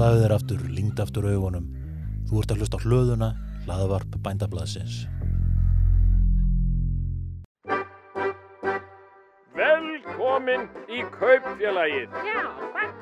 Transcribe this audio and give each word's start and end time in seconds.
Slaðið 0.00 0.22
er 0.24 0.32
aftur, 0.32 0.60
lingd 0.72 1.00
aftur 1.02 1.26
augunum. 1.28 1.64
Þú 2.30 2.38
ert 2.40 2.52
að 2.54 2.62
hlusta 2.62 2.78
á 2.80 2.84
hlöðuna, 2.86 3.26
hlaðvarp 3.66 4.14
bændablaðsins. 4.24 4.94
Velkomin 9.58 10.64
í 10.88 11.04
kaupfélagið. 11.18 12.16
Já, 12.30 12.40
hvað, 12.48 12.96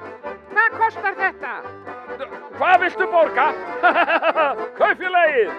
hvað 0.50 0.76
kostar 0.82 1.16
þetta? 1.22 1.54
Hvað 2.58 2.76
viltu 2.82 3.10
borga? 3.14 3.46
kaupfélagið. 4.82 5.56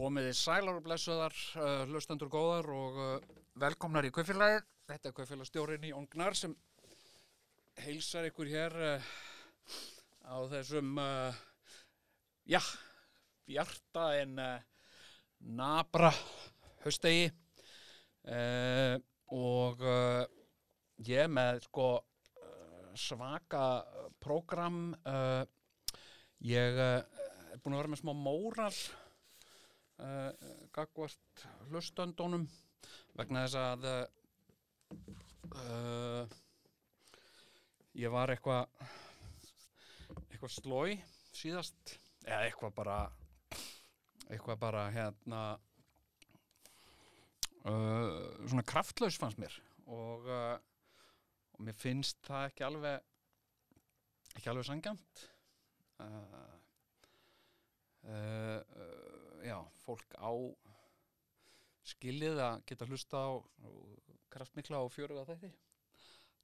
Komiði 0.00 0.34
sælar 0.40 0.80
og 0.80 0.82
blessuðar, 0.88 1.40
uh, 1.60 1.80
hlustendur 1.92 2.32
góðar 2.32 2.72
og 2.72 3.00
uh, 3.04 3.14
velkomnar 3.60 4.08
í 4.08 4.16
Kaufélagið. 4.16 4.64
Þetta 4.88 5.12
er 5.12 5.20
Kaufélagstjórin 5.20 5.88
í 5.92 5.92
Ongnar 5.92 6.40
sem 6.40 6.56
heilsar 7.84 8.32
ykkur 8.32 8.48
hér 8.48 8.84
uh, 8.96 9.16
á 10.28 10.36
þessum, 10.52 10.98
uh, 11.00 11.32
já, 12.48 12.60
bjarta 13.48 14.10
en 14.20 14.38
uh, 14.42 14.58
nabra 15.40 16.10
haustegi 16.84 17.28
uh, 18.28 18.96
og 19.34 19.82
uh, 19.84 20.24
ég 21.06 21.28
með 21.30 21.62
sko 21.68 21.88
uh, 21.98 22.88
svaka 22.98 23.64
prógram. 24.20 24.92
Uh, 25.06 25.44
ég 26.44 26.78
er 26.78 27.60
búin 27.62 27.74
að 27.74 27.82
vera 27.82 27.92
með 27.92 28.02
smá 28.04 28.14
móral 28.14 28.74
gagvart 30.70 31.40
hlustöndunum 31.72 32.44
vegna 33.18 33.40
þess 33.48 33.56
að 33.58 33.88
ég 37.98 38.14
var 38.14 38.30
eitthvað 38.30 38.70
eitthvað 40.38 40.52
slói 40.54 40.92
síðast 41.34 41.96
eða 42.22 42.44
eitthvað 42.46 42.74
bara 42.76 42.96
eitthvað 44.28 44.58
bara 44.60 44.82
hérna 44.94 45.40
uh, 47.66 48.44
svona 48.46 48.62
kraftlaus 48.68 49.18
fannst 49.18 49.40
mér. 49.42 49.56
Og, 49.90 50.28
uh, 50.30 50.54
og 51.56 51.64
mér 51.66 51.74
finnst 51.74 52.20
það 52.28 52.44
ekki 52.52 52.66
alveg 52.68 54.36
ekki 54.38 54.52
alveg 54.52 54.68
sangjant 54.68 55.24
uh, 56.04 56.54
uh, 58.06 58.60
já, 59.42 59.58
fólk 59.82 60.14
á 60.22 60.30
skilið 61.88 62.44
að 62.44 62.62
geta 62.68 62.86
hlusta 62.86 63.24
á 63.26 63.30
kraftmikla 64.30 64.84
og 64.84 64.94
fjöruga 64.94 65.26
þætti. 65.32 65.50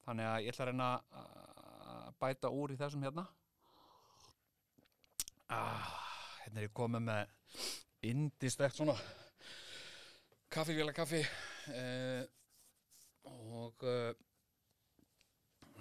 Þannig 0.02 0.32
að 0.32 0.42
ég 0.42 0.50
ætla 0.50 0.66
að 0.66 0.70
reyna 0.72 0.92
að 1.22 2.12
bæta 2.18 2.50
úr 2.50 2.74
í 2.74 2.80
þessum 2.80 3.06
hérna 3.06 3.28
ah, 5.52 5.90
hérna 6.44 6.62
er 6.62 6.68
ég 6.68 6.74
komið 6.76 7.06
með 7.08 7.36
indislegt 8.04 8.78
svona 8.78 8.96
kaffivila 10.54 10.92
kaffi 10.94 11.20
eh, 11.74 12.24
og 13.24 13.84
eh, 13.88 14.12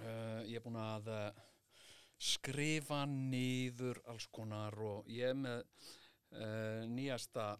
eh, 0.02 0.40
ég 0.50 0.58
er 0.58 0.64
búin 0.64 0.80
að 0.80 1.10
eh, 1.14 1.42
skrifa 2.24 3.04
niður 3.10 4.00
alls 4.10 4.26
konar 4.32 4.74
og 4.80 5.08
ég 5.12 5.34
er 5.34 5.36
með 5.36 5.60
uh, 5.60 6.84
nýjasta 6.88 7.50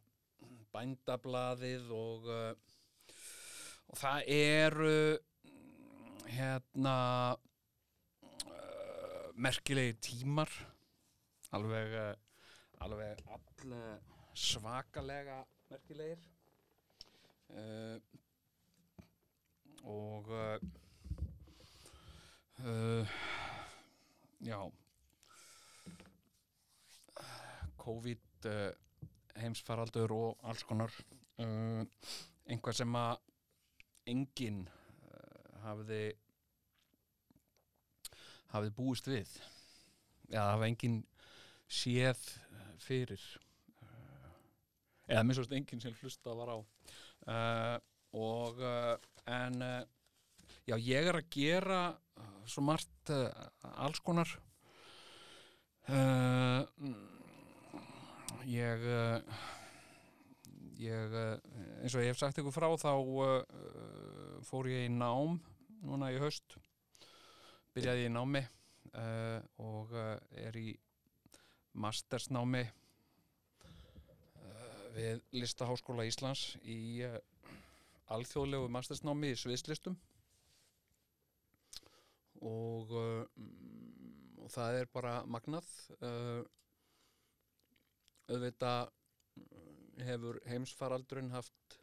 bændablaðið 0.73 1.91
og, 1.93 2.29
uh, 2.31 3.17
og 3.91 3.99
það 4.01 4.31
eru 4.37 4.95
hérna 6.31 6.97
merkilegi 9.35 9.99
tímar 10.09 10.55
alveg 11.55 11.95
uh, 11.99 12.13
alveg 12.85 13.21
all 13.33 13.75
svakalega 14.35 15.45
merkilegir. 15.71 16.19
Uh, 17.49 18.01
og 19.85 20.29
uh, 22.65 23.09
já. 24.41 24.71
COVID 27.77 28.19
uh, 28.47 28.71
heimsfaraldur 29.37 30.13
og 30.13 30.39
alls 30.49 30.63
konar 30.65 30.93
einhvað 31.35 32.77
sem 32.79 32.95
að 32.95 33.17
enginn 34.07 34.61
hafði 35.65 36.05
hafði 38.53 38.71
búist 38.77 39.09
við. 39.11 39.33
Eða 40.31 40.53
hafa 40.53 40.69
enginn 40.71 41.01
séð 41.75 42.21
fyrir 42.85 43.23
uh, 43.83 44.31
eða 45.09 45.25
minnst 45.27 45.53
enginn 45.57 45.83
sem 45.83 45.97
hlusta 46.01 46.35
var 46.39 46.55
á. 46.55 46.59
Uh, 47.25 47.77
og 48.15 48.61
uh, 48.63 48.95
en 49.31 49.63
uh, 49.65 49.83
já 50.69 50.77
ég 50.79 51.11
er 51.11 51.19
að 51.19 51.31
gera 51.35 51.81
svo 52.47 52.63
margt 52.65 53.11
alls 53.81 54.01
konar. 54.05 54.29
Ég 58.45 58.85
ég 60.81 61.17
eins 61.17 61.97
og 61.97 62.05
ég 62.05 62.13
hef 62.13 62.21
sagt 62.21 62.41
ykkur 62.41 62.55
frá 62.55 62.69
þá 62.81 62.93
fór 64.45 64.69
ég 64.73 64.87
í 64.87 64.93
nám 64.93 65.41
núna 65.85 66.13
í 66.13 66.21
haust. 66.21 66.57
Byrjaði 67.77 68.09
í 68.09 68.13
námi 68.13 68.45
og 69.65 69.97
er 69.97 70.61
í 70.61 70.71
mastersnámi 71.75 72.63
uh, 72.65 72.73
við 74.97 75.23
Listaháskóla 75.35 76.07
Íslands 76.09 76.57
í 76.63 77.05
uh, 77.07 77.19
alþjóðlegu 78.15 78.69
mastersnámi 78.73 79.33
í 79.33 79.39
sviðslistum. 79.41 79.97
Og, 82.45 82.91
mm, 82.93 84.43
og 84.45 84.51
það 84.53 84.71
er 84.83 84.91
bara 84.93 85.15
magnað 85.25 85.69
auðvitað 88.29 88.91
hefur 90.05 90.37
heimsfaraldurinn 90.51 91.33
haft 91.33 91.79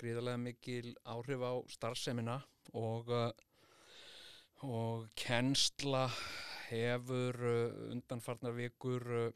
gríðarlega 0.00 0.42
mikil 0.42 0.90
áhrif 1.06 1.44
á 1.46 1.52
starfsemina 1.70 2.40
og 2.74 3.12
og 4.64 5.08
kennsla 5.16 6.08
hefur 6.70 7.38
uh, 7.46 7.90
undanfarnar 7.92 8.54
vikur 8.56 9.06
uh, 9.18 9.28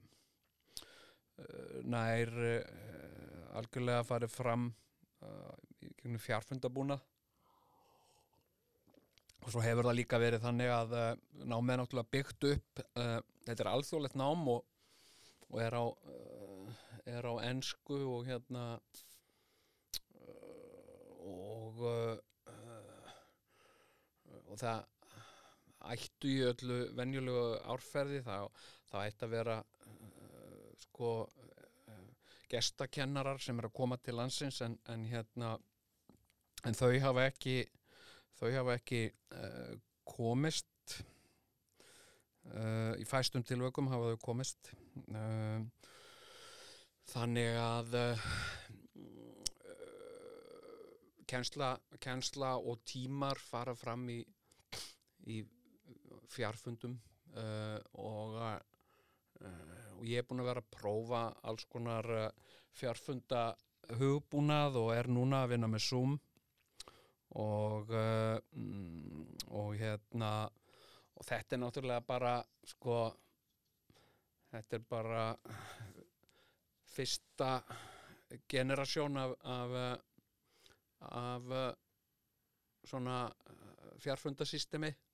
uh, 1.41 1.79
nær 1.85 2.33
algjörlega 3.59 4.07
farið 4.07 4.31
fram 4.31 4.69
í 5.83 5.89
gegnum 5.99 6.21
fjárfundabúna 6.23 6.97
og 9.41 9.49
svo 9.51 9.63
hefur 9.65 9.89
það 9.89 9.99
líka 9.99 10.21
verið 10.23 10.45
þannig 10.45 10.71
að 10.73 10.95
námið 11.43 11.75
er 11.75 11.81
náttúrulega 11.81 12.15
byggt 12.15 12.47
upp 12.53 12.83
þetta 12.95 13.65
er 13.65 13.71
alþjóðlegt 13.73 14.17
nám 14.21 14.47
og, 14.55 14.63
og 15.51 15.61
er 15.65 15.77
á 15.77 15.85
er 17.11 17.27
á 17.27 17.35
ensku 17.51 17.99
og 18.15 18.29
hérna 18.29 18.65
og 21.27 21.83
og 24.51 24.59
það 24.59 24.87
ættu 25.95 26.29
í 26.29 26.41
öllu 26.45 26.81
venjulegu 26.97 27.45
árferði 27.73 28.21
þá, 28.27 28.49
þá 28.91 28.97
ætti 29.05 29.27
að 29.27 29.35
vera 29.35 29.59
uh, 29.61 30.71
sko 30.85 31.13
uh, 31.25 32.07
gestakennarar 32.53 33.41
sem 33.43 33.59
er 33.59 33.71
að 33.71 33.77
koma 33.81 33.99
til 33.99 34.19
landsins 34.19 34.61
en, 34.67 34.77
en 34.93 35.07
hérna 35.09 35.57
en 36.69 36.77
þau 36.77 36.93
hafa 37.01 37.29
ekki 37.31 37.63
þau 38.41 38.51
hafa 38.55 38.77
ekki 38.77 39.05
uh, 39.37 39.75
komist 40.09 40.99
uh, 42.51 42.95
í 43.01 43.07
fæstum 43.09 43.45
tilvökum 43.47 43.91
hafa 43.93 44.15
þau 44.15 44.23
komist 44.25 44.73
uh, 45.09 45.61
þannig 47.11 47.57
að 47.61 47.97
uh, 48.01 48.27
kennsla 51.31 52.57
og 52.59 52.81
tímar 52.89 53.39
fara 53.39 53.75
fram 53.79 54.09
í, 54.11 54.19
í 55.31 55.43
fjarfundum 56.31 56.97
uh, 57.35 57.79
og, 57.99 58.37
uh, 58.39 59.91
og 59.99 60.07
ég 60.09 60.23
er 60.23 60.27
búin 60.29 60.43
að 60.43 60.51
vera 60.51 60.65
að 60.65 60.73
prófa 60.77 61.23
alls 61.51 61.67
konar 61.71 62.09
uh, 62.15 62.57
fjarfunda 62.77 63.51
hugbúnað 63.99 64.79
og 64.79 64.93
er 64.95 65.11
núna 65.11 65.45
að 65.45 65.57
vinna 65.57 65.71
með 65.71 65.87
Zoom. 65.89 66.19
Og, 67.41 67.93
mm, 67.95 69.27
og 69.55 69.77
hérna 69.79 70.31
og 71.15 71.27
þetta 71.29 71.55
er 71.55 71.61
náttúrulega 71.63 72.03
bara 72.03 72.33
sko 72.67 72.97
þetta 74.51 74.81
er 74.81 74.87
bara 74.91 75.27
fyrsta 76.97 77.51
generasjón 78.51 79.21
af, 79.23 79.37
af, 79.47 79.77
af 81.21 81.55
svona 82.91 83.21
fjarfundasystemi 84.03 84.91
uh, 84.91 85.10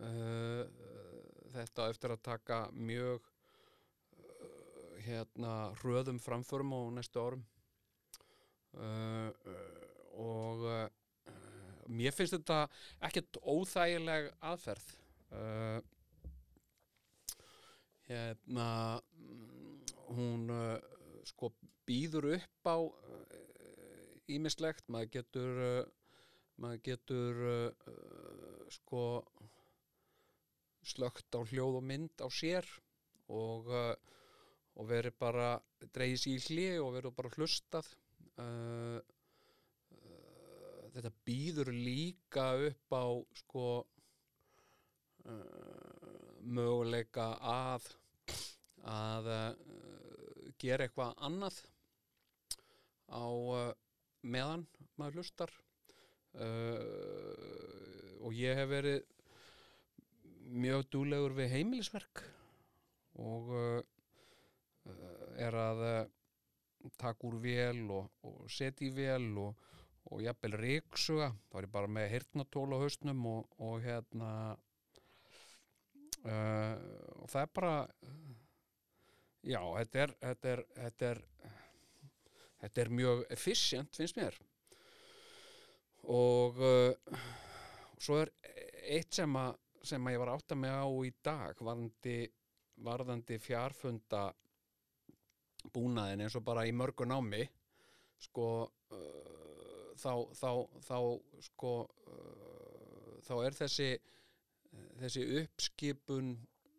þetta 0.00 1.86
á 1.86 1.90
eftir 1.90 2.14
að 2.14 2.22
taka 2.24 2.58
mjög 2.72 3.26
uh, 3.26 4.94
hérna 5.04 5.54
hröðum 5.82 6.20
framförum 6.22 6.72
á 6.72 6.80
næstu 6.96 7.20
árum. 7.20 7.44
Uh, 8.70 9.30
og 10.20 10.64
mér 11.90 12.14
finnst 12.14 12.36
þetta 12.36 12.62
ekkert 13.08 13.38
óþægileg 13.42 14.28
aðferð. 14.46 14.86
Hérna 18.06 18.66
hún 20.10 20.50
sko 21.30 21.50
býður 21.88 22.28
upp 22.36 22.70
á 22.70 22.78
ímislegt, 24.30 24.86
maður 24.90 25.12
getur 25.16 25.62
maður 26.60 26.82
getur 26.90 27.42
sko 28.74 29.04
slögt 30.86 31.36
á 31.36 31.40
hljóð 31.44 31.80
og 31.80 31.86
mynd 31.86 32.22
á 32.24 32.28
sér 32.32 32.66
og, 33.30 33.68
uh, 33.68 33.94
og 34.80 34.88
verið 34.90 35.16
bara 35.20 35.54
dreigis 35.94 36.26
í 36.30 36.36
hlið 36.48 36.80
og 36.84 36.94
verið 36.96 37.16
bara 37.18 37.32
hlustað. 37.36 37.88
Uh, 38.40 38.98
uh, 39.94 40.84
þetta 40.96 41.12
býður 41.26 41.72
líka 41.74 42.52
upp 42.70 42.96
á 42.96 43.06
sko 43.42 43.66
möguleika 46.40 47.34
að 47.44 47.90
að 48.88 49.26
gera 50.58 50.86
eitthvað 50.86 51.18
annað 51.28 51.58
á 53.12 53.28
meðan 54.22 54.64
maður 54.96 55.20
hlustar. 55.20 55.52
Uh, 56.30 58.20
og 58.22 58.36
ég 58.38 58.54
hef 58.54 58.68
verið 58.70 59.00
mjög 60.50 60.86
dúlegur 60.92 61.34
við 61.38 61.52
heimilisverk 61.54 62.22
og 63.20 63.50
uh, 63.54 63.80
uh, 64.90 65.26
er 65.38 65.56
að 65.58 65.82
uh, 65.86 66.00
taka 67.00 67.28
úr 67.28 67.38
vel 67.42 67.84
og, 67.92 68.10
og 68.26 68.48
setja 68.50 68.88
í 68.88 68.94
vel 68.96 69.30
og, 69.40 69.68
og 70.10 70.24
jafnvel 70.24 70.58
ríksuga 70.60 71.30
þá 71.50 71.60
er 71.60 71.68
ég 71.68 71.74
bara 71.74 71.94
með 71.98 72.10
hirtnatól 72.14 72.68
á 72.74 72.82
haustnum 72.82 73.26
og, 73.30 73.56
og 73.60 73.80
hérna 73.84 74.30
uh, 76.24 76.76
og 77.20 77.28
það 77.30 77.42
er 77.42 77.52
bara 77.60 77.74
já, 79.42 79.60
þetta 79.60 80.06
er 80.06 80.16
þetta 80.20 80.54
er, 80.54 80.64
þetta 80.78 81.12
er 81.14 81.24
þetta 82.60 82.82
er 82.82 82.92
mjög 82.92 83.24
efficient 83.32 83.96
finnst 83.96 84.18
mér. 84.18 84.36
Og 86.10 86.60
uh, 86.64 87.20
svo 88.00 88.20
er 88.22 88.32
eitt 88.90 89.14
sem 89.16 89.36
að 89.36 89.56
sem 89.82 90.06
að 90.06 90.14
ég 90.14 90.22
var 90.22 90.32
að 90.32 90.40
átta 90.40 90.58
mig 90.58 90.72
á 90.74 90.86
í 91.06 91.12
dag 91.24 91.62
varðandi, 91.64 92.18
varðandi 92.84 93.38
fjárfunda 93.40 94.28
búnaðin 95.72 96.24
eins 96.24 96.36
og 96.38 96.44
bara 96.44 96.66
í 96.68 96.72
mörgu 96.76 97.06
námi 97.08 97.42
sko 98.20 98.46
uh, 98.92 99.90
þá, 99.96 100.12
þá, 100.36 100.50
þá 100.84 100.98
sko 101.48 101.72
uh, 101.84 103.16
þá 103.24 103.34
er 103.44 103.56
þessi 103.56 103.90
þessi 105.00 105.24
uppskipun 105.40 106.34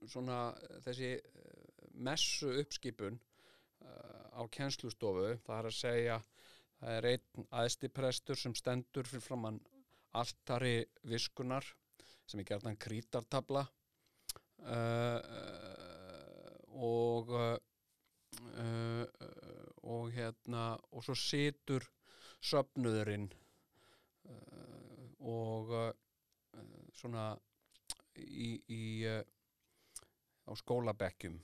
svona 0.09 0.39
þessi 0.85 1.13
uh, 1.17 1.89
messu 2.05 2.53
uppskipun 2.61 3.17
uh, 3.17 4.25
á 4.37 4.41
kennslustofu 4.53 5.35
það 5.45 5.57
er 5.57 5.69
að 5.69 5.77
segja 5.77 6.21
það 6.81 6.97
er 6.97 7.09
einn 7.11 7.47
aðstiprestur 7.61 8.39
sem 8.39 8.55
stendur 8.57 9.09
fyrir 9.09 9.25
framann 9.25 9.61
altari 10.17 10.81
viskunar 11.07 11.65
sem 12.31 12.39
er 12.39 12.47
gerðan 12.47 12.77
krítartabla 12.79 13.65
uh, 13.67 15.19
uh, 15.19 16.53
og 16.79 17.33
uh, 17.35 17.57
og 19.91 20.11
hérna 20.15 20.77
og 20.95 21.03
svo 21.03 21.15
situr 21.17 21.83
söfnuðurinn 22.41 23.27
uh, 24.31 25.07
og 25.27 25.73
svona 26.95 27.25
í, 28.15 28.55
í 28.71 28.83
á 29.07 30.51
skólabekkjum 30.57 31.35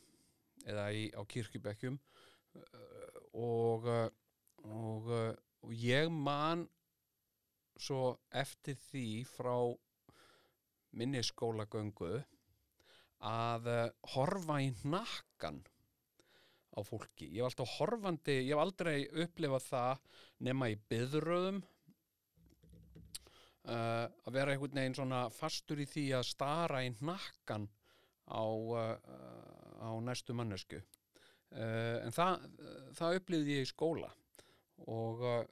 eða 0.68 0.88
í, 0.96 1.08
á 1.12 1.22
kirkjubekkjum 1.28 2.00
og, 3.38 3.88
og, 4.64 5.12
og 5.64 5.74
ég 5.74 6.10
man 6.12 6.66
svo 7.78 8.18
eftir 8.34 8.78
því 8.90 9.08
frá 9.30 9.56
minni 10.92 11.24
skólagöngu 11.26 12.14
að 13.28 13.68
uh, 13.72 13.88
horfa 14.14 14.60
í 14.64 14.70
nakkan 14.86 15.64
á 16.78 16.80
fólki. 16.86 17.26
Ég 17.34 17.42
hef 17.42 17.50
alltaf 17.50 17.74
horfandi, 17.80 18.36
ég 18.46 18.54
hef 18.54 18.62
aldrei 18.62 19.08
upplifað 19.24 19.66
það 19.72 20.04
nema 20.46 20.70
í 20.70 20.78
byðröðum 20.92 21.64
uh, 23.66 24.06
að 24.06 24.36
vera 24.36 24.54
einhvern 24.54 24.80
veginn 24.82 24.98
svona 25.00 25.24
fastur 25.34 25.82
í 25.82 25.88
því 25.90 26.06
að 26.20 26.30
stara 26.30 26.84
í 26.86 26.94
nakkan 27.02 27.66
á, 28.30 28.46
uh, 28.46 28.96
á 29.82 29.92
næstu 30.04 30.36
mannesku. 30.38 30.82
Uh, 31.48 32.04
en 32.04 32.14
það, 32.14 32.46
það 32.98 33.18
upplifði 33.22 33.58
ég 33.58 33.66
í 33.66 33.72
skóla 33.72 34.12
og 34.86 35.24
uh, 35.24 35.44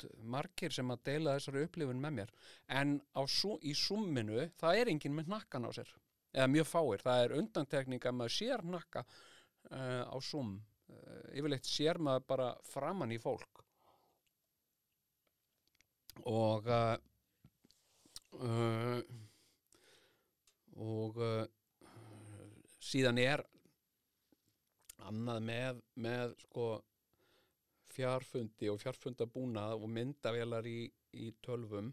eflaust 0.00 0.24
margir 0.24 0.72
sem 0.72 0.90
að 0.90 1.02
deila 1.04 1.36
þessari 1.36 1.64
upplifun 1.66 2.00
með 2.00 2.12
mér. 2.16 2.32
En 2.68 3.00
sú, 3.26 3.58
í 3.62 3.74
summinu 3.74 4.50
það 4.58 4.80
er 4.80 4.88
enginn 4.88 5.14
með 5.14 5.28
nakkan 5.28 5.66
á 5.66 5.70
sér. 5.72 5.88
Eða 6.32 6.48
mjög 6.48 6.66
fáir, 6.66 7.02
það 7.02 7.24
er 7.24 7.36
undantekning 7.38 8.04
að 8.06 8.14
maður 8.14 8.34
sér 8.36 8.62
nakka 8.64 9.04
uh, 9.04 10.04
á 10.06 10.16
sum 10.22 10.60
uh, 10.88 11.34
yfirleitt 11.34 11.66
sér 11.66 11.98
maður 11.98 12.26
bara 12.28 12.50
framann 12.62 13.12
í 13.12 13.18
fólk. 13.18 13.64
Og 16.26 16.66
uh, 16.70 16.96
og 20.80 21.16
síðan 22.80 23.18
er 23.18 23.42
annað 25.04 25.42
með, 25.42 25.80
með 25.98 26.36
sko 26.44 26.68
fjárfundi 28.00 28.70
og 28.72 28.80
fjárfundabúnað 28.80 29.76
og 29.76 29.90
myndavélar 29.92 30.66
í, 30.68 30.86
í 31.20 31.28
tölvum 31.44 31.92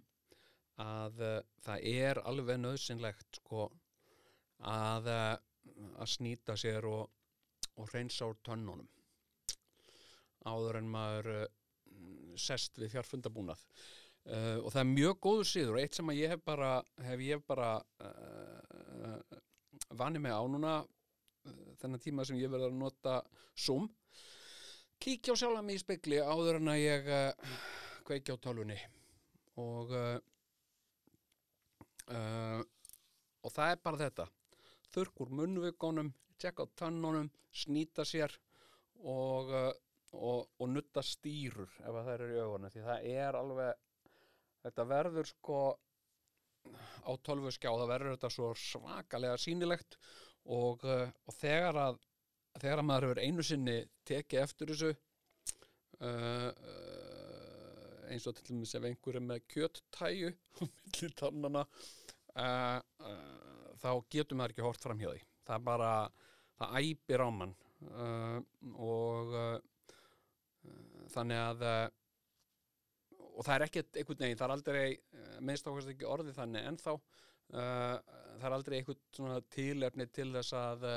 að 0.79 1.21
uh, 1.25 1.37
það 1.65 1.87
er 1.89 2.21
alveg 2.29 2.61
nöðsynlegt 2.61 3.41
sko 3.41 3.67
að, 4.63 5.09
uh, 5.11 5.35
að 5.99 6.11
snýta 6.13 6.55
sér 6.59 6.87
og, 6.87 7.09
og 7.75 7.91
reynsa 7.91 8.29
úr 8.29 8.39
tönnunum 8.45 8.87
áður 10.47 10.79
en 10.79 10.91
maður 10.93 11.31
uh, 11.33 11.45
sest 12.39 12.77
við 12.79 12.93
fjárfundabúnað 12.95 13.65
uh, 14.31 14.61
og 14.61 14.71
það 14.71 14.81
er 14.83 14.91
mjög 14.93 15.19
góður 15.27 15.51
síður 15.51 15.75
og 15.75 15.81
eitt 15.83 15.97
sem 15.99 16.15
ég 16.15 16.35
hef 16.35 16.45
bara 16.47 16.71
hef 17.09 17.25
ég 17.25 17.43
bara 17.47 17.73
vanið 19.97 20.23
mig 20.23 20.33
á 20.33 20.43
núna 20.47 20.79
þennan 21.81 22.01
tíma 22.03 22.25
sem 22.27 22.39
ég 22.39 22.51
verið 22.51 22.69
að 22.71 22.79
nota 22.79 23.21
Zoom 23.57 23.89
kíkja 25.03 25.35
á 25.35 25.39
sjálfa 25.39 25.63
mig 25.65 25.77
í 25.77 25.83
spekli 25.83 26.19
áður 26.21 26.59
en 26.59 26.71
að 26.73 26.81
ég 26.83 27.09
uh, 27.11 27.55
kveiki 28.07 28.33
á 28.33 28.37
tölvunni. 28.43 28.77
Og 29.61 29.93
uh, 29.95 30.17
uh, 32.13 32.61
og 33.43 33.53
það 33.53 33.73
er 33.73 33.81
bara 33.83 34.01
þetta. 34.03 34.27
Þurrk 34.93 35.23
úr 35.23 35.33
munnvikonum 35.39 36.13
tjekka 36.41 36.65
á 36.65 36.75
tönnunum, 36.79 37.29
snýta 37.53 38.05
sér 38.05 38.33
og, 39.01 39.49
og, 40.13 40.47
og 40.57 40.69
nutta 40.69 41.01
stýrur 41.05 41.71
ef 41.81 41.89
að 41.91 42.03
það 42.03 42.13
eru 42.13 42.29
í 42.29 42.39
augunum. 42.43 42.73
Því 42.73 42.85
það 42.85 43.07
er 43.13 43.37
alveg 43.39 43.83
þetta 44.65 44.85
verður 44.91 45.29
sko 45.31 45.59
á 47.07 47.11
tölvuskjá 47.23 47.71
það 47.71 47.91
verður 47.93 48.15
þetta 48.15 48.33
svo 48.33 48.51
svakalega 48.59 49.39
sýnilegt. 49.41 49.97
Og, 50.47 50.83
og 50.87 51.35
þegar 51.35 51.79
að 51.81 51.97
þegar 52.61 52.81
að 52.81 52.87
maður 52.89 53.07
hefur 53.07 53.23
einu 53.23 53.45
sinni 53.45 53.77
tekið 54.07 54.43
eftir 54.43 54.71
þessu 54.73 54.91
uh, 54.93 56.49
uh, 56.51 57.07
eins 58.11 58.27
og 58.29 58.37
til 58.37 58.47
dæmis 58.49 58.75
ef 58.77 58.87
einhver 58.87 59.19
er 59.19 59.25
með 59.25 59.43
kjöttæju 59.53 60.31
á 60.31 60.61
milli 60.63 61.09
tannana 61.19 61.63
uh, 61.67 62.79
uh, 63.03 63.71
þá 63.81 63.89
getur 64.13 64.39
maður 64.39 64.55
ekki 64.55 64.65
hort 64.65 64.83
fram 64.83 65.01
hjá 65.01 65.11
því. 65.11 65.21
Það 65.47 65.55
er 65.57 65.65
bara, 65.67 65.91
það 66.59 66.77
æpir 66.81 67.23
á 67.23 67.29
mann. 67.31 67.55
Uh, 67.93 68.39
og 68.81 69.35
uh, 69.37 69.57
þannig 71.13 71.43
að 71.43 71.65
og 73.37 73.45
það 73.45 73.53
er 73.53 73.63
ekkert 73.67 73.97
einhvern 73.99 74.23
veginn, 74.23 74.37
það 74.39 74.47
er 74.47 74.53
aldrei 74.55 75.41
minnst 75.45 75.67
ákvæmst 75.67 75.91
ekki 75.91 76.07
orðið 76.09 76.39
þannig 76.39 76.63
ennþá. 76.71 76.93
Það 77.53 78.45
er 78.47 78.55
aldrei 78.55 78.75
einhvern 78.79 79.45
tilefni 79.53 80.07
til 80.09 80.25
þess 80.33 80.55
að 80.57 80.87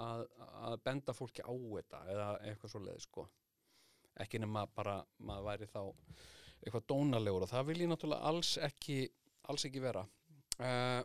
að, 0.00 0.26
að 0.66 0.76
benda 0.84 1.14
fólki 1.16 1.44
á 1.44 1.52
þetta 1.52 2.02
eða 2.12 2.28
eitthvað 2.48 2.74
svo 2.74 2.82
leið 2.84 3.00
sko. 3.06 3.26
Ekki 4.22 4.40
nema 4.42 4.66
bara 4.76 5.00
maður 5.24 5.48
væri 5.48 5.68
þá 5.72 5.82
eitthvað 6.62 6.86
dónalegur 6.92 7.46
og 7.46 7.50
það 7.50 7.66
vil 7.70 7.80
ég 7.82 7.90
náttúrulega 7.90 8.30
alls 8.30 8.52
ekki 8.62 8.98
alls 9.50 9.66
ekki 9.66 9.82
vera. 9.82 10.04
Uh, 10.62 11.02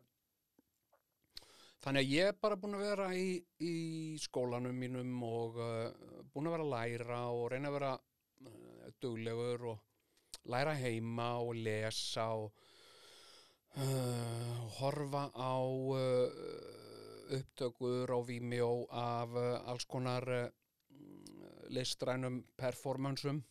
þannig 1.81 2.03
að 2.03 2.13
ég 2.13 2.31
er 2.31 2.39
bara 2.41 2.59
búin 2.59 2.77
að 2.77 2.85
vera 2.85 3.09
í, 3.15 3.27
í 3.63 3.73
skólanum 4.21 4.77
mínum 4.77 5.15
og 5.25 5.57
uh, 5.61 5.89
búin 6.33 6.49
að 6.49 6.57
vera 6.57 6.67
að 6.67 6.73
læra 6.75 7.21
og 7.33 7.45
reyna 7.53 7.71
að 7.71 7.77
vera 7.79 7.93
uh, 7.97 8.87
duglegur 9.01 9.69
og 9.73 10.49
læra 10.51 10.75
heima 10.77 11.35
og 11.43 11.55
lesa 11.57 12.31
og 12.37 12.65
horfa 14.79 15.27
á 15.37 15.53
upptökur 17.31 18.11
á 18.11 18.19
Vimeo 18.27 18.87
af 18.91 19.29
uh, 19.35 19.69
alls 19.69 19.85
konar 19.85 20.23
uh, 20.29 20.49
listrænum 21.69 22.43
performansum 22.57 23.43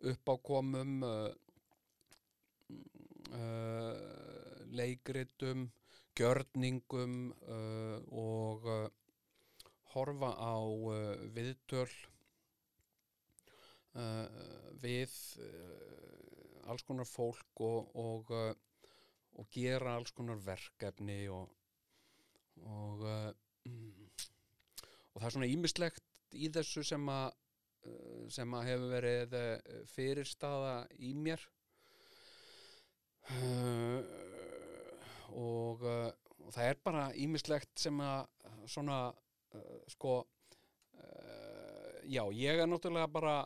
uppákomum 0.00 1.02
uh, 1.02 1.32
leikritum 4.70 5.70
gjörningum 6.14 7.32
og 8.10 8.68
horfa 9.94 10.30
á 10.38 10.54
viðtöl 11.34 11.90
við 14.84 15.16
alls 16.70 16.86
konar 16.86 17.08
fólk 17.10 17.64
og, 17.66 17.90
og, 17.98 18.30
og 19.34 19.50
gera 19.50 19.96
alls 19.96 20.14
konar 20.14 20.38
verkefni 20.46 21.26
og 21.34 21.50
og, 22.62 23.02
uh, 23.02 23.32
og 25.12 25.20
það 25.20 25.26
er 25.28 25.34
svona 25.36 25.50
ímislegt 25.50 26.04
í 26.34 26.50
þessu 26.54 26.84
sem 26.86 27.08
að 27.10 27.26
uh, 27.88 28.24
sem 28.34 28.56
að 28.56 28.68
hefur 28.70 28.94
verið 28.94 29.36
uh, 29.40 29.80
fyrirstaða 29.94 30.76
í 30.98 31.14
mér. 31.18 31.48
Og, 35.34 35.80
og 35.80 36.50
það 36.52 36.66
er 36.68 36.80
bara 36.84 37.04
ímislegt 37.16 37.80
sem 37.80 38.02
að 38.04 38.26
svona 38.68 38.98
sko 39.88 40.18
já, 42.04 42.20
ég 42.36 42.60
er 42.60 42.68
náttúrulega 42.68 43.08
bara 43.08 43.36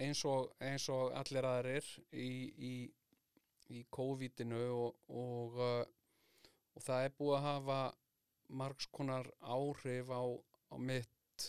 eins 0.00 0.24
og, 0.24 0.50
eins 0.64 0.88
og 0.92 1.12
allir 1.20 1.46
aðrir 1.46 1.86
í, 2.12 2.30
í, 2.56 2.72
í 3.76 3.82
COVID-inu 3.92 4.62
og, 4.72 4.96
og, 5.12 5.60
og 5.60 6.84
það 6.84 7.06
er 7.06 7.16
búið 7.18 7.36
að 7.36 7.46
hafa 7.50 7.80
margs 8.50 8.86
konar 8.90 9.28
áhrif 9.40 10.10
á, 10.10 10.22
á 10.72 10.76
mitt 10.78 11.46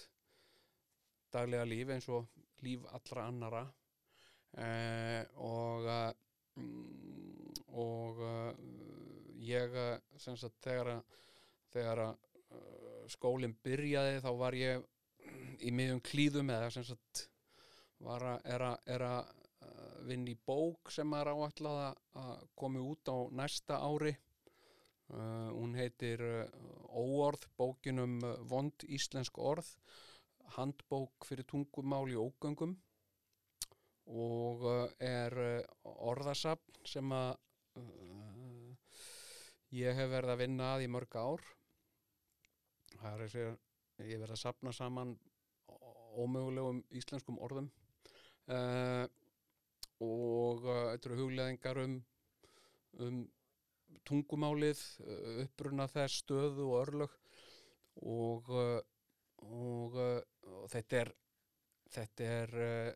daglega 1.33 1.65
líf 1.67 1.89
eins 1.93 2.07
og 2.11 2.27
líf 2.65 2.83
allra 2.91 3.27
annara 3.31 3.61
eh, 4.57 5.23
og 5.41 5.87
uh, 5.87 6.11
mm, 6.59 7.61
og 7.81 8.19
uh, 8.21 8.51
ég 9.41 9.73
uh, 9.73 9.95
sem 10.19 10.37
sagt 10.37 10.59
þegar 10.65 10.91
að 10.97 11.19
þegar 11.71 12.03
að 12.05 12.15
uh, 12.51 13.03
skólinn 13.11 13.55
byrjaði 13.63 14.19
þá 14.23 14.31
var 14.41 14.57
ég 14.59 14.83
í 15.61 15.71
miðjum 15.71 16.01
klíðum 16.03 16.49
eða 16.51 16.71
sem 16.73 16.83
sagt 16.85 17.27
var 18.01 18.23
að 18.33 18.49
er 18.55 18.65
að, 18.65 18.77
er 18.95 19.05
að 19.07 19.37
vinna 20.09 20.33
í 20.33 20.37
bók 20.49 20.89
sem 20.91 21.11
er 21.13 21.29
að- 21.29 21.97
að 22.17 22.45
komi 22.57 22.81
út 22.81 23.07
á 23.13 23.17
næsta 23.37 23.77
ári 23.85 24.15
Uh, 25.11 25.51
hún 25.51 25.73
heitir 25.75 26.21
uh, 26.23 26.45
Óorð, 26.95 27.43
bókinum 27.59 28.13
uh, 28.23 28.37
Vond 28.47 28.85
íslensk 28.87 29.35
orð, 29.43 29.67
handbók 30.55 31.25
fyrir 31.27 31.43
tungumál 31.51 32.07
í 32.07 32.15
ógöngum 32.15 32.77
og 34.11 34.63
er 35.03 35.35
orðasafn 35.83 36.79
sem 36.87 37.11
að 37.15 37.33
uh, 37.81 38.71
ég 39.75 39.99
hef 39.99 40.13
verið 40.13 40.31
að 40.31 40.41
vinna 40.45 40.69
að 40.77 40.85
í 40.85 40.87
mörg 40.95 41.19
ár. 41.19 41.43
Það 42.95 43.11
er 43.11 43.25
þessi, 43.25 43.45
ég 44.05 44.13
hef 44.13 44.23
verið 44.23 44.35
að 44.37 44.43
safna 44.45 44.75
saman 44.75 45.13
ómögulegum 46.23 46.81
íslenskum 46.95 47.39
orðum 47.43 47.67
uh, 48.47 49.03
og 49.99 50.63
þetta 50.63 51.11
eru 51.11 51.21
hugleðingar 51.25 51.83
um, 51.83 51.99
um 53.03 53.21
tungumálið, 54.07 54.81
uh, 55.05 55.41
uppruna 55.45 55.87
þess 55.91 56.23
stöðu 56.23 56.69
og 56.71 56.77
örlög. 56.85 57.17
Og, 58.01 58.47
uh, 58.49 58.79
og, 59.45 59.97
uh, 59.99 60.21
og 60.61 60.69
þetta 60.71 61.03
er 61.05 61.13
þetta 61.91 62.29
er 62.37 62.55
uh, 62.55 62.91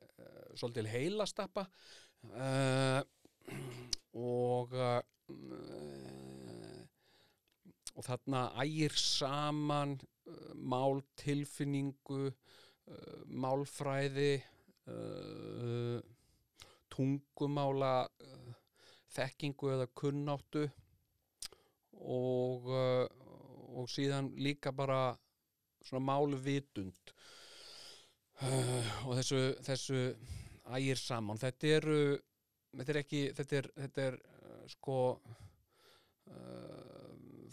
svolítil 0.58 0.90
heilastappa. 0.90 1.66
Uh, 2.32 3.02
og 4.16 4.74
uh, 4.74 5.02
og 7.96 8.04
þarna 8.04 8.42
ægir 8.60 8.94
saman 9.00 9.96
mál 10.60 11.00
tilfinningu 11.18 12.28
málfræði 13.32 14.44
tungumála 16.92 17.94
þekkingu 19.16 19.72
eða 19.78 19.88
kunnáttu 19.98 20.68
og, 22.02 22.70
uh, 22.70 23.06
og 23.75 23.90
síðan 23.92 24.32
líka 24.40 24.72
bara 24.75 25.16
svona 25.86 26.06
málvitund. 26.06 27.14
Uh, 28.42 29.08
og 29.08 29.16
þessu, 29.20 29.42
þessu 29.64 30.00
ægir 30.75 31.00
saman. 31.00 31.40
Þetta 31.40 31.75
eru 31.80 32.00
þetta 32.75 32.92
er 32.94 33.00
ekki 33.02 33.22
þetta 33.38 33.58
er, 33.60 33.70
þetta 33.84 34.06
er 34.10 34.18
uh, 34.20 34.64
sko 34.72 34.98
uh, 36.32 37.06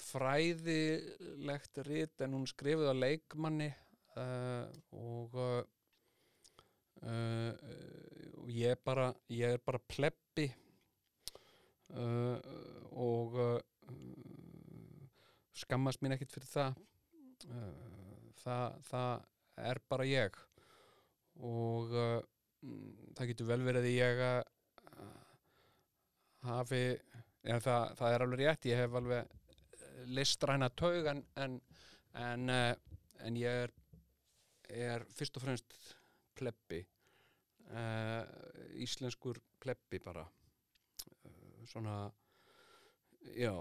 fræðilegt 0.03 1.83
rit 1.87 2.25
en 2.25 2.35
hún 2.39 2.49
skrifuð 2.51 2.91
á 2.91 2.95
leikmanni 2.97 3.71
uh, 4.19 4.67
og 4.97 5.37
uh, 5.39 5.63
og 8.43 8.49
ég 8.51 8.75
er 8.75 8.81
bara 8.83 9.09
ég 9.31 9.57
er 9.57 9.63
bara 9.63 9.81
plebbi 9.91 10.49
uh, 11.95 12.39
og 12.93 13.39
uh, 13.39 13.61
skammast 15.57 16.03
mín 16.03 16.15
ekkit 16.17 16.33
fyrir 16.35 16.51
það. 16.51 16.81
Uh, 17.51 18.31
það, 18.43 18.79
það 18.89 19.67
er 19.73 19.81
bara 19.91 20.09
ég. 20.09 20.39
Og 21.43 21.93
mm, 21.93 23.13
það 23.17 23.31
getur 23.33 23.51
vel 23.51 23.63
verið 23.67 23.89
að 23.89 23.97
ég 23.97 24.23
uh, 24.29 25.13
hafi 26.47 26.83
en 27.43 27.63
það, 27.63 27.95
það 27.99 28.15
er 28.15 28.25
alveg 28.25 28.43
rétt 28.43 28.69
ég 28.71 28.81
hef 28.83 28.97
alveg 28.99 29.33
eh, 29.33 30.03
listræna 30.15 30.69
taug 30.79 31.09
en, 31.11 31.23
en, 31.43 31.57
en, 32.19 32.53
en 32.53 33.39
ég 33.39 33.65
er, 33.65 33.73
er 34.71 35.07
fyrst 35.11 35.39
og 35.39 35.47
fremst 35.47 35.77
plebbi. 36.39 36.83
Uh, 37.73 38.23
íslenskur 38.85 39.39
plebbi 39.63 40.01
bara. 40.03 40.27
Uh, 41.25 41.63
svona 41.71 41.97
já 43.33 43.55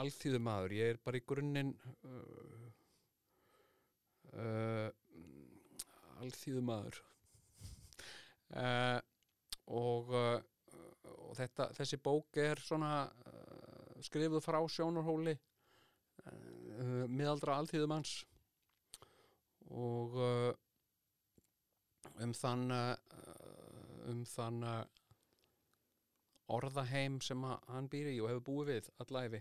alþýðu 0.00 0.40
maður, 0.42 0.74
ég 0.78 0.94
er 0.94 1.00
bara 1.04 1.20
í 1.20 1.24
grunninn 1.26 1.72
uh, 2.08 2.68
uh, 4.34 4.88
alþýðu 6.24 6.62
maður 6.64 7.00
uh, 8.58 8.98
og, 9.70 10.12
uh, 10.14 10.38
og 11.28 11.32
þetta, 11.38 11.70
þessi 11.78 12.00
bók 12.02 12.40
er 12.42 12.62
svona 12.64 12.92
uh, 13.06 14.02
skrifuð 14.04 14.44
frá 14.44 14.60
sjónarhóli 14.68 15.36
uh, 15.36 17.04
miðaldra 17.08 17.58
alþýðu 17.60 17.90
manns 17.90 18.18
og 19.74 20.18
um 22.22 22.34
þann 22.36 22.68
um 24.10 24.20
þann 24.28 24.60
uh, 24.68 24.82
orðaheim 26.52 27.20
sem 27.24 27.40
hann 27.44 27.88
býr 27.92 28.12
í 28.12 28.20
og 28.20 28.30
hefur 28.30 28.46
búið 28.48 28.70
við 28.72 28.88
allæfi 29.04 29.40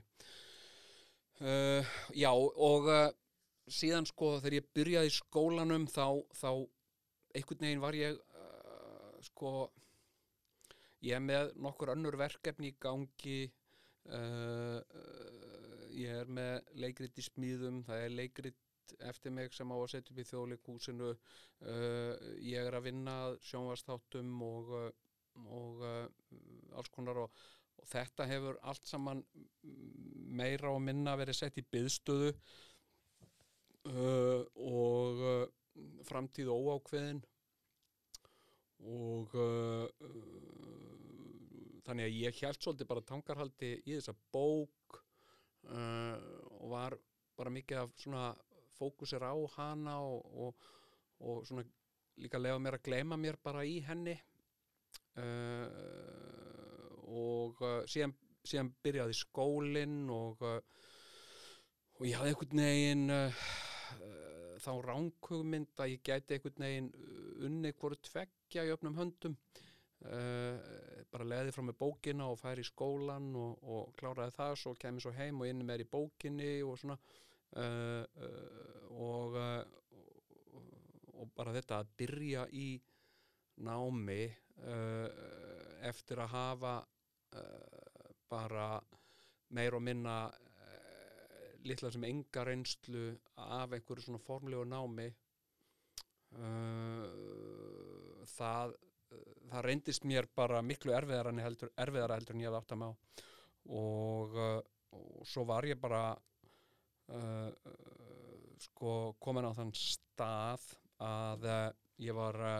uh, 1.41 1.93
já 2.15 2.31
og 2.31 2.89
uh, 2.91 3.09
síðan 3.71 4.07
sko 4.07 4.37
þegar 4.39 4.59
ég 4.59 4.69
byrjaði 4.75 5.11
í 5.11 5.15
skólanum 5.17 5.87
þá, 5.91 6.07
þá 6.35 6.49
einhvern 7.33 7.65
veginn 7.65 7.83
var 7.83 7.97
ég 7.97 8.19
uh, 8.19 9.15
sko 9.25 9.53
ég 11.03 11.17
er 11.17 11.23
með 11.23 11.53
nokkur 11.59 11.93
önnur 11.97 12.15
verkefni 12.15 12.69
í 12.71 12.77
gangi. 12.79 13.39
Ég 15.93 16.11
er 16.15 16.29
með 16.31 16.69
leikrit 16.79 17.19
í 17.19 17.23
smíðum, 17.23 17.81
það 17.87 18.03
er 18.05 18.15
leikrit 18.15 18.93
eftir 19.07 19.31
mig 19.35 19.51
sem 19.55 19.71
á 19.71 19.75
að 19.75 19.91
setja 19.91 20.13
upp 20.13 20.21
í 20.23 20.25
þjóðleikúsinu 20.29 21.09
ég 22.43 22.67
er 22.67 22.75
að 22.75 22.87
vinna 22.87 23.17
sjónvastáttum 23.43 24.31
og, 24.47 24.71
og 25.41 25.81
uh, 25.83 26.05
alls 26.77 26.91
konar 26.93 27.19
og, 27.23 27.43
og 27.79 27.89
þetta 27.89 28.27
hefur 28.29 28.59
allt 28.61 28.85
saman 28.87 29.23
meira 30.33 30.71
og 30.73 30.81
minna 30.83 31.15
verið 31.19 31.39
sett 31.39 31.59
í 31.61 31.65
byðstöðu 31.75 32.31
uh, 33.91 34.41
og 34.55 35.23
uh, 35.23 35.45
framtíð 36.05 36.51
óákveðin. 36.53 37.23
Og 38.83 39.31
þannig 41.85 42.03
að 42.03 42.17
ég 42.19 42.39
held 42.43 42.59
svolítið 42.59 42.89
bara 42.89 43.03
tangarhaldi 43.07 43.69
í 43.79 43.93
þessa 43.93 44.11
bók 44.35 44.97
og 45.71 46.65
var 46.67 46.97
bara 47.39 47.53
mikið 47.55 47.79
af 47.79 47.93
svona 47.95 48.25
fókusir 48.75 49.23
á 49.23 49.31
hana 49.55 49.95
og, 50.03 50.27
og, 50.35 50.67
og 51.23 51.47
svona 51.47 51.63
líka 52.19 52.41
lefa 52.41 52.59
mér 52.59 52.77
að 52.77 52.85
gleyma 52.89 53.17
mér 53.17 53.39
bara 53.41 53.63
í 53.63 53.79
henni 53.87 54.17
uh, 55.21 55.67
og 57.13 57.61
uh, 57.61 57.81
síðan, 57.89 58.13
síðan 58.45 58.71
byrjaði 58.83 59.17
skólinn 59.17 60.09
og, 60.13 60.41
uh, 60.41 60.59
og 61.99 62.07
ég 62.07 62.17
hafði 62.17 62.33
einhvern 62.33 62.63
veginn 62.63 63.13
uh, 63.13 63.43
þá 64.63 64.71
ránkugmynd 64.87 65.83
að 65.83 65.93
ég 65.95 66.05
gæti 66.07 66.37
einhvern 66.37 66.65
veginn 66.65 66.89
unni 67.43 67.73
hvoru 67.75 67.99
tveggja 67.99 68.65
í 68.65 68.73
öfnum 68.73 68.97
höndum. 68.99 69.37
Uh, 70.03 70.57
bara 71.13 71.27
leði 71.29 71.53
frá 71.55 71.63
með 71.63 71.77
bókina 71.79 72.25
og 72.27 72.39
færi 72.41 72.63
í 72.63 72.67
skólan 72.67 73.29
og, 73.39 73.61
og 73.63 73.93
kláraði 73.99 74.35
það 74.35 74.55
svo 74.59 74.73
kemur 74.79 75.05
svo 75.05 75.13
heim 75.15 75.39
og 75.39 75.47
inni 75.47 75.67
með 75.67 75.85
í 75.85 75.91
bókinni 75.93 76.55
og 76.65 76.79
svona. 76.81 76.97
Uh, 77.53 78.01
uh, 78.17 78.89
og, 79.03 79.37
og 81.13 81.29
bara 81.37 81.53
þetta 81.55 81.79
að 81.83 81.93
byrja 82.01 82.47
í 82.57 82.67
námi 83.63 84.23
uh, 84.61 85.07
eftir 85.89 86.21
að 86.23 86.33
hafa 86.33 86.73
uh, 86.81 88.13
bara 88.29 88.67
meir 89.53 89.75
og 89.77 89.83
minna 89.85 90.17
uh, 90.29 91.51
litla 91.67 91.91
sem 91.93 92.05
enga 92.07 92.45
reynslu 92.47 93.11
af 93.35 93.73
einhverju 93.73 94.07
svona 94.07 94.23
formlegu 94.23 94.65
námi 94.67 95.11
það 98.25 98.71
það 99.45 99.61
reyndist 99.67 100.05
mér 100.09 100.25
bara 100.33 100.63
miklu 100.65 100.95
erfiðara 100.97 101.29
en 101.29 101.41
heldur, 101.43 101.69
erfiðara 101.77 102.15
heldur 102.17 102.33
en 102.33 102.41
ég 102.41 102.49
hafði 102.49 102.61
átt 102.63 102.73
að 102.73 102.79
má 102.81 102.87
og, 103.77 104.39
og 104.97 105.27
svo 105.29 105.43
var 105.45 105.67
ég 105.69 105.77
bara 105.77 106.01
sko 108.65 109.13
komin 109.21 109.45
á 109.45 109.53
þann 109.53 109.75
stað 109.77 110.65
að 111.05 111.45
ég 112.01 112.17
var 112.17 112.41
uh, 112.41 112.57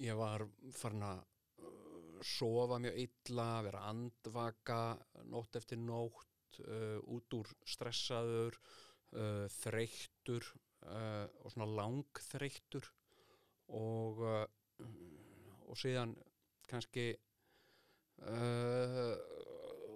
ég 0.00 0.16
var 0.18 0.46
farin 0.76 1.04
að 1.06 1.22
uh, 1.66 2.22
sofa 2.24 2.78
mjög 2.82 2.98
illa, 3.04 3.48
vera 3.66 3.84
andvaka 3.90 4.80
nótt 5.32 5.58
eftir 5.60 5.80
nótt 5.82 6.60
uh, 6.64 6.98
út 7.12 7.38
úr 7.38 7.52
stressaður 7.68 8.56
uh, 8.56 9.46
þreyttur 9.60 10.48
uh, 10.86 11.26
og 11.42 11.52
svona 11.54 11.70
langþreyttur. 11.80 12.88
Og 13.72 14.20
uh, 14.26 14.44
og 15.72 15.78
síðan 15.80 16.12
kannski 16.68 17.12
uh, 18.28 19.14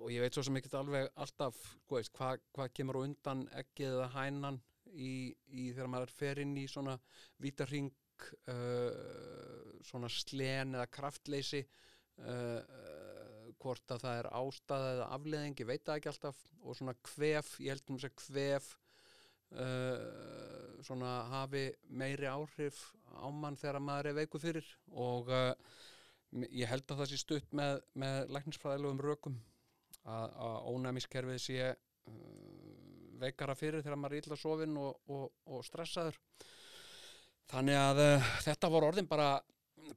og 0.01 0.09
ég 0.13 0.23
veit 0.23 0.37
svo 0.37 0.45
sem 0.47 0.57
ekkert 0.59 0.79
alveg 0.79 1.11
alltaf 1.21 1.59
hvað 1.91 2.41
hva 2.57 2.69
kemur 2.73 3.01
á 3.01 3.05
undan 3.05 3.45
ekkið 3.61 3.97
eða 3.99 4.09
hænan 4.15 4.61
í, 4.93 5.35
í 5.51 5.71
þegar 5.75 5.93
maður 5.93 6.15
fer 6.17 6.41
inn 6.45 6.55
í 6.57 6.67
svona 6.71 6.97
vítarring 8.17 8.49
uh, 8.49 9.83
svona 9.85 10.09
slen 10.09 10.75
eða 10.75 10.87
kraftleysi 10.91 11.63
uh, 12.19 12.61
hvort 13.61 13.91
að 13.91 14.03
það 14.03 14.19
er 14.19 14.29
ástæða 14.37 14.93
eða 14.95 15.07
afleðing, 15.17 15.61
ég 15.61 15.67
veit 15.67 15.85
það 15.85 15.97
ekki 15.97 16.11
alltaf 16.11 16.37
og 16.63 16.77
svona 16.77 16.95
kvef, 17.03 17.61
ég 17.61 17.73
held 17.73 17.91
um 17.91 17.99
þess 17.99 18.11
að 18.11 18.17
kvef 18.21 18.71
uh, 19.57 20.83
svona 20.85 21.13
hafi 21.31 21.67
meiri 21.89 22.27
áhrif 22.27 22.93
á 23.17 23.27
mann 23.31 23.57
þegar 23.57 23.81
maður 23.81 24.11
er 24.11 24.19
veiku 24.21 24.39
fyrir 24.39 24.67
og 24.93 25.31
uh, 25.31 25.53
ég 26.51 26.69
held 26.69 26.85
að 26.91 27.03
það 27.03 27.11
sé 27.13 27.21
stutt 27.23 27.53
með, 27.57 27.81
með 27.95 28.33
læknisfræðilegum 28.35 29.01
rökum 29.01 29.39
að, 30.05 30.31
að 30.37 30.59
ónæmiskerfið 30.75 31.41
sé 31.43 31.73
uh, 31.73 32.13
veikara 33.17 33.57
fyrir 33.57 33.83
þegar 33.83 33.99
maður 34.03 34.19
er 34.19 34.27
illa 34.27 34.37
sofinn 34.39 34.77
og, 34.77 35.01
og, 35.09 35.31
og 35.49 35.65
stressaður 35.65 36.19
þannig 37.51 37.79
að 37.79 38.01
uh, 38.03 38.33
þetta 38.47 38.71
voru 38.73 38.91
orðin 38.91 39.11
bara 39.11 39.29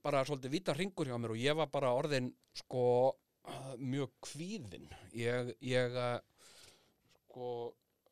bara 0.04 0.22
svolítið 0.28 0.54
vita 0.54 0.76
ringur 0.78 1.10
hjá 1.10 1.18
mér 1.18 1.34
og 1.34 1.42
ég 1.42 1.58
var 1.58 1.70
bara 1.74 1.96
orðin 1.98 2.30
sko 2.62 2.84
uh, 3.10 3.74
mjög 3.82 4.14
kvíðin 4.28 4.86
ég, 5.18 5.54
ég 5.66 5.98
uh, 5.98 6.20
sko 7.16 7.50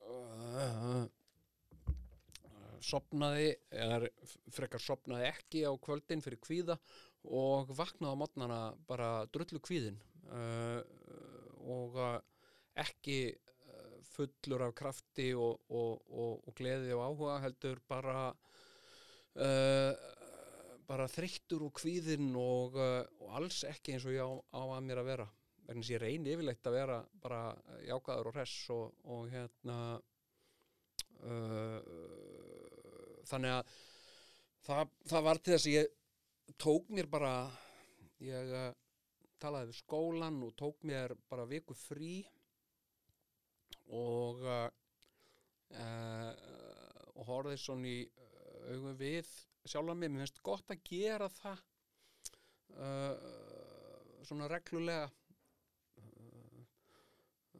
uh, 0.08 1.06
sopnaði 2.88 3.52
eða 3.74 4.10
frekar 4.54 4.82
sopnaði 4.82 5.30
ekki 5.30 5.66
á 5.68 5.72
kvöldin 5.82 6.24
fyrir 6.24 6.42
kvíða 6.42 6.78
og 7.28 7.74
vaknaði 7.76 8.14
á 8.14 8.22
mótnana 8.22 8.60
bara 8.88 9.10
drullu 9.34 9.60
kvíðin 9.66 9.98
og 11.68 11.98
ekki 12.80 13.18
fullur 14.14 14.68
af 14.68 14.76
krafti 14.78 15.32
og, 15.36 15.66
og, 15.68 16.06
og, 16.08 16.46
og 16.48 16.56
gleði 16.56 16.94
og 16.96 17.04
áhuga 17.10 17.40
heldur 17.44 17.82
bara 17.90 18.30
uh, 19.38 19.92
bara 20.88 21.08
þreyttur 21.12 21.66
og 21.68 21.74
kvíðin 21.78 22.32
og, 22.40 22.78
uh, 22.80 23.04
og 23.24 23.36
alls 23.40 23.64
ekki 23.68 23.96
eins 23.96 24.08
og 24.08 24.16
ég 24.16 24.24
á, 24.24 24.32
á 24.56 24.62
að 24.78 24.86
mér 24.88 25.02
að 25.04 25.10
vera. 25.12 25.28
Þess 25.68 25.84
að 25.84 25.94
ég 25.94 26.04
reyni 26.04 26.32
yfirleitt 26.32 26.70
að 26.70 26.78
vera 26.78 26.98
bara 27.24 27.42
jákaður 27.84 28.30
og 28.30 28.38
hress 28.38 28.70
og, 28.72 28.86
og 29.12 29.22
hérna 29.34 29.78
uh, 31.28 31.80
þannig 33.28 33.52
að 33.58 33.74
það, 34.68 34.94
það 35.12 35.26
var 35.28 35.42
til 35.42 35.54
þess 35.56 35.68
að 35.68 35.76
ég 35.76 35.86
tók 36.56 36.86
mér 36.96 37.08
bara 37.12 37.34
ég 38.24 38.54
talaði 39.42 39.74
við 39.74 39.80
skólan 39.82 40.40
og 40.48 40.56
tók 40.58 40.88
mér 40.88 41.14
bara 41.30 41.50
viku 41.50 41.76
frí 41.78 42.22
og 43.92 44.48
uh, 44.48 44.70
og 47.18 47.28
horfði 47.28 47.58
svona 47.60 47.92
í 47.92 48.00
augum 48.74 48.98
við 49.00 49.30
sjálfa 49.68 49.96
mig, 49.96 50.12
mér 50.12 50.26
finnst 50.26 50.44
gott 50.46 50.72
að 50.72 50.84
gera 50.88 51.28
það 51.32 51.64
uh, 52.78 53.16
svona 54.28 54.48
reglulega 54.52 55.08
uh, 56.02 56.62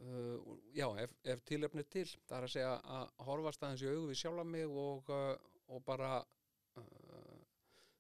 uh, 0.02 0.56
já, 0.76 0.88
ef, 1.04 1.16
ef 1.24 1.44
tilöfni 1.48 1.86
til. 1.92 2.08
Það 2.28 2.38
er 2.40 2.48
að 2.48 2.56
segja 2.56 2.74
að 2.98 3.26
horfast 3.28 3.64
aðeins 3.64 3.86
í 3.86 3.92
augu 3.92 4.10
við 4.12 4.22
sjálfa 4.24 4.48
mig 4.56 4.78
og, 4.86 5.12
uh, 5.14 5.34
og 5.74 5.84
bara 5.88 6.12
uh, 6.22 7.40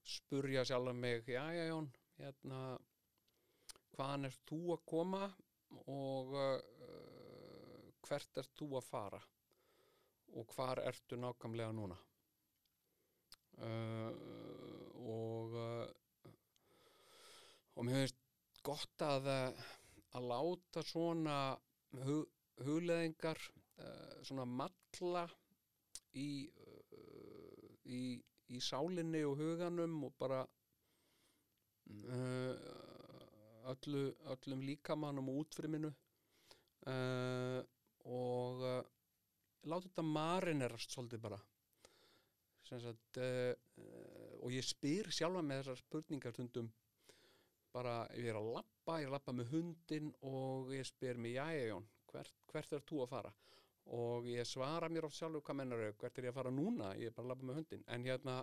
spurja 0.07 0.65
sjálfa 0.67 0.95
mig 0.95 1.27
já, 1.27 1.43
já, 1.55 1.65
Jón, 1.71 1.89
hérna 2.21 2.61
hvaðan 3.97 4.29
ert 4.29 4.43
þú 4.47 4.61
að 4.75 4.83
koma 4.87 5.23
og 5.91 6.35
uh, 6.37 6.59
hvert 8.07 8.39
ert 8.39 8.53
þú 8.55 8.69
að 8.79 8.87
fara 8.87 9.19
og 10.37 10.53
hvar 10.53 10.79
ertu 10.85 11.17
nákvæmlega 11.19 11.73
núna 11.75 11.97
uh, 13.65 14.11
og 15.07 15.55
uh, 15.57 15.87
og 17.77 17.85
mér 17.85 18.03
finnst 18.03 18.61
gott 18.65 19.05
að 19.05 19.29
uh, 19.33 19.65
að 20.17 20.27
láta 20.31 20.83
svona 20.85 21.37
hug, 22.05 22.25
hugleðingar 22.65 23.37
svona 24.25 24.47
matla 24.49 25.27
í, 26.17 26.49
í 27.85 27.99
í 28.49 28.61
sálinni 28.63 29.21
og 29.27 29.35
huganum 29.37 29.99
og 30.07 30.15
bara 30.17 30.39
öllu, 33.69 34.01
öllum 34.33 34.63
líkamannum 34.65 35.29
og 35.29 35.43
útfriminu 35.43 35.91
og 38.17 38.65
láta 39.67 39.85
þetta 39.85 40.07
marinerast 40.07 40.95
svolítið 40.95 41.23
bara 41.27 41.39
sagt 42.67 43.19
uh, 43.23 43.53
og 44.43 44.53
ég 44.53 44.65
spyr 44.65 45.09
sjálfa 45.13 45.43
með 45.45 45.63
þessar 45.63 45.81
spurningar 45.81 46.35
stundum 46.35 46.69
bara 47.73 47.97
ef 48.11 48.21
ég 48.23 48.31
er 48.31 48.39
að 48.39 48.51
labba, 48.55 48.99
ég 48.99 49.05
er 49.05 49.11
að 49.11 49.15
labba 49.17 49.35
með 49.37 49.51
hundin 49.53 50.13
og 50.25 50.71
ég 50.75 50.87
spyr 50.87 51.19
mig, 51.21 51.35
jæja 51.37 51.67
Jón 51.71 51.87
hvert, 52.11 52.37
hvert 52.51 52.73
er 52.73 52.85
þú 52.87 53.03
að 53.03 53.11
fara? 53.11 53.33
Og 53.97 54.27
ég 54.27 54.47
svara 54.47 54.89
mér 54.91 55.07
oft 55.07 55.15
sjálfur 55.19 55.43
hvað 55.47 55.59
mennar 55.61 55.83
þau 55.83 55.99
hvert 56.01 56.17
er 56.17 56.27
ég 56.27 56.33
að 56.33 56.39
fara 56.39 56.53
núna, 56.53 56.93
ég 56.99 57.11
er 57.11 57.15
bara 57.15 57.27
að 57.27 57.33
labba 57.33 57.49
með 57.49 57.59
hundin 57.61 57.85
en 57.87 58.07
hérna 58.07 58.37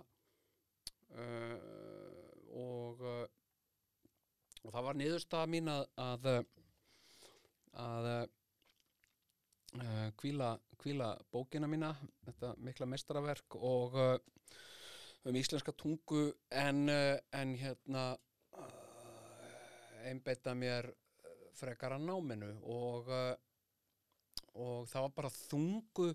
uh, 1.15 1.57
og 2.55 3.03
uh, 3.05 3.25
og 4.65 4.73
það 4.73 4.85
var 4.87 4.97
niðurstaða 4.97 5.51
mín 5.51 5.69
að 5.69 5.83
að 6.09 6.31
að 7.75 8.07
kvíla, 10.15 10.53
kvíla 10.85 11.15
bókina 11.33 11.65
mína 11.65 11.95
þetta 12.27 12.51
mikla 12.61 12.85
mestaraverk 12.85 13.55
og 13.57 13.95
uh, 13.97 14.17
um 15.25 15.37
íslenska 15.39 15.73
tungu 15.73 16.27
en, 16.53 16.83
uh, 16.93 17.17
en 17.33 17.55
hérna 17.57 18.03
uh, 18.13 18.67
einbeita 20.05 20.53
mér 20.53 20.91
frekar 21.57 21.95
að 21.95 22.05
náminu 22.05 22.51
og 22.61 23.09
og 24.55 24.85
það 24.87 25.01
var 25.07 25.13
bara 25.15 25.31
þungu 25.33 26.05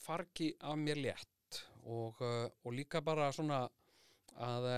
fargi 0.00 0.52
af 0.60 0.78
mér 0.78 1.00
létt 1.02 1.58
og, 1.82 2.20
og 2.22 2.72
líka 2.72 3.02
bara 3.04 3.32
svona 3.32 3.64
að 4.36 4.68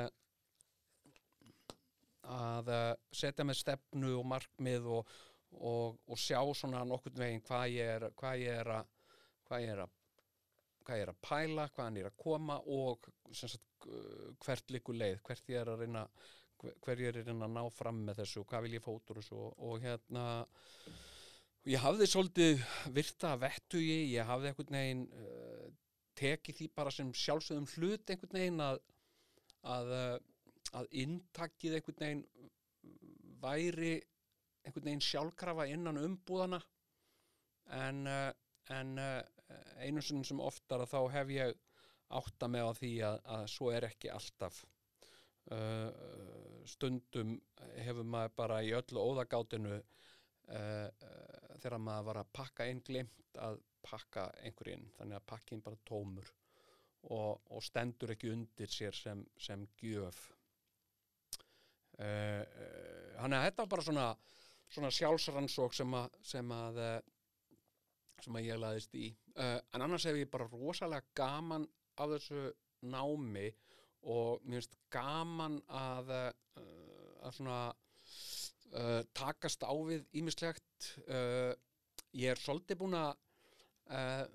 að 2.33 2.73
setja 3.15 3.45
með 3.45 3.61
stefnu 3.61 4.15
og 4.17 4.27
markmið 4.33 4.89
og, 4.97 5.15
og, 5.59 6.17
sjá 6.17 6.41
svona 6.55 6.83
nokkurn 6.87 7.19
veginn 7.19 7.47
hvað 7.47 7.77
ég 7.77 7.95
er, 7.99 8.09
hvað 8.19 8.43
ég 8.47 8.61
er 8.63 8.75
að 8.79 8.91
hvað 9.53 9.67
ég 9.67 9.75
er 9.77 9.85
að 9.85 9.99
hvað 10.83 10.99
ég 10.99 11.05
er 11.05 11.13
að 11.13 11.21
pæla, 11.23 11.69
hvað 11.71 11.85
hann 11.87 11.99
er 12.01 12.09
að 12.09 12.19
koma 12.19 12.57
og 12.73 13.05
sagt, 13.39 13.87
hvert 14.43 14.73
likur 14.75 14.97
leið, 14.99 15.21
hvert 15.27 15.53
ég 15.53 15.61
er 15.61 15.71
að 15.71 15.85
reyna 15.85 16.03
hver 16.63 17.01
ég 17.03 17.11
er 17.11 17.21
að 17.21 17.31
reyna 17.31 17.49
að 17.49 17.55
ná 17.57 17.63
fram 17.75 18.03
með 18.07 18.23
þessu 18.23 18.45
hvað 18.47 18.67
vil 18.67 18.77
ég 18.77 18.85
fótur 18.85 19.19
þessu 19.19 19.39
og, 19.39 19.55
og 19.67 19.83
hérna 19.83 20.25
ég 21.71 21.83
hafði 21.83 22.09
svolítið 22.11 22.65
virta 22.95 23.37
vettugi, 23.39 23.99
ég 24.15 24.27
hafði 24.27 24.51
einhvern 24.51 24.79
veginn 24.79 25.05
uh, 25.19 25.69
tekið 26.19 26.59
því 26.59 26.69
bara 26.77 26.93
sem 26.95 27.13
sjálfsögðum 27.15 27.69
hlut 27.77 28.11
einhvern 28.13 28.39
veginn 28.39 28.63
að 28.63 28.81
að, 29.63 29.93
uh, 29.95 30.17
að 30.81 30.97
inntakið 31.05 31.79
einhvern 31.79 32.03
veginn 32.03 32.25
væri 33.43 33.95
einhvern 34.63 34.89
veginn 34.89 35.07
sjálfkrafa 35.07 35.69
innan 35.71 36.01
umbúðana 36.03 36.63
en, 37.79 38.05
uh, 38.07 38.31
en 38.75 38.99
uh, 39.03 39.21
einu 39.83 40.03
sinni 40.03 40.27
sem 40.27 40.41
oftar 40.43 40.85
að 40.85 40.93
þá 40.93 41.01
hef 41.17 41.33
ég 41.35 41.57
átta 42.13 42.49
með 42.51 42.69
á 42.69 42.73
því 42.77 42.93
að, 43.09 43.19
að 43.37 43.45
svo 43.55 43.73
er 43.73 43.89
ekki 43.89 44.13
alltaf. 44.13 44.63
Uh, 45.53 45.89
stundum 46.71 47.35
hefur 47.83 48.07
maður 48.07 48.35
bara 48.39 48.61
í 48.63 48.71
öllu 48.77 49.03
óðagátinu 49.03 49.75
uh, 49.75 51.09
þegar 51.59 51.81
maður 51.83 52.09
var 52.11 52.21
að 52.21 52.31
pakka 52.39 52.69
inn 52.71 52.83
glimt 52.87 53.41
að 53.43 53.59
pakka 53.83 54.29
einhver 54.45 54.75
inn. 54.77 54.87
Þannig 54.99 55.19
að 55.19 55.29
pakkin 55.33 55.65
bara 55.65 55.81
tómur 55.89 56.29
og, 57.11 57.41
og 57.51 57.65
stendur 57.67 58.15
ekki 58.15 58.31
undir 58.31 58.71
sér 58.71 58.95
sem, 58.95 59.25
sem 59.41 59.67
gjöf. 59.83 60.29
Þannig 61.93 63.37
að 63.37 63.45
þetta 63.45 63.67
bara 63.71 63.85
svona, 63.85 64.05
svona 64.73 64.91
sjálfsrannsók 64.95 65.75
sem 65.77 65.93
að, 65.99 66.15
sem 66.27 66.55
að 66.55 66.79
sem 68.23 68.39
að 68.39 68.47
ég 68.47 68.61
laðist 68.61 68.95
í 68.95 69.09
uh, 69.37 69.59
en 69.75 69.85
annars 69.85 70.07
hef 70.09 70.19
ég 70.19 70.31
bara 70.31 70.49
rosalega 70.51 71.15
gaman 71.17 71.67
af 72.01 72.15
þessu 72.15 72.49
námi 72.93 73.49
og 74.11 74.43
mér 74.43 74.63
finnst 74.63 74.79
gaman 74.93 75.61
að 75.69 76.13
uh, 76.17 76.31
að 77.23 77.37
svona 77.39 77.59
uh, 77.71 79.03
takast 79.15 79.63
á 79.63 79.73
við 79.87 80.07
ímislegt 80.19 80.89
ég 82.13 82.33
er 82.33 82.41
svolítið 82.41 82.81
búin 82.81 82.97
að 82.99 83.13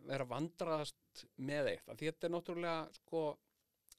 vera 0.07 0.25
vandraðast 0.27 1.23
með 1.41 1.71
eitt 1.73 1.91
þetta 1.99 2.27
er 2.27 2.31
náttúrulega 2.33 2.95
sko, 2.95 3.21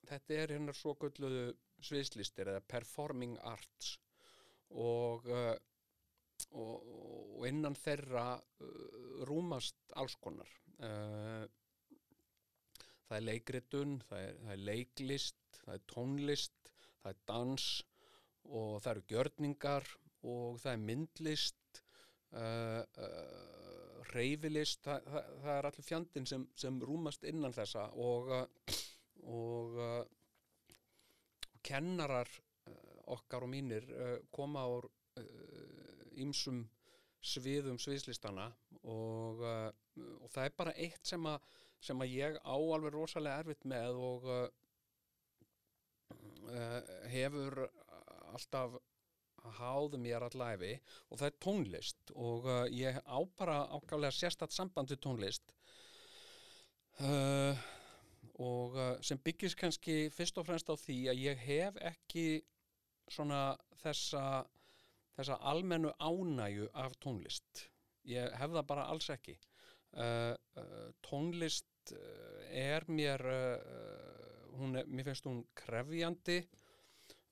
þetta 0.09 0.37
er 0.39 0.53
hennar 0.55 0.77
svo 0.77 0.95
gulluðu 1.01 1.51
sviðslistir 1.83 2.51
eða 2.53 2.65
performing 2.71 3.37
arts 3.49 3.97
og 4.71 5.27
og, 6.57 7.45
innan 7.49 7.77
þeirra 7.79 8.39
uh, 8.39 9.27
rúmast 9.29 9.79
alls 9.99 10.17
konar 10.23 10.51
það 13.09 13.17
er 13.17 13.25
leikritun 13.25 13.95
það 14.09 14.25
er, 14.25 14.35
það 14.45 14.53
er 14.55 14.65
leiklist 14.69 15.61
það 15.65 15.75
er 15.75 15.85
tónlist, 15.93 16.73
það 17.03 17.11
er 17.13 17.23
dans 17.31 17.69
og 18.49 18.75
það 18.83 18.91
eru 18.93 19.05
gjörningar 19.13 19.89
og 20.29 20.59
það 20.63 20.73
er 20.73 20.85
myndlist 20.85 21.81
uh, 22.33 22.83
uh, 22.83 24.05
reyfilist 24.13 24.85
það, 24.87 25.09
það, 25.13 25.33
það 25.45 25.55
er 25.55 25.71
allir 25.71 25.89
fjandinn 25.89 26.29
sem, 26.29 26.47
sem 26.57 26.81
rúmast 26.81 27.27
innan 27.29 27.57
þessa 27.57 27.89
og 28.01 28.33
og 29.29 29.77
uh, 29.83 30.05
kennarar 31.65 32.31
okkar 33.13 33.45
og 33.45 33.51
mínir 33.51 33.85
koma 34.33 34.63
úr 34.69 34.87
ýmsum 36.21 36.61
sviðum 37.25 37.79
sviðslistana 37.83 38.49
og, 38.83 39.43
uh, 39.43 39.71
og 40.23 40.31
það 40.33 40.45
er 40.45 40.57
bara 40.59 40.77
eitt 40.79 41.07
sem 41.07 41.27
að, 41.27 41.43
sem 41.83 42.05
að 42.05 42.15
ég 42.15 42.39
á 42.43 42.57
alveg 42.57 42.95
rosalega 42.95 43.43
erfitt 43.43 43.65
með 43.69 43.99
og 44.11 44.29
uh, 44.33 44.47
hefur 47.13 47.67
alltaf 48.33 48.79
háð 49.59 49.97
mér 50.03 50.27
allæfi 50.27 50.75
og 51.09 51.19
það 51.21 51.27
er 51.29 51.41
tónlist 51.45 52.13
og 52.15 52.47
uh, 52.49 52.65
ég 52.73 52.99
á 53.03 53.19
bara 53.39 53.65
ákvæmlega 53.73 54.15
sérstatt 54.15 54.55
samband 54.55 54.91
við 54.93 55.03
tónlist 55.05 55.55
uh, 57.01 57.55
og 58.39 58.77
uh, 58.79 58.95
sem 59.03 59.21
byggist 59.25 59.59
kannski 59.59 60.09
fyrst 60.15 60.39
og 60.39 60.47
fremst 60.49 60.71
á 60.71 60.75
því 60.79 60.99
að 61.13 61.25
ég 61.25 61.45
hef 61.47 61.81
ekki 61.93 62.27
svona 63.09 63.57
þessa 63.83 64.45
þessa 65.19 65.39
almennu 65.51 65.91
ánægju 65.99 66.69
af 66.79 66.95
tónlist. 67.03 67.67
Ég 68.07 68.31
hef 68.39 68.55
það 68.55 68.67
bara 68.71 68.87
alls 68.93 69.09
ekki. 69.11 69.35
Uh, 69.99 70.35
uh, 70.61 70.91
tónlist 71.03 71.93
uh, 71.97 72.45
er 72.55 72.85
mér, 72.93 73.25
hún 74.59 74.77
er, 74.79 74.87
mér 74.87 75.09
finnst 75.09 75.27
hún 75.29 75.43
krefjandi 75.57 76.43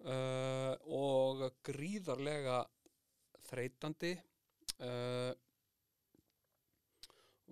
og 0.06 1.40
gríðarlega 1.64 2.58
þreytandi 3.48 4.12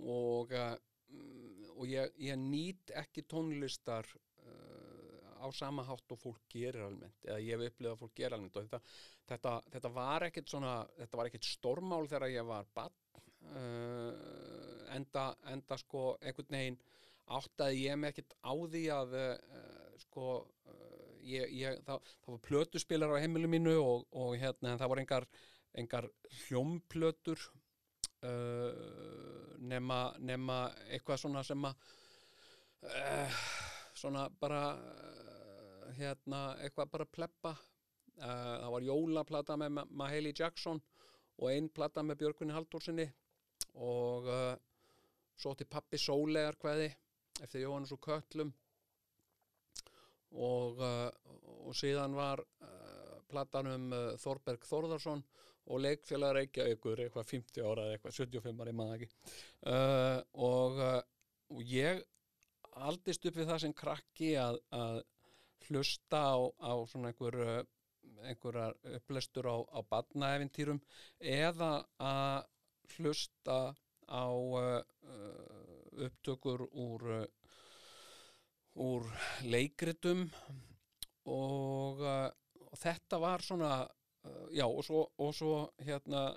og, 0.05 0.53
og 0.53 1.88
ég, 1.88 2.12
ég 2.20 2.38
nýt 2.38 2.92
ekki 3.01 3.25
tónlistar 3.33 4.07
á 5.44 5.48
sama 5.52 5.85
hátt 5.85 6.14
og 6.14 6.20
fólk 6.20 6.40
gerir 6.52 6.87
almennt 6.87 7.28
eða 7.28 7.42
ég 7.44 7.54
hef 7.54 7.72
upplifað 7.72 7.94
að 7.94 8.02
fólk 8.02 8.16
gerir 8.18 8.37
almennt. 8.37 8.57
Og 8.57 8.66
þetta, 8.66 8.80
þetta, 9.30 9.54
þetta 9.76 9.92
var 9.98 10.26
ekkit 10.28 10.50
svona 10.54 10.74
þetta 10.98 11.20
var 11.20 11.30
ekkit 11.30 11.50
stórmál 11.50 12.04
þegar 12.09 12.33
ég 12.33 12.48
var 12.48 12.68
bann 12.76 12.98
uh, 13.52 14.94
enda, 14.96 15.30
enda 15.52 15.78
sko 15.80 16.14
einhvern 16.20 16.59
veginn 16.59 16.80
áttaði 17.35 17.87
ég 17.87 17.98
mig 18.00 18.12
ekkit 18.12 18.37
á 18.44 18.52
því 18.52 18.85
að 18.92 19.16
uh, 19.20 19.98
sko 20.04 20.28
uh, 20.42 20.85
ég, 21.24 21.52
ég, 21.57 21.83
það, 21.87 22.14
það 22.24 22.37
var 22.37 22.42
plötuspilar 22.48 23.14
á 23.16 23.22
heimilu 23.22 23.50
mínu 23.50 23.74
og, 23.80 24.07
og 24.12 24.35
hérna 24.40 24.76
það 24.80 24.92
voru 24.92 25.04
engar, 25.04 25.28
engar 25.80 26.09
hljómplötur 26.44 27.40
uh, 28.24 28.72
nema, 29.64 30.00
nema 30.20 30.59
eitthvað 30.90 31.22
svona 31.24 31.44
sem 31.46 31.68
að 31.68 31.74
uh, 32.90 33.40
svona 33.96 34.26
bara 34.40 34.64
uh, 34.76 35.34
hérna 35.99 36.42
eitthvað 36.64 36.92
bara 36.94 37.07
pleppa 37.16 37.53
uh, 37.55 38.25
það 38.25 38.70
var 38.77 38.87
jólaplata 38.88 39.57
með 39.61 39.75
Ma- 39.79 39.88
Mahalie 40.03 40.35
Jackson 40.37 40.81
og 41.38 41.49
ein 41.51 41.68
plata 41.75 42.03
með 42.07 42.20
Björgunni 42.23 42.55
Haldórsinni 42.55 43.07
og 43.83 44.29
uh, 44.31 44.53
svo 45.35 45.55
til 45.59 45.66
pappi 45.70 45.99
Sólegar 45.99 46.59
kveði 46.61 46.90
eftir 47.42 47.64
Jóhannes 47.64 47.92
og 47.94 48.03
Köllum 48.05 48.53
og, 50.35 50.79
uh, 50.83 51.11
og 51.66 51.75
síðan 51.79 52.14
var 52.16 52.42
uh, 52.42 53.18
platan 53.31 53.70
um 53.73 53.88
uh, 53.94 54.12
Þorberg 54.20 54.66
Þórðarsson 54.68 55.23
og 55.64 55.81
leikfélag 55.81 56.35
Reykjavíkur 56.37 57.01
eitthvað 57.07 57.31
50 57.31 57.64
ára 57.64 57.87
eða 57.87 57.97
eitthvað 57.97 58.16
75 58.18 58.59
ára 58.61 58.73
í 58.73 58.77
maður 58.77 58.99
ekki. 58.99 59.07
Og, 60.44 60.81
og 61.57 61.62
ég 61.64 62.03
aldist 62.85 63.25
upp 63.25 63.38
við 63.38 63.49
það 63.49 63.62
sem 63.62 63.73
krakki 63.79 64.35
að, 64.37 64.59
að 64.77 64.99
hlusta 65.68 66.20
á, 66.35 66.37
á 66.61 66.72
svona 66.90 67.12
einhver 67.12 67.38
uh, 67.44 67.62
einhverjar 68.24 68.77
upplestur 68.96 69.48
á, 69.48 69.57
á 69.74 69.79
badnaeventýrum 69.90 70.81
eða 71.20 71.72
að 71.98 72.46
hlusta 72.96 73.59
á 74.05 74.27
uh, 74.29 74.83
upptökur 76.05 76.66
úr 76.70 77.09
uh, 77.20 77.27
úr 78.74 79.07
leikritum 79.46 80.24
og, 81.31 82.00
uh, 82.03 82.31
og 82.70 82.81
þetta 82.81 83.20
var 83.22 83.44
svona 83.44 83.74
já 84.57 84.64
og 84.64 84.81
svo, 84.87 85.03
og 85.20 85.35
svo 85.37 85.57
hérna 85.85 86.31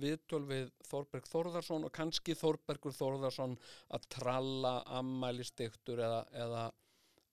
viðtöl 0.00 0.42
við 0.48 0.70
Þorberg 0.86 1.28
Þórðarsson 1.30 1.86
og 1.86 1.92
kannski 1.94 2.36
Þorbergur 2.36 2.94
Þórðarsson 2.96 3.56
að 3.96 4.08
tralla 4.12 4.74
ammælistiktur 4.98 6.02
eða, 6.04 6.22
eða, 6.44 6.64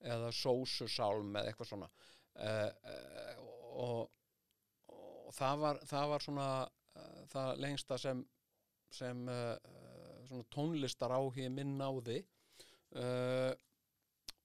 eða 0.04 0.30
sósusálm 0.34 1.34
eða 1.36 1.50
eitthvað 1.50 1.70
svona. 1.70 1.88
Uh, 2.34 2.70
og, 3.84 4.00
og 4.92 5.34
það 5.36 5.60
var, 5.64 5.80
það 5.90 6.08
var 6.12 6.24
svona 6.24 6.48
uh, 6.64 7.20
það 7.32 7.50
lengsta 7.64 8.00
sem 8.00 8.24
sem 8.94 9.24
tónlistar 10.54 11.10
áhugi 11.10 11.48
minn 11.50 11.72
náði. 11.80 12.20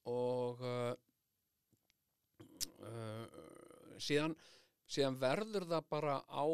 Og 0.09 0.63
síðan, 4.01 4.33
síðan 4.89 5.19
verður 5.21 5.67
það 5.69 5.85
bara 5.93 6.15
á 6.25 6.45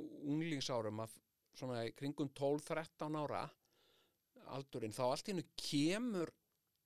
unglingsárum 0.00 1.04
að 1.04 1.18
svona 1.54 1.84
í 1.84 1.92
kringum 1.98 2.30
12-13 2.32 3.20
ára 3.20 3.44
aldurinn, 4.54 4.94
þá 4.94 5.04
allt 5.06 5.28
í 5.28 5.34
hennu 5.34 5.46
kemur 5.58 6.32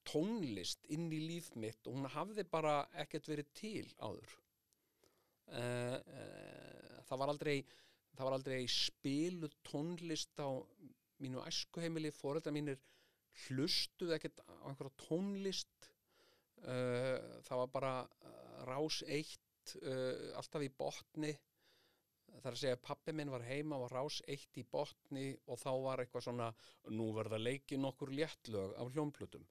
tónlist 0.09 0.87
inn 0.95 1.09
í 1.13 1.21
líf 1.29 1.51
mitt 1.61 1.87
og 1.89 1.99
hún 1.99 2.09
hafði 2.13 2.45
bara 2.49 2.81
ekkert 3.03 3.29
verið 3.31 3.51
til 3.59 3.87
áður. 4.01 4.37
Uh, 5.49 5.97
uh, 5.97 6.97
það 7.09 7.23
var 7.23 7.33
aldrei 7.33 7.57
það 8.13 8.25
var 8.27 8.37
aldrei 8.37 8.63
spiluð 8.69 9.55
tónlist 9.65 10.41
á 10.43 10.51
mínu 11.23 11.43
æskuheimili, 11.47 12.13
foreldrar 12.15 12.55
mínir 12.55 12.81
hlustuðu 13.47 14.17
ekkert 14.17 14.43
á 14.45 14.69
einhverja 14.71 14.97
tónlist. 15.07 15.91
Uh, 16.59 17.19
það 17.47 17.63
var 17.63 17.75
bara 17.77 17.93
rás 18.69 19.03
eitt 19.07 19.45
alltaf 20.39 20.65
í 20.65 20.71
botni. 20.73 21.31
Það 22.29 22.47
er 22.49 22.55
að 22.55 22.61
segja 22.61 22.81
pappi 22.81 23.13
minn 23.17 23.31
var 23.33 23.45
heima 23.45 23.79
og 23.81 23.91
rás 23.93 24.19
eitt 24.29 24.57
í 24.61 24.65
botni 24.69 25.31
og 25.49 25.61
þá 25.61 25.71
var 25.85 26.03
eitthvað 26.03 26.25
svona 26.27 26.49
nú 26.95 27.11
verða 27.17 27.41
leikið 27.41 27.83
nokkur 27.83 28.13
léttlög 28.15 28.75
af 28.81 28.93
hljómplutum 28.95 29.45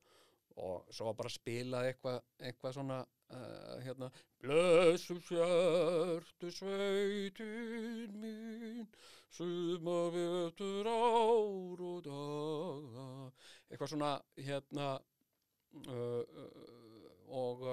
og 0.57 0.87
svo 0.93 1.13
bara 1.13 1.29
að 1.29 1.37
spila 1.37 1.83
eitthvað 1.85 2.17
eitthva 2.49 2.71
svona 2.73 2.97
uh, 3.03 3.75
hérna 3.85 4.09
Blessu 4.41 5.19
sértu 5.27 6.51
sveitin 6.53 8.17
mín 8.21 8.87
suma 9.37 9.97
vetur 10.13 10.87
ár 10.87 11.81
og 11.91 12.03
daga. 12.05 13.07
Eitthvað 13.69 13.91
svona 13.93 14.11
hérna 14.37 14.87
uh, 15.87 16.23
uh, 16.23 16.61
og 17.27 17.65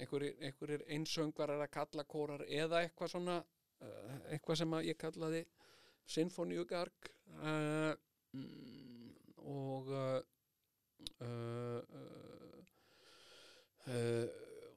einhverjir, 0.00 0.84
einsöngvarar 0.94 1.64
að 1.64 1.72
kalla 1.74 2.04
kórar 2.08 2.44
eða 2.46 2.84
eitthvað 2.84 3.14
svona 3.16 3.40
eitthvað 4.28 4.58
sem 4.60 4.74
ég 4.84 4.98
kallaði 5.00 5.40
sinfoníugarg 6.10 7.08
uh, 7.40 7.94
mm, 8.36 9.08
og 9.48 9.88
uh, 11.26 11.82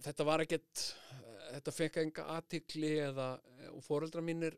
þetta 0.03 0.27
var 0.27 0.43
ekkert 0.43 0.85
þetta 1.53 1.71
fekk 1.75 1.99
enga 2.01 2.23
aðtikli 2.37 2.93
og 3.05 3.81
foreldra 3.85 4.23
mínir 4.25 4.55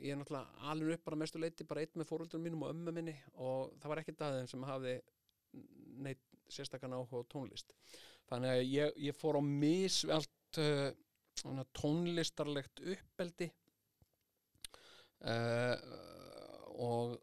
ég 0.00 0.14
er 0.14 0.18
náttúrulega 0.20 0.70
alveg 0.72 0.96
upp 0.96 1.06
bara 1.08 1.20
mestu 1.20 1.40
leiti 1.40 1.66
bara 1.68 1.84
einn 1.84 2.00
með 2.00 2.08
foreldra 2.08 2.40
mínum 2.40 2.64
og 2.64 2.74
ömmu 2.74 2.94
minni 2.96 3.14
og 3.36 3.72
það 3.80 3.92
var 3.92 4.02
ekkert 4.02 4.24
aðeins 4.26 4.52
sem 4.54 4.66
hafði 4.68 4.94
neitt 6.00 6.24
sérstakann 6.50 6.94
áhuga 6.96 7.24
tónlist. 7.30 7.74
Þannig 8.30 8.52
að 8.52 8.62
ég, 8.66 9.00
ég 9.08 9.16
fór 9.16 9.38
á 9.38 9.42
misvelt 9.44 10.60
uh, 10.62 10.90
tónlistarlegt 11.76 12.82
uppeldi. 12.94 13.50
Uh, 15.20 15.74
og, 16.80 17.18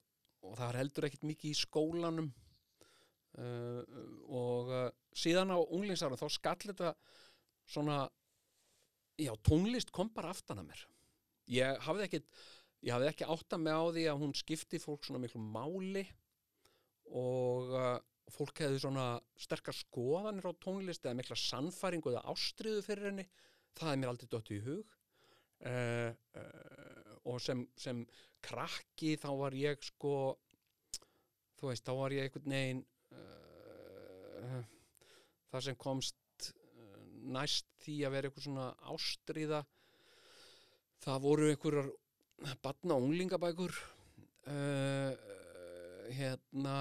og 0.45 0.53
það 0.53 0.65
var 0.65 0.79
heldur 0.81 1.07
ekkert 1.07 1.25
mikið 1.27 1.53
í 1.53 1.57
skólanum 1.57 2.29
uh, 3.37 3.81
og 4.33 4.71
uh, 4.73 4.89
síðan 5.17 5.53
á 5.53 5.57
unglingsárum 5.61 6.19
þá 6.19 6.27
skall 6.33 6.59
þetta 6.63 6.93
svona 7.67 8.03
já, 9.19 9.33
tónlist 9.45 9.91
kom 9.93 10.11
bara 10.13 10.31
aftan 10.33 10.61
að 10.61 10.71
mér. 10.71 10.83
Ég 11.57 11.81
hafði 11.87 12.07
ekkert 12.07 12.45
ég 12.85 12.93
hafði 12.93 13.09
ekki 13.11 13.27
átta 13.33 13.59
mig 13.59 13.73
á 13.73 13.83
því 13.89 14.05
að 14.11 14.21
hún 14.21 14.35
skipti 14.37 14.79
fólk 14.81 15.07
svona 15.07 15.23
miklu 15.23 15.41
máli 15.41 16.05
og 17.17 17.73
uh, 17.73 17.97
fólk 18.33 18.61
hefði 18.61 18.81
svona 18.83 19.07
sterkar 19.39 19.75
skoðanir 19.75 20.49
á 20.49 20.53
tónlist 20.61 21.05
eða 21.05 21.17
mikla 21.21 21.37
sannfæringu 21.39 22.11
eða 22.11 22.25
ástriðu 22.33 22.83
fyrir 22.85 23.11
henni. 23.11 23.27
Það 23.77 23.93
er 23.93 24.01
mér 24.01 24.11
aldrei 24.11 24.29
dottu 24.31 24.57
í 24.57 24.63
hug. 24.65 24.93
Og 27.27 27.39
sem, 27.41 27.63
sem 27.79 28.03
krakki 28.43 29.15
þá 29.21 29.29
var 29.39 29.55
ég 29.57 29.81
sko 29.85 30.11
þú 31.57 31.71
veist, 31.71 31.85
þá 31.85 31.93
var 31.97 32.15
ég 32.15 32.27
einhvern 32.27 32.53
veginn 32.53 32.83
uh, 34.41 34.61
það 35.51 35.65
sem 35.67 35.79
komst 35.81 36.51
uh, 36.51 37.01
næst 37.37 37.69
því 37.83 37.97
að 38.07 38.15
vera 38.15 38.29
eitthvað 38.29 38.47
svona 38.47 38.67
ástriða 38.93 39.63
það 41.05 41.23
voru 41.25 41.49
einhverjar 41.51 41.91
batna 42.63 42.97
og 42.97 43.07
unglingabækur. 43.07 43.73
Uh, 44.47 45.11
hérna 46.15 46.77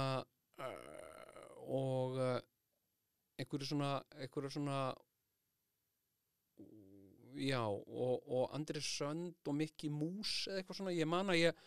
og 1.67 2.15
einhverju 3.37 3.67
svona 3.67 3.97
einhverju 4.15 4.53
svona 4.55 4.79
já 7.37 7.61
og, 7.69 8.23
og 8.29 8.55
Andri 8.55 8.81
Sönd 8.81 9.35
og 9.47 9.55
Mikki 9.55 9.91
Mús 9.93 10.47
eða 10.49 10.61
eitthvað 10.61 10.81
svona, 10.81 10.95
ég 10.97 11.09
man 11.09 11.33
að 11.33 11.43
ég, 11.43 11.63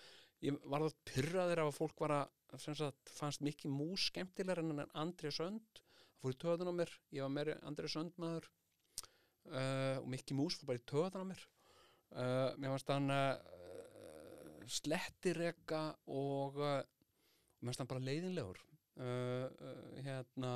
ég 0.45 0.57
var 0.65 0.85
það 0.85 0.97
pyrraðir 1.11 1.61
af 1.61 1.71
að 1.71 1.77
fólk 1.77 2.03
var 2.03 2.15
að 2.15 2.31
sagt, 2.57 3.13
fannst 3.13 3.41
Mikki 3.45 3.69
Mús 3.69 4.09
skemmtilegar 4.09 4.63
en 4.63 4.87
Andri 4.93 5.31
Sönd 5.31 5.83
það 6.19 6.25
fór 6.25 6.33
í 6.35 6.39
töðun 6.43 6.71
á 6.71 6.73
mér, 6.75 6.91
ég 7.15 7.23
var 7.23 7.31
meiri 7.31 7.55
Andri 7.63 7.89
Sönd 7.91 8.17
maður. 8.19 8.49
Uh, 9.49 9.95
og 10.01 10.07
Mikki 10.11 10.35
Mús 10.35 10.57
fór 10.59 10.67
bara 10.67 10.81
í 10.81 10.87
töðun 10.89 11.23
á 11.23 11.29
mér. 11.31 11.43
Uh, 12.09 12.49
mér 12.59 12.73
fannst 12.73 12.91
hann 12.91 13.13
uh, 13.13 13.37
slettireka 14.67 15.83
og 16.11 16.59
uh, 16.59 16.81
mér 17.61 17.69
fannst 17.69 17.83
hann 17.83 17.91
bara 17.93 18.03
leiðinlegur. 18.03 18.65
Hérna 20.03 20.53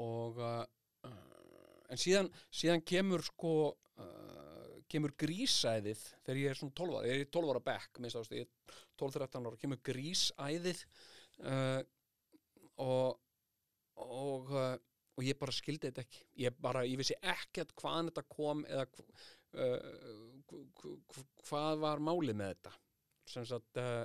og 0.00 0.38
en 0.40 2.00
síðan, 2.00 2.30
síðan 2.48 2.80
kemur 2.88 3.20
sko 3.26 3.50
kemur 4.92 5.16
grísæðið 5.18 6.04
þegar 6.22 6.40
ég 6.42 6.52
er 6.52 6.60
svona 6.60 6.76
12 6.78 6.96
ára, 6.98 7.08
ég 7.08 7.18
er 7.18 7.26
í 7.26 7.32
12 7.32 7.52
ára 7.52 7.64
bekk 7.66 8.00
minnst 8.02 8.20
ástu, 8.20 8.38
ég 8.38 8.46
er 8.46 8.78
12-13 9.00 9.48
ára 9.48 9.60
kemur 9.64 9.82
grísæðið 9.88 10.84
uh, 11.48 11.82
og 12.82 13.20
og, 14.00 14.52
uh, 14.52 14.76
og 15.16 15.26
ég 15.26 15.38
bara 15.38 15.54
skildi 15.54 15.90
þetta 15.90 16.04
ekki. 16.06 16.22
Ég 16.44 16.56
bara, 16.62 16.84
ég 16.88 16.98
vissi 17.00 17.16
ekkert 17.20 17.74
hvaðan 17.78 18.10
þetta 18.10 18.24
kom 18.32 18.64
eða 18.68 18.86
uh, 19.60 20.56
hvað 21.48 21.82
var 21.84 22.02
málið 22.04 22.38
með 22.38 22.54
þetta. 22.54 22.74
Sem 23.32 23.46
sagt 23.48 23.80
uh, 23.80 24.04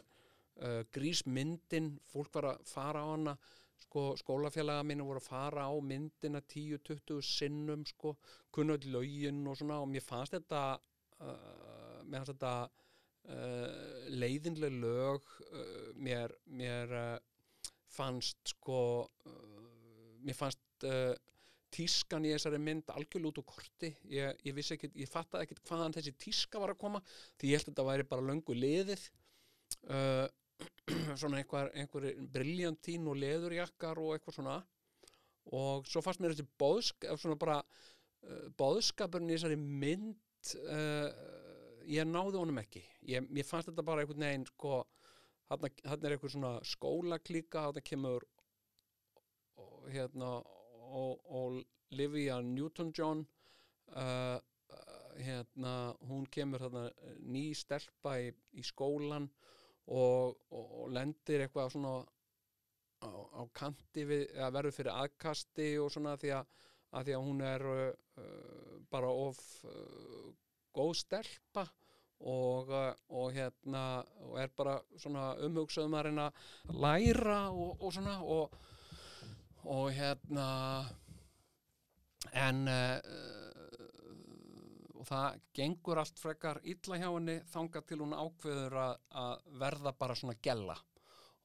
uh, 0.61 0.81
grísmyndin, 0.93 1.95
fólk 2.11 2.33
var 2.37 2.51
að 2.53 2.67
fara 2.69 3.03
á 3.03 3.07
hana 3.13 3.37
sko, 3.85 4.03
skólafélaga 4.19 4.85
mínu 4.87 5.05
voru 5.07 5.21
að 5.21 5.29
fara 5.29 5.67
á 5.69 5.73
myndina 5.83 6.41
10-20 6.41 7.21
sinnum 7.25 7.85
sko, 7.87 8.15
kunnöld 8.53 8.87
lögin 8.93 9.45
og 9.47 9.59
svona 9.59 9.81
og 9.83 9.89
mér 9.91 10.05
fannst 10.05 10.35
þetta 10.37 10.63
uh, 11.21 12.01
mér 12.05 12.21
fannst 12.21 12.33
þetta 12.33 12.53
uh, 13.35 14.09
leiðinlega 14.13 14.81
lög 14.83 15.31
uh, 15.51 15.93
mér, 15.95 16.35
mér 16.45 16.97
uh, 16.97 17.15
fannst 17.97 18.55
sko 18.55 18.81
uh, 19.05 19.67
mér 20.25 20.37
fannst 20.37 20.87
uh, 20.87 21.13
tískan 21.73 22.25
í 22.25 22.31
þessari 22.33 22.59
mynd 22.61 22.91
algjörlega 22.93 23.31
út 23.33 23.39
úr 23.41 23.47
korti. 23.47 23.91
Ég, 24.11 24.39
ég 24.47 24.55
vissi 24.55 24.75
ekkit, 24.77 24.95
ég 24.97 25.09
fattaði 25.11 25.47
ekkit 25.47 25.63
hvaðan 25.67 25.95
þessi 25.97 26.13
tíska 26.19 26.61
var 26.61 26.73
að 26.73 26.81
koma 26.83 27.01
því 27.37 27.51
ég 27.51 27.59
held 27.59 27.67
að 27.67 27.71
þetta 27.73 27.87
væri 27.89 28.07
bara 28.11 28.27
löngu 28.29 28.57
liðið. 28.57 29.07
Uh, 29.83 30.25
svona 31.19 31.41
einhver, 31.41 31.71
einhver 31.75 32.09
briljantín 32.33 33.07
og 33.09 33.19
leðurjakkar 33.21 33.99
og 34.01 34.15
eitthvað 34.15 34.39
svona. 34.39 34.57
Og 35.57 35.87
svo 35.87 36.03
fannst 36.03 36.21
mér 36.23 36.35
þessi 36.35 36.47
bóðsk 36.59 37.07
svona 37.15 37.39
bara 37.39 37.61
uh, 37.63 38.47
bóðskapurinn 38.59 39.31
í 39.31 39.37
þessari 39.37 39.59
mynd 39.59 40.53
uh, 40.67 41.09
ég 41.87 42.07
náði 42.07 42.41
honum 42.41 42.59
ekki. 42.61 42.83
Ég, 43.07 43.27
ég 43.37 43.47
fannst 43.47 43.71
þetta 43.71 43.85
bara 43.87 44.03
einhvern 44.03 44.27
veginn 44.27 44.47
sko, 44.49 44.81
hann 45.47 45.69
er 45.69 46.17
einhver 46.17 46.33
svona 46.33 46.57
skólaklíka 46.67 47.67
hann 47.69 47.83
kemur 47.85 48.25
og 49.57 49.87
hérna 49.93 50.35
og, 50.87 51.23
og 51.23 51.61
Livia 51.95 52.41
Newton-John 52.43 53.23
uh, 53.95 54.37
hérna 55.17 55.73
hún 56.09 56.27
kemur 56.31 56.61
þarna 56.61 56.89
ný 57.23 57.49
stelpa 57.57 58.17
í, 58.21 58.31
í 58.59 58.63
skólan 58.65 59.29
og, 59.87 60.37
og, 60.51 60.69
og 60.83 60.93
lendir 60.95 61.45
eitthvað 61.45 61.71
svona 61.73 61.95
á, 63.03 63.09
á 63.09 63.41
kanti 63.55 64.05
við, 64.07 64.27
að 64.35 64.53
verður 64.57 64.77
fyrir 64.77 64.93
aðkasti 64.95 65.69
og 65.81 65.91
svona 65.93 66.15
því 66.19 66.33
að, 66.37 66.53
að, 66.91 67.07
því 67.07 67.17
að 67.17 67.25
hún 67.27 67.43
er 67.47 67.65
uh, 67.71 67.89
uh, 68.21 68.77
bara 68.91 69.11
of 69.11 69.41
uh, 69.67 70.29
góð 70.75 70.93
stelpa 71.01 71.65
og, 72.17 72.71
uh, 72.73 72.93
og 73.13 73.33
hérna 73.35 73.83
og 74.25 74.39
er 74.41 74.53
bara 74.57 74.77
svona 74.97 75.31
umhugsaðum 75.45 75.97
að 75.97 76.09
reyna 76.09 76.29
að 76.31 76.79
læra 76.85 77.41
og, 77.51 77.91
svona 77.93 78.17
og 79.67 79.91
hérna 79.93 80.47
en 82.33 82.67
uh, 82.67 83.46
og 85.07 85.15
það 85.15 85.41
gengur 85.55 85.99
allt 86.01 86.19
frekar 86.19 86.59
illa 86.67 86.99
hjá 86.99 87.07
henni 87.07 87.39
þangað 87.47 87.87
til 87.87 87.99
hún 88.01 88.15
ákveður 88.17 88.77
að, 88.81 88.95
að 89.15 89.43
verða 89.61 89.93
bara 89.95 90.15
svona 90.15 90.35
gella 90.43 90.75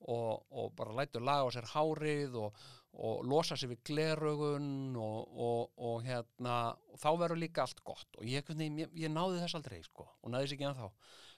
og, 0.03 0.46
og 0.51 0.72
bara 0.75 0.96
lætur 0.98 1.22
laga 1.22 1.46
á 1.46 1.55
sér 1.55 1.68
hárið 1.70 2.38
og, 2.42 2.57
og 2.92 3.22
losa 3.25 3.57
sér 3.57 3.70
við 3.70 3.85
gleraugun 3.87 4.96
og, 4.98 5.70
og 5.79 6.03
hérna 6.03 6.75
þá 6.98 7.11
verður 7.20 7.38
líka 7.38 7.62
allt 7.62 7.85
gott. 7.87 8.09
Og 8.18 8.27
ég, 8.27 8.51
ég, 8.51 8.96
ég 8.98 9.12
náði 9.12 9.38
þess 9.44 9.59
aldrei 9.61 9.79
sko 9.87 10.09
og 10.11 10.33
náði 10.33 10.48
þess 10.48 10.57
ekki 10.57 10.68
ennþá. 10.70 10.90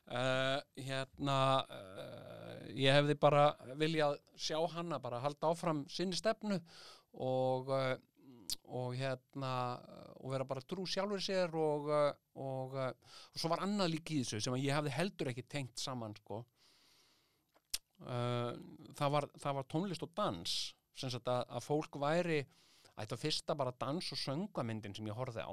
Uh, 0.05 0.59
hérna 0.85 1.37
uh, 1.65 2.65
ég 2.77 2.93
hefði 2.93 3.15
bara 3.21 3.45
viljað 3.81 4.19
sjá 4.37 4.59
hana 4.75 4.99
bara 5.01 5.23
halda 5.25 5.53
áfram 5.53 5.87
sinni 5.89 6.17
stefnu 6.17 6.59
og 7.25 7.71
uh, 7.73 7.95
og 8.69 8.95
hérna 8.97 9.53
og 10.25 10.33
vera 10.33 10.47
bara 10.49 10.65
trú 10.65 10.87
sjálfur 10.89 11.21
sér 11.21 11.53
og, 11.61 11.91
og, 12.41 12.75
og 12.81 13.37
svo 13.37 13.51
var 13.53 13.65
annað 13.67 13.93
líka 13.93 14.15
í 14.17 14.23
þessu 14.23 14.41
sem 14.41 14.57
ég 14.63 14.73
hafði 14.73 14.95
heldur 14.97 15.31
ekki 15.31 15.45
tengt 15.53 15.81
saman 15.81 16.17
sko. 16.17 16.41
Uh, 18.05 18.57
það, 18.97 19.11
var, 19.15 19.27
það 19.41 19.59
var 19.59 19.69
tónlist 19.71 20.05
og 20.05 20.15
dans 20.17 20.55
að, 21.05 21.29
að 21.29 21.63
fólk 21.65 21.97
væri 22.03 22.41
þetta 22.95 23.15
var 23.15 23.21
fyrsta 23.21 23.57
bara 23.59 23.75
dans 23.79 24.11
og 24.15 24.21
söngamyndin 24.21 24.97
sem 24.97 25.07
ég 25.09 25.19
horfði 25.19 25.45
á. 25.45 25.53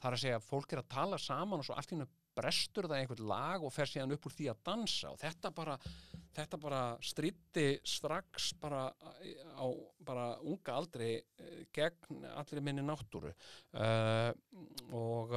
Það 0.00 0.08
er 0.10 0.16
að 0.16 0.22
segja 0.22 0.38
að 0.38 0.46
fólk 0.48 0.72
er 0.72 0.82
að 0.82 0.92
tala 0.94 1.18
saman 1.22 1.62
og 1.62 1.66
svo 1.66 1.76
allt 1.78 1.92
í 1.92 1.96
hennu 1.96 2.08
brestur 2.34 2.88
það 2.90 3.00
einhvern 3.00 3.28
lag 3.30 3.64
og 3.64 3.72
fer 3.72 3.90
síðan 3.90 4.14
upp 4.16 4.26
úr 4.26 4.34
því 4.34 4.48
að 4.50 4.62
dansa 4.66 5.12
og 5.12 5.20
þetta 5.22 5.52
bara, 5.54 5.76
þetta 6.34 6.58
bara 6.60 6.80
stríti 7.04 7.66
strax 7.86 8.52
bara 8.60 8.86
á 8.90 9.66
bara 10.04 10.26
unga 10.42 10.74
aldri 10.74 11.12
eh, 11.16 11.62
gegn 11.74 12.26
allir 12.34 12.64
minni 12.64 12.84
náttúru. 12.84 13.32
Uh, 13.74 14.32
og 14.92 15.34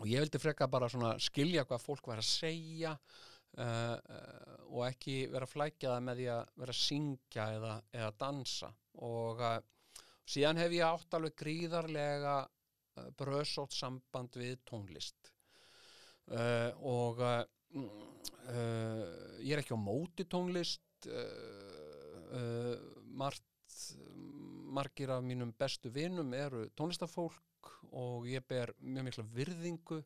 og 0.00 0.06
ég 0.08 0.22
vildi 0.22 0.40
freka 0.40 0.70
bara 0.72 0.88
svona 0.88 1.18
skilja 1.20 1.66
hvað 1.68 1.82
fólk 1.84 2.06
var 2.08 2.22
að 2.22 2.30
segja 2.30 2.94
uh, 2.96 3.98
og 4.70 4.86
ekki 4.86 5.26
vera 5.28 5.44
að 5.44 5.52
flækja 5.52 5.90
það 5.92 6.06
með 6.06 6.22
því 6.22 6.28
að 6.32 6.54
vera 6.62 6.74
að 6.76 6.80
syngja 6.80 7.48
eða, 7.58 7.74
eða 7.92 8.14
dansa. 8.22 8.70
Og 9.04 9.42
síðan 10.24 10.62
hef 10.62 10.72
ég 10.78 10.88
átt 10.88 11.18
alveg 11.18 11.36
gríðarlega 11.42 12.36
bröðsótt 13.20 13.76
samband 13.76 14.40
við 14.40 14.56
tónlist. 14.68 15.32
Uh, 16.32 16.72
og 16.86 17.20
uh, 17.76 19.04
ég 19.42 19.54
er 19.54 19.62
ekki 19.62 19.76
á 19.76 19.80
móti 19.80 20.26
tónlist 20.28 21.08
uh, 21.08 22.18
uh, 22.32 22.76
margt 23.16 23.48
margir 24.72 25.12
af 25.12 25.24
mínum 25.24 25.52
bestu 25.58 25.90
vinum 25.92 26.32
eru 26.36 26.66
tónlistafólk 26.78 27.72
og 27.92 28.28
ég 28.30 28.44
ber 28.48 28.72
mjög 28.80 29.08
mikla 29.08 29.24
virðingu 29.36 29.98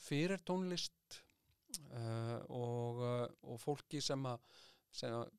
fyrir 0.00 0.40
tónlist 0.48 1.18
og, 2.48 3.02
og 3.44 3.58
fólki 3.60 4.00
sem 4.00 4.24
að 4.24 4.40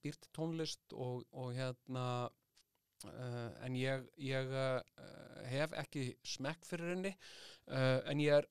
býr 0.04 0.20
til 0.22 0.34
tónlist 0.38 0.94
og, 0.94 1.24
og 1.34 1.56
hérna 1.58 2.06
en 3.66 3.78
ég, 3.80 4.06
ég 4.22 4.54
hef 5.50 5.74
ekki 5.82 6.12
smekk 6.36 6.70
fyrir 6.70 6.94
henni 6.94 7.16
en 7.74 8.22
ég 8.22 8.38
er 8.44 8.50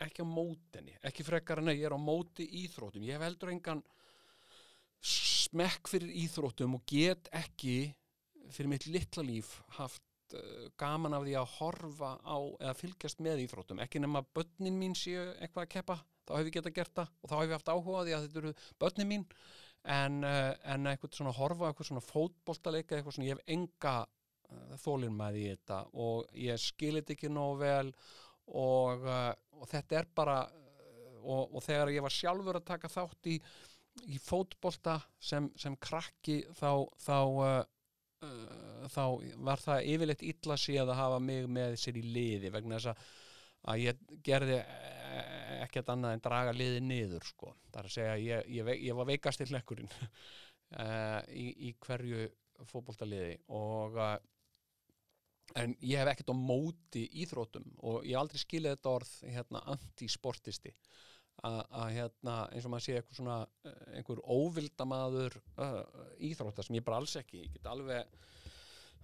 ekki 0.00 0.24
á 0.24 0.28
móti 0.28 0.78
henni, 0.80 0.96
ekki 1.04 1.26
frekar 1.26 1.60
en 1.62 1.72
að 1.72 1.80
ég 1.80 1.88
er 1.88 1.96
á 1.96 2.00
móti 2.00 2.46
íþrótum, 2.64 3.04
ég 3.04 3.16
hef 3.16 3.26
heldur 3.26 3.52
engan 3.52 3.82
smekk 5.00 5.88
fyrir 5.88 6.12
íþrótum 6.24 6.76
og 6.76 6.84
get 6.88 7.30
ekki 7.36 7.92
fyrir 8.50 8.70
mitt 8.72 8.86
litla 8.90 9.24
líf 9.24 9.56
haft 9.78 10.36
uh, 10.36 10.68
gaman 10.80 11.16
af 11.16 11.24
því 11.26 11.36
að 11.40 11.56
horfa 11.56 12.12
á 12.20 12.38
eða 12.60 12.76
fylgjast 12.78 13.22
með 13.24 13.44
íþróttum. 13.46 13.80
Ekki 13.82 14.02
nema 14.02 14.24
börnin 14.36 14.78
mín 14.80 14.96
séu 14.98 15.30
eitthvað 15.38 15.66
að 15.66 15.72
keppa 15.76 15.98
þá 16.28 16.32
hef 16.36 16.48
ég 16.48 16.56
getað 16.58 16.76
gert 16.78 16.94
það 16.98 17.12
og 17.20 17.32
þá 17.32 17.36
hef 17.36 17.48
ég 17.48 17.56
haft 17.56 17.72
áhuga 17.74 18.00
á 18.00 18.04
því 18.04 18.16
að 18.16 18.24
þetta 18.26 18.40
eru 18.42 18.54
börnin 18.82 19.10
mín. 19.10 19.26
En, 19.80 20.24
uh, 20.28 20.54
en 20.74 20.88
eitthvað 20.90 21.16
svona 21.16 21.36
horfa 21.36 21.70
eitthvað 21.70 21.90
svona 21.90 22.04
fótboltaleika 22.04 22.98
eitthvað 22.98 23.16
svona 23.16 23.30
ég 23.30 23.38
hef 23.38 23.54
enga 23.54 23.94
uh, 24.04 24.74
þólir 24.82 25.14
með 25.14 25.38
í 25.40 25.46
þetta 25.54 25.84
og 26.06 26.34
ég 26.36 26.60
skilit 26.60 27.14
ekki 27.14 27.32
nógu 27.32 27.62
vel 27.62 27.94
og, 28.58 29.04
uh, 29.06 29.32
og 29.60 29.68
þetta 29.70 30.00
er 30.00 30.08
bara 30.16 30.38
uh, 30.46 31.18
og, 31.20 31.54
og 31.54 31.64
þegar 31.64 31.92
ég 31.94 32.04
var 32.06 32.14
sjálfur 32.14 32.60
að 32.60 32.68
taka 32.72 32.90
þátt 32.90 33.30
í, 33.30 33.36
í 34.10 34.18
fótbolta 34.22 34.98
sem, 35.20 35.50
sem 35.60 35.76
krakki 35.80 36.40
þá 36.58 36.86
þá 37.00 37.18
uh, 37.20 37.60
þá 38.90 39.04
var 39.40 39.62
það 39.62 39.86
yfirleitt 39.94 40.22
illa 40.28 40.56
séð 40.60 40.90
að 40.92 40.98
hafa 40.98 41.20
mig 41.24 41.46
með 41.48 41.76
sér 41.80 41.98
í 42.00 42.04
liði 42.04 42.50
vegna 42.52 42.76
þess 42.76 42.92
að, 42.92 43.06
að 43.72 43.84
ég 43.84 44.02
gerði 44.26 44.58
eh, 44.60 45.54
ekkert 45.64 45.92
annað 45.94 46.16
en 46.16 46.24
draga 46.26 46.52
liði 46.56 46.82
niður 46.84 47.24
sko. 47.24 47.54
það 47.70 47.80
er 47.80 47.88
að 47.88 47.94
segja 47.94 48.12
að 48.12 48.26
ég, 48.26 48.50
ég, 48.58 48.70
ég 48.88 48.98
var 48.98 49.08
veikast 49.08 49.44
í 49.44 49.48
hlekkurinn 49.48 49.90
uh, 49.94 51.20
í, 51.44 51.46
í 51.70 51.72
hverju 51.80 52.28
fótboltaliði 52.68 53.38
og 53.56 53.96
en 55.58 55.74
ég 55.82 55.98
hef 55.98 56.10
ekkert 56.12 56.32
á 56.32 56.36
móti 56.36 57.04
íþrótum 57.22 57.66
og 57.86 58.04
ég 58.06 58.18
aldrei 58.18 58.40
skilið 58.40 58.76
þetta 58.76 58.92
orð 58.92 59.12
hérna, 59.34 59.62
antisportisti. 59.74 60.74
Að 61.40 61.94
hérna, 61.94 62.34
eins 62.52 62.66
og 62.68 62.72
maður 62.74 62.84
sé 62.84 62.96
eitthvað 62.98 63.16
svona 63.16 63.36
eh, 63.64 63.76
einhver 63.96 64.18
óvildamaður 64.28 65.38
uh, 65.56 65.78
íþrótta 66.28 66.66
sem 66.66 66.76
ég 66.76 66.84
bara 66.84 66.98
alls 67.00 67.14
ekki 67.16 67.46
ég 67.46 67.54
get 67.54 67.70
alveg 67.70 68.10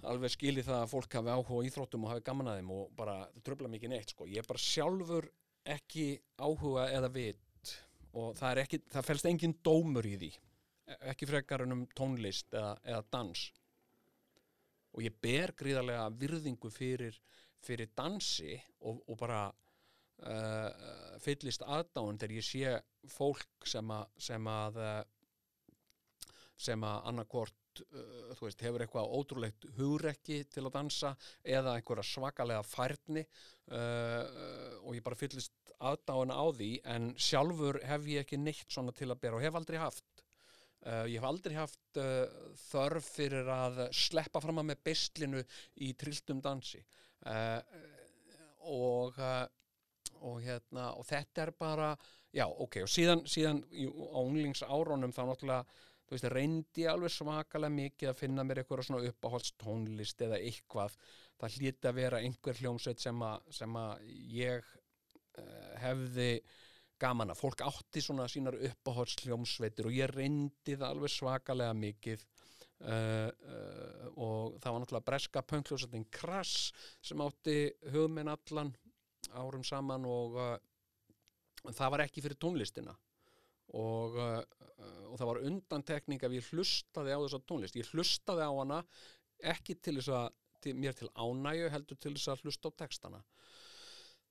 alveg 0.04 0.34
skilið 0.34 0.66
það 0.68 0.82
að 0.82 0.90
fólk 0.90 1.16
hafi 1.16 1.32
áhuga 1.32 1.56
á 1.56 1.66
íþróttum 1.70 2.04
og 2.04 2.12
hafi 2.12 2.24
gaman 2.26 2.50
að 2.52 2.58
þeim 2.60 2.74
og 2.76 2.90
bara 2.98 3.14
tröfla 3.46 3.70
mikið 3.72 3.94
neitt 3.94 4.12
sko. 4.12 4.26
ég 4.28 4.42
er 4.42 4.50
bara 4.50 4.60
sjálfur 4.60 5.30
ekki 5.76 6.06
áhuga 6.36 6.90
eða 6.92 7.10
vit 7.14 7.72
og 8.12 8.36
það, 8.36 8.60
ekki, 8.66 8.82
það 8.92 9.08
felst 9.08 9.30
engin 9.30 9.56
dómur 9.64 10.06
í 10.08 10.14
því. 10.20 10.30
E- 10.92 11.00
ekki 11.14 11.30
frekar 11.30 11.64
en 11.64 11.72
um 11.72 11.86
tónlist 11.96 12.52
eða, 12.52 12.76
eða 12.84 13.02
dans 13.16 13.48
og 14.96 15.04
ég 15.04 15.16
ber 15.22 15.52
gríðarlega 15.58 16.08
virðingu 16.16 16.70
fyrir, 16.72 17.16
fyrir 17.62 17.92
dansi 17.96 18.56
og, 18.80 19.02
og 19.04 19.18
bara 19.20 19.42
uh, 19.50 21.18
fyllist 21.22 21.64
aðdáun 21.66 22.18
þegar 22.20 22.38
ég 22.38 22.48
sé 22.48 22.72
fólk 23.12 23.68
sem 23.68 23.92
að 23.92 24.08
sem 24.28 24.50
að 24.50 24.80
uh, 24.80 24.98
sem 26.56 26.84
að 26.88 27.08
annarkvort 27.10 27.82
uh, 27.84 28.32
veist, 28.40 28.62
hefur 28.64 28.84
eitthvað 28.84 29.12
ótrúlegt 29.18 29.68
hugrekki 29.76 30.42
til 30.48 30.64
að 30.64 30.74
dansa 30.78 31.12
eða 31.44 31.76
einhverja 31.76 32.06
svakalega 32.08 32.64
færni 32.64 33.26
uh, 33.26 33.76
uh, 33.76 34.76
og 34.86 34.96
ég 34.96 35.04
bara 35.04 35.20
fyllist 35.20 35.74
aðdáun 35.76 36.32
á 36.32 36.44
því 36.56 36.70
en 36.88 37.10
sjálfur 37.20 37.82
hef 37.84 38.08
ég 38.08 38.24
ekki 38.24 38.40
neitt 38.40 38.64
svona 38.72 38.96
til 38.96 39.10
að 39.12 39.20
bera 39.26 39.36
og 39.36 39.44
hef 39.44 39.60
aldrei 39.60 39.80
haft 39.82 40.24
Uh, 40.86 41.02
ég 41.10 41.18
hef 41.18 41.26
aldrei 41.26 41.56
haft 41.56 41.98
uh, 41.98 42.26
þörf 42.68 43.08
fyrir 43.16 43.48
að 43.50 43.80
sleppa 43.96 44.38
fram 44.42 44.60
að 44.62 44.68
með 44.68 44.84
beislinu 44.86 45.40
í 45.82 45.88
trilltum 45.98 46.38
dansi. 46.44 46.78
Uh, 47.26 47.58
og, 48.70 49.18
og, 50.20 50.38
hérna, 50.44 50.92
og 50.94 51.06
þetta 51.08 51.42
er 51.42 51.52
bara, 51.58 51.90
já 52.34 52.44
ok, 52.46 52.80
og 52.84 52.90
síðan, 52.90 53.24
síðan 53.30 53.64
á 53.66 54.18
unglingsárunum 54.22 55.14
þá 55.14 55.20
náttúrulega, 55.26 55.82
þú 56.06 56.14
veist, 56.14 56.28
reyndi 56.34 56.84
ég 56.84 56.92
alveg 56.92 57.14
svakalega 57.14 57.76
mikið 57.80 58.10
að 58.12 58.18
finna 58.22 58.46
mér 58.46 58.62
eitthvað 58.62 58.84
svona 58.86 59.10
uppáhalds 59.10 59.54
tónlist 59.62 60.22
eða 60.26 60.38
eitthvað, 60.38 60.94
það 61.38 61.58
hlýtti 61.58 61.90
að 61.90 61.98
vera 61.98 62.22
einhver 62.22 62.58
hljómsveit 62.62 63.02
sem 63.02 63.78
að, 63.82 64.06
ég 64.34 64.74
hefði 65.82 66.30
gaman 67.00 67.32
að 67.32 67.40
fólk 67.42 67.62
átti 67.66 68.02
svona 68.04 68.26
sínar 68.30 68.56
uppáhaldsljómsveitir 68.70 69.88
og 69.88 69.96
ég 69.96 70.12
reyndi 70.12 70.76
það 70.76 70.88
alveg 70.88 71.12
svakalega 71.12 71.76
mikið 71.76 72.22
uh, 72.24 72.90
uh, 72.90 74.06
og 74.16 74.56
það 74.62 74.70
var 74.70 74.82
náttúrulega 74.82 75.08
breska 75.10 75.42
pönkljósettin 75.52 76.06
Krass 76.12 76.70
sem 77.04 77.22
átti 77.24 77.58
hugminn 77.92 78.32
allan 78.32 78.72
árum 79.36 79.64
saman 79.66 80.06
og 80.08 80.38
uh, 80.40 80.56
það 81.72 81.92
var 81.94 82.06
ekki 82.06 82.24
fyrir 82.24 82.40
tónlistina. 82.40 82.94
Og, 83.76 84.16
uh, 84.16 84.40
uh, 84.78 85.04
og 85.10 85.18
það 85.18 85.30
var 85.32 85.44
undantekning 85.50 86.24
að 86.24 86.38
ég 86.38 86.50
hlustaði 86.52 87.16
á 87.16 87.18
þessa 87.18 87.42
tónlist. 87.48 87.78
Ég 87.78 87.88
hlustaði 87.92 88.46
á 88.46 88.52
hana 88.54 88.82
ekki 89.52 89.76
til 89.82 89.98
þess 89.98 90.12
að 90.14 90.28
til, 90.62 90.76
mér 90.78 90.96
til 90.96 91.10
ánægju 91.12 91.72
heldur 91.74 91.98
til 92.00 92.14
þess 92.16 92.32
að 92.32 92.46
hlusta 92.46 92.72
á 92.72 92.78
textana 92.84 93.24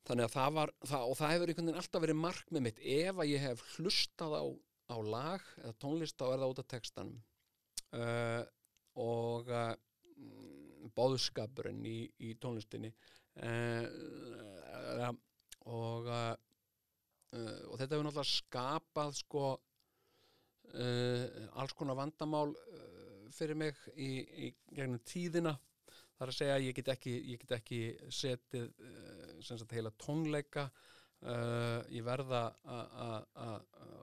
þannig 0.05 0.27
að 0.27 0.35
það 0.35 0.55
var 0.57 0.71
það, 0.85 1.05
og 1.09 1.17
það 1.19 1.33
hefur 1.33 1.51
einhvern 1.51 1.69
veginn 1.69 1.81
alltaf 1.81 2.03
verið 2.03 2.19
markmið 2.21 2.65
mitt. 2.65 2.81
Ef 2.95 3.21
að 3.21 3.31
ég 3.31 3.45
hef 3.45 3.63
hlustað 3.75 4.35
á, 4.37 4.43
á 4.93 4.97
lag 5.01 5.49
eða 5.63 5.77
tónlist 5.81 6.19
þá 6.19 6.25
er 6.27 6.39
það 6.41 6.53
út 6.53 6.61
af 6.61 6.69
textanum. 6.73 7.19
Uh, 7.95 8.43
og 9.01 9.51
uh, 9.51 9.73
bóðskapurinn 10.95 11.83
í, 11.87 11.97
í 12.23 12.35
tónlistinni. 12.41 12.93
Uh, 13.35 15.11
og 15.65 16.11
og 17.35 17.73
þetta 17.75 17.97
hefur 17.97 18.05
náttúrulega 18.05 18.29
skapað 18.29 19.15
sko 19.17 19.47
alls 21.59 21.73
konar 21.75 21.97
vandamál 21.99 22.53
fyrir 23.35 23.57
mig 23.59 23.79
í, 23.95 24.07
í 24.23 24.51
gegnum 24.71 25.01
tíðina. 25.03 25.55
Það 26.15 26.23
er 26.25 26.31
að 26.31 26.37
segja 26.37 26.55
að 26.55 26.65
ég 26.65 26.77
get 26.77 26.91
ekki, 26.93 27.13
ég 27.33 27.41
get 27.41 27.53
ekki 27.57 27.79
setið 28.15 28.69
uh, 28.71 29.34
sagt 29.47 29.75
heila 29.75 29.93
tónleika 30.01 30.67
uh, 30.69 31.81
ég 31.93 32.05
verða 32.05 32.47
að 32.65 33.59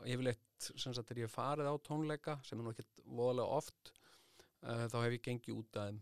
yfirleitt 0.09 0.70
sem 0.70 0.95
sagt 0.95 1.09
þegar 1.11 1.24
ég 1.24 1.32
farið 1.32 1.70
á 1.70 1.76
tónleika 1.86 2.38
sem 2.47 2.61
er 2.62 2.70
ekkert 2.72 3.03
voðalega 3.05 3.59
oft 3.59 3.93
uh, 4.62 4.86
þá 4.88 4.99
hef 5.03 5.16
ég 5.16 5.26
gengið 5.26 5.59
út 5.59 5.80
af 5.80 5.90
þeim. 5.90 6.01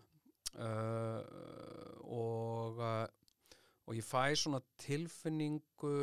Uh, 0.50 1.20
og 2.10 2.80
uh, 2.82 3.06
og 3.90 3.96
ég 3.98 4.06
fæ 4.06 4.34
svona 4.38 4.60
tilfinningu 4.78 5.94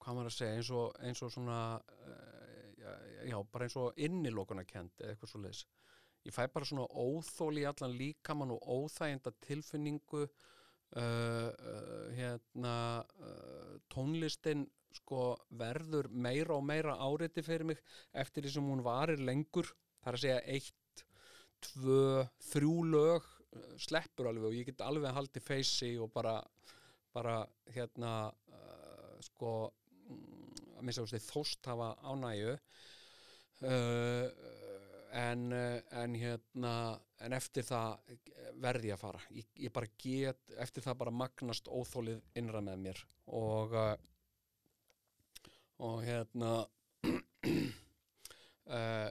hvað 0.00 0.14
maður 0.16 0.30
að 0.30 0.36
segja 0.38 0.56
eins 0.56 0.70
og, 0.72 0.94
eins 1.04 1.20
og 1.24 1.32
svona 1.34 1.58
uh, 1.76 2.70
já, 2.80 2.92
já, 3.28 3.36
bara 3.52 3.66
eins 3.66 3.76
og 3.76 4.00
innilokunarkend 4.00 5.02
eða 5.02 5.12
eitthvað 5.12 5.32
svo 5.34 5.40
leis 5.42 5.66
ég 6.24 6.32
fæ 6.32 6.46
bara 6.54 6.68
svona 6.68 6.86
óþóli 6.88 7.64
í 7.64 7.68
allan 7.68 7.96
líkamann 7.96 8.54
og 8.56 8.64
óþæginda 8.64 9.34
tilfinningu 9.44 10.24
hérna 10.90 12.76
uh, 13.22 13.74
tónlistin 13.92 14.64
sko 14.96 15.36
verður 15.54 16.08
meira 16.10 16.56
og 16.56 16.64
meira 16.66 16.96
áriti 16.98 17.44
fyrir 17.46 17.68
mig 17.70 17.82
eftir 18.10 18.42
því 18.42 18.54
sem 18.56 18.70
hún 18.72 18.82
varir 18.82 19.22
lengur. 19.22 19.70
Það 20.02 20.10
er 20.10 20.18
að 20.18 20.24
segja 20.24 20.40
eitt, 20.56 21.04
tvö, 21.62 22.24
þrjú 22.50 22.74
lög 22.90 23.28
sleppur 23.82 24.30
alveg 24.30 24.48
og 24.48 24.56
ég 24.56 24.68
get 24.70 24.84
alveg 24.86 25.14
haldið 25.14 25.46
feysi 25.46 25.90
og 26.00 26.12
bara, 26.14 26.36
bara 27.14 27.40
hérna 27.74 28.14
uh, 28.30 29.16
sko 29.26 29.54
mm, 30.10 30.60
að 30.78 30.86
minnst 30.86 31.02
að 31.02 31.26
þóst 31.26 31.70
hafa 31.70 31.92
ánægju. 32.06 32.56
Uh, 33.60 34.26
en, 35.12 35.46
uh, 35.52 35.80
en 36.02 36.14
hérna 36.18 36.74
en 37.20 37.34
eftir 37.36 37.66
það 37.66 38.14
verði 38.62 38.88
ég 38.90 38.96
að 38.96 39.02
fara. 39.02 39.20
Ég, 39.36 39.48
ég 39.66 39.72
bara 39.74 39.90
get, 40.00 40.40
eftir 40.62 40.84
það 40.84 41.00
bara 41.02 41.18
magnast 41.22 41.68
óþólið 41.68 42.22
innra 42.40 42.62
með 42.64 42.84
mér 42.86 43.02
og 43.40 43.74
uh, 43.76 43.92
og 45.80 46.02
hérna 46.04 46.50
uh, 48.68 49.08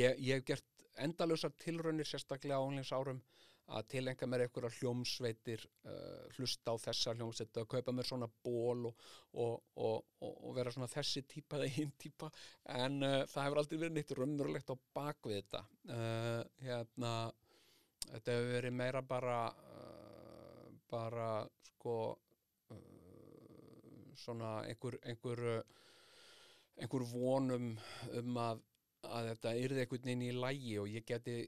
ég, 0.00 0.16
ég 0.18 0.38
hef 0.38 0.44
gert 0.48 0.86
endalausar 0.96 1.52
tilraunir 1.60 2.08
sérstaklega 2.08 2.56
á 2.56 2.64
árum 2.96 3.20
að 3.66 3.86
tilenga 3.90 4.28
mér 4.30 4.44
einhverja 4.44 4.70
hljómsveitir 4.78 5.64
uh, 5.88 6.26
hlusta 6.36 6.74
á 6.74 6.76
þessa 6.84 7.14
hljómsveitir 7.16 7.64
að 7.64 7.70
kaupa 7.72 7.94
mér 7.96 8.06
svona 8.06 8.28
ból 8.44 8.90
og, 8.92 9.08
og, 9.34 9.56
og, 9.74 10.04
og 10.22 10.52
vera 10.54 10.70
svona 10.74 10.90
þessi 10.90 11.24
típa 11.26 11.58
eða 11.58 11.72
hinn 11.74 11.90
típa. 11.98 12.30
En 12.76 13.00
uh, 13.02 13.24
það 13.26 13.48
hefur 13.48 13.62
aldrei 13.62 13.80
verið 13.80 13.96
neitt 13.96 14.14
raunverulegt 14.14 14.70
á 14.70 14.76
bakvið 14.98 15.40
þetta. 15.40 15.64
Uh, 15.90 16.44
hérna 16.62 17.16
þetta 18.06 18.36
hefur 18.36 18.52
verið 18.54 18.78
meira 18.78 19.02
bara 19.02 19.40
uh, 19.50 20.70
bara 20.90 21.30
sko 21.72 21.96
uh, 22.14 22.78
svona 24.14 24.60
einhver 24.68 24.98
einhver, 25.02 25.44
uh, 25.56 26.80
einhver 26.80 27.06
vonum 27.10 27.72
um 28.20 28.40
að, 28.42 28.64
að 29.10 29.30
þetta 29.32 29.58
yrði 29.64 29.84
einhvern 29.84 30.10
veginn 30.10 30.26
í 30.28 30.34
lægi 30.36 30.78
og 30.82 30.90
ég 30.92 31.06
geti 31.08 31.40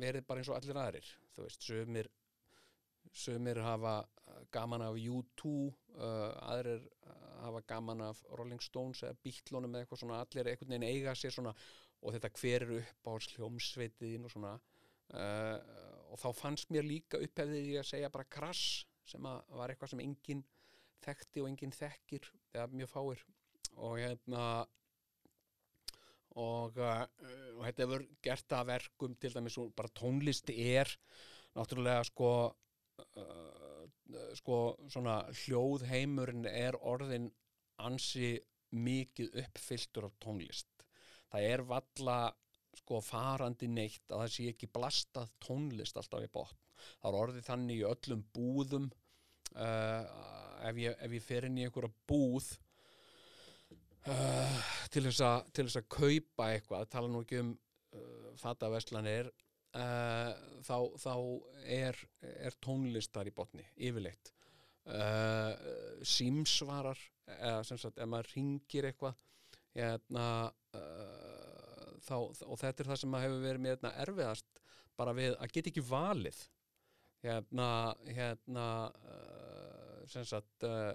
verið 0.00 0.26
bara 0.26 0.42
eins 0.42 0.50
og 0.50 0.58
allir 0.58 0.78
aðrir 0.80 1.10
þú 1.40 1.48
veist, 1.48 1.66
sömur 1.66 2.10
sömur 3.16 3.58
hafa 3.64 3.94
gaman 4.54 4.84
af 4.86 4.94
U2 4.94 5.50
uh, 5.50 6.52
aðrir 6.52 6.84
hafa 7.40 7.62
gaman 7.66 8.04
af 8.04 8.20
Rolling 8.38 8.62
Stones 8.62 9.02
eða 9.02 9.18
Beatlunum 9.24 9.74
eða 9.74 9.86
eitthvað 9.86 10.02
svona 10.04 10.20
allir 10.22 10.50
einhvern 10.50 10.74
veginn 10.74 10.88
eiga 10.90 11.14
sér 11.16 11.34
svona 11.34 11.54
og 12.00 12.14
þetta 12.14 12.30
hver 12.40 12.66
eru 12.66 12.78
upp 12.80 13.10
á 13.10 13.12
hljómsveitiðin 13.32 14.28
og 14.28 14.34
svona 14.34 14.54
uh, 14.54 15.56
og 16.10 16.20
þá 16.20 16.28
fannst 16.36 16.72
mér 16.74 16.86
líka 16.86 17.20
upphefðið 17.22 17.72
ég 17.74 17.82
að 17.82 17.90
segja 17.92 18.12
bara 18.12 18.28
krass 18.36 18.84
sem 19.08 19.26
var 19.26 19.72
eitthvað 19.72 19.94
sem 19.94 20.02
enginn 20.04 20.44
þekkti 21.04 21.42
og 21.42 21.50
enginn 21.50 21.74
þekkir 21.74 22.28
eða 22.54 22.68
mjög 22.74 22.90
fáir. 22.92 23.22
Og 23.80 23.96
hérna 23.98 24.44
og, 26.40 26.80
uh, 26.80 27.04
og 27.56 27.66
þetta 27.66 27.86
hefur 27.86 28.06
gert 28.24 28.56
að 28.56 28.70
verkum 28.72 29.16
til 29.20 29.34
dæmis 29.36 29.58
og 29.60 29.74
bara 29.76 29.92
tónlisti 30.00 30.56
er 30.72 30.90
náttúrulega 31.56 32.06
sko 32.08 32.30
uh, 32.48 33.50
sko 34.38 34.58
svona 34.90 35.20
hljóðheimurinn 35.44 36.46
er 36.50 36.78
orðin 36.86 37.28
ansi 37.80 38.34
mikið 38.76 39.34
uppfylltur 39.42 40.06
af 40.08 40.16
tónlist. 40.22 40.84
Það 41.30 41.46
er 41.46 41.62
valla 41.66 42.18
sko 42.80 43.00
farandi 43.02 43.68
neitt 43.70 44.10
að 44.10 44.24
það 44.24 44.34
sé 44.34 44.48
ekki 44.52 44.70
blastað 44.74 45.30
tónlist 45.42 45.98
alltaf 45.98 46.26
í 46.26 46.32
botn. 46.32 46.58
Það 47.00 47.10
er 47.10 47.20
orðið 47.20 47.46
þannig 47.46 47.80
í 47.80 47.86
öllum 47.88 48.24
búðum 48.34 48.90
uh, 48.90 50.04
ef, 50.68 50.80
ég, 50.80 50.96
ef 50.96 51.16
ég 51.18 51.24
fer 51.24 51.48
inn 51.48 51.58
í 51.60 51.66
einhverja 51.66 51.92
búð 52.08 52.48
uh, 54.08 54.70
til 54.90 55.04
þess 55.06 55.22
að 55.26 55.52
til 55.56 55.66
þess 55.68 55.80
að 55.80 55.90
kaupa 55.96 56.50
eitthvað, 56.54 56.90
tala 56.90 57.10
nú 57.10 57.22
ekki 57.24 57.40
um 57.42 57.54
uh, 57.54 58.28
fataveslanir 58.40 59.30
uh, 59.30 60.32
þá, 60.66 60.76
þá 60.98 61.14
er, 61.64 61.98
er 62.46 62.58
tónlistar 62.62 63.30
í 63.30 63.34
botni, 63.34 63.66
yfirleitt. 63.76 64.32
Uh, 64.90 65.52
símsvarar 66.06 66.98
eða 67.38 67.60
sem 67.68 67.78
sagt, 67.78 68.00
ef 68.00 68.08
maður 68.10 68.32
ringir 68.34 68.88
eitthvað 68.88 69.18
hérna 69.76 70.24
uh, 70.74 71.90
þá, 72.02 72.16
og 72.16 72.56
þetta 72.58 72.82
er 72.82 72.90
það 72.90 73.02
sem 73.02 73.14
að 73.14 73.26
hefur 73.26 73.44
verið 73.44 73.62
með 73.64 73.76
hérna, 73.76 73.92
erfiðast 74.04 74.64
bara 74.98 75.14
við 75.16 75.36
að 75.36 75.54
geta 75.54 75.70
ekki 75.72 75.86
valið. 75.86 76.40
Hérna, 77.20 77.68
hérna 78.08 78.66
uh, 78.88 80.00
sem 80.08 80.24
sagt 80.26 80.64
uh, 80.66 80.94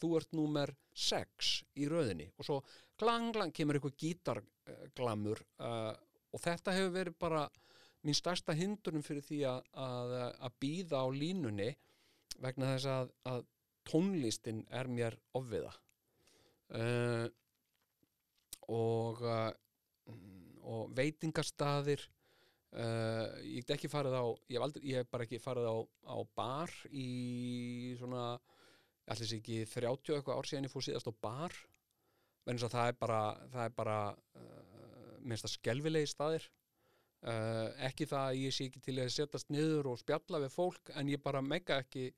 þú 0.00 0.10
ert 0.18 0.34
númer 0.36 0.74
6 0.94 1.52
í 1.80 1.88
rauðinni 1.90 2.28
og 2.38 2.48
svo 2.48 2.58
klang, 3.00 3.32
klang 3.34 3.54
kemur 3.54 3.78
eitthvað 3.78 3.98
gítarglamur 4.02 5.42
uh, 5.62 5.92
og 6.34 6.42
þetta 6.42 6.74
hefur 6.76 6.94
verið 6.98 7.18
bara 7.20 7.44
mín 8.04 8.16
stærsta 8.16 8.54
hindunum 8.56 9.04
fyrir 9.04 9.24
því 9.24 9.40
að, 9.48 9.60
að, 9.80 10.14
að 10.48 10.56
býða 10.60 11.04
á 11.04 11.08
línunni 11.14 11.70
vegna 12.42 12.74
þess 12.74 12.90
að, 12.90 13.12
að 13.30 13.44
tónlistin 13.88 14.64
er 14.72 14.88
mér 14.90 15.16
ofviða. 15.36 15.72
Uh, 16.74 17.26
og 18.72 19.20
uh, 19.28 19.52
og 20.64 20.92
veitingastaðir 20.96 22.02
uh, 22.76 23.28
ég 23.44 23.64
get 23.64 23.76
ekki 23.76 23.90
farið 23.92 24.16
á 24.16 24.24
ég 24.48 24.56
hef, 24.56 24.64
aldrei, 24.66 24.84
ég 24.88 25.02
hef 25.02 25.10
bara 25.12 25.26
ekki 25.26 25.42
farið 25.42 25.68
á, 25.68 25.76
á 26.08 26.16
bar 26.36 26.72
í 26.90 27.94
svona 28.00 28.24
allir 29.12 29.28
sé 29.28 29.38
ekki 29.40 29.62
30 29.68 30.16
eitthvað 30.16 30.38
ár 30.38 30.48
síðan 30.48 30.68
ég 30.68 30.72
fór 30.72 30.86
síðast 30.86 31.08
á 31.10 31.14
bar. 31.26 31.56
Vegna 32.44 32.60
þess 32.60 32.68
að 32.68 32.76
það 32.76 32.90
er 32.90 32.98
bara 33.00 33.22
það 33.54 33.64
er 33.64 33.74
bara 33.78 33.96
uh, 34.12 35.16
minnst 35.24 35.48
að 35.48 35.54
skelvilegi 35.56 36.10
staðir. 36.12 36.46
Uh, 37.24 37.70
ekki 37.88 38.08
það 38.08 38.26
að 38.28 38.38
ég 38.42 38.52
sé 38.54 38.68
ekki 38.68 38.84
til 38.84 38.98
að 39.00 39.14
setjast 39.14 39.52
niður 39.52 39.94
og 39.94 40.00
spjalla 40.00 40.42
við 40.42 40.52
fólk 40.52 40.92
en 40.92 41.08
ég 41.08 41.22
bara 41.24 41.40
mega 41.40 41.78
ekki 41.80 42.10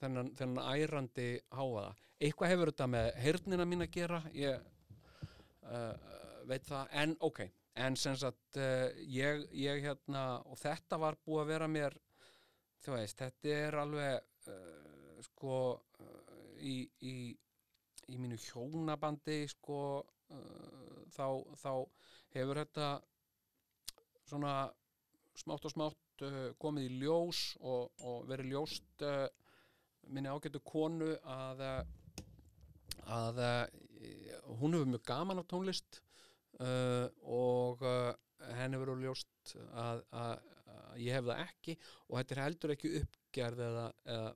þennan, 0.00 0.32
þennan 0.34 0.64
ærandi 0.66 1.26
háaða 1.54 1.92
eitthvað 2.18 2.50
hefur 2.50 2.72
þetta 2.72 2.88
með 2.90 3.10
heyrnina 3.22 3.66
mín 3.70 3.84
að 3.86 3.92
gera 3.94 4.18
ég 4.34 4.64
uh, 5.70 5.94
veit 6.50 6.66
það, 6.66 6.90
en 7.02 7.14
ok. 7.22 7.44
En 7.80 7.94
sem 7.96 8.16
sagt 8.18 8.58
ég, 9.06 9.44
ég 9.54 9.84
hérna, 9.84 10.40
og 10.50 10.58
þetta 10.58 10.98
var 11.00 11.14
búið 11.22 11.44
að 11.44 11.52
vera 11.52 11.68
mér 11.70 11.94
þú 12.82 12.96
veist, 12.96 13.22
þetta 13.22 13.54
er 13.54 13.76
alveg 13.78 14.50
sko 15.28 15.60
í, 16.60 16.76
í, 17.06 17.14
í 18.10 18.18
mínu 18.20 18.38
hjónabandi 18.40 19.42
sko 19.50 19.80
uh, 20.00 21.00
þá, 21.14 21.26
þá 21.60 21.72
hefur 22.36 22.60
þetta 22.62 22.90
svona 24.30 24.54
smátt 25.40 25.66
og 25.66 25.74
smátt 25.74 26.26
uh, 26.26 26.50
komið 26.60 26.88
í 26.88 27.00
ljós 27.02 27.42
og, 27.60 27.90
og 28.06 28.28
verið 28.30 28.54
ljóst 28.54 29.06
uh, 29.06 29.26
minni 30.10 30.30
ágættu 30.30 30.62
konu 30.66 31.12
að 31.24 31.64
uh, 31.66 31.80
að 33.10 33.42
uh, 33.42 33.64
hún 34.60 34.76
hefur 34.76 34.92
mjög 34.92 35.04
gaman 35.08 35.42
af 35.42 35.48
tónlist 35.50 36.00
uh, 36.60 37.06
og 37.26 37.82
henni 38.56 38.78
verður 38.80 39.02
ljóst 39.04 39.56
að, 39.76 40.04
að, 40.16 40.46
að 40.72 41.02
ég 41.04 41.16
hef 41.18 41.26
það 41.26 41.42
ekki 41.44 41.74
og 42.08 42.14
þetta 42.18 42.34
er 42.36 42.42
heldur 42.44 42.74
ekki 42.74 42.92
uppgerð 43.00 43.64
eða, 43.66 43.88
eða, 44.14 44.30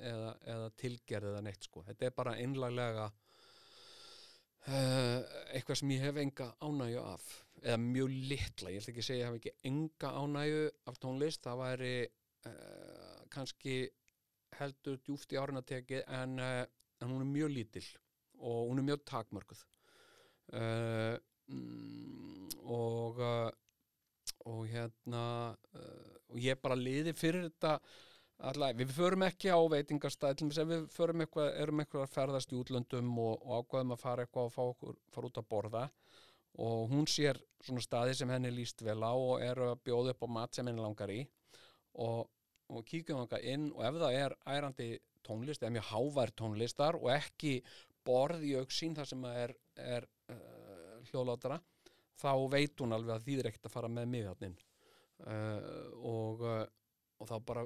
eða, 0.00 0.32
eða 0.54 0.68
tilgerð 0.80 1.30
eða 1.32 1.42
neitt 1.46 1.66
sko. 1.68 1.82
Þetta 1.86 2.08
er 2.08 2.14
bara 2.16 2.36
einlaglega 2.40 3.06
uh, 4.68 5.20
eitthvað 5.54 5.80
sem 5.80 5.92
ég 5.96 6.06
hef 6.06 6.22
enga 6.22 6.48
ánægju 6.62 7.02
af 7.02 7.28
eða 7.62 7.78
mjög 7.82 8.16
litla, 8.30 8.72
ég 8.72 8.82
ætla 8.82 8.92
ekki 8.92 9.04
að 9.04 9.08
segja 9.10 9.22
ég 9.22 9.30
hef 9.30 9.38
ekki 9.40 9.54
enga 9.70 10.14
ánægju 10.22 10.64
af 10.90 10.98
tónlist. 11.02 11.44
Það 11.46 11.62
væri 11.62 11.94
uh, 12.06 13.20
kannski 13.32 13.76
heldur 14.56 15.00
djúft 15.04 15.32
í 15.34 15.40
árin 15.40 15.60
að 15.60 15.70
tekið 15.74 16.02
en, 16.20 16.40
uh, 16.40 16.64
en 17.02 17.12
hún 17.12 17.24
er 17.24 17.32
mjög 17.32 17.54
lítil 17.54 17.86
og 18.36 18.68
hún 18.70 18.82
er 18.82 18.90
mjög 18.90 19.04
takmörguð 19.08 19.62
uh, 20.52 21.16
mm, 21.48 22.50
og 22.68 23.22
uh, 23.24 23.48
og 24.46 24.66
hérna 24.70 25.22
og 26.30 26.38
ég 26.42 26.58
bara 26.62 26.78
liði 26.78 27.14
fyrir 27.16 27.48
þetta 27.48 27.76
allavega, 28.36 28.78
við 28.82 28.92
förum 28.96 29.24
ekki 29.26 29.52
á 29.52 29.60
þess 29.60 30.60
að 30.60 30.72
við 30.72 30.86
förum 30.92 31.22
eitthvað, 31.24 31.48
erum 31.62 31.80
eitthvað 31.80 32.04
að 32.04 32.14
ferðast 32.14 32.52
í 32.52 32.58
útlöndum 32.60 33.12
og, 33.22 33.34
og 33.42 33.62
ákvaðum 33.62 33.94
að 33.94 34.02
fara 34.02 34.26
eitthvað 34.26 34.48
og 34.48 34.54
fá 34.54 34.62
okkur, 34.66 34.98
fara 35.14 35.30
út 35.30 35.40
að 35.40 35.48
borða 35.54 35.84
og 36.66 36.92
hún 36.92 37.08
sér 37.08 37.40
svona 37.64 37.84
staði 37.84 38.14
sem 38.16 38.30
henni 38.32 38.52
líst 38.52 38.82
vel 38.84 39.00
á 39.04 39.12
og 39.12 39.42
er 39.44 39.60
að 39.70 39.80
bjóða 39.84 40.14
upp 40.14 40.24
á 40.24 40.28
mat 40.38 40.56
sem 40.56 40.68
henni 40.68 40.84
langar 40.84 41.12
í 41.12 41.22
og, 42.00 42.26
og 42.72 42.84
kíkjum 42.88 43.22
þangað 43.24 43.48
inn 43.52 43.70
og 43.72 43.84
ef 43.88 44.00
það 44.02 44.18
er 44.20 44.36
ærandi 44.46 44.90
tónlist, 45.26 45.62
eða 45.62 45.74
mjög 45.76 45.88
hávær 45.90 46.32
tónlistar 46.38 47.00
og 47.00 47.10
ekki 47.16 47.56
borð 48.06 48.44
í 48.46 48.54
auksín 48.60 48.94
þar 48.96 49.10
sem 49.10 49.24
að 49.26 49.40
er, 49.42 49.56
er 49.82 50.06
uh, 50.32 51.00
hljóðlátara 51.10 51.58
þá 52.16 52.30
veit 52.52 52.80
hún 52.80 52.94
alveg 52.96 53.16
að 53.16 53.26
því 53.26 53.38
er 53.40 53.50
ekkert 53.50 53.68
að 53.68 53.74
fara 53.74 53.90
með 53.92 54.14
inn. 54.46 54.54
Uh, 55.16 55.58
og, 56.04 56.44
uh, 56.44 56.62
og 57.20 57.28
þá 57.28 57.36
bara 57.48 57.64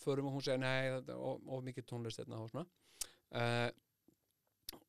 förum 0.00 0.30
og 0.30 0.36
hún 0.36 0.44
segja 0.44 0.58
nei, 0.60 0.90
þetta 0.96 1.14
er 1.14 1.22
of, 1.30 1.62
mikið 1.66 1.86
tónlist 1.88 2.22
hérna 2.22 2.40
og 2.42 2.50
svona. 2.52 2.66
Uh, 3.36 3.68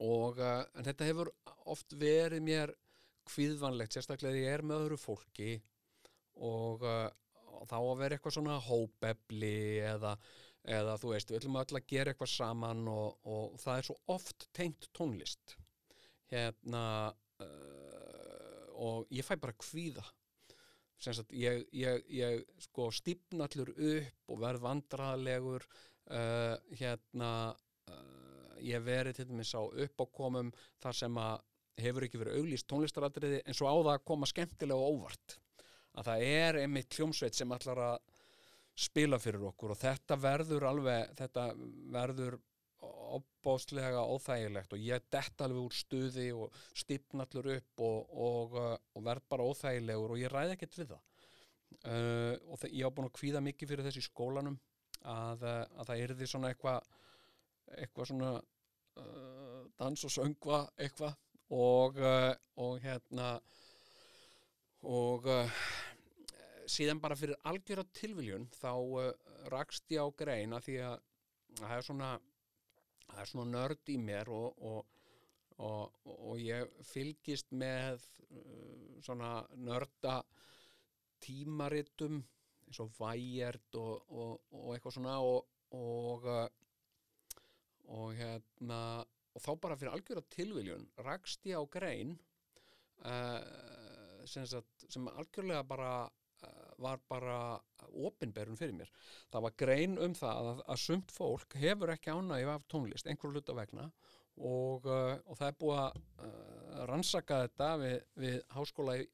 og 0.03 0.41
uh, 0.41 0.64
en 0.78 0.88
þetta 0.88 1.08
hefur 1.08 1.32
oft 1.70 1.95
verið 1.99 2.43
mér 2.45 2.74
kvíðvanlegt, 3.28 3.95
sérstaklega 3.95 4.34
þegar 4.34 4.43
ég 4.43 4.58
er 4.58 4.66
með 4.66 4.84
öðru 4.86 4.99
fólki 5.01 5.53
og, 6.38 6.86
uh, 6.86 7.08
og 7.58 7.66
þá 7.70 7.78
að 7.80 7.95
vera 8.01 8.18
eitthvað 8.18 8.38
svona 8.38 8.60
hópefli 8.64 9.58
eða, 9.89 10.14
eða 10.78 10.97
þú 11.01 11.14
veist, 11.14 11.32
við 11.32 11.41
ætlum 11.41 11.62
öll 11.64 11.80
að 11.82 11.89
gera 11.91 12.14
eitthvað 12.14 12.34
saman 12.36 12.84
og, 12.91 13.18
og 13.28 13.58
það 13.64 13.82
er 13.82 13.89
svo 13.89 13.97
oft 14.16 14.49
tengt 14.55 14.89
tónlist. 14.97 15.58
Hérna 16.28 16.84
og 18.78 19.10
ég 19.14 19.26
fæ 19.26 19.38
bara 19.39 19.55
kvíða 19.58 20.03
sagt, 20.97 21.33
ég, 21.33 21.65
ég, 21.75 22.03
ég 22.09 22.43
sko 22.67 22.89
stífn 22.93 23.43
allur 23.45 23.71
upp 23.73 24.33
og 24.33 24.41
verð 24.41 24.65
vandraðlegur 24.65 25.65
uh, 25.67 26.55
hérna 26.79 27.31
uh, 27.53 28.55
ég 28.63 28.77
hef 28.77 28.87
verið 28.87 29.19
til 29.19 29.27
dæmis 29.29 29.53
á 29.53 29.61
uppákomum 29.61 30.51
þar 30.81 30.97
sem 30.97 31.19
að 31.21 31.43
hefur 31.77 32.07
ekki 32.07 32.21
verið 32.21 32.39
auglýst 32.41 32.67
tónlistaratriði 32.71 33.43
en 33.45 33.57
svo 33.57 33.69
á 33.69 33.75
það 33.77 33.93
að 33.93 34.05
koma 34.09 34.29
skemmtilega 34.29 34.81
og 34.81 34.97
óvart. 34.97 35.37
Að 35.97 36.09
það 36.09 36.23
er 36.27 36.59
einmitt 36.63 36.97
hljómsveit 36.97 37.37
sem 37.37 37.53
allar 37.53 37.83
að 37.91 37.97
spila 38.77 39.17
fyrir 39.21 39.45
okkur 39.49 39.73
og 39.73 39.79
þetta 39.81 40.17
verður 40.21 40.67
alveg, 40.69 41.13
þetta 41.17 41.45
verður 41.93 42.37
opbóðslega 43.18 44.03
óþægilegt 44.12 44.74
og 44.76 44.84
ég 44.84 45.05
dett 45.14 45.43
alveg 45.45 45.68
úr 45.68 45.76
stuði 45.76 46.28
og 46.36 46.62
stipn 46.76 47.24
allur 47.24 47.51
upp 47.55 47.84
og, 47.88 48.14
og, 48.28 48.58
uh, 48.60 48.74
og 48.95 49.05
verð 49.08 49.28
bara 49.32 49.47
óþægilegur 49.47 50.16
og 50.16 50.22
ég 50.22 50.34
ræði 50.34 50.58
ekkert 50.58 50.80
við 50.82 50.93
það. 50.93 51.03
Uh, 51.88 52.34
og 52.47 52.60
það, 52.62 52.74
ég 52.74 52.89
á 52.89 52.95
búin 52.95 53.10
að 53.10 53.18
kvíða 53.20 53.43
mikið 53.45 53.72
fyrir 53.72 53.88
þessi 53.88 54.05
skólanum 54.08 54.60
að, 55.03 55.43
uh, 55.43 55.64
að 55.78 55.91
það 55.91 56.03
yrði 56.05 56.30
svona 56.32 56.51
eitthvað 56.51 56.93
eitthvað 57.76 58.10
svona 58.12 58.32
uh, 58.38 59.64
dans 59.80 60.05
og 60.08 60.14
söngva 60.14 60.62
eitthvað 60.80 61.18
og, 61.53 61.99
uh, 61.99 62.34
og 62.64 62.80
hérna 62.84 63.34
og 64.88 65.28
uh, 65.32 65.60
síðan 66.68 67.01
bara 67.03 67.18
fyrir 67.20 67.39
algjör 67.47 67.84
á 67.84 67.86
tilviljun 67.95 68.47
þá 68.55 68.72
rakst 69.51 69.88
ég 69.91 70.03
á 70.03 70.08
grein 70.20 70.55
að 70.55 70.68
því 70.68 70.80
að 70.89 70.97
það 71.58 71.76
er 71.78 71.86
svona 71.88 72.10
það 73.08 73.22
er 73.24 73.32
svona 73.32 73.51
nörd 73.55 73.91
í 73.93 73.97
mér 74.01 74.32
og, 74.34 74.62
og, 74.70 74.82
og, 75.64 75.99
og 76.05 76.41
ég 76.41 76.74
fylgist 76.88 77.51
með 77.51 78.03
uh, 78.30 78.97
svona 79.05 79.32
nörda 79.55 80.20
tímaritum 81.24 82.22
eins 82.68 82.80
og 82.84 82.91
Væjert 82.99 83.78
og, 83.80 84.10
eitthvað 84.74 84.97
svona 84.97 85.18
uh, 86.28 86.47
og 87.88 88.12
hérna 88.18 88.82
og 89.38 89.43
þá 89.43 89.51
bara 89.62 89.78
fyrir 89.80 89.93
algjör 89.93 90.20
á 90.20 90.32
tilviljun 90.34 90.88
rakst 91.05 91.45
ég 91.47 91.60
á 91.60 91.64
grein 91.72 92.16
uh, 93.05 94.26
sem, 94.28 94.45
sagt, 94.49 94.88
sem 94.89 95.08
algjörlega 95.14 95.64
bara 95.68 95.91
var 96.78 97.01
bara 97.09 97.39
opinberun 98.07 98.57
fyrir 98.57 98.75
mér. 98.78 98.91
Það 99.32 99.45
var 99.47 99.55
grein 99.61 99.97
um 100.01 100.13
það 100.17 100.51
að, 100.51 100.61
að 100.73 100.82
sumt 100.84 101.13
fólk 101.13 101.57
hefur 101.61 101.93
ekki 101.93 102.13
ánægju 102.13 102.53
af 102.53 102.65
tónlist, 102.71 103.09
einhverju 103.09 103.38
hluta 103.38 103.55
vegna. 103.57 103.89
Og, 104.38 104.86
uh, 104.86 105.15
og 105.25 105.38
það 105.39 105.47
er 105.47 105.55
búið 105.61 105.80
að 105.82 105.95
uh, 106.28 106.82
rannsaka 106.91 107.39
þetta 107.47 107.69
við, 107.82 107.95
við 108.21 108.36
háskóla 108.53 108.97
í, 109.01 109.07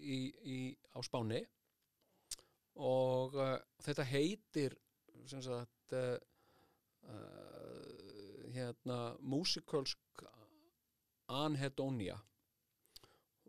í, 0.00 0.18
í, 0.54 0.58
á 0.96 0.98
Spáni. 1.04 1.42
Og 2.80 3.36
uh, 3.36 3.58
þetta 3.84 4.08
heitir 4.08 4.78
sem 5.28 5.44
sagt 5.44 5.96
uh, 5.96 6.16
uh, 7.12 8.48
hérna 8.54 9.00
músikalsk 9.20 10.24
anhedonia. 11.28 12.16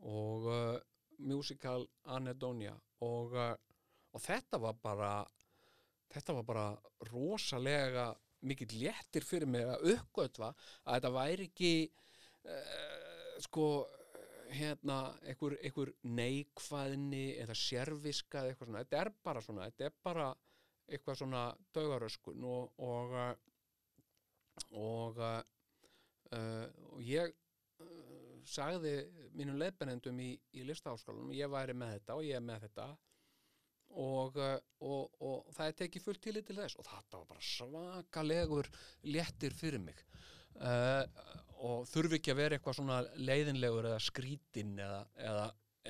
Og 0.04 0.52
uh, 0.52 0.78
musical 1.22 1.86
anhedonia 2.12 2.76
og, 3.06 3.38
uh, 3.38 3.54
og 4.12 4.24
þetta 4.24 4.60
var 4.62 4.78
bara 4.82 5.14
þetta 6.12 6.36
var 6.40 6.48
bara 6.48 6.68
rosalega 7.12 8.12
mikill 8.48 8.74
léttir 8.82 9.26
fyrir 9.26 9.50
mig 9.50 9.68
að 9.70 9.96
uppgötva 9.96 10.52
að 10.52 10.96
þetta 10.96 11.12
væri 11.16 11.50
ekki 11.50 11.74
uh, 12.50 13.36
sko 13.46 13.68
hérna, 14.52 14.98
einhver, 15.24 15.56
einhver 15.64 15.94
neikvæðni 16.04 17.38
eða 17.40 17.56
sérviska 17.56 18.42
eða 18.42 18.52
eitthvað 18.52 18.68
svona, 18.68 18.84
þetta 18.84 19.00
er 19.00 19.12
bara 19.24 19.44
svona 19.46 19.68
þetta 19.70 19.88
er 19.88 19.96
bara 20.04 20.28
eitthvað 20.92 21.22
svona 21.22 21.44
dögaröskun 21.76 22.48
og 22.52 22.82
og, 22.92 23.16
uh, 23.16 23.32
og, 24.82 25.22
uh, 25.22 26.68
og 26.92 27.06
ég 27.06 27.38
sagði 28.48 28.96
mínum 29.38 29.60
leiðbennendum 29.62 30.20
í, 30.24 30.34
í 30.58 30.66
listaháskólanum, 30.68 31.34
ég 31.36 31.52
væri 31.52 31.76
með 31.78 31.96
þetta 31.98 32.18
og 32.18 32.28
ég 32.28 32.40
er 32.40 32.46
með 32.46 32.68
þetta. 32.68 32.90
Og, 34.02 34.38
uh, 34.40 34.58
og, 34.88 35.18
og 35.20 35.50
það 35.56 35.68
er 35.68 35.78
tekið 35.82 36.06
fullt 36.06 36.22
til 36.24 36.38
til 36.40 36.58
þess. 36.62 36.78
Og 36.80 36.88
þetta 36.88 37.20
var 37.20 37.30
bara 37.34 37.48
svakalegur 37.50 38.70
léttir 39.04 39.56
fyrir 39.58 39.84
mig. 39.84 40.06
Uh, 40.56 41.04
og 41.62 41.86
þurfi 41.90 42.18
ekki 42.18 42.34
að 42.34 42.40
vera 42.40 42.58
eitthvað 42.58 42.78
svona 42.80 42.98
leiðinlegur 43.22 43.88
eða 43.92 44.02
skrítinn 44.02 44.74
eða, 44.82 45.04
eða, 45.22 45.46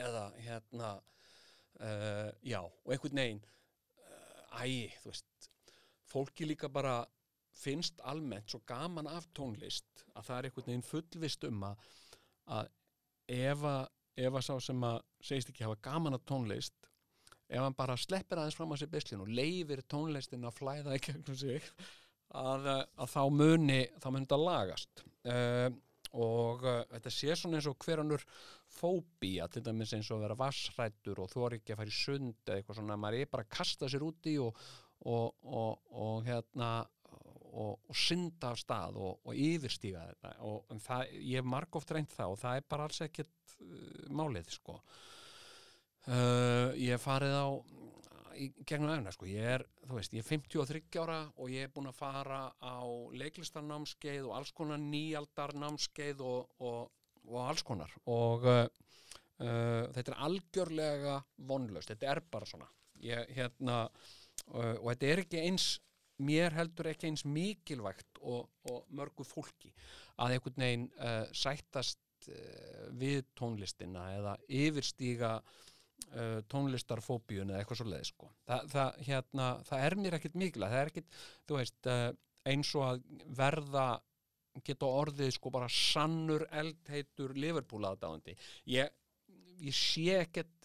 eða 0.05 0.23
hérna 0.41 0.91
uh, 1.79 2.29
já, 2.43 2.59
og 2.61 2.93
einhvern 2.93 3.21
veginn 3.21 3.41
uh, 3.41 4.61
æ, 4.61 4.91
þú 5.01 5.13
veist 5.13 5.49
fólki 6.11 6.47
líka 6.49 6.69
bara 6.71 7.01
finnst 7.55 8.01
almennt 8.07 8.51
svo 8.51 8.61
gaman 8.67 9.09
af 9.11 9.27
tónlist 9.37 10.05
að 10.15 10.27
það 10.27 10.37
er 10.37 10.49
einhvern 10.49 10.69
veginn 10.69 10.87
fullvist 10.87 11.47
um 11.47 11.65
að, 11.67 11.89
að 12.51 12.71
ef 13.31 13.65
að 13.67 13.81
ef 14.21 14.37
að 14.37 14.45
sá 14.45 14.53
sem 14.59 14.83
að 14.83 14.97
segist 15.23 15.51
ekki 15.51 15.65
hafa 15.65 15.79
gaman 15.87 16.17
af 16.17 16.25
tónlist 16.27 16.89
ef 17.51 17.59
hann 17.59 17.75
bara 17.75 17.97
sleppir 17.99 18.39
aðeins 18.39 18.57
fram 18.57 18.71
á 18.71 18.79
sér 18.79 18.91
byslin 18.91 19.23
og 19.23 19.31
leifir 19.31 19.83
tónlistin 19.91 20.47
að 20.47 20.57
flæða 20.59 20.97
í 20.97 21.03
gegnum 21.03 21.37
sig 21.37 21.65
að, 22.37 22.67
eh, 22.71 22.83
að 23.03 23.13
þá 23.13 23.23
muni 23.35 23.79
þá 23.99 24.07
muni 24.11 24.27
þetta 24.27 24.41
lagast. 24.41 25.03
Uh, 25.21 25.69
og 26.11 26.63
uh, 26.67 26.81
þetta 26.91 27.11
sé 27.13 27.35
svona 27.39 27.59
eins 27.59 27.67
og 27.69 27.77
hverjanur 27.79 28.23
fóbía, 28.71 29.47
til 29.51 29.63
dæmis 29.63 29.93
eins 29.95 30.09
og 30.11 30.19
að 30.19 30.25
vera 30.25 30.39
vassrættur 30.41 31.21
og 31.23 31.29
þú 31.31 31.45
er 31.47 31.57
ekki 31.57 31.75
að 31.75 31.81
fara 31.81 31.93
í 31.93 31.95
sund 31.95 32.39
eða 32.47 32.57
eitthvað 32.57 32.79
svona, 32.79 32.97
maður 32.99 33.19
er 33.19 33.29
bara 33.31 33.45
að 33.47 33.53
kasta 33.55 33.91
sér 33.91 34.03
úti 34.07 34.33
og, 34.43 34.65
og, 35.07 35.37
og, 35.47 35.93
og 36.03 36.25
hérna 36.27 36.71
og, 37.51 37.77
og 37.89 37.97
synda 37.97 38.51
af 38.53 38.59
stað 38.61 38.97
og, 38.99 39.19
og 39.27 39.35
yfirstíga 39.35 40.03
þetta. 40.11 40.33
Og 40.47 40.81
það, 40.85 41.15
ég 41.19 41.41
hef 41.41 41.49
margóft 41.53 41.93
reynd 41.93 42.11
það 42.13 42.35
og 42.35 42.41
það 42.41 42.59
er 42.59 42.67
bara 42.73 42.87
alls 42.87 43.01
ekkert 43.05 43.55
uh, 43.59 44.03
málið 44.21 44.51
sko. 44.55 44.77
Uh, 46.07 46.71
ég 46.79 46.95
hef 46.95 47.05
farið 47.05 47.37
á 47.37 47.47
gegnum 48.65 48.91
efna 48.93 49.11
sko, 49.13 49.27
ég 49.29 49.47
er, 49.57 49.63
þú 49.85 49.97
veist, 49.97 50.15
ég 50.15 50.23
er 50.23 50.29
53 50.29 51.01
ára 51.03 51.19
og 51.35 51.51
ég 51.51 51.67
er 51.67 51.73
búin 51.73 51.89
að 51.91 51.99
fara 51.99 52.41
á 52.57 52.79
leiklistarnámskeið 53.21 54.25
og 54.29 54.37
alls 54.39 54.53
konar 54.55 54.81
nýaldarnámskeið 54.81 56.23
og, 56.25 56.49
og, 56.63 56.91
og 57.27 57.39
alls 57.43 57.65
konar. 57.67 57.93
Og 58.09 58.47
uh, 58.47 58.65
uh, 59.43 59.85
þetta 59.93 60.13
er 60.13 60.25
algjörlega 60.27 61.19
vonlaust, 61.51 61.91
þetta 61.93 62.11
er 62.15 62.23
bara 62.33 62.49
svona. 62.49 62.69
Ég, 63.01 63.31
hérna 63.35 63.83
uh, 63.85 64.75
og 64.79 64.91
þetta 64.91 65.11
er 65.11 65.23
ekki 65.25 65.45
eins 65.45 65.71
mér 66.22 66.55
heldur 66.57 66.91
ekki 66.91 67.09
eins 67.09 67.26
mikilvægt 67.26 68.22
og, 68.22 68.47
og 68.69 68.86
mörgu 68.93 69.26
fólki 69.28 69.74
að 70.22 70.38
einhvern 70.38 70.65
veginn 70.65 70.88
uh, 70.99 71.26
sættast 71.36 72.30
uh, 72.30 72.88
við 73.01 73.24
tónlistina 73.38 74.07
eða 74.17 74.36
yfirstíga 74.61 75.34
uh, 75.41 76.39
tónlistarfóbíun 76.51 77.51
eða 77.51 77.63
eitthvað 77.63 77.82
svo 77.82 77.89
leið 77.89 78.07
sko. 78.11 78.32
Þa, 78.45 78.61
það, 78.76 79.01
hérna, 79.09 79.49
það 79.69 79.88
er 79.88 79.97
mér 80.03 80.19
ekkit 80.19 80.39
mikilvægt, 80.43 80.76
það 80.76 80.86
er 80.86 80.93
ekkit 80.93 81.19
þú 81.49 81.59
veist, 81.59 81.91
eins 82.51 82.74
og 82.78 82.88
að 82.88 83.03
verða 83.38 83.89
geta 84.65 84.88
orðið 84.88 85.36
sko 85.38 85.51
bara 85.53 85.69
sannur 85.72 86.43
eldheitur 86.51 87.34
Liverpool 87.38 87.86
aðdáðandi 87.88 88.36
ég, 88.67 88.89
ég 89.61 89.76
sé 89.78 90.17
ekkert 90.19 90.57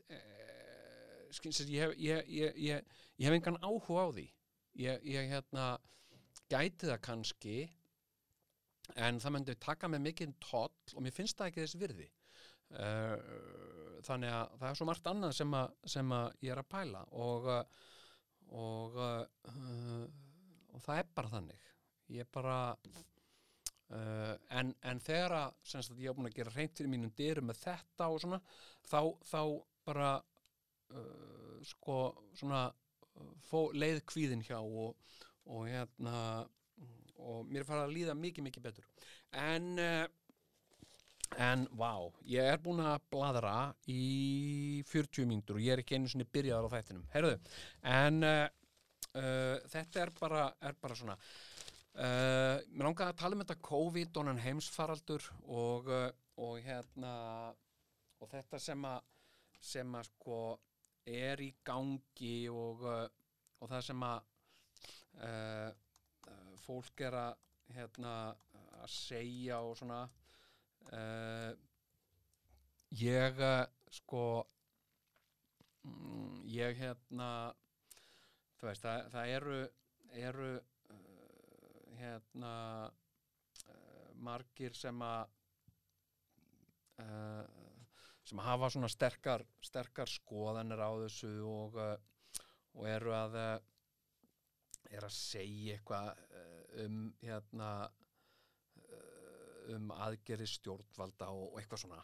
hef, 1.45 1.93
ég, 1.99 2.25
ég, 2.27 2.57
ég, 2.57 2.97
ég 3.17 3.29
hef 3.29 3.37
engan 3.37 3.61
áhuga 3.63 4.09
á 4.09 4.11
því 4.11 4.27
ég, 4.81 5.03
ég 5.09 5.31
hérna 5.33 5.71
gæti 6.51 6.91
það 6.91 7.03
kannski 7.05 7.57
en 9.03 9.19
það 9.23 9.35
myndi 9.35 9.57
taka 9.63 9.91
mig 9.91 10.05
mikið 10.05 10.37
toll 10.43 10.95
og 10.95 11.03
mér 11.03 11.15
finnst 11.15 11.39
það 11.39 11.51
ekki 11.51 11.65
þess 11.65 11.81
virði. 11.81 12.07
Uh, 12.67 13.99
þannig 14.07 14.33
að 14.35 14.55
það 14.61 14.69
er 14.69 14.79
svo 14.79 14.87
margt 14.89 15.11
annað 15.11 15.35
sem 15.39 15.53
að, 15.55 15.75
sem 15.87 16.15
að 16.17 16.47
ég 16.47 16.55
er 16.55 16.63
að 16.63 16.71
pæla 16.73 17.03
og 17.15 17.51
og, 18.57 18.95
uh, 18.95 20.07
og 20.73 20.83
það 20.85 21.01
er 21.03 21.13
bara 21.15 21.33
þannig. 21.35 21.69
Ég 22.15 22.31
bara 22.35 22.57
Uh, 23.87 24.33
en, 24.59 24.73
en 24.83 24.99
þegar 24.99 25.31
að 25.37 26.01
ég 26.03 26.09
hef 26.09 26.17
búin 26.19 26.27
að 26.27 26.39
gera 26.41 26.53
reynt 26.57 26.73
fyrir 26.75 26.91
mínum 26.91 27.13
dyrum 27.15 27.47
með 27.47 27.61
þetta 27.69 28.09
og 28.11 28.17
svona 28.19 28.41
þá, 28.83 28.99
þá 29.23 29.43
bara 29.87 30.09
uh, 30.91 31.61
sko 31.71 31.99
svona 32.35 32.65
fó, 33.49 33.67
leið 33.73 34.03
kvíðin 34.11 34.45
hjá 34.47 34.59
og, 34.61 34.95
og 35.47 35.67
hérna 35.71 36.47
og 37.17 37.49
mér 37.49 37.65
farið 37.67 37.87
að 37.87 37.95
líða 37.97 38.15
mikið, 38.19 38.47
mikið 38.47 38.67
betur. 38.69 38.89
En 39.41 39.73
uh, 39.81 40.05
en 41.43 41.65
vá, 41.75 41.91
ég 42.29 42.53
er 42.53 42.61
búin 42.63 42.85
að 42.85 43.03
bladra 43.11 43.57
í 43.91 44.83
40 44.87 45.27
mínútur 45.29 45.59
og 45.59 45.65
ég 45.65 45.75
er 45.75 45.83
ekki 45.83 45.99
einu 45.99 46.11
sinni 46.11 46.29
byrjaðar 46.31 46.71
á 46.71 46.75
þættinum. 46.77 47.09
Heyrðu, 47.13 47.35
en 47.91 48.23
uh, 48.27 48.47
uh, 49.19 49.57
þetta 49.73 50.05
er 50.05 50.13
bara, 50.21 50.47
er 50.63 50.79
bara 50.81 50.99
svona 50.99 51.17
uh, 51.17 52.63
mér 52.71 52.89
langaði 52.89 53.11
að 53.11 53.21
tala 53.23 53.39
um 53.39 53.45
þetta 53.45 53.59
COVID 53.71 54.21
og 54.21 54.31
hann 54.31 54.45
heimsfaraldur 54.47 55.29
og, 55.49 55.91
og 56.47 56.57
hérna 56.65 57.13
og 58.21 58.33
þetta 58.33 58.63
sem 58.63 58.89
að 58.89 59.13
sem 59.67 59.95
að 59.99 60.09
sko 60.13 60.41
er 61.07 61.43
í 61.43 61.53
gangi 61.67 62.49
og, 62.51 62.83
uh, 62.83 63.07
og 63.61 63.71
það 63.71 63.85
sem 63.89 64.07
að 64.07 64.31
uh, 65.27 65.71
fólk 66.67 67.03
er 67.07 67.15
að 67.19 67.37
hérna 67.75 68.15
að 68.83 68.91
segja 68.93 69.61
og 69.67 69.77
svona 69.79 70.03
uh, 70.93 71.53
ég 73.01 73.41
uh, 73.43 73.65
sko 73.99 74.25
mm, 75.87 76.43
ég 76.53 76.79
hérna 76.81 77.31
þú 78.59 78.71
veist, 78.71 78.87
það, 78.87 79.11
það 79.15 79.35
eru 79.39 79.59
eru 80.17 80.51
uh, 80.57 81.01
hérna 82.01 82.55
uh, 82.91 84.11
margir 84.29 84.77
sem 84.79 85.03
að 85.05 85.33
sem 88.27 88.43
hafa 88.43 88.71
svona 88.75 88.91
sterkar, 88.91 89.45
sterkar 89.63 90.11
skoðanir 90.11 90.83
á 90.83 90.91
þessu 91.05 91.33
og, 91.47 91.79
uh, 91.79 92.43
og 92.77 92.89
eru 92.91 93.15
að 93.15 93.39
uh, 93.39 93.53
er 94.91 95.07
að 95.07 95.15
segja 95.15 95.77
eitthvað 95.77 96.11
uh, 96.13 96.85
um 96.87 96.99
hérna 97.23 97.71
um 99.75 99.91
aðgerði 99.95 100.49
stjórnvalda 100.51 101.31
og, 101.35 101.53
og 101.53 101.61
eitthvað 101.61 101.83
svona. 101.85 102.03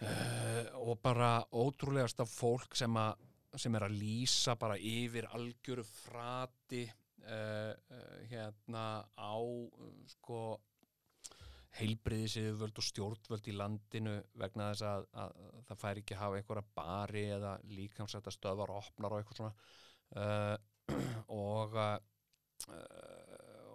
Uh, 0.00 0.64
og 0.80 0.96
bara 1.04 1.34
ótrúlegasta 1.52 2.24
fólk 2.28 2.76
sem, 2.78 2.94
a, 2.96 3.10
sem 3.52 3.74
er 3.76 3.84
að 3.86 3.98
lýsa 4.00 4.56
bara 4.60 4.78
yfir 4.78 5.28
algjöru 5.36 5.84
frati 5.84 6.86
uh, 6.88 7.74
uh, 7.76 8.16
hérna 8.30 8.86
á 9.12 9.36
sko 10.14 10.56
heilbriðisiðvöld 11.78 12.80
og 12.80 12.86
stjórnvöld 12.86 13.48
í 13.50 13.54
landinu 13.54 14.16
vegna 14.40 14.70
þess 14.72 14.86
að, 14.88 15.04
að, 15.22 15.36
það 15.68 15.80
fær 15.82 16.00
ekki 16.00 16.16
að 16.16 16.22
hafa 16.24 16.40
einhverja 16.40 16.72
bari 16.80 17.24
eða 17.36 17.52
líkamsætta 17.76 18.34
stöðvar 18.34 18.72
og 18.74 18.80
opnar 18.82 19.14
og 19.14 19.22
eitthvað 19.22 19.40
svona. 19.40 19.54
Uh, 20.10 20.56
og 21.46 21.76
uh, 21.78 21.98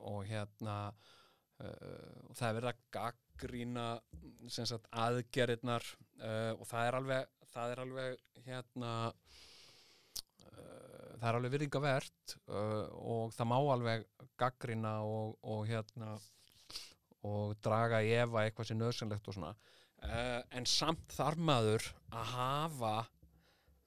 og 0.05 0.25
hérna 0.29 0.75
uh, 0.91 2.19
og 2.29 2.35
það 2.37 2.47
er 2.47 2.57
verið 2.59 2.71
að 2.71 2.83
gaggrína 2.97 3.87
sagt 4.51 4.89
aðgerðirnar 4.91 5.87
uh, 6.21 6.53
og 6.59 6.67
það 6.69 6.89
er 6.89 6.99
alveg 6.99 7.31
það 7.55 7.73
er 7.73 7.83
alveg 7.85 8.43
hérna 8.45 8.91
uh, 10.51 11.11
það 11.15 11.27
er 11.29 11.39
alveg 11.39 11.55
virðingavert 11.55 12.37
uh, 12.51 12.85
og 12.99 13.35
það 13.35 13.51
má 13.51 13.57
alveg 13.59 14.07
gaggrína 14.39 14.97
og, 15.07 15.37
og 15.47 15.65
hérna 15.69 16.15
og 17.25 17.55
draga 17.63 18.01
í 18.05 18.13
efa 18.19 18.45
eitthvað 18.45 18.69
sem 18.69 18.79
nöðsynlegt 18.79 19.29
og 19.29 19.37
svona. 19.37 19.53
Uh, 20.05 20.41
en 20.53 20.67
samt 20.69 21.13
þarf 21.15 21.39
maður 21.41 21.87
að 22.13 22.31
hafa 22.35 22.95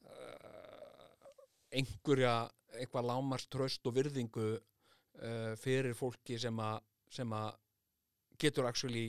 uh, 0.08 1.28
einhverja 1.70 2.34
eitthvað 2.78 3.08
lámars 3.10 3.46
tröst 3.52 3.86
og 3.86 3.94
virðingu 3.98 4.48
uh, 4.56 5.52
fyrir 5.60 5.94
fólki 5.98 6.38
sem 6.40 6.58
að 6.62 6.80
sem 7.08 7.30
að 7.32 7.54
getur 8.38 8.68
actually 8.68 9.06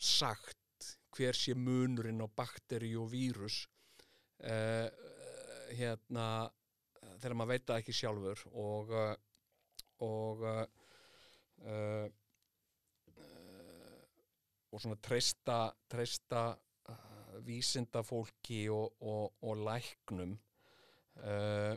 sagt 0.00 0.56
hver 1.16 1.36
sé 1.36 1.56
munurinn 1.58 2.22
á 2.22 2.28
bakteri 2.30 2.92
og 2.96 3.10
vírus. 3.10 3.64
Hérna 5.74 6.26
þegar 7.18 7.34
maður 7.36 7.50
veit 7.50 7.66
það 7.66 7.80
ekki 7.82 7.96
sjálfur 7.98 8.44
og 8.62 8.94
og 10.06 10.46
uh, 10.46 12.06
og 14.70 14.82
svona 14.82 14.98
treysta, 15.02 15.60
treysta 15.90 16.42
uh, 16.90 17.38
vísinda 17.46 18.02
fólki 18.06 18.64
og, 18.72 18.96
og, 19.02 19.32
og 19.42 19.64
læknum 19.66 20.36
uh, 21.24 21.74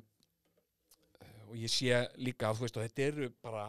og 1.49 1.55
ég 1.59 1.69
sé 1.69 1.99
líka 2.17 2.49
og 2.49 2.61
þetta 2.65 3.03
eru 3.05 3.29
bara 3.43 3.67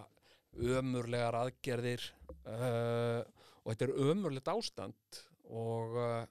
ömurlegar 0.55 1.37
aðgerðir 1.37 2.05
uh, 2.47 3.21
og 3.65 3.73
þetta 3.73 3.87
er 3.89 4.11
ömurlegt 4.11 4.51
ástand 4.53 5.21
og 5.51 5.99
uh, 5.99 6.25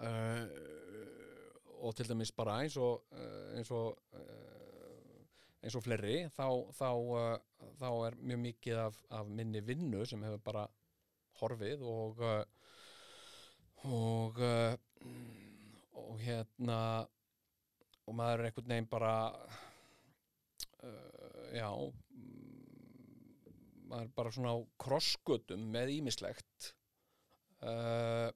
uh, 0.00 0.44
og 1.80 1.94
til 1.96 2.08
dæmis 2.10 2.32
bara 2.36 2.60
eins 2.64 2.76
og 2.80 3.04
uh, 3.14 3.56
eins 3.56 3.70
og 3.70 3.98
eins 5.60 5.76
og 5.76 5.84
fleiri 5.84 6.24
þá, 6.32 6.46
þá, 6.72 6.90
þá 7.78 7.88
er 8.08 8.14
mjög 8.16 8.42
mikið 8.46 8.78
af, 8.86 9.00
af 9.12 9.28
minni 9.28 9.60
vinnu 9.64 10.06
sem 10.08 10.22
hefur 10.24 10.40
bara 10.44 10.66
horfið 11.40 11.82
og 11.86 12.20
uh, 12.24 12.44
og 13.90 14.40
uh, 14.44 14.74
og 16.00 16.14
hérna 16.20 16.80
og 18.06 18.16
maður 18.18 18.42
er 18.42 18.48
einhvern 18.50 18.72
veginn 18.72 18.90
bara 18.90 19.14
uh, 20.84 21.46
já 21.54 21.68
maður 23.90 24.04
er 24.06 24.12
bara 24.16 24.32
svona 24.34 24.54
á 24.54 24.58
krossgötum 24.84 25.64
með 25.74 25.94
ímislegt 25.98 26.70
uh, 27.66 28.28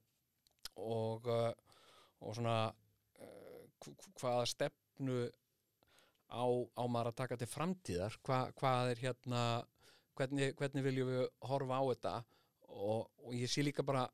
og 0.74 1.28
og 1.30 2.30
svona 2.34 2.56
uh, 2.70 3.62
hv- 3.84 4.10
hvaða 4.20 4.46
stefnu 4.50 5.18
á, 6.32 6.44
á 6.48 6.82
maður 6.88 7.12
að 7.12 7.18
taka 7.20 7.38
til 7.38 7.50
framtíðar 7.50 8.16
Hva, 8.24 8.38
hvað 8.58 8.94
er 8.94 9.02
hérna 9.04 9.42
hvernig, 10.18 10.54
hvernig 10.58 10.86
viljum 10.86 11.10
við 11.12 11.26
horfa 11.50 11.78
á 11.78 11.84
þetta 11.92 12.14
og, 12.74 13.08
og 13.24 13.32
ég 13.36 13.50
sé 13.50 13.64
líka 13.64 13.84
bara 13.86 14.04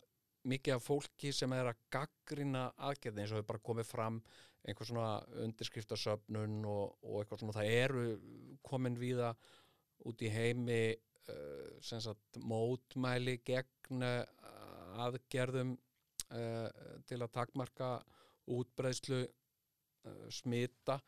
mikið 0.51 0.77
af 0.77 0.85
fólki 0.85 1.33
sem 1.37 1.53
er 1.53 1.69
að 1.71 1.83
gaggrina 1.93 2.71
aðgerði 2.89 3.23
eins 3.23 3.33
og 3.35 3.41
hefur 3.41 3.51
bara 3.53 3.67
komið 3.69 3.89
fram 3.91 4.21
einhver 4.69 4.89
svona 4.89 5.11
undirskriftasöfnun 5.45 6.59
og, 6.69 6.97
og 7.05 7.21
eitthvað 7.21 7.43
svona. 7.43 7.57
Það 7.57 7.75
eru 7.77 8.05
komin 8.65 8.99
víða 9.01 9.33
út 10.09 10.25
í 10.25 10.33
heimi 10.33 10.83
uh, 10.93 11.81
sem 11.85 12.01
sagt 12.05 12.41
mótmæli 12.41 13.39
gegn 13.45 14.05
uh, 14.05 14.51
aðgerðum 15.07 15.75
uh, 15.77 16.69
til 17.09 17.21
að 17.21 17.35
takmarka 17.37 17.91
útbreiðslu 18.53 19.25
uh, 19.25 20.25
smita. 20.33 21.01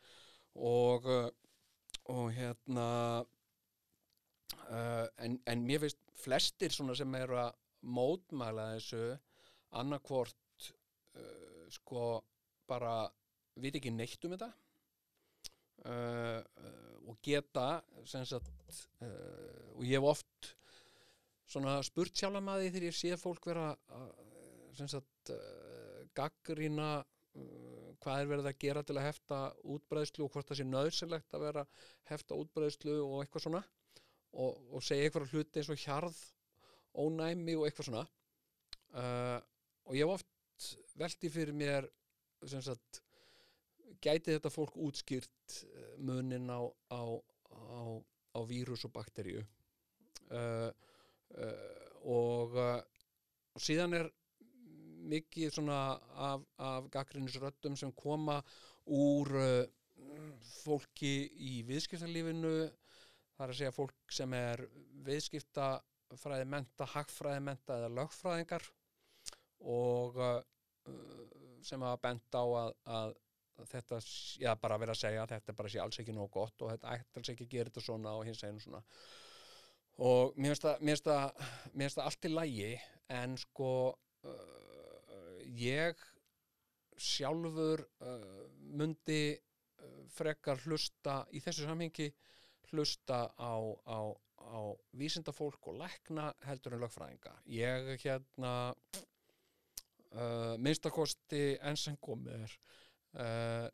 Og 0.53 1.09
og 2.11 2.33
hérna 2.35 3.23
uh, 4.69 5.05
en, 5.25 5.37
en 5.49 5.65
mér 5.65 5.83
finnst 5.83 6.01
flestir 6.23 6.73
sem 6.73 7.15
eru 7.19 7.37
að 7.41 7.53
mótmæla 7.83 8.69
þessu 8.75 9.03
annarkvort 9.79 10.69
uh, 11.19 11.65
sko 11.73 12.23
bara 12.69 13.03
veit 13.59 13.75
ekki 13.77 13.93
neitt 13.93 14.23
um 14.25 14.35
þetta. 14.35 14.51
Uh, 15.83 16.39
og 17.11 17.17
geta 17.25 17.81
sagt 18.07 18.77
og 19.75 19.81
ég 19.83 19.97
hef 19.97 20.05
oft 20.07 20.53
spurt 21.83 22.15
sjálf 22.15 22.39
að 22.39 22.61
því 22.61 22.69
þegar 22.69 22.85
ég 22.87 22.95
sé 22.95 23.17
fólk 23.19 23.49
vera 23.49 23.65
sagt 24.79 25.33
gaggrýna 26.17 26.89
uh, 27.01 27.91
hvað 28.03 28.21
er 28.21 28.29
verið 28.31 28.49
að 28.49 28.59
gera 28.63 28.83
til 28.85 28.97
að 28.97 29.07
hefta 29.07 29.39
útbreiðslu 29.75 30.25
og 30.25 30.33
hvort 30.33 30.49
það 30.49 30.59
sé 30.59 30.67
nöðsynlegt 30.69 31.37
að 31.37 31.45
vera 31.47 31.63
hefta 32.09 32.37
útbreiðslu 32.39 32.97
og 33.01 33.21
eitthvað 33.21 33.45
svona 33.47 33.63
og, 34.33 34.57
og 34.73 34.83
segja 34.83 35.07
eitthvað 35.07 35.33
hluti 35.33 35.61
eins 35.61 35.71
og 35.73 35.81
hjarð 35.81 36.19
ónæmi 37.03 37.55
og 37.57 37.67
eitthvað 37.67 37.89
svona. 37.89 38.05
Uh, 38.93 39.39
og 39.89 39.97
ég 39.97 40.05
hef 40.05 40.13
oft 40.19 40.69
velti 40.99 41.31
fyrir 41.33 41.55
mér 41.57 41.87
sagt 42.43 43.01
gæti 44.03 44.33
þetta 44.35 44.51
fólk 44.53 44.75
útskýrt 44.77 45.59
uh, 45.65 45.93
munin 45.97 46.49
á, 46.51 46.61
á, 46.93 47.01
á, 47.53 47.81
á 48.37 48.39
vírus 48.49 48.85
og 48.85 48.93
bakteríu? 48.95 49.43
Uh, 50.29 50.69
uh, 51.37 51.79
og, 52.03 52.57
uh, 52.57 52.81
og 53.53 53.63
síðan 53.63 53.97
er 53.97 54.11
mikið 55.03 55.51
svona 55.57 55.79
af, 56.15 56.43
af 56.57 56.87
gaggrinnisröddum 56.91 57.75
sem 57.79 57.91
koma 57.95 58.39
úr 58.85 59.33
uh, 59.35 59.65
fólki 60.63 61.13
í 61.39 61.61
viðskiptalífinu 61.67 62.53
það 63.43 63.49
er 63.49 63.53
að 63.53 63.59
segja 63.59 63.75
fólk 63.75 64.13
sem 64.15 64.33
er 64.37 64.63
viðskiptafræði 65.07 66.45
menta, 66.47 66.87
hagfræði 66.93 67.41
menta 67.43 67.77
eða 67.81 67.89
lögfræðingar 67.97 68.65
og 69.73 70.17
uh, 70.23 70.39
sem 71.63 71.83
hafa 71.83 71.99
bent 72.03 72.35
á 72.39 72.43
að, 72.43 72.71
að 72.97 73.13
þetta, 73.69 73.99
s- 74.03 74.37
já, 74.41 74.51
bara 74.59 74.77
vera 74.81 74.95
að 74.95 75.01
segja 75.03 75.23
að 75.25 75.35
þetta 75.35 75.55
bara 75.59 75.71
sé 75.71 75.79
alls 75.83 75.99
ekki 76.01 76.15
nóg 76.15 76.31
gott 76.33 76.63
og 76.65 76.71
þetta 76.73 76.95
ætti 76.97 77.19
alls 77.21 77.31
ekki 77.33 77.45
að 77.47 77.53
gera 77.53 77.69
þetta 77.71 77.83
svona 77.85 78.15
og 78.17 78.25
hins 78.27 78.41
eginn 78.43 78.59
svona. 78.63 78.81
Og 80.03 80.33
mér 80.41 80.55
finnst 80.57 81.05
það, 81.05 82.01
allt 82.07 82.25
í 82.27 82.31
lægi 82.33 82.71
en 83.13 83.35
sko 83.37 83.69
uh, 83.93 85.37
ég 85.59 86.01
sjálfur 86.97 87.83
uh, 88.01 88.43
mundi 88.73 89.21
uh, 89.37 90.01
frekar 90.17 90.59
hlusta 90.65 91.21
í 91.33 91.41
þessu 91.45 91.67
samhengi 91.69 92.09
hlusta 92.73 93.23
á, 93.37 93.53
á, 93.85 93.99
á 94.41 94.59
vísindafólk 94.97 95.69
og 95.69 95.79
lækna 95.83 96.31
heldur 96.47 96.75
en 96.75 96.83
lögfræðinga. 96.83 97.33
Ég 97.45 97.93
hérna 98.03 98.53
uh, 100.17 100.55
minnstakosti 100.57 101.43
enn 101.61 101.79
sem 101.79 101.97
komið 102.01 102.41
er 102.41 102.57
uh, 103.21 103.67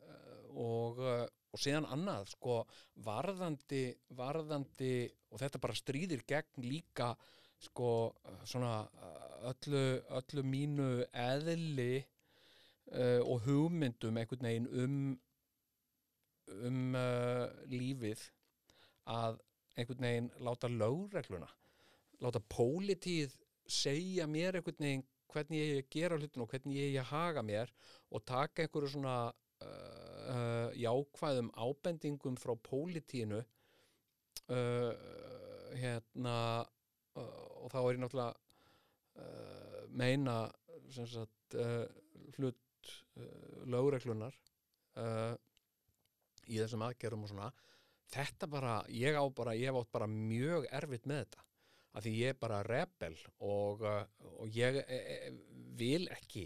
og, 0.54 1.00
uh, 1.00 1.26
og 1.50 1.62
síðan 1.62 1.88
annað 1.90 2.30
sko 2.34 2.60
varðandi, 3.06 3.84
varðandi 4.14 4.94
og 5.32 5.42
þetta 5.42 5.62
bara 5.62 5.78
stríðir 5.78 6.24
gegn 6.28 6.68
líka 6.68 7.14
sko 7.60 8.12
svona 8.48 8.86
öllu, 9.50 9.82
öllu 10.16 10.44
mínu 10.46 10.90
eðli 11.12 12.00
uh, 12.00 13.20
og 13.24 13.44
hugmyndum 13.46 14.20
einhvern 14.20 14.48
veginn 14.48 14.70
um 14.84 14.96
um 16.50 16.94
uh, 16.98 17.46
lífið 17.70 18.22
að 19.06 19.40
einhvern 19.76 20.06
veginn 20.06 20.30
láta 20.44 20.68
lögregluna 20.68 21.48
láta 22.20 22.42
pólitíð 22.52 23.36
segja 23.70 24.26
mér 24.26 24.58
einhvern 24.58 24.84
veginn 24.84 25.06
hvernig 25.30 25.60
ég 25.62 25.88
gera 25.94 26.18
hlutin 26.18 26.42
og 26.42 26.50
hvernig 26.50 26.76
ég 26.96 27.06
haga 27.12 27.42
mér 27.46 27.70
og 28.10 28.24
taka 28.26 28.64
einhverju 28.64 28.90
svona 28.96 29.16
uh, 29.30 30.00
uh, 30.34 30.68
jákvæðum 30.74 31.50
ábendingum 31.54 32.36
frá 32.40 32.54
pólitínu 32.68 33.40
uh, 34.50 34.92
hérna 35.78 36.36
uh, 37.14 37.62
og 37.62 37.70
þá 37.72 37.78
er 37.80 37.92
ég 37.94 38.02
náttúrulega 38.02 38.34
uh, 39.22 39.84
meina 39.90 40.36
sagt 40.90 41.54
uh, 41.54 41.86
hlut 42.36 42.58
lögreglunar 43.70 44.34
í 46.48 46.56
þessum 46.56 46.82
aðgerum 46.82 47.26
og 47.26 47.30
svona 47.30 47.50
þetta 48.14 48.48
bara, 48.50 48.74
ég 48.92 49.16
á 49.16 49.24
bara, 49.34 49.54
ég 49.58 49.74
átt 49.74 49.92
bara 49.92 50.10
mjög 50.10 50.66
erfitt 50.70 51.06
með 51.10 51.24
þetta. 51.24 51.46
Af 51.90 52.04
því 52.04 52.14
ég 52.20 52.32
er 52.34 52.38
bara 52.38 52.62
rebel 52.62 53.16
og, 53.42 53.82
uh, 53.82 54.04
og 54.38 54.54
ég 54.54 54.76
e, 54.84 54.98
e, 55.16 55.30
vil 55.78 56.04
ekki 56.14 56.44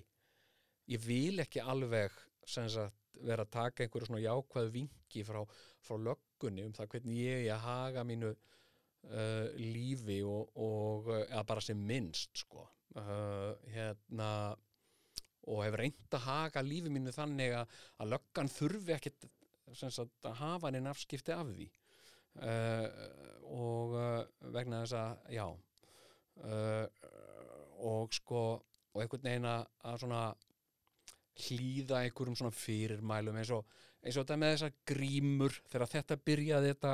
ég 0.90 1.00
vil 1.04 1.40
ekki 1.44 1.62
alveg 1.62 2.12
sagt 2.44 3.00
vera 3.24 3.44
að 3.46 3.52
taka 3.54 3.84
einhverju 3.84 4.08
svona 4.08 4.24
jákvæðu 4.24 4.72
vingi 4.74 5.22
frá, 5.24 5.40
frá 5.84 5.96
löggunni 6.02 6.64
um 6.66 6.74
það 6.74 6.90
hvernig 6.92 7.20
ég 7.20 7.44
er 7.44 7.54
að 7.54 7.64
haga 7.68 8.04
mínu 8.08 8.30
uh, 8.34 9.46
lífi 9.60 10.18
og, 10.26 10.50
og 10.58 11.10
eða 11.20 11.44
bara 11.46 11.62
sem 11.64 11.78
minnst 11.78 12.42
sko. 12.44 12.66
Uh, 12.94 13.54
hérna 13.74 14.28
og 15.50 15.62
hef 15.64 15.78
reynd 15.78 16.16
að 16.16 16.26
haga 16.26 16.64
lífi 16.64 16.92
mínu 16.92 17.14
þannig 17.14 17.54
að, 17.60 17.78
að 18.02 18.12
löggan 18.16 18.50
þurfi 18.50 18.96
ekkit 18.96 19.28
sagt 19.78 20.28
hafa 20.40 20.70
henni 20.70 20.90
afskipti 20.90 21.34
af 21.34 21.46
því. 21.50 21.68
Uh, 22.34 22.86
og 23.54 23.92
uh, 23.94 24.50
vegna 24.54 24.82
þess 24.82 24.96
að 24.98 25.34
já 25.36 25.44
uh, 25.46 26.86
og 27.84 28.16
sko 28.16 28.40
og 28.94 29.02
einhvern 29.02 29.28
veginn 29.28 29.46
að 29.46 30.00
svona 30.02 30.24
hlýða 31.44 32.02
einhverjum 32.04 32.36
svona 32.38 32.54
fyrirmælum 32.54 33.38
eins 33.40 33.52
og, 33.54 33.64
eins 34.02 34.18
og 34.18 34.24
þetta 34.24 34.40
með 34.40 34.52
þessar 34.54 34.74
grímur 34.90 35.56
þegar 35.70 35.92
þetta 35.94 36.18
byrjaði 36.28 36.70
þetta 36.72 36.92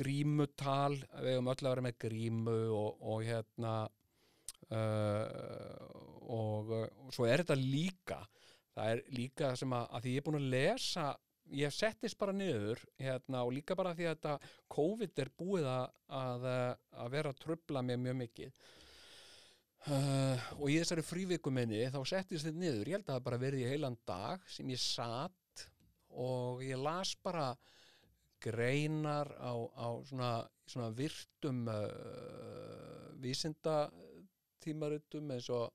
grímutal 0.00 0.94
við 0.96 1.30
hefum 1.34 1.50
öll 1.52 1.58
að 1.60 1.70
vera 1.70 1.86
með 1.86 1.98
grímu 2.06 2.56
og, 2.74 3.02
og 3.12 3.26
hérna 3.28 3.74
uh, 4.72 5.76
og, 6.24 6.72
og 7.04 7.12
svo 7.14 7.28
er 7.28 7.44
þetta 7.44 7.60
líka 7.60 8.22
það 8.74 8.90
er 8.90 9.04
líka 9.14 9.52
sem 9.58 9.76
að, 9.76 9.86
að 9.90 10.06
því 10.06 10.16
ég 10.16 10.22
er 10.22 10.26
búin 10.28 10.40
að 10.40 10.50
lesa 10.56 11.10
ég 11.52 11.72
settist 11.74 12.16
bara 12.18 12.32
niður 12.32 12.80
hérna, 13.00 13.44
og 13.44 13.52
líka 13.56 13.74
bara 13.76 13.94
því 13.96 14.04
að 14.08 14.16
þetta 14.16 14.34
COVID 14.74 15.18
er 15.24 15.30
búið 15.38 15.66
að, 15.68 15.86
að, 16.08 16.42
vera 17.12 17.28
að 17.32 17.40
trubla 17.42 17.82
mig 17.84 17.98
mjög 18.00 18.16
mikið. 18.22 18.52
Uh, 19.84 20.36
og 20.56 20.66
í 20.72 20.78
þessari 20.80 21.04
fríviku 21.04 21.50
minni 21.52 21.92
þá 21.92 22.00
settist 22.08 22.46
þið 22.48 22.56
niður, 22.56 22.88
ég 22.88 22.96
held 22.96 23.08
að 23.08 23.14
það 23.18 23.26
bara 23.26 23.42
verið 23.42 23.60
í 23.60 23.68
heilan 23.68 23.98
dag 24.08 24.40
sem 24.48 24.64
ég 24.72 24.80
satt 24.80 25.68
og 26.16 26.64
ég 26.64 26.80
las 26.80 27.12
bara 27.20 27.52
greinar 28.44 29.28
á, 29.36 29.52
á 29.52 30.00
svona, 30.08 30.48
svona 30.64 30.88
virtum 30.96 31.68
uh, 31.68 33.12
vísindatímaritum 33.20 35.30
eins 35.36 35.48
og 35.52 35.68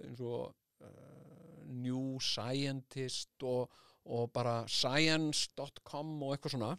eins 0.00 0.20
og 0.24 0.56
uh, 0.80 1.20
New 1.70 2.18
Scientist 2.24 3.42
og, 3.44 3.68
og 4.08 4.30
bara 4.34 4.62
science.com 4.68 6.12
og 6.24 6.34
eitthvað 6.34 6.56
svona. 6.56 6.74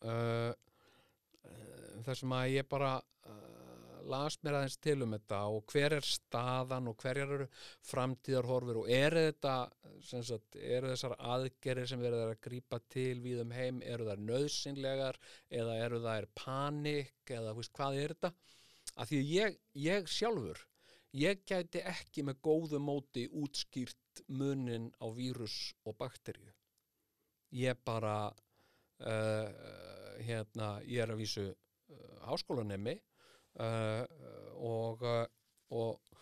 Uh, 0.00 0.52
uh, 1.44 1.98
þar 2.06 2.20
sem 2.20 2.34
að 2.36 2.52
ég 2.54 2.68
bara 2.70 2.94
uh, 2.98 4.00
las 4.10 4.36
mér 4.42 4.58
aðeins 4.58 4.76
til 4.84 4.96
um 5.04 5.14
þetta 5.16 5.40
og 5.52 5.72
hver 5.72 5.96
er 5.98 6.06
staðan 6.08 6.90
og 6.90 6.98
hverjar 7.00 7.34
eru 7.38 7.46
framtíðarhorfur 7.90 8.82
og 8.82 8.90
eru 8.92 9.26
þetta 9.28 9.54
sagt, 10.04 10.58
eru 10.58 10.92
þessar 10.92 11.16
aðgerir 11.34 11.88
sem 11.88 12.02
verður 12.02 12.34
að 12.34 12.42
grípa 12.44 12.80
til 12.92 13.20
við 13.24 13.44
um 13.44 13.54
heim, 13.56 13.80
eru 13.82 14.08
þær 14.08 14.24
nöðsynlegar 14.28 15.20
eða 15.48 15.78
eru 15.86 16.02
þær 16.04 16.28
panik 16.36 17.32
eða 17.32 17.56
veist, 17.56 17.72
hvað 17.76 18.00
er 18.02 18.16
þetta? 18.16 18.32
Að 18.94 19.10
því 19.10 19.20
ég, 19.30 19.58
ég 19.84 20.10
sjálfur 20.10 20.60
ég 21.14 21.44
gæti 21.46 21.82
ekki 21.86 22.24
með 22.26 22.40
góðu 22.44 22.80
móti 22.82 23.28
útskýrt 23.30 23.98
munin 24.28 24.90
á 25.00 25.06
vírus 25.14 25.74
og 25.84 25.96
bakteríu. 25.98 26.52
Ég 27.54 27.78
bara 27.86 28.28
uh, 28.30 29.48
hérna, 30.22 30.78
ég 30.86 31.04
er 31.04 31.14
að 31.14 31.20
vísu 31.22 31.44
uh, 31.50 32.16
háskólanemi 32.28 32.96
uh, 33.62 34.04
og, 34.58 35.04
og 35.70 36.12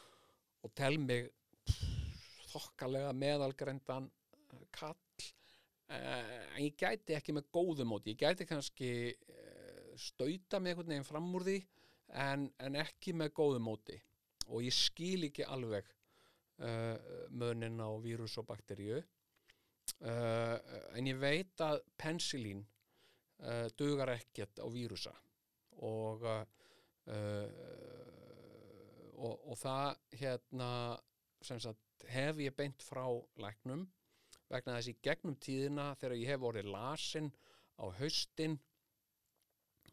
og 0.62 0.70
tel 0.78 0.94
mig 1.02 1.26
þokkalega 2.52 3.10
meðalgrendan 3.18 4.04
kall 4.70 4.98
ég 6.62 6.76
gæti 6.78 7.16
ekki 7.16 7.34
með 7.34 7.48
góðu 7.52 7.84
móti, 7.88 8.14
ég 8.14 8.20
gæti 8.20 8.46
kannski 8.46 8.90
stauta 9.98 10.60
með 10.60 10.70
einhvern 10.70 10.92
veginn 10.92 11.08
fram 11.08 11.26
úr 11.34 11.44
því 11.48 11.56
en, 12.22 12.46
en 12.62 12.78
ekki 12.80 13.14
með 13.16 13.34
góðu 13.36 13.60
móti. 13.62 13.98
Og 14.48 14.64
ég 14.66 14.74
skil 14.74 15.28
ekki 15.28 15.44
alveg 15.46 15.88
uh, 16.62 16.96
munin 17.30 17.80
á 17.82 17.90
vírus 18.02 18.38
og 18.40 18.48
bakteríu. 18.48 19.02
Uh, 20.02 20.56
en 20.96 21.08
ég 21.10 21.18
veit 21.20 21.62
að 21.62 21.82
penicillin 21.98 22.62
uh, 22.62 23.66
dugar 23.78 24.14
ekkert 24.16 24.62
á 24.62 24.66
vírusa. 24.70 25.14
Og, 25.82 26.22
og 29.18 29.32
og 29.52 29.56
það 29.58 29.96
hérna 30.20 30.68
sagt 31.42 32.04
hef 32.10 32.38
ég 32.42 32.54
beint 32.54 32.82
frá 32.82 33.04
læknum 33.42 33.86
vegna 34.50 34.76
þess 34.76 34.90
í 34.92 34.98
gegnum 35.04 35.38
tíðina 35.42 35.92
þegar 36.00 36.18
ég 36.18 36.32
hef 36.32 36.46
orðið 36.48 36.70
lasin 36.74 37.30
á 37.80 37.84
haustin 37.98 38.58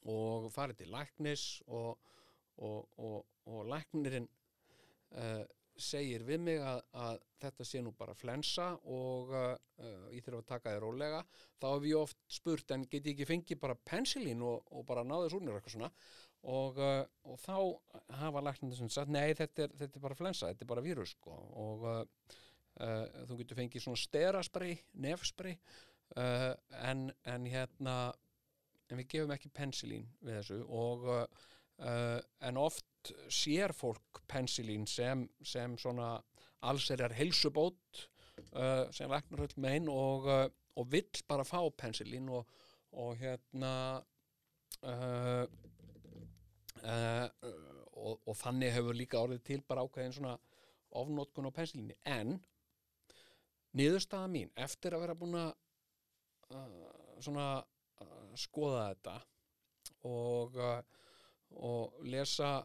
og 0.09 0.49
farið 0.53 0.81
til 0.81 0.91
læknis 0.93 1.45
og, 1.67 1.99
og, 2.57 2.89
og, 2.97 3.25
og 3.49 3.69
læknirinn 3.69 4.27
uh, 5.15 5.43
segir 5.83 6.23
við 6.27 6.41
mig 6.45 6.61
að, 6.63 6.81
að 7.01 7.19
þetta 7.39 7.65
sé 7.67 7.81
nú 7.83 7.91
bara 7.97 8.15
flensa 8.17 8.69
og 8.91 9.33
uh, 9.33 9.51
uh, 9.79 10.07
ég 10.13 10.23
þurfa 10.25 10.41
að 10.43 10.49
taka 10.51 10.73
þér 10.73 10.85
rólega 10.85 11.21
þá 11.59 11.67
hef 11.67 11.85
ég 11.89 11.99
oft 11.99 12.19
spurt 12.31 12.73
en 12.75 12.85
get 12.85 13.05
ég 13.07 13.13
ekki 13.13 13.29
fengið 13.29 13.61
bara 13.61 13.77
pensilín 13.91 14.43
og, 14.45 14.65
og 14.75 14.85
bara 14.89 15.05
náðið 15.07 15.35
súrnir 15.35 15.59
eitthvað 15.59 15.75
svona 15.77 15.91
og, 16.47 16.79
uh, 16.79 17.03
og 17.27 17.39
þá 17.43 17.57
hafa 18.21 18.43
læknir 18.45 18.77
sem 18.77 18.91
sagt 18.91 19.11
nei 19.11 19.33
þetta 19.37 19.65
er, 19.65 19.75
þetta 19.83 19.99
er 19.99 20.05
bara 20.07 20.19
flensa, 20.19 20.51
þetta 20.51 20.65
er 20.65 20.71
bara 20.73 20.85
vírus 20.85 21.15
sko. 21.17 21.35
og 21.63 21.85
uh, 21.89 22.01
uh, 22.79 23.05
þú 23.29 23.39
getur 23.41 23.59
fengið 23.59 23.85
svona 23.85 23.99
steraspray, 23.99 24.79
nefspray 25.05 25.57
uh, 26.15 26.53
en, 26.83 27.09
en 27.27 27.47
hérna 27.49 27.99
en 28.89 28.99
við 29.01 29.11
gefum 29.15 29.35
ekki 29.35 29.53
pensilín 29.53 30.07
við 30.25 30.39
þessu 30.39 30.63
og 30.65 31.07
en 31.79 32.57
oft 32.59 32.88
sér 33.31 33.73
fólk 33.73 34.21
pensilín 34.27 34.85
sem, 34.87 35.25
sem 35.45 35.77
svona 35.79 36.17
allserjar 36.67 37.13
heilsubót 37.15 38.09
uh, 38.53 38.85
sem 38.91 39.11
læknar 39.11 39.45
öll 39.45 39.55
megin 39.61 39.89
og, 39.91 40.27
uh, 40.27 40.45
og 40.75 40.91
vill 40.91 41.23
bara 41.27 41.47
fá 41.47 41.61
pensilín 41.77 42.29
og, 42.29 42.47
og 42.91 43.15
hérna 43.19 43.73
uh, 44.83 45.45
uh, 46.83 47.27
og, 47.99 48.21
og 48.25 48.35
þannig 48.37 48.73
hefur 48.75 48.97
líka 48.97 49.21
orðið 49.21 49.43
til 49.47 49.63
bara 49.67 49.83
ákveðin 49.85 50.15
svona 50.19 50.37
ofnótkun 50.99 51.49
á 51.49 51.51
pensilíni 51.55 51.97
en 52.05 52.37
niðurstaða 53.77 54.31
mín 54.31 54.51
eftir 54.57 54.95
að 54.95 55.05
vera 55.05 55.17
búin 55.17 55.37
að 55.39 55.51
uh, 56.55 56.89
svona 57.21 57.49
uh, 58.03 58.31
skoða 58.39 58.89
þetta 58.89 59.17
og, 60.07 60.55
og 61.59 62.03
lesa 62.07 62.59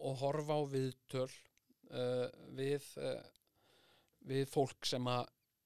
og 0.00 0.16
horfa 0.22 0.56
á 0.56 0.62
viðtöl 0.70 1.28
uh, 1.28 2.26
við, 2.56 2.86
uh, 3.00 3.22
við 4.30 4.44
fólk 4.50 4.88
sem 4.88 5.08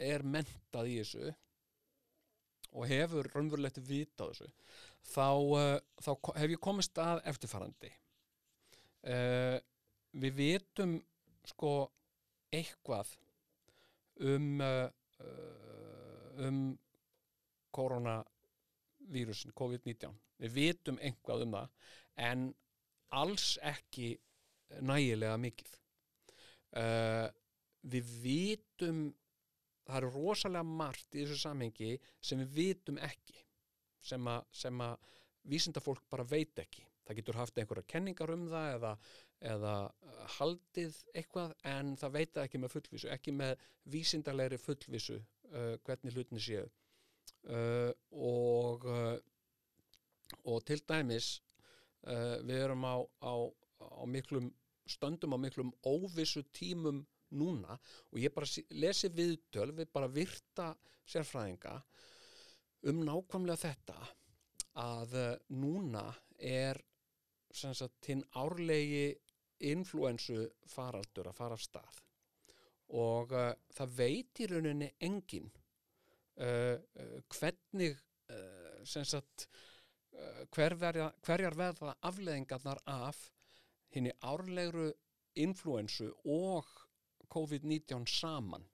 er 0.03 0.27
mentað 0.27 0.91
í 0.91 0.99
þessu 1.01 1.33
og 2.75 2.89
hefur 2.91 3.29
raunverulegt 3.31 3.79
vita 3.87 4.27
á 4.27 4.31
þessu 4.33 4.49
þá, 5.07 5.29
þá 6.03 6.11
hef 6.41 6.55
ég 6.57 6.63
komist 6.65 6.99
að 6.99 7.21
eftirfarandi. 7.31 7.91
Við 10.19 10.35
vitum 10.35 10.97
sko 11.47 11.71
eitthvað 12.51 13.13
um 14.27 14.65
um 16.43 16.61
koronavírusin, 17.75 19.55
COVID-19 19.55 20.15
við 20.43 20.55
vitum 20.59 20.99
eitthvað 21.03 21.47
um 21.47 21.57
það 21.57 21.91
en 22.29 22.45
alls 23.21 23.55
ekki 23.63 24.15
nægilega 24.85 25.37
mikið. 25.41 25.75
Uh, 26.75 27.29
við 27.85 28.09
vitum 28.25 29.05
það 29.85 29.99
eru 30.01 30.11
rosalega 30.15 30.65
margt 30.65 31.15
í 31.15 31.23
þessu 31.23 31.43
samhengi 31.43 31.93
sem 32.25 32.41
við 32.41 32.55
vitum 32.57 32.99
ekki 33.05 33.37
sem 34.05 34.27
að, 34.29 34.47
sem 34.53 34.81
að 34.85 35.13
vísindafólk 35.49 36.05
bara 36.11 36.27
veit 36.29 36.59
ekki. 36.61 36.85
Það 37.05 37.19
getur 37.19 37.37
haft 37.37 37.59
einhverja 37.61 37.89
kenningar 37.93 38.33
um 38.33 38.47
það 38.49 38.71
eða, 38.79 38.93
eða 39.53 39.75
haldið 40.39 40.97
eitthvað 41.13 41.53
en 41.69 41.93
það 42.01 42.15
veit 42.17 42.33
það 42.33 42.47
ekki 42.49 42.63
með 42.63 42.75
fullvísu 42.75 43.13
ekki 43.13 43.35
með 43.37 43.67
vísindalegri 43.93 44.61
fullvísu 44.61 45.19
uh, 45.21 45.75
hvernig 45.85 46.17
hlutinni 46.17 46.43
séu. 46.43 46.65
Uh, 47.45 47.93
og 48.17 48.89
uh, 48.89 49.19
og 50.49 50.65
til 50.65 50.81
dæmis 50.89 51.43
uh, 52.07 52.37
við 52.45 52.63
erum 52.67 52.87
á, 52.87 52.97
á, 53.23 53.35
á 53.81 54.05
miklum 54.07 54.51
stöndum 54.87 55.37
á 55.37 55.39
miklum 55.41 55.73
óvissu 55.87 56.45
tímum 56.53 57.03
núna 57.35 57.79
og 58.13 58.21
ég 58.21 58.35
bara 58.35 58.49
lesi 58.77 59.11
viðtöl 59.11 59.73
við 59.75 59.91
bara 59.93 60.11
virta 60.13 60.73
sérfræðinga 61.09 61.79
um 62.91 63.01
nákvæmlega 63.07 63.63
þetta 63.65 63.99
að 64.85 65.17
uh, 65.19 65.31
núna 65.57 66.09
er 66.39 66.81
hinn 68.07 68.25
árlegi 68.35 69.15
influensu 69.65 70.49
faraldur 70.67 71.31
að 71.31 71.37
fara 71.39 71.59
af 71.59 71.63
stað. 71.63 72.01
Og 72.99 73.33
uh, 73.33 73.53
það 73.75 73.95
veit 73.99 74.41
í 74.43 74.49
rauninni 74.51 74.91
engin 75.01 75.47
uh, 76.43 76.75
uh, 76.77 77.21
hvernig 77.31 78.01
sagt 78.85 79.47
hver 80.55 80.77
verja, 80.79 81.09
hverjar 81.27 81.57
verða 81.59 81.95
afleðingarnar 82.07 82.81
af 82.91 83.19
henni 83.95 84.13
árlegru 84.23 84.91
influensu 85.35 86.11
og 86.25 86.69
COVID-19 87.35 88.07
saman? 88.11 88.67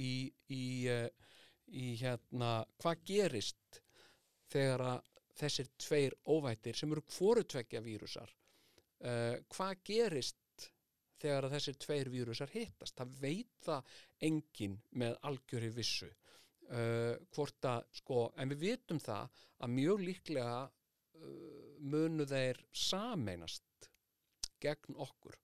Í, 0.00 0.32
í, 0.50 0.64
uh, 0.88 1.08
í 1.68 1.92
hérna 2.00 2.62
hvað 2.80 3.02
gerist 3.06 3.82
þegar 4.50 5.02
þessir 5.38 5.68
tveir 5.80 6.16
óvættir 6.26 6.76
sem 6.76 6.90
eru 6.92 7.04
hvorutvekja 7.12 7.82
vírusar 7.84 8.32
uh, 9.04 9.36
hvað 9.52 9.84
gerist 9.86 10.66
þegar 11.22 11.48
þessir 11.52 11.78
tveir 11.78 12.10
vírusar 12.10 12.50
hittast? 12.50 12.96
Það 12.98 13.14
veit 13.20 13.52
það 13.62 13.94
engin 14.28 14.80
með 14.98 15.18
algjöri 15.28 15.70
vissu 15.76 16.10
uh, 16.70 17.14
hvort 17.34 17.68
að 17.68 17.88
sko, 17.98 18.24
en 18.36 18.52
við 18.52 18.64
vitum 18.66 19.00
það 19.02 19.42
að 19.62 19.74
mjög 19.76 20.04
líklega 20.08 20.58
uh, 20.66 21.70
munu 21.82 22.26
þeir 22.28 22.62
sameinast 22.70 23.88
gegn 24.62 24.98
okkur. 25.02 25.38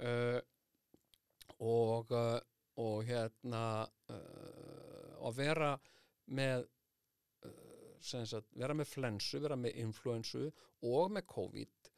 Uh, 0.00 0.40
og 1.60 2.14
og 2.80 3.02
hérna 3.04 3.62
að 5.20 5.34
vera 5.36 5.74
með 6.32 6.62
sagt, 8.00 8.48
vera 8.56 8.76
með 8.76 8.88
flensu, 8.88 9.40
vera 9.42 9.58
með 9.60 9.80
influensu 9.82 10.46
og 10.88 11.12
með 11.12 11.26
COVID 11.34 11.90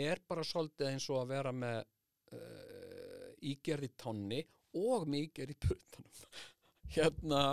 er 0.00 0.22
bara 0.28 0.44
svolítið 0.46 0.92
eins 0.92 1.08
og 1.10 1.20
að 1.24 1.32
vera 1.34 1.52
með 1.52 1.80
uh, 1.82 3.28
ígerð 3.50 3.88
í 3.88 3.92
tonni 3.98 4.40
og 4.78 5.06
með 5.10 5.26
ígerð 5.26 5.54
í 5.54 5.58
putanum 5.66 6.24
hérna 6.94 7.44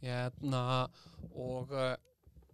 hérna 0.00 0.62
og 1.34 1.72
uh, 1.74 1.96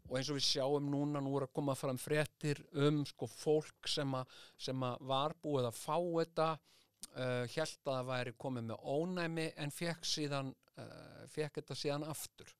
og 0.06 0.18
eins 0.18 0.28
og 0.30 0.38
við 0.38 0.46
sjáum 0.46 0.90
núna, 0.90 1.20
nú 1.22 1.32
er 1.38 1.46
að 1.46 1.54
koma 1.56 1.74
fram 1.78 1.98
fréttir 1.98 2.60
um 2.78 3.02
sko 3.08 3.28
fólk 3.30 3.88
sem, 3.90 4.12
a, 4.14 4.22
sem 4.58 4.84
að 4.86 5.02
var 5.10 5.34
búið 5.42 5.70
að 5.70 5.80
fá 5.80 5.96
þetta 5.98 6.48
uh, 6.52 7.42
held 7.50 7.58
að 7.58 7.90
það 7.90 8.10
væri 8.12 8.34
komið 8.44 8.68
með 8.68 8.86
ónæmi 8.94 9.48
en 9.62 9.74
fekk 9.74 10.06
síðan 10.06 10.52
uh, 10.52 11.24
fekk 11.32 11.60
þetta 11.60 11.78
síðan 11.80 12.06
aftur. 12.06 12.54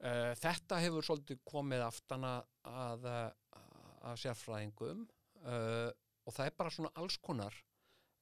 Uh, 0.00 0.32
þetta 0.40 0.80
hefur 0.84 1.06
svolítið 1.06 1.42
komið 1.48 1.84
aftana 1.84 2.32
að, 2.64 3.06
að, 3.12 3.68
að 4.08 4.18
sérfræðingum 4.24 5.04
og 5.44 6.32
það 6.32 6.46
er 6.46 6.54
bara 6.56 6.70
svona 6.72 6.90
alls 6.96 7.18
konar 7.20 7.56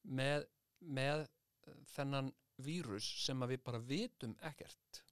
með, 0.03 0.49
með 0.83 1.21
þennan 1.93 2.33
vírus 2.65 3.09
sem 3.25 3.49
við 3.51 3.65
bara 3.67 3.83
vitum 3.83 4.37
ekkert. 4.49 5.03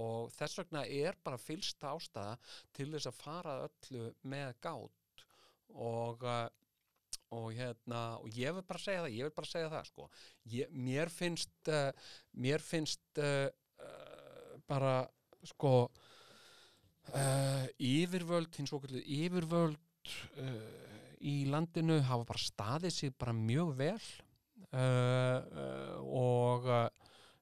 Og 0.00 0.30
þess 0.36 0.60
vegna 0.60 0.84
er 0.86 1.18
bara 1.24 1.40
fylsta 1.40 1.90
ástæða 1.96 2.36
til 2.76 2.90
þess 2.92 3.10
að 3.10 3.18
fara 3.18 3.56
öllu 3.66 4.08
með 4.22 4.54
gát. 4.62 5.24
Og 5.70 6.22
uh, 6.26 6.46
og 7.30 7.52
hérna, 7.54 8.18
og 8.18 8.30
ég 8.34 8.54
vil 8.56 8.64
bara 8.66 8.82
segja 8.82 9.04
það 9.04 9.16
ég 9.16 9.28
vil 9.28 9.34
bara 9.36 9.50
segja 9.50 9.70
það, 9.70 9.88
sko. 9.90 10.06
Ég, 10.50 10.72
mér 10.74 11.12
finnst 11.14 11.70
uh, 11.70 11.90
mér 12.42 12.64
finnst 12.64 13.20
uh, 13.22 13.46
uh, 13.86 14.56
bara, 14.70 14.94
sko 15.54 15.74
yfirvöld 17.80 18.54
hins 18.54 18.70
okkur 18.76 18.92
yfirvöld 19.00 20.12
í 21.26 21.32
landinu 21.50 21.96
hafa 22.06 22.26
bara 22.28 22.42
staðið 22.44 22.92
sig 22.94 23.14
bara 23.18 23.34
mjög 23.34 23.72
vel 23.80 24.04
og 24.70 26.68
uh, 26.70 26.88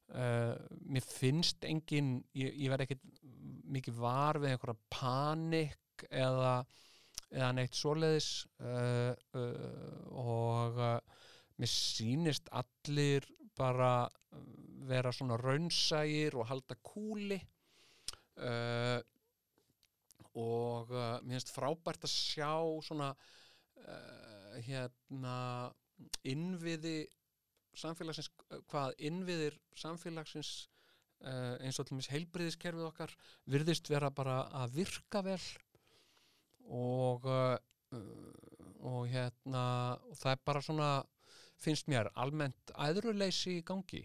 Uh, 0.08 0.56
mér 0.88 1.04
finnst 1.04 1.66
engin 1.68 2.14
ég, 2.32 2.54
ég 2.56 2.70
verð 2.72 2.86
ekkit 2.86 3.02
mikið 3.68 3.98
var 4.00 4.38
við 4.40 4.54
einhverja 4.54 4.80
panik 4.88 6.04
eða, 6.08 6.52
eða 7.28 7.50
neitt 7.58 7.76
svoleiðis. 7.76 8.28
Uh, 8.56 9.12
uh, 9.36 9.98
og 10.16 10.80
mér 11.60 11.72
sýnist 11.72 12.48
allir 12.56 13.26
bara 13.58 14.08
vera 14.88 15.12
svona 15.12 15.36
raunsægir 15.36 16.38
og 16.38 16.48
halda 16.48 16.76
kúli. 16.86 17.36
Og 20.38 20.92
mér 20.94 21.34
finnst 21.34 21.50
frábært 21.50 22.06
að 22.06 22.12
sjá 22.14 22.52
svona 22.86 23.08
hérna 24.62 25.34
innviði 26.28 27.06
samfélagsins, 27.78 28.30
hvað 28.70 28.94
innviðir 29.08 29.56
samfélagsins 29.78 30.52
uh, 31.24 31.56
eins 31.62 31.78
og 31.78 31.88
til 31.88 31.98
mis 31.98 32.10
heilbriðiskerfið 32.12 32.88
okkar 32.88 33.14
virðist 33.50 33.90
vera 33.90 34.10
bara 34.14 34.42
að 34.62 34.78
virka 34.80 35.22
vel 35.26 35.40
og 36.68 37.28
uh, 37.28 37.56
og 38.88 39.08
hérna 39.08 39.62
og 40.06 40.18
það 40.18 40.34
er 40.34 40.42
bara 40.44 40.62
svona 40.62 40.90
finnst 41.58 41.88
mér 41.90 42.10
almennt 42.20 42.72
æðruleysi 42.78 43.56
í 43.58 43.64
gangi. 43.66 44.04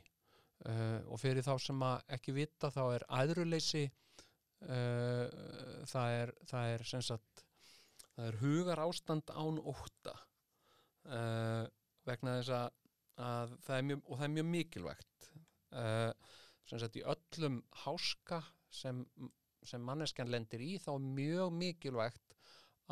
Uh, 0.64 1.04
og 1.12 1.20
fyrir 1.20 1.44
þá 1.44 1.58
sem 1.60 1.82
að 1.84 2.14
ekki 2.16 2.34
vita 2.38 2.70
þá 2.72 2.84
er 2.96 3.06
æðruleysi 3.22 3.89
það 4.64 6.14
er 6.16 6.30
það 6.48 6.70
er 6.72 6.84
sem 6.88 7.02
sagt 7.04 7.41
það 8.14 8.28
er 8.30 8.38
hugar 8.39 8.80
ástand 8.80 9.34
án 9.36 9.58
ótta 9.60 10.14
vegna 12.08 12.38
þess 12.39 12.56
að 12.58 12.72
að 13.22 13.56
það 13.66 13.78
er 13.78 13.88
mjög, 13.88 14.04
og 14.08 14.18
það 14.18 14.26
er 14.26 14.34
mjög 14.34 14.49
mikilvægt 14.49 15.30
uh, 15.78 16.12
sem 16.70 16.82
sagt 16.82 16.97
í 16.97 17.06
öllum 17.14 17.60
háska 17.84 18.41
sem, 18.74 19.04
sem 19.68 19.84
manneskjan 19.86 20.32
lendir 20.34 20.64
í 20.64 20.76
þá 20.82 20.93
er 20.95 21.10
mjög 21.20 21.58
mikilvægt 21.60 22.38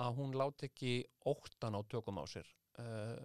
að 0.01 0.17
hún 0.19 0.35
láti 0.37 0.69
ekki 0.69 0.93
óttan 1.27 1.77
á 1.77 1.81
tökum 1.89 2.21
á 2.21 2.25
sér 2.29 2.47
uh, 2.79 3.15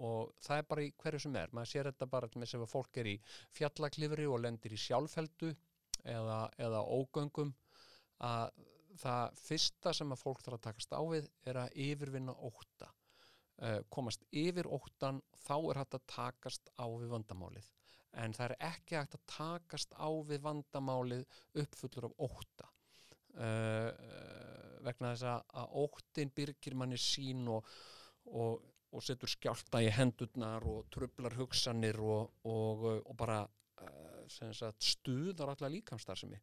og 0.00 0.32
það 0.40 0.62
er 0.62 0.68
bara 0.72 0.86
í 0.86 0.92
hverju 0.96 1.22
sem 1.26 1.36
er. 1.36 1.52
Maður 1.52 1.72
sér 1.74 1.90
þetta 1.90 2.10
bara 2.10 2.30
með 2.34 2.52
sem 2.54 2.64
að 2.64 2.72
fólk 2.72 3.00
er 3.02 3.10
í 3.12 3.16
fjallaklifri 3.56 4.28
og 4.30 4.40
lendir 4.40 4.74
í 4.74 4.80
sjálfheldu 4.80 5.52
eða, 6.08 6.46
eða 6.56 6.84
ógöngum 6.88 7.52
að 8.24 8.56
það 9.00 9.36
fyrsta 9.38 9.92
sem 9.94 10.12
að 10.12 10.22
fólk 10.24 10.40
þarf 10.42 10.58
að 10.58 10.64
takast 10.66 10.96
á 10.96 11.02
við 11.04 11.28
er 11.46 11.60
að 11.62 11.76
yfirvinna 11.84 12.34
ótta 12.48 12.88
komast 13.92 14.22
yfir 14.32 14.64
óttan 14.72 15.18
þá 15.44 15.56
er 15.58 15.80
hægt 15.82 15.96
að 15.98 16.06
takast 16.08 16.70
á 16.80 16.86
við 16.88 17.10
vandamálið. 17.12 17.66
En 18.18 18.34
það 18.34 18.46
er 18.46 18.54
ekki 18.70 18.96
hægt 18.98 19.16
að 19.18 19.26
takast 19.30 19.94
á 19.94 20.10
við 20.26 20.42
vandamálið 20.46 21.40
uppfullur 21.62 22.08
af 22.08 22.16
ótta. 22.26 22.70
Uh, 23.30 23.92
uh, 23.94 24.70
vegna 24.82 25.12
þess 25.14 25.28
að, 25.30 25.74
óttin 25.84 26.32
byrgir 26.34 26.74
manni 26.78 26.98
sín 26.98 27.44
og, 27.52 27.68
og, 28.32 28.64
og 28.90 29.04
setur 29.06 29.30
skjálta 29.30 29.82
í 29.84 29.90
hendurnar 29.94 30.66
og 30.66 30.88
trublar 30.90 31.36
hugsanir 31.38 32.00
og, 32.02 32.40
og, 32.50 32.86
og 33.04 33.14
bara 33.20 33.44
uh, 33.44 34.24
sagt, 34.26 34.82
stuðar 34.82 35.54
alla 35.54 35.70
líkamstarfsemi 35.76 36.40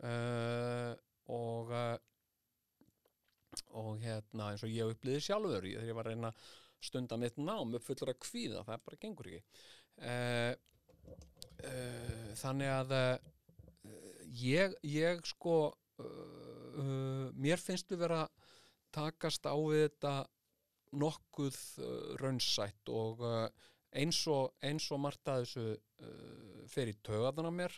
uh, 0.00 0.94
og 1.34 1.74
uh, 1.74 1.92
og 3.76 3.98
hérna 4.02 4.52
eins 4.52 4.64
og 4.66 4.72
ég 4.72 4.92
upplýði 4.92 5.24
sjálfur 5.24 5.66
þegar 5.66 5.88
ég 5.88 5.96
var 5.96 6.08
að 6.08 6.16
reyna 6.16 6.32
að 6.32 6.48
stunda 6.84 7.18
mitt 7.18 7.38
nám 7.40 7.74
uppfullur 7.74 8.12
að 8.12 8.20
kvíða, 8.22 8.62
það 8.66 8.84
bara 8.86 9.00
gengur 9.02 9.30
ekki. 9.30 9.42
Uh, 9.98 10.52
uh, 11.66 12.28
þannig 12.38 12.72
að 12.74 12.94
uh, 12.98 13.94
ég, 14.44 14.76
ég 14.86 15.24
sko 15.26 15.58
mér 17.34 17.58
finnst 17.58 17.88
við 17.90 18.04
vera 18.04 18.20
takast 18.94 19.48
á 19.50 19.58
við 19.58 19.88
þetta 19.88 20.12
nokkuð 20.94 21.56
raunsætt 22.22 22.92
og 22.94 23.24
eins 23.98 24.20
og, 24.30 24.54
eins 24.62 24.86
og 24.94 25.00
margt 25.02 25.26
að 25.26 25.42
þessu 25.42 26.68
fer 26.70 26.92
í 26.92 26.94
töðan 27.02 27.50
á 27.50 27.52
mér 27.56 27.74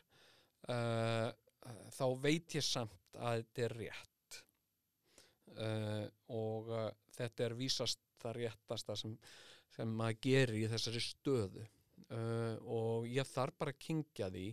þá 1.96 2.04
veit 2.20 2.58
ég 2.58 2.66
samt 2.66 3.16
að 3.16 3.40
þetta 3.40 3.64
er 3.64 3.76
rétt 3.78 4.19
uh, 5.58 6.06
og 6.36 6.70
uh, 6.72 6.88
þetta 7.16 7.44
er 7.46 7.54
vísast 7.58 8.00
það 8.20 8.36
réttasta 8.38 8.96
sem, 8.98 9.12
sem 9.74 9.88
maður 9.96 10.18
gerir 10.26 10.58
í 10.60 10.70
þessari 10.70 11.02
stöðu. 11.04 11.64
Uh, 12.10 12.56
og 12.66 13.06
ég 13.10 13.26
þarf 13.28 13.54
bara 13.60 13.70
að 13.74 13.82
kingja 13.84 14.26
því 14.32 14.48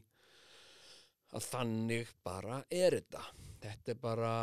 að 1.38 1.44
þannig 1.52 2.08
bara 2.24 2.56
er 2.72 2.92
þetta. 3.00 3.24
Þetta 3.64 3.92
er 3.92 4.00
bara 4.02 4.36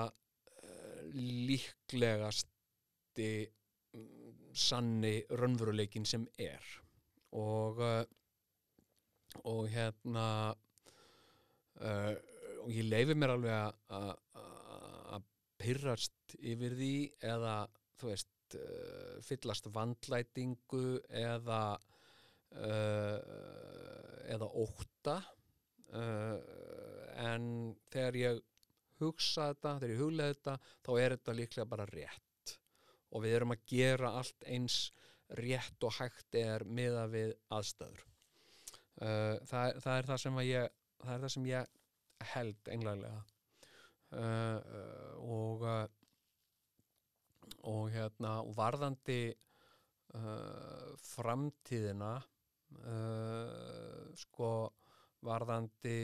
líklegasti 1.15 3.33
mm, 3.95 4.33
sanni 4.57 5.15
raunveruleikin 5.31 6.07
sem 6.09 6.27
er. 6.41 6.65
Og 7.39 7.75
og 9.45 9.67
hérna 9.67 10.55
og 12.65 12.71
ég 12.71 12.87
leifi 12.87 13.15
mér 13.19 13.35
alveg 13.35 13.75
að 13.91 14.24
pyrrast 15.65 16.37
yfir 16.41 16.77
því 16.79 16.95
eða 17.25 17.57
þú 18.01 18.11
veist 18.11 18.57
uh, 18.59 19.17
fyllast 19.25 19.69
vandlætingu 19.75 20.99
eða 21.09 21.63
uh, 22.61 23.19
eða 24.35 24.49
ótta 24.65 25.17
uh, 25.95 26.39
en 27.25 27.47
þegar 27.93 28.21
ég 28.21 28.43
hugsa 29.01 29.51
þetta, 29.53 29.77
þegar 29.81 29.95
ég 29.95 30.03
huglega 30.03 30.37
þetta 30.37 30.57
þá 30.87 30.93
er 30.95 31.17
þetta 31.17 31.39
líklega 31.41 31.71
bara 31.71 31.89
rétt. 31.91 32.55
Og 33.15 33.25
við 33.25 33.37
erum 33.39 33.55
að 33.55 33.67
gera 33.71 34.15
allt 34.21 34.47
eins 34.51 34.79
rétt 35.39 35.87
og 35.87 35.95
hægt 35.99 36.37
er 36.39 36.65
miða 36.67 37.07
við 37.11 37.33
aðstæður. 37.55 38.03
Það, 38.95 39.79
það 39.83 39.95
er 39.97 40.09
það 40.09 40.19
sem 40.23 40.37
ég 40.45 40.75
það 41.03 41.15
er 41.15 41.23
það 41.25 41.33
sem 41.35 41.47
ég 41.49 41.73
held 42.35 42.71
einlega 42.71 43.15
uh, 44.15 44.59
og 45.25 45.65
uh, 45.69 45.85
og 47.65 47.89
hérna 47.93 48.39
og 48.45 48.53
varðandi 48.57 49.21
uh, 50.15 50.95
framtíðina 51.01 52.17
sko 54.19 54.49
varðandi 55.23 55.99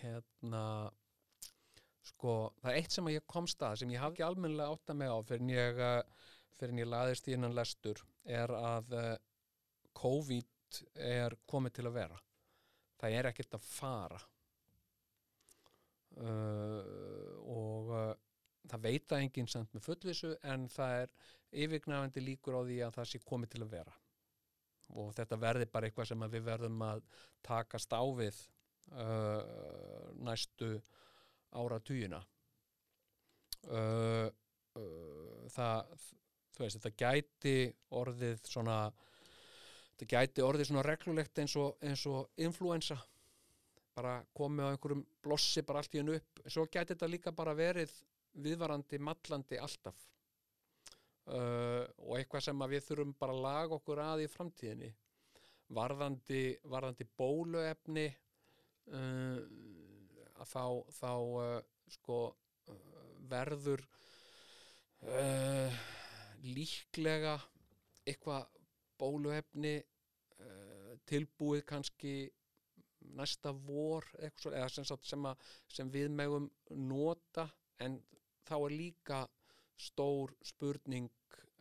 hérna 0.00 0.62
sko 2.02 2.32
það 2.58 2.70
er 2.72 2.78
eitt 2.80 2.96
sem 2.96 3.06
að 3.06 3.14
ég 3.14 3.28
komst 3.30 3.62
að 3.62 3.76
sem 3.82 3.92
ég 3.94 4.02
hafði 4.02 4.18
ekki 4.18 4.26
almennilega 4.26 4.74
átta 4.74 4.96
mig 4.98 5.12
á 5.12 5.18
fyrir 5.28 5.44
en 5.44 5.52
ég, 5.54 5.80
fyrir 6.58 6.74
en 6.74 6.82
ég 6.82 6.90
laðist 6.90 7.30
í 7.30 7.36
innan 7.36 7.54
lestur 7.54 8.02
er 8.26 8.50
að 8.58 8.96
COVID 9.94 10.82
er 11.06 11.38
komið 11.46 11.78
til 11.78 11.86
að 11.86 11.96
vera. 12.00 12.20
Það 12.98 13.18
er 13.20 13.30
ekkert 13.30 13.58
að 13.60 13.70
fara 13.70 14.20
uh, 16.20 16.80
og 17.48 17.92
uh, 17.92 18.12
það 18.70 18.84
veit 18.86 19.08
það 19.08 19.26
enginn 19.26 19.50
samt 19.50 19.74
með 19.74 19.86
fullvissu 19.86 20.32
en 20.52 20.68
það 20.72 20.96
er 21.02 21.12
yfirgnafandi 21.64 22.24
líkur 22.24 22.56
á 22.56 22.62
því 22.64 22.78
að 22.86 22.96
það 22.98 23.10
sé 23.10 23.22
komið 23.26 23.54
til 23.54 23.62
að 23.64 23.74
vera. 23.76 23.94
Og 24.98 25.12
þetta 25.16 25.38
verði 25.40 25.68
bara 25.72 25.88
eitthvað 25.88 26.10
sem 26.10 26.26
við 26.34 26.44
verðum 26.46 26.82
að 26.84 27.04
takast 27.44 27.94
á 27.96 28.02
við 28.16 28.40
uh, 28.92 30.10
næstu 30.20 30.74
áratugina. 31.52 32.20
Uh, 33.62 34.28
uh, 34.76 35.46
það 35.52 35.94
þú 36.52 36.64
veist, 36.64 36.78
þetta 36.78 36.92
gæti 36.98 37.56
orðið 37.98 38.42
svona 38.48 38.76
þetta 39.92 40.08
gæti 40.10 40.44
orðið 40.44 40.68
svona 40.68 40.84
reglulegt 40.86 41.38
eins 41.38 41.54
og, 41.60 41.76
eins 41.84 42.04
og 42.10 42.42
influensa 42.42 42.98
bara 43.96 44.14
komið 44.36 44.68
á 44.68 44.72
einhverjum 44.72 45.04
blossi 45.24 45.62
bara 45.66 45.82
allt 45.82 45.94
í 45.94 46.00
hennu 46.00 46.16
upp. 46.16 46.42
Svo 46.46 46.64
gæti 46.66 46.94
þetta 46.94 47.10
líka 47.10 47.32
bara 47.36 47.54
verið 47.56 47.92
viðvarandi, 48.42 48.98
mallandi 48.98 49.60
alltaf. 49.60 50.08
Uh, 51.22 51.86
og 52.02 52.16
eitthvað 52.18 52.48
sem 52.48 52.64
við 52.72 52.86
þurfum 52.88 53.12
bara 53.20 53.34
að 53.36 53.44
laga 53.44 53.76
okkur 53.78 54.02
að 54.02 54.24
í 54.24 54.30
framtíðinni. 54.32 54.90
Varðandi, 55.72 56.42
varðandi 56.68 57.06
bóluefni 57.16 58.08
uh, 58.92 59.38
þá, 60.42 60.64
þá 60.98 61.12
uh, 61.12 61.60
sko 61.94 62.18
uh, 62.32 62.80
verður 63.30 63.84
uh, 65.06 65.80
líklega 66.42 67.38
eitthvað 68.02 68.48
bóluefni 68.98 69.76
uh, 69.78 70.92
tilbúið 71.08 71.64
kannski 71.68 72.16
næsta 73.18 73.52
vor 73.66 74.06
svo- 74.40 74.54
sem, 74.68 74.86
sem, 75.02 75.26
að, 75.28 75.46
sem 75.68 75.90
við 75.92 76.10
megum 76.14 76.50
nota 76.70 77.48
en 77.82 77.98
þá 78.48 78.56
er 78.58 78.76
líka 78.76 79.20
stór 79.80 80.34
spurning 80.46 81.10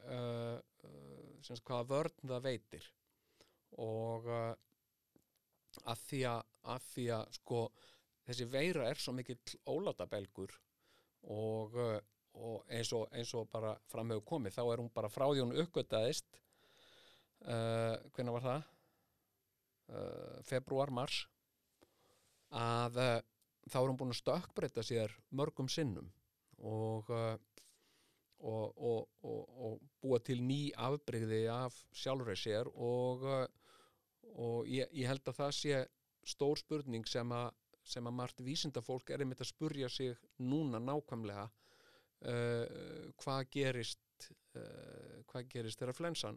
uh, 0.05 0.57
uh, 0.57 1.61
hvaða 1.65 1.87
vörn 1.89 2.33
það 2.33 2.45
veitir 2.47 2.89
og 3.81 4.27
uh, 4.29 4.53
að 5.87 6.03
því 6.07 6.21
að, 6.29 6.41
að 6.73 6.87
því 6.91 7.05
að 7.15 7.35
sko 7.39 7.61
þessi 8.27 8.47
veira 8.51 8.87
er 8.89 9.01
svo 9.01 9.13
mikill 9.15 9.39
ólátabelgur 9.71 10.53
og, 11.31 11.77
uh, 11.77 11.97
og 12.37 12.69
eins, 12.71 12.91
og 12.97 13.07
eins 13.15 13.33
og 13.37 13.49
bara 13.51 13.73
fram 13.91 14.11
hefur 14.13 14.27
komið 14.35 14.57
þá 14.57 14.63
er 14.65 14.83
hún 14.83 14.93
bara 14.93 15.11
frá 15.11 15.27
því 15.29 15.45
hún 15.45 15.57
uppgötaðist 15.63 16.41
uh, 17.47 17.97
hvenær 18.15 18.37
var 18.37 18.47
það? 18.47 18.69
Uh, 19.91 20.37
februar, 20.47 20.91
mars 20.93 21.25
að 22.51 22.99
uh, 22.99 23.19
þá 23.69 23.77
er 23.79 23.87
hún 23.87 23.99
búin 23.99 24.13
að 24.13 24.19
stökkbreyta 24.21 24.83
sér 24.85 25.13
mörgum 25.37 25.69
sinnum 25.71 26.09
og, 26.61 27.09
uh, 27.09 27.37
og, 28.39 28.75
og, 28.77 29.07
og, 29.23 29.79
búa 30.01 30.19
til 30.25 30.41
ný 30.43 30.71
afbrigði 30.75 31.45
af 31.51 31.77
sjálfur 31.93 32.37
sér 32.37 32.69
uh, 32.69 33.47
og 34.31 34.69
ég, 34.69 34.89
ég 34.91 35.07
held 35.09 35.25
að 35.27 35.39
það 35.39 35.57
sé 35.57 35.81
stór 36.27 36.59
spurning 36.59 37.07
sem 37.09 37.31
að, 37.33 37.49
sem 37.83 38.05
að 38.05 38.17
margt 38.17 38.43
vísindafólk 38.45 39.09
er 39.09 39.23
einmitt 39.23 39.41
að 39.41 39.51
spurja 39.53 39.89
sig 39.89 40.17
núna 40.41 40.81
nákvæmlega 40.81 41.47
uh, 41.47 43.11
hvað 43.21 43.49
gerist 43.57 43.99
hvað 45.31 45.47
gerist 45.49 45.79
þegar 45.79 45.95
flensan 45.95 46.35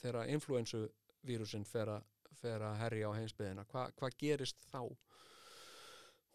þegar 0.00 0.30
influensu 0.30 0.86
vírusinn 1.26 1.66
fer 1.68 1.90
að 1.92 2.06
fer 2.40 2.64
að 2.66 2.78
herja 2.82 3.10
á 3.10 3.16
heimsbyðina 3.18 3.64
Hva, 3.70 3.86
hvað 3.98 4.18
gerist 4.20 4.60
þá? 4.70 4.82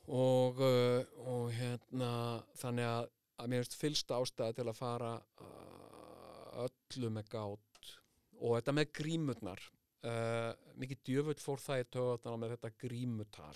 Og, 0.07 0.59
uh, 0.63 1.01
og 1.27 1.49
hérna 1.51 2.11
þannig 2.55 2.87
að, 2.87 3.09
að 3.37 3.49
mér 3.51 3.65
finnst 3.65 3.79
fylsta 3.81 4.19
ástæða 4.21 4.55
til 4.59 4.67
að 4.67 4.77
fara 4.77 5.13
uh, 5.43 6.67
öllu 6.67 7.11
með 7.11 7.31
gát 7.33 7.91
og 8.37 8.53
þetta 8.53 8.75
með 8.77 8.91
grímurnar. 8.99 9.63
Uh, 10.07 10.53
mikið 10.79 11.01
djöfull 11.09 11.39
fór 11.41 11.59
það 11.59 11.81
í 11.81 11.87
töðan 11.95 12.39
með 12.39 12.53
þetta 12.55 12.71
grímutal. 12.85 13.55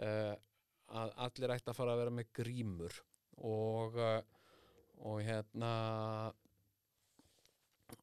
Uh, 0.00 0.32
að 0.96 1.12
allir 1.26 1.54
ætti 1.54 1.70
að 1.70 1.78
fara 1.78 1.94
að 1.94 2.02
vera 2.02 2.16
með 2.16 2.32
grímur. 2.40 2.98
Og 3.46 4.00
uh, 4.00 4.18
og 5.04 5.20
hérna 5.24 5.72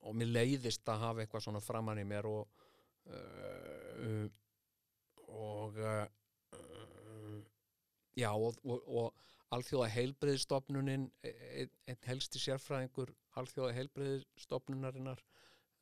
og 0.04 0.16
mér 0.16 0.32
leiðist 0.32 0.88
að 0.90 1.02
hafa 1.02 1.24
eitthvað 1.24 1.46
svona 1.48 1.64
framann 1.64 2.02
í 2.02 2.06
mér 2.08 2.28
og 2.30 2.63
uh, 3.12 4.26
og 5.34 5.78
uh, 5.78 6.08
já 8.18 8.30
og, 8.32 8.58
og, 8.64 8.82
og 8.88 9.14
alþjóða 9.54 9.90
heilbreyðistofnunin 9.94 11.08
einn 11.28 11.72
ein 11.90 12.04
helsti 12.08 12.42
sérfræðingur 12.42 13.14
alþjóða 13.40 13.76
heilbreyðistofnunarinnar 13.78 15.24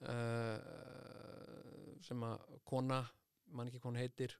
uh, 0.08 0.60
sem 2.02 2.24
að 2.26 2.38
kona, 2.68 3.04
mann 3.52 3.70
ekki 3.70 3.80
hvað 3.82 3.92
hún 3.92 4.02
heitir 4.02 4.38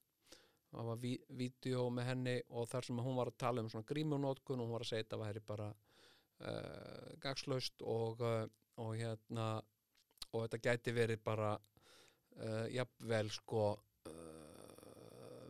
það 0.72 0.88
var 0.88 1.02
ví, 1.04 1.14
vídeo 1.36 1.88
með 1.94 2.10
henni 2.12 2.36
og 2.50 2.70
þar 2.72 2.88
sem 2.88 3.02
hún 3.04 3.18
var 3.20 3.32
að 3.32 3.42
tala 3.44 3.64
um 3.64 3.70
svona 3.72 3.90
grímunótkun 3.90 4.60
og 4.60 4.68
hún 4.68 4.76
var 4.78 4.86
að 4.86 4.92
segja 4.94 5.06
þetta 5.06 5.22
væri 5.22 5.44
bara 5.48 5.68
uh, 5.72 7.10
gagslaust 7.24 7.84
og, 7.84 8.24
uh, 8.24 8.46
og 8.82 8.96
hérna 8.96 9.48
og 10.32 10.46
þetta 10.46 10.62
gæti 10.70 10.96
verið 10.96 11.24
bara 11.26 11.52
uh, 12.40 12.66
jafnvel 12.72 13.30
sko 13.34 13.66
uh, 13.76 14.16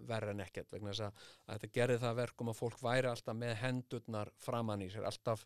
verra 0.09 0.33
en 0.33 0.43
ekkert 0.43 0.73
vegna 0.73 0.91
þess 0.91 1.05
að, 1.07 1.23
að 1.45 1.55
þetta 1.55 1.77
gerði 1.77 2.01
það 2.01 2.11
að 2.11 2.19
verkum 2.23 2.51
að 2.51 2.59
fólk 2.59 2.83
væri 2.83 3.11
alltaf 3.11 3.37
með 3.37 3.55
hendurnar 3.61 4.33
framan 4.41 4.83
í 4.83 4.89
sér, 4.91 5.07
alltaf 5.07 5.45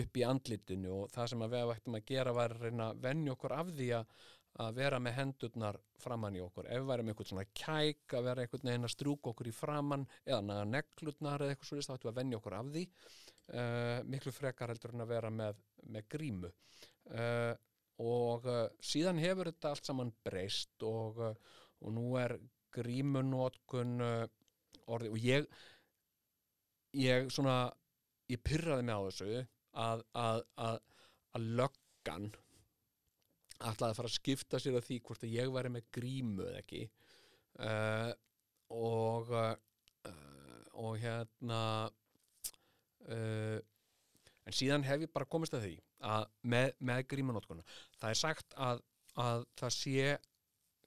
upp 0.00 0.20
í 0.20 0.26
andlitinu 0.26 0.92
og 1.02 1.14
það 1.14 1.32
sem 1.32 1.46
við 1.46 1.72
ættum 1.76 1.98
að 2.00 2.06
gera 2.10 2.36
var 2.36 2.56
að 2.56 2.68
reyna 2.68 2.90
að 2.90 3.02
venja 3.06 3.34
okkur 3.36 3.56
af 3.60 3.74
því 3.76 3.90
að 4.00 4.20
að 4.58 4.76
vera 4.80 4.98
með 5.00 5.16
hendurnar 5.16 5.78
framan 6.00 6.36
í 6.36 6.42
okkur. 6.42 6.66
Ef 6.66 6.80
við 6.82 6.88
værum 6.90 7.10
einhvern 7.12 7.28
svona 7.30 7.46
kæk 7.56 8.14
að 8.18 8.26
vera 8.26 8.44
einhvern 8.44 8.70
veginn 8.70 8.88
að 8.88 8.94
strúka 8.94 9.32
okkur 9.32 9.50
í 9.50 9.54
framan 9.54 10.06
eða 10.26 10.64
neglutnar 10.66 11.44
eða 11.44 11.54
eitthvað 11.54 11.70
svo 11.70 11.78
þá 11.80 11.94
ættum 11.94 12.08
við 12.08 12.12
að 12.12 12.20
venja 12.20 12.40
okkur 12.40 12.56
af 12.58 12.70
því 12.74 12.84
uh, 12.86 13.98
miklu 14.10 14.34
frekar 14.34 14.72
heldur 14.72 14.94
en 14.94 15.04
að 15.04 15.12
vera 15.14 15.32
með, 15.34 15.60
með 15.94 16.08
grímu. 16.16 16.52
Uh, 17.10 17.54
og 18.00 18.46
uh, 18.48 18.66
síðan 18.80 19.20
hefur 19.20 19.50
þetta 19.50 19.74
allt 19.74 19.88
saman 19.88 20.12
breyst 20.24 20.84
og, 20.86 21.20
uh, 21.20 21.58
og 21.84 21.94
nú 21.96 22.06
er 22.20 22.36
grímunótkun 22.74 24.04
uh, 24.04 24.24
orði 24.90 25.12
og 25.12 25.24
ég 25.24 25.48
ég 26.96 27.30
svona 27.30 27.62
ég 28.30 28.40
pyrraði 28.42 28.86
mig 28.86 28.96
á 28.96 29.06
þessu 29.08 29.42
að, 29.80 30.04
að, 30.18 30.44
að, 30.58 30.78
að 31.36 31.48
löggan 31.60 32.30
ætlaði 33.60 33.90
að 33.92 33.98
fara 33.98 34.10
að 34.10 34.16
skipta 34.16 34.60
sér 34.62 34.78
af 34.80 34.86
því 34.86 35.00
hvort 35.06 35.26
að 35.26 35.34
ég 35.36 35.52
væri 35.52 35.72
með 35.74 35.90
grímu 35.92 36.46
eða 36.48 36.62
ekki. 36.62 36.86
Og 38.72 39.28
og 40.80 40.96
hérna 41.00 41.90
uh, 43.12 43.58
en 44.46 44.56
síðan 44.56 44.86
hef 44.86 45.04
ég 45.04 45.12
bara 45.14 45.28
komist 45.28 45.54
að 45.56 45.66
því 45.66 45.74
að 46.10 46.26
með, 46.52 46.72
með 46.78 47.02
grímunótkuna 47.12 47.66
það 48.00 48.08
er 48.10 48.20
sagt 48.20 48.56
að, 48.56 48.82
að 49.20 49.46
það 49.60 49.74
sé 49.76 50.16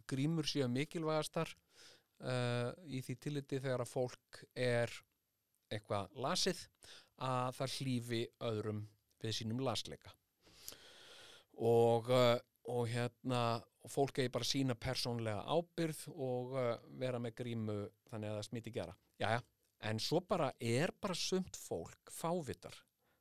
grímur 0.09 0.49
séu 0.49 0.67
mikilvægastar 0.71 1.51
uh, 2.23 2.71
í 2.87 3.01
því 3.05 3.17
tilliti 3.23 3.61
þegar 3.63 3.85
að 3.85 3.93
fólk 3.93 4.41
er 4.55 4.91
eitthvað 5.73 6.11
lasið 6.25 6.65
að 7.23 7.59
það 7.59 7.77
hlífi 7.77 8.23
öðrum 8.43 8.81
við 9.23 9.35
sínum 9.37 9.61
lasleika. 9.63 10.11
Og 11.63 12.09
uh, 12.11 12.35
og 12.71 12.87
hérna 12.87 13.59
fólk 13.91 14.21
eigi 14.21 14.31
bara 14.31 14.47
sína 14.47 14.75
persónlega 14.79 15.43
ábyrð 15.51 16.05
og 16.13 16.53
uh, 16.55 16.69
vera 16.99 17.19
með 17.19 17.35
grímu 17.41 17.75
þannig 18.07 18.31
að 18.31 18.37
það 18.37 18.47
smiti 18.47 18.73
gera 18.77 18.95
Jæja, 19.19 19.41
en 19.89 19.99
svo 19.99 20.21
bara 20.27 20.49
er 20.59 20.93
bara 21.01 21.17
sumt 21.17 21.59
fólk 21.59 22.11
fávitar 22.11 22.77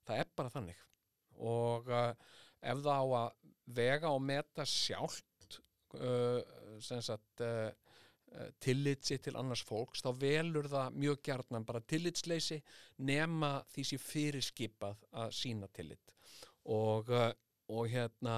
það 0.07 0.23
er 0.23 0.33
bara 0.37 0.53
þannig. 0.53 0.81
Og 1.43 1.91
uh, 1.91 2.11
ef 2.63 2.83
það 2.85 3.03
á 3.03 3.07
að 3.21 3.31
vega 3.77 4.11
og 4.13 4.25
meta 4.25 4.67
sjálft 4.69 5.59
uh, 5.99 6.41
sem 6.83 7.03
sagt 7.05 7.45
uh, 7.47 7.71
tillit 8.65 9.05
sér 9.05 9.21
til 9.21 9.37
annars 9.37 9.61
fólks 9.67 10.01
þá 10.05 10.11
velur 10.17 10.69
það 10.73 10.95
mjög 11.03 11.19
gjarnan 11.27 11.67
bara 11.69 11.83
tillitsleysi 11.85 12.63
nema 13.05 13.59
því 13.75 13.85
sé 13.91 13.99
fyrirskipað 14.01 15.07
að 15.25 15.35
sína 15.37 15.69
tillit. 15.69 16.15
Og, 16.73 17.11
uh, 17.13 17.31
og 17.73 17.89
hérna 17.93 18.37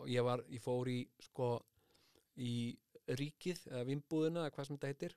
og 0.00 0.08
ég 0.08 0.24
var, 0.24 0.42
ég 0.48 0.62
fór 0.64 0.88
í 0.88 1.00
sko 1.20 1.54
í 2.40 2.72
ríkið 3.18 3.66
eða 3.70 3.86
vimbúðina 3.88 4.46
eða 4.46 4.54
hvað 4.54 4.68
sem 4.68 4.78
þetta 4.78 4.92
heitir. 4.92 5.16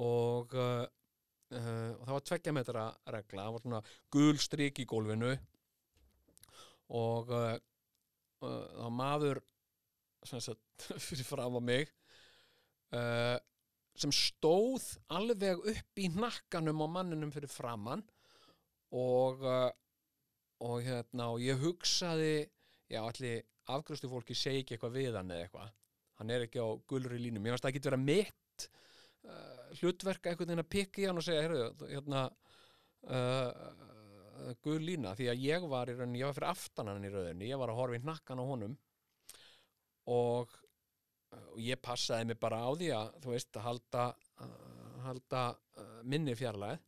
Og 0.00 0.54
uh, 0.58 0.86
uh, 1.56 1.90
og 1.96 2.04
það 2.04 2.14
var 2.16 2.26
tveggja 2.30 2.54
metra 2.56 2.84
regla, 3.14 3.46
það 3.46 3.56
var 3.56 3.64
svona 3.64 3.82
gul 4.16 4.40
strik 4.42 4.80
í 4.82 4.88
gólfinu 4.90 5.34
og 7.00 7.34
uh, 7.34 7.56
það 8.40 8.80
var 8.80 8.96
maður 8.96 9.42
sagt 10.24 10.88
fyrir 11.06 11.26
fram 11.28 11.56
á 11.56 11.62
mig 11.64 11.92
sem 14.00 14.10
stóð 14.10 14.82
alveg 15.14 15.60
upp 15.70 16.00
í 16.02 16.08
hnakkanum 16.10 16.82
á 16.82 16.86
manninum 16.90 17.30
fyrir 17.30 17.52
framann 17.52 18.02
og 18.90 19.44
og 20.60 20.82
hérna 20.84 21.28
og 21.32 21.44
ég 21.44 21.60
hugsaði 21.62 22.48
já 22.90 23.00
allir 23.04 23.44
afgröstu 23.70 24.10
fólki 24.10 24.36
segi 24.36 24.64
ekki 24.64 24.76
eitthvað 24.76 24.96
við 24.96 25.18
hann 25.18 25.32
eða 25.32 25.46
eitthvað. 25.46 25.72
Hann 26.20 26.32
er 26.34 26.44
ekki 26.46 26.60
á 26.60 26.68
gulri 26.90 27.20
línum. 27.20 27.46
Ég 27.46 27.54
veist 27.54 27.64
það 27.64 27.76
getur 27.76 27.94
vera 27.94 28.02
mitt 28.02 28.66
uh, 29.28 29.68
hlutverka 29.80 30.30
einhvern 30.30 30.52
veginn 30.52 30.64
að 30.64 30.72
pikka 30.74 31.02
í 31.02 31.06
hann 31.08 31.20
og 31.20 31.26
segja 31.26 31.44
heyrðu, 31.46 31.88
hérna 31.90 32.24
uh, 33.08 33.52
gul 34.64 34.78
lína. 34.82 35.14
Því 35.18 35.30
að 35.32 35.44
ég 35.46 35.68
var 35.70 35.92
í 35.92 35.96
rauninni, 35.98 36.22
ég 36.22 36.30
var 36.30 36.38
fyrir 36.38 36.52
aftan 36.54 36.92
hann 36.92 37.06
í 37.06 37.12
rauninni 37.12 37.50
ég 37.50 37.60
var 37.60 37.72
að 37.72 37.80
horfa 37.82 38.00
í 38.00 38.04
hnakkan 38.04 38.42
á 38.42 38.44
honum 38.50 38.76
og, 40.10 40.54
og 41.36 41.58
ég 41.60 41.80
passaði 41.82 42.30
mig 42.30 42.40
bara 42.40 42.62
á 42.64 42.70
því 42.72 42.92
að 42.96 43.10
þú 43.24 43.34
veist 43.34 43.60
halda, 43.66 44.06
halda 45.04 45.44
minni 46.08 46.34
fjarlæð 46.38 46.80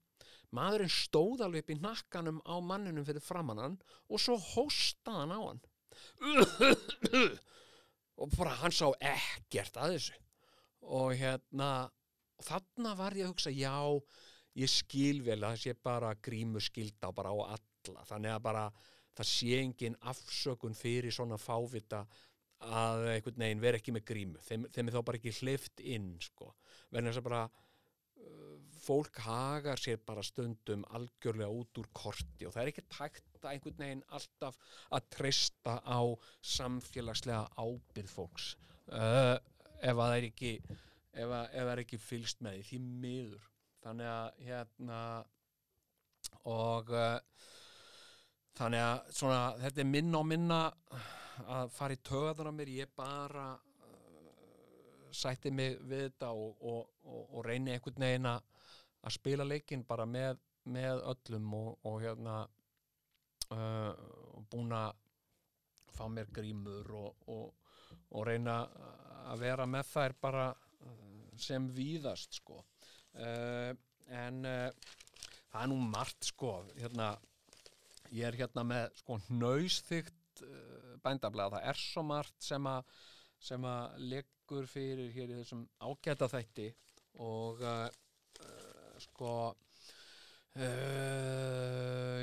maðurinn 0.56 0.92
stóð 0.92 1.46
alveg 1.46 1.64
upp 1.64 1.72
í 1.72 1.78
hnakkanum 1.80 2.40
á 2.44 2.54
manninum 2.60 3.06
fyrir 3.08 3.24
framannan 3.24 3.78
og 4.08 4.20
svo 4.20 4.36
hóstaði 4.36 5.22
hann 5.22 5.32
á 5.32 5.40
hann. 5.40 5.62
Og 8.22 8.34
bara 8.36 8.58
hann 8.60 8.74
sá 8.74 8.90
ekkert 9.00 9.78
að 9.80 9.96
þessu. 9.96 10.18
Og 10.82 11.14
hérna 11.16 11.70
og 12.42 12.48
þarna 12.48 12.96
var 12.98 13.14
ég 13.14 13.28
að 13.28 13.34
hugsa 13.36 13.52
já, 13.54 13.78
ég 14.58 14.70
skil 14.70 15.22
vel 15.22 15.38
að 15.38 15.48
það 15.52 15.62
sé 15.62 15.76
bara 15.86 16.12
grímu 16.18 16.62
skilda 16.62 17.12
bara 17.14 17.30
á 17.30 17.54
alla. 17.54 18.04
Þannig 18.08 18.34
að 18.34 18.44
bara 18.48 18.66
það 19.16 19.28
sé 19.30 19.58
engin 19.60 19.98
afsökun 20.10 20.76
fyrir 20.76 21.14
svona 21.14 21.38
fávita 21.40 22.02
að 22.62 23.08
einhvern 23.16 23.42
veginn 23.44 23.62
vera 23.62 23.78
ekki 23.78 23.94
með 23.94 24.06
grímu. 24.10 24.42
Þeim, 24.46 24.66
þeim 24.74 24.88
er 24.88 24.96
þá 24.96 25.04
bara 25.08 25.20
ekki 25.20 25.34
hlift 25.40 25.82
inn 25.82 26.12
sko, 26.22 26.52
verðin 26.90 27.10
þess 27.10 27.22
að 27.22 27.26
bara 27.28 27.42
uh, 27.48 28.52
fólk 28.82 29.22
hagar 29.26 29.82
sér 29.82 30.02
bara 30.06 30.26
stundum 30.26 30.84
algjörlega 30.94 31.50
út 31.50 31.82
úr 31.82 31.90
korti 31.94 32.46
og 32.46 32.54
það 32.54 32.62
er 32.62 32.72
ekki 32.72 32.86
tækt 32.90 33.42
að 33.42 33.50
einhvern 33.52 33.82
veginn 33.82 34.06
alltaf 34.14 34.58
að 34.94 35.10
treysta 35.16 35.76
á 35.82 36.00
samfélagslega 36.54 37.44
ábyrð 37.58 38.14
fólks. 38.14 38.54
Uh, 38.86 39.36
ef 39.82 39.94
að 39.96 40.02
það 40.06 40.16
er 40.16 40.30
ekki 40.30 40.54
ef, 41.12 41.28
að, 41.28 41.48
ef 41.50 41.64
það 41.64 41.72
er 41.74 41.82
ekki 41.84 42.00
fylgst 42.00 42.44
með 42.44 42.58
því 42.58 42.62
því 42.68 42.78
miður. 43.04 43.48
Þannig 43.82 44.12
að 44.12 44.44
hérna 44.46 45.00
og 46.48 46.92
uh, 46.94 47.18
þannig 48.58 48.84
að 48.84 49.12
svona, 49.16 49.42
þetta 49.64 49.82
er 49.82 49.90
minna 49.90 50.20
og 50.20 50.28
minna 50.28 50.62
að 51.42 51.74
fara 51.74 51.96
í 51.96 52.00
töðan 52.06 52.52
á 52.52 52.54
mér. 52.54 52.72
Ég 52.76 52.94
bara 52.96 53.46
uh, 53.56 55.10
sætti 55.10 55.52
mig 55.54 55.78
við 55.82 56.06
þetta 56.08 56.32
og, 56.36 56.56
og, 56.60 56.96
og, 57.04 57.22
og 57.26 57.46
reyni 57.46 57.74
einhvern 57.74 58.06
veginn 58.06 58.32
að 58.32 59.14
spila 59.16 59.46
leikinn 59.46 59.86
bara 59.88 60.06
með, 60.06 60.38
með 60.70 61.02
öllum 61.12 61.54
og, 61.58 61.72
hérna 62.04 62.42
uh, 63.50 63.92
búin 64.52 64.74
að 64.76 64.92
fá 65.92 66.06
mér 66.08 66.30
grímur 66.32 66.88
og, 66.96 67.26
reyna 68.26 68.62
að 69.28 69.42
vera 69.42 69.66
með 69.68 69.90
þær 69.90 70.14
bara 70.22 70.46
sem 71.40 71.68
víðast 71.76 72.38
sko. 72.40 72.62
Uh, 73.12 73.72
en 74.12 74.44
uh, 74.48 74.68
það 75.52 75.62
er 75.62 75.70
nú 75.72 75.78
margt 75.84 76.28
sko 76.30 76.54
hérna 76.78 77.12
ég 78.12 78.24
er 78.28 78.38
hérna 78.40 78.64
með 78.64 78.86
sko 79.02 79.18
nöysþygt 79.28 80.44
uh, 80.46 80.94
bændablaða, 81.04 81.60
það 81.60 81.68
er 81.72 81.82
svo 81.82 82.04
margt 82.08 82.38
sem 82.44 82.68
að 82.68 82.94
sem 83.42 83.64
að 83.66 83.98
leggur 84.12 84.68
fyrir 84.70 85.10
hér 85.12 85.32
í 85.32 85.38
þessum 85.40 85.64
ágæta 85.82 86.28
þætti 86.30 86.68
og 87.20 87.58
sko 89.02 89.32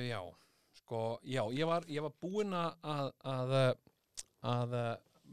já 0.07 0.21
sko, 0.89 1.01
já, 1.27 1.43
ég 1.53 1.67
var, 1.67 1.83
ég 1.91 2.05
var 2.05 2.13
búinn 2.21 2.55
að 2.55 3.11
að, 3.27 3.53
að 4.47 4.77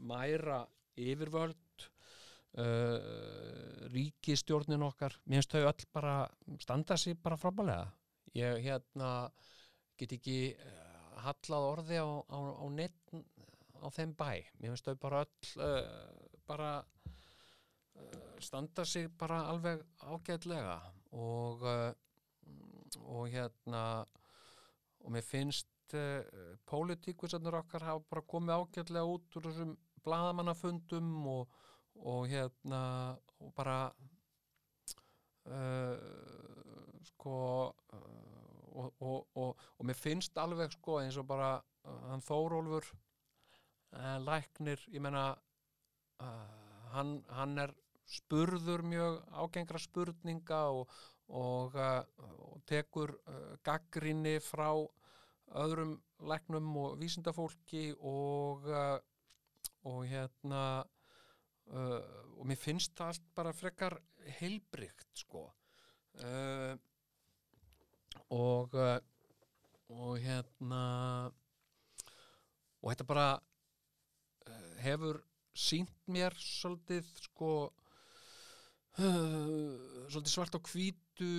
mæra 0.09 0.59
yfirvöld 0.99 1.57
uh, 2.61 3.87
ríkistjórnin 3.93 4.85
okkar 4.87 5.15
mér 5.25 5.41
finnst 5.41 5.55
þau 5.55 5.69
öll 5.69 5.87
bara 5.93 6.17
standa 6.63 6.97
sér 6.99 7.17
bara 7.23 7.39
frábælega 7.39 7.87
ég 8.37 8.61
hérna 8.65 9.31
get 9.97 10.13
ekki 10.17 10.39
uh, 10.53 10.87
hallað 11.25 11.71
orði 11.71 11.99
á, 12.01 12.07
á, 12.29 12.39
á 12.61 12.65
neitt 12.69 13.15
á 13.81 13.87
þeim 13.93 14.13
bæ. 14.17 14.29
Mér 14.59 14.73
finnst 14.73 14.87
þau 14.87 14.99
bara 15.01 15.23
öll 15.25 15.51
uh, 15.63 15.81
bara 16.47 16.71
standa 18.43 18.85
sig 18.85 19.09
bara 19.17 19.43
alveg 19.51 19.81
ágætlega. 20.05 20.77
Og 21.17 21.63
uh, 21.65 21.91
og 23.07 23.27
hérna 23.31 23.81
og 25.03 25.13
mér 25.13 25.25
finnst 25.25 25.95
uh, 25.95 26.21
pólitíkusarnir 26.67 27.59
okkar 27.61 27.85
hafa 27.87 28.05
bara 28.09 28.27
komið 28.33 28.57
ágætlega 28.57 29.13
út 29.15 29.39
úr 29.39 29.49
þessum 29.49 29.75
bladamannafundum 30.05 31.09
og, 31.31 31.57
og 32.05 32.27
hérna 32.29 32.81
og 33.39 33.53
bara 33.55 33.91
uh, 35.45 35.97
sko 37.05 37.39
uh, 37.93 38.01
og, 38.77 38.93
og, 39.01 39.27
og, 39.79 39.85
mér 39.85 39.97
finnst 39.97 40.37
alveg 40.37 40.73
sko 40.75 40.99
eins 41.01 41.17
og 41.17 41.27
bara 41.29 41.57
uh, 41.57 42.09
hann 42.11 42.21
Þórólfur 42.25 42.93
læknir, 44.21 44.81
ég 44.91 45.01
meina 45.01 45.31
uh, 46.21 46.87
hann, 46.93 47.21
hann 47.33 47.57
er 47.63 47.73
spurður 48.07 48.83
mjög 48.85 49.21
ágengra 49.31 49.79
spurninga 49.81 50.59
og, 50.75 50.91
og, 51.27 51.75
og 51.75 52.61
tekur 52.67 53.15
gaggrinni 53.67 54.37
frá 54.43 54.69
öðrum 55.63 55.97
læknum 56.27 56.69
og 56.83 56.99
vísindafólki 57.01 57.89
og 57.99 58.67
og 59.87 60.05
hérna 60.07 60.83
uh, 61.73 62.01
og 62.37 62.45
mér 62.47 62.59
finnst 62.59 62.95
það 62.97 63.13
allt 63.13 63.27
bara 63.37 63.53
frekar 63.55 63.97
heilbrygt 64.39 65.23
sko. 65.23 65.47
Uh, 66.17 66.73
og 68.33 68.73
uh, 68.75 68.97
og 69.87 70.17
hérna 70.19 70.81
og 72.81 72.89
þetta 72.91 73.05
bara 73.07 73.27
hefur 74.83 75.21
sínt 75.57 75.93
mér 76.11 76.35
svolítið 76.37 77.07
sko 77.23 77.51
svolítið 78.97 80.33
svart 80.33 80.57
á 80.57 80.61
hvítu 80.67 81.29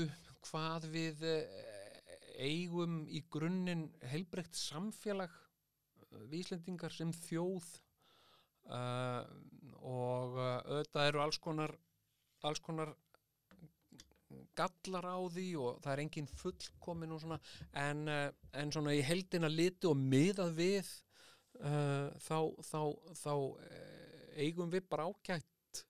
hvað 0.48 0.88
við 0.94 1.26
eigum 2.38 3.02
í 3.10 3.20
grunninn 3.32 3.88
heilbreykt 4.12 4.56
samfélag 4.58 5.32
uh, 5.32 6.24
við 6.30 6.44
Íslendingar 6.44 6.94
sem 6.94 7.12
þjóð 7.26 7.66
uh, 8.74 9.22
og 9.88 10.38
uh, 10.38 10.56
auðvitað 10.68 11.10
eru 11.10 11.22
alls 11.24 11.38
konar 11.42 11.74
alls 12.46 12.62
konar 12.64 12.94
gallar 14.58 15.06
á 15.08 15.18
því 15.32 15.46
og 15.58 15.78
það 15.82 15.92
er 15.92 16.02
engin 16.04 16.30
fullkomin 16.30 17.14
og 17.14 17.22
svona 17.22 17.38
en, 17.72 18.04
uh, 18.12 18.28
en 18.52 18.72
svona 18.74 18.94
í 18.96 19.04
heldina 19.04 19.50
liti 19.50 19.88
og 19.88 19.96
miðað 19.98 20.54
við 20.58 20.90
uh, 21.62 22.10
þá, 22.22 22.38
þá, 22.62 22.80
þá 23.18 23.32
eigum 24.38 24.70
við 24.70 24.86
bara 24.90 25.08
ágætt 25.08 25.82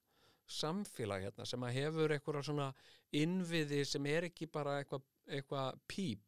samfélag 0.49 1.27
hérna 1.27 1.45
sem 1.49 1.65
að 1.67 1.77
hefur 1.77 2.15
eitthvað 2.15 2.47
svona 2.49 2.71
innviði 3.19 3.83
sem 3.89 4.07
er 4.09 4.29
ekki 4.31 4.49
bara 4.53 4.79
eitthvað 4.81 5.05
eitthva 5.29 5.63
píp. 5.89 6.25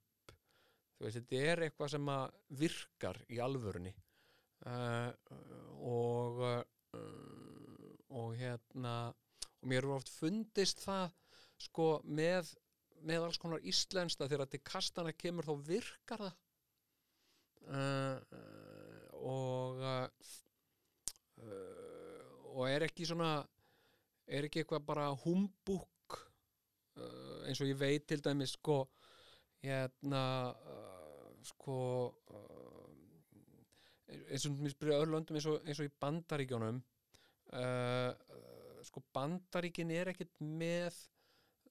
Þú 0.99 1.07
veist, 1.07 1.17
þetta 1.17 1.45
er 1.53 1.63
eitthvað 1.65 1.93
sem 1.95 2.09
að 2.13 2.25
virkar 2.61 3.21
í 3.33 3.39
alvörunni 3.41 3.95
uh, 4.67 5.11
og 5.87 6.43
uh, 6.45 6.65
og 8.11 8.35
hérna 8.35 9.13
og 9.61 9.69
mér 9.71 9.85
er 9.85 9.95
oft 9.95 10.11
fundist 10.11 10.83
það 10.83 11.15
sko 11.61 11.89
með 12.05 12.55
með 13.07 13.25
alls 13.25 13.39
konar 13.41 13.63
íslensta 13.65 14.29
þegar 14.29 14.51
til 14.51 14.61
kastana 14.67 15.13
kemur 15.17 15.47
þá 15.47 15.55
virkar 15.69 16.25
það. 16.27 16.35
Uh, 17.71 18.17
og 19.21 19.81
og 22.51 22.67
er 22.69 22.85
ekki 22.85 23.07
svona 23.09 23.39
er 24.29 24.47
ekki 24.47 24.63
eitthvað 24.63 24.85
bara 24.89 25.07
humbúk 25.23 26.19
eins 27.47 27.61
og 27.63 27.71
ég 27.71 27.79
veit 27.81 28.05
til 28.09 28.21
dæmis 28.25 28.57
sko 28.59 28.83
hérna 29.63 30.25
sko 31.47 31.79
eins 34.31 34.47
og 34.49 34.59
mér 34.59 34.75
spyrja 34.75 35.01
öðrlöndum 35.03 35.39
eins 35.39 35.49
og, 35.51 35.57
eins 35.67 35.81
og 35.81 35.89
í 35.89 35.97
bandaríkjónum 36.03 36.77
uh, 36.81 38.11
uh, 38.11 38.15
sko 38.87 38.99
bandaríkin 39.15 39.93
er 39.95 40.07
ekkert 40.13 40.35
með 40.41 40.95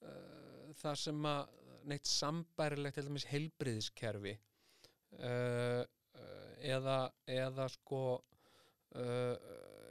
uh, 0.04 0.70
það 0.80 0.96
sem 1.04 1.20
að 1.30 1.42
neitt 1.90 2.08
sambærilegt 2.10 3.00
heilbriðiskerfi 3.32 4.36
uh, 4.36 5.82
uh, 5.82 6.52
eða, 6.60 7.00
eða 7.26 7.66
sko 7.74 8.04
uh, 8.20 9.36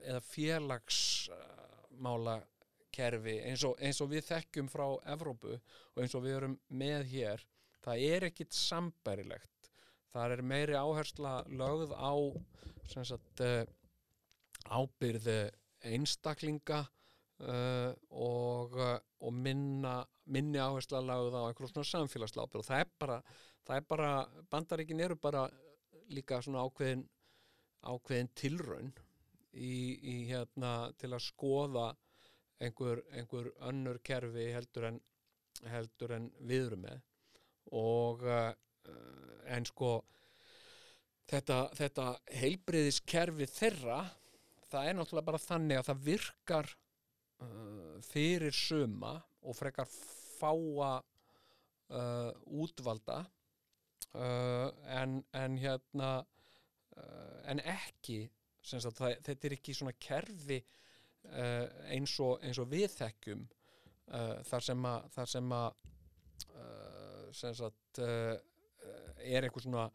eða 0.09 0.21
félagsmála 0.25 2.37
kerfi 2.95 3.37
eins 3.47 3.65
og, 3.67 3.75
eins 3.83 4.01
og 4.03 4.11
við 4.13 4.23
þekkjum 4.31 4.69
frá 4.73 4.87
Evrópu 5.13 5.53
og 5.55 6.03
eins 6.03 6.15
og 6.17 6.25
við 6.25 6.37
erum 6.39 6.57
með 6.69 7.03
hér. 7.13 7.39
Það 7.85 7.97
er 8.09 8.21
ekkit 8.29 8.53
sambærilegt 8.57 9.51
þar 10.15 10.37
er 10.37 10.45
meiri 10.53 10.77
áhersla 10.79 11.41
lögð 11.49 11.95
á 11.95 12.13
sagt 12.89 13.43
uh, 13.45 13.65
ábyrð 14.69 15.29
einstaklinga 15.85 16.81
uh, 17.45 17.93
og, 18.11 18.79
uh, 18.79 18.97
og 19.21 19.35
minna, 19.35 20.01
minni 20.25 20.61
áhersla 20.61 21.03
lögð 21.05 21.37
á 21.37 21.43
einhverjum 21.49 21.75
svona 21.75 21.93
samfélagslega 21.93 22.49
ábyrð 22.49 22.65
og 22.65 22.69
það 22.71 22.85
er 22.85 22.93
bara, 23.05 23.19
það 23.69 23.81
er 23.81 23.89
bara 23.93 24.13
bandaríkin 24.51 25.05
eru 25.05 25.19
bara 25.21 25.47
líka 26.09 26.41
svona 26.43 26.65
ákveðin 26.65 27.05
ákveðin 27.87 28.31
tilraun 28.35 28.93
í, 29.53 29.75
í 30.03 30.17
hérna 30.31 30.91
til 30.99 31.13
að 31.13 31.27
skoða 31.29 31.89
einhver, 32.59 33.03
einhver 33.15 33.53
önnur 33.69 34.01
kerfi 34.05 34.49
heldur 34.55 34.89
en, 34.91 34.99
heldur 35.71 36.15
en 36.17 36.31
við 36.41 36.67
erum 36.71 36.85
með. 36.87 37.05
Og 37.79 38.25
en 39.49 39.67
sko 39.69 39.93
þetta, 41.29 41.59
þetta 41.77 42.07
heilbriðiskerfi 42.41 43.49
þeirra 43.53 44.03
það 44.69 44.89
er 44.89 44.97
náttúrulega 44.99 45.29
bara 45.31 45.43
þannig 45.43 45.81
að 45.81 45.89
það 45.89 46.05
virkar 46.07 46.71
uh, 47.45 47.97
fyrir 48.09 48.57
suma 48.57 49.15
og 49.43 49.57
frekar 49.57 49.89
fáa 50.39 50.99
uh, 50.99 52.33
útvalda. 52.47 53.23
Uh, 54.17 54.71
en, 54.97 55.23
en 55.37 55.57
hérna 55.61 56.19
en 57.47 57.61
ekki 57.63 58.25
sagt, 58.67 58.97
það, 58.99 59.13
þetta 59.23 59.47
er 59.47 59.53
ekki 59.55 59.75
svona 59.77 59.93
kerfi 60.03 60.57
eins, 61.93 62.17
og, 62.25 62.41
eins 62.43 62.59
og 62.59 62.67
við 62.73 62.89
þekkjum 62.97 63.45
uh, 63.45 64.41
þar 64.49 64.65
sem 64.67 64.89
að, 64.91 65.07
þar 65.15 65.31
sem 65.31 65.53
að 65.55 65.85
sem 67.39 67.55
sagt 67.55 68.01
er 69.23 69.47
einhver 69.47 69.65
svona 69.65 69.89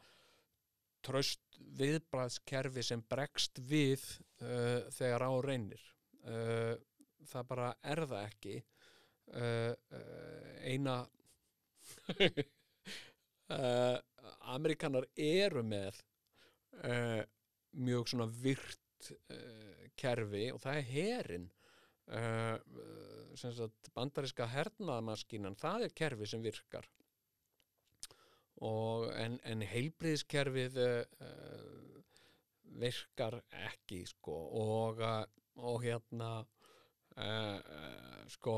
tröst 1.03 1.57
viðbræðskerfi 1.79 2.83
sem 2.85 3.03
bregst 3.09 3.59
við 3.69 4.03
uh, 4.43 4.85
þegar 4.93 5.27
á 5.27 5.31
reynir. 5.43 5.83
Uh, 6.23 6.75
það 7.27 7.49
bara 7.49 7.73
er 7.93 8.03
það 8.07 8.29
ekki. 8.29 8.55
Uh, 9.33 9.73
uh, 9.95 10.53
eina 10.67 10.95
uh, 13.55 13.97
Amerikanar 14.53 15.07
eru 15.15 15.63
með 15.65 15.99
uh, 16.83 17.21
mjög 17.79 18.11
svona 18.11 18.27
virt 18.29 18.79
kerfi 19.99 20.45
og 20.53 20.61
það 20.63 20.77
er 20.79 20.85
herin. 20.87 21.47
Bandariska 23.95 24.45
hernaðamaskínan, 24.51 25.57
það 25.59 25.87
er 25.87 25.95
kerfi 25.97 26.27
sem 26.29 26.43
virkar 26.43 26.87
og 28.63 29.09
en, 29.19 29.37
en 29.43 29.63
heilbriðskerfið 29.67 30.79
uh, 30.83 31.99
virkar 32.79 33.39
ekki 33.67 34.03
sko. 34.09 34.35
Og, 34.63 35.03
uh, 35.03 35.23
og 35.63 35.83
hérna 35.83 36.31
uh, 36.41 37.59
sko 38.31 38.57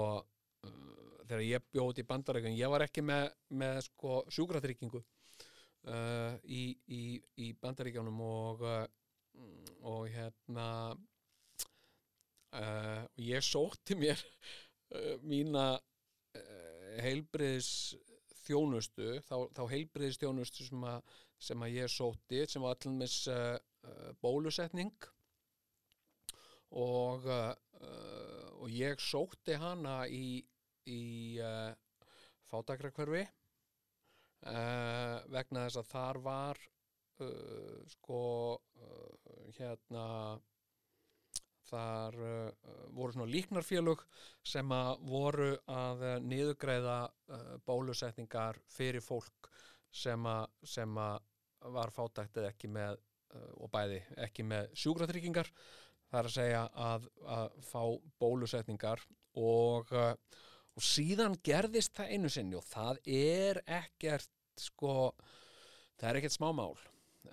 þegar 1.25 1.43
ég 1.45 1.65
bjóð 1.73 2.03
í 2.03 2.07
bandarækjum 2.07 2.57
ég 2.59 2.71
var 2.71 2.85
ekki 2.85 3.01
með, 3.05 3.27
með 3.57 3.81
sko 3.87 4.19
sjúkratryggingu 4.33 5.01
uh, 5.01 6.37
í, 6.45 6.69
í, 6.85 7.03
í 7.41 7.51
bandaríkjunum 7.61 8.21
og 8.25 8.63
og 9.85 10.07
hérna 10.09 10.95
uh, 12.55 13.03
ég 13.19 13.43
sótti 13.43 13.97
mér 13.99 14.21
uh, 14.95 15.15
mína 15.25 15.75
heilbriðs 17.03 17.95
þjónustu, 18.45 19.07
þá, 19.25 19.35
þá 19.55 19.61
heilbriðis 19.71 20.19
þjónustu 20.21 20.67
sem, 20.67 20.85
sem 21.49 21.65
að 21.65 21.77
ég 21.79 21.91
sótti 21.91 22.43
sem 22.49 22.63
var 22.65 22.77
allir 22.77 22.97
með 22.99 23.17
uh, 23.33 23.55
uh, 23.89 24.09
bólusetning. 24.23 25.09
Og, 26.75 27.25
uh, 27.29 27.53
og 28.59 28.71
ég 28.73 29.01
sótti 29.03 29.55
hana 29.61 30.03
í, 30.11 30.41
í 30.91 31.03
uh, 31.43 31.71
fátakrakverfi 32.51 33.25
vegna 35.33 35.63
þess 35.65 35.79
að 35.79 35.87
þar 35.89 36.17
var 36.21 36.59
sko 37.89 38.19
hérna 39.55 40.03
þar 41.75 42.17
uh, 42.23 42.73
voru 42.95 43.15
svona 43.15 43.31
líknarfélög 43.31 44.03
sem 44.45 44.71
að 44.75 44.91
voru 45.09 45.51
að 45.71 46.03
uh, 46.05 46.15
niðugreiða 46.23 46.97
uh, 47.05 47.49
bólusetningar 47.67 48.59
fyrir 48.71 49.03
fólk 49.03 49.49
sem 49.95 50.27
að, 50.27 50.47
sem 50.67 50.97
að 50.99 51.19
var 51.75 51.93
fátækt 51.93 52.41
eða 52.41 52.53
ekki 52.53 52.69
með 52.69 53.01
og 53.35 53.67
bæði 53.73 53.97
ekki 54.23 54.45
með 54.47 54.69
sjúkratryggingar. 54.79 55.47
Það 56.07 56.19
er 56.19 56.27
að 56.29 56.35
segja 56.35 56.59
að, 56.79 57.07
að 57.35 57.55
fá 57.67 57.81
bólusetningar 58.21 59.01
og, 59.41 59.91
og 59.91 60.85
síðan 60.87 61.35
gerðist 61.43 61.97
það 61.97 62.13
einu 62.13 62.31
sinni 62.31 62.55
og 62.55 62.63
það 62.69 63.01
er 63.11 63.59
ekkert 63.81 64.31
sko, 64.61 65.11
það 65.99 66.09
er 66.09 66.19
ekkert 66.21 66.37
smámál 66.37 66.75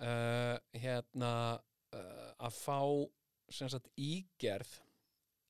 uh, 0.01 0.57
hérna 0.75 1.33
uh, 1.93 2.31
að 2.43 2.57
fá 2.57 2.79
sem 3.49 3.69
sagt 3.71 3.89
ígerð 3.99 4.71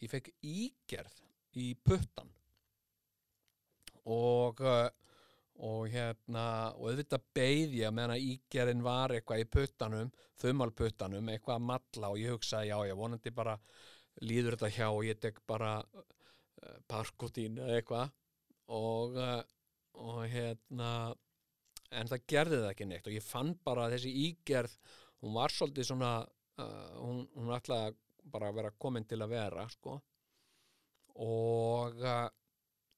ég 0.04 0.12
fekk 0.12 0.34
ígerð 0.42 1.22
í 1.60 1.74
puttan 1.86 2.32
og 4.10 4.60
uh, 4.66 4.90
og 5.64 5.86
hérna 5.94 6.46
og 6.74 6.90
auðvitað 6.90 7.26
beið 7.38 7.76
ég 7.78 7.94
meðan 7.94 8.16
að 8.16 8.26
ígerðin 8.32 8.84
var 8.86 9.14
eitthvað 9.14 9.44
í 9.44 9.50
puttanum 9.54 10.10
þumalputtanum, 10.42 11.30
eitthvað 11.30 11.60
að 11.60 11.68
matla 11.70 12.10
og 12.12 12.20
ég 12.20 12.34
hugsaði 12.34 12.72
já, 12.72 12.78
ég 12.90 13.00
vonandi 13.00 13.34
bara 13.36 13.58
líður 14.26 14.58
þetta 14.58 14.72
hjá 14.74 14.88
og 14.90 15.04
ég 15.06 15.20
tek 15.22 15.40
bara 15.48 15.76
uh, 15.84 16.80
parkotín 16.90 17.60
eða 17.62 17.78
eitthvað. 17.80 18.12
Og, 18.74 19.18
uh, 19.20 19.42
og 20.02 20.24
hérna 20.32 20.92
en 21.94 22.10
það 22.10 22.28
gerði 22.34 22.62
það 22.62 22.70
ekki 22.72 22.90
neitt 22.90 23.08
og 23.10 23.18
ég 23.18 23.26
fann 23.26 23.54
bara 23.64 23.86
að 23.86 23.98
þessi 23.98 24.14
ígerð 24.28 24.78
hún 25.22 25.36
var 25.38 25.54
svolítið 25.54 25.90
svona 25.92 26.14
uh, 26.62 26.94
hún, 27.00 27.24
hún 27.36 27.54
ætlaði 27.56 27.96
bara 28.34 28.50
að 28.50 28.58
vera 28.60 28.72
komin 28.80 29.06
til 29.08 29.22
að 29.24 29.34
vera 29.34 29.66
sko. 29.72 29.98
Og 31.24 32.00
uh, 32.02 32.30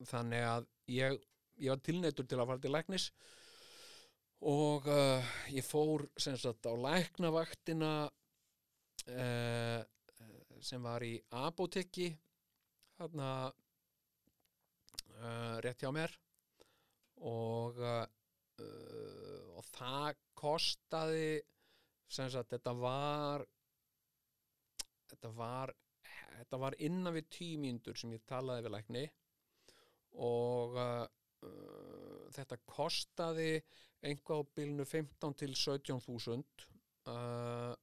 þannig 0.07 0.44
að 0.48 0.68
ég, 0.94 1.18
ég 1.61 1.73
var 1.73 1.82
tilneittur 1.86 2.27
til 2.30 2.40
að 2.40 2.49
fara 2.52 2.64
til 2.64 2.73
læknis. 2.76 3.06
Og 4.45 4.88
uh, 4.91 5.34
ég 5.53 5.65
fór 5.65 6.06
sem 6.22 6.38
sagt 6.40 6.68
á 6.68 6.73
læknavaktina 6.76 7.94
uh, 8.10 9.82
sem 10.65 10.82
var 10.84 11.03
í 11.06 11.15
apotekki 11.45 12.11
þarna 12.98 13.30
uh, 15.15 15.56
rétt 15.64 15.82
hjá 15.84 15.91
mér. 15.95 16.11
Og 17.26 17.80
og 19.56 19.64
það 19.68 20.18
kostaði 20.38 21.41
sem 22.11 22.30
sagt 22.32 22.53
þetta 22.53 22.73
var 22.77 23.45
þetta 25.10 25.32
var 25.38 25.73
þetta 26.36 26.60
var 26.61 26.77
innan 26.84 27.15
við 27.15 27.30
tímíndur 27.38 27.98
sem 27.98 28.14
ég 28.15 28.26
talaði 28.30 28.65
við 28.65 28.76
lækni 28.76 29.06
og 30.26 30.77
uh, 30.80 31.06
uh, 31.48 32.26
þetta 32.36 32.60
kostaði 32.69 33.49
einhvað 34.06 34.44
á 34.45 34.49
bilinu 34.57 34.86
15 34.88 35.38
til 35.41 35.53
17.000 35.57 36.68
uh, 37.11 37.73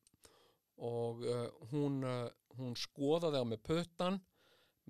og 0.82 1.24
uh, 1.26 1.48
hún, 1.72 2.02
uh, 2.06 2.28
hún 2.58 2.76
skoðaði 2.78 3.42
á 3.42 3.44
með 3.46 3.64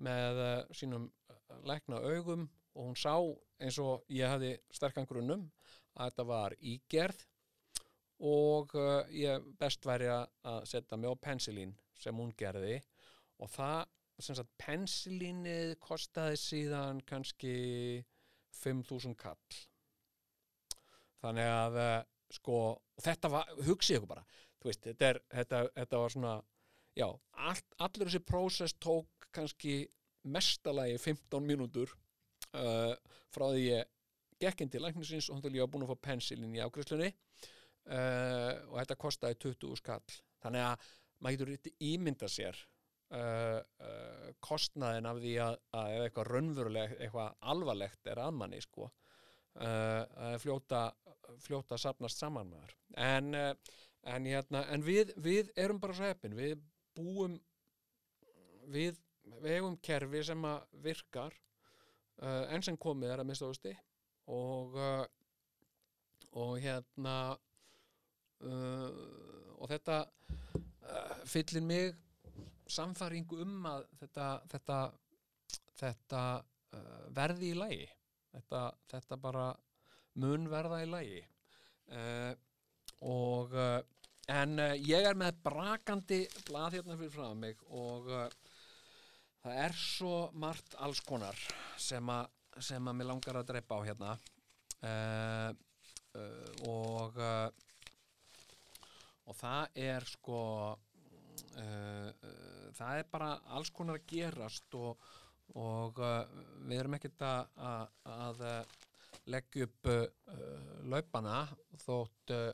með 0.03 0.41
uh, 0.41 0.73
sínum 0.73 1.09
uh, 1.29 1.57
lækna 1.69 2.01
augum 2.01 2.47
og 2.73 2.89
hún 2.89 2.97
sá 2.97 3.15
eins 3.61 3.77
og 3.81 4.05
ég 4.09 4.29
hafði 4.29 4.55
sterkan 4.73 5.07
grunnum 5.09 5.45
að 5.93 6.09
þetta 6.09 6.25
var 6.29 6.55
ígerð 6.59 7.25
og 8.23 8.75
uh, 8.79 9.03
ég 9.11 9.43
best 9.59 9.85
væri 9.87 10.07
að 10.11 10.61
setja 10.69 10.97
mig 10.99 11.11
á 11.11 11.15
pensilín 11.19 11.73
sem 11.99 12.15
hún 12.15 12.31
gerði. 12.39 12.77
Og 13.43 13.51
það, 13.51 13.83
sem 14.23 14.37
sagt, 14.37 14.53
pensilínið 14.61 15.75
kostaði 15.83 16.39
síðan 16.39 17.01
kannski 17.07 17.55
5.000 18.61 19.17
kall. 19.19 19.59
Þannig 21.23 21.51
að 21.51 21.79
uh, 21.83 21.99
sko, 22.33 22.57
þetta 23.03 23.31
var, 23.33 23.51
hugsið 23.67 23.99
ykkur 23.99 24.13
bara. 24.15 24.25
Þú 24.61 24.71
veist, 24.71 24.85
þetta, 24.87 25.09
er, 25.09 25.21
þetta, 25.33 25.63
þetta 25.75 26.03
var 26.03 26.15
svona 26.15 26.37
já, 26.95 27.07
all, 27.09 27.63
allur 27.83 28.07
þessi 28.07 28.23
prósess 28.23 28.77
tók 28.81 29.27
kannski 29.33 29.81
mestalagi 30.23 30.97
15 31.01 31.43
mínútur 31.43 31.91
uh, 32.55 32.93
frá 33.33 33.47
því 33.49 33.63
ég 33.65 33.89
gekk 34.43 34.63
inn 34.63 34.71
til 34.71 34.83
læknisins 34.83 35.29
og 35.29 35.39
þannig 35.39 35.51
að 35.51 35.57
ég 35.57 35.65
var 35.65 35.71
búin 35.73 35.85
að 35.85 35.93
fá 35.93 36.05
pensilin 36.09 36.55
í 36.55 36.61
ágreislunni 36.63 37.09
uh, 37.91 38.51
og 38.69 38.77
þetta 38.79 38.99
kostaði 38.99 39.39
20 39.45 39.79
skall. 39.79 40.17
Þannig 40.43 40.65
að 40.67 40.89
maður 41.23 41.53
getur 41.53 41.85
ímynda 41.87 42.29
sér 42.31 42.59
uh, 43.15 43.59
uh, 43.59 44.27
kostnaðin 44.43 45.09
af 45.09 45.21
því 45.23 45.37
að, 45.45 45.57
að 45.79 45.95
ef 45.95 46.05
eitthvað 46.07 46.29
raunveruleg 46.31 46.97
eitthvað 46.97 47.39
alvarlegt 47.53 48.11
er 48.11 48.23
að 48.25 48.37
manni 48.41 48.61
sko. 48.63 48.91
Fljóta 50.41 50.87
fljóta 51.43 51.77
sapnast 51.77 52.17
saman 52.17 52.47
með 52.49 52.63
þar 52.63 52.71
en, 53.05 53.35
en, 54.09 54.25
hérna, 54.25 54.63
en 54.73 54.81
við, 54.81 55.11
við 55.21 55.51
erum 55.61 55.77
bara 55.77 55.93
svo 55.93 56.07
heppin. 56.09 56.33
Við 56.33 56.55
búum 56.97 57.35
við, 58.73 58.97
eigum 59.45 59.77
kerfi 59.77 60.23
sem 60.25 60.47
að 60.49 60.65
virkar 60.81 61.37
enn 62.49 62.65
sem 62.65 62.79
komið 62.81 63.13
er 63.13 63.21
að 63.21 63.29
mista 63.29 63.51
ásti 63.53 63.75
og 64.33 64.73
uh, 64.73 65.05
og 66.33 66.57
hérna 66.61 67.37
uh, 68.41 68.89
og 69.59 69.69
þetta 69.71 69.99
uh, 70.03 71.15
fyllir 71.29 71.63
mig 71.65 71.93
samfæringu 72.73 73.41
um 73.43 73.67
að 73.69 73.85
þetta 74.01 74.27
þetta, 74.51 74.79
þetta 75.79 76.23
uh, 76.77 77.03
verði 77.15 77.51
í 77.53 77.57
lagi. 77.57 77.87
Þetta, 78.33 78.61
þetta 78.89 79.19
bara 79.21 79.47
mun 80.21 80.47
verða 80.49 80.81
í 80.83 80.89
lagi. 80.89 81.21
Uh, 81.93 82.33
og 83.03 83.51
en 84.31 84.55
ég 84.79 85.03
er 85.03 85.17
með 85.19 85.41
brakandi 85.43 86.21
blað 86.47 86.77
hérna 86.77 86.95
fyrir 86.95 87.11
frá 87.11 87.33
mig 87.35 87.59
og 87.67 88.07
það 89.43 89.57
er 89.65 89.75
svo 89.75 90.13
margt 90.39 90.77
alls 90.79 91.01
konar 91.03 91.35
sem 91.75 92.07
að 92.07 92.29
sem 92.63 92.87
að 92.87 92.95
mér 92.95 93.09
langar 93.09 93.41
að 93.41 93.49
drepa 93.49 93.81
á 93.81 93.81
hérna. 93.83 94.13
Og 96.69 97.19
uh, 97.19 97.49
og 99.29 99.37
það 99.39 99.77
er 99.83 100.07
sko 100.07 100.39
uh, 100.73 102.09
uh, 102.09 102.67
það 102.75 102.99
er 102.99 103.11
bara 103.11 103.29
alls 103.55 103.71
konar 103.75 103.99
að 103.99 104.07
gerast 104.11 104.77
og, 104.79 105.05
og 105.59 106.01
uh, 106.01 106.23
við 106.67 106.81
erum 106.81 106.97
ekkert 106.97 107.25
að, 107.27 107.93
að, 108.15 108.43
uh, 108.49 108.89
leggja 109.31 109.67
upp 109.69 109.91
uh, 109.91 110.05
laupana 110.89 111.45
þótt 111.85 112.35
uh, 112.35 112.49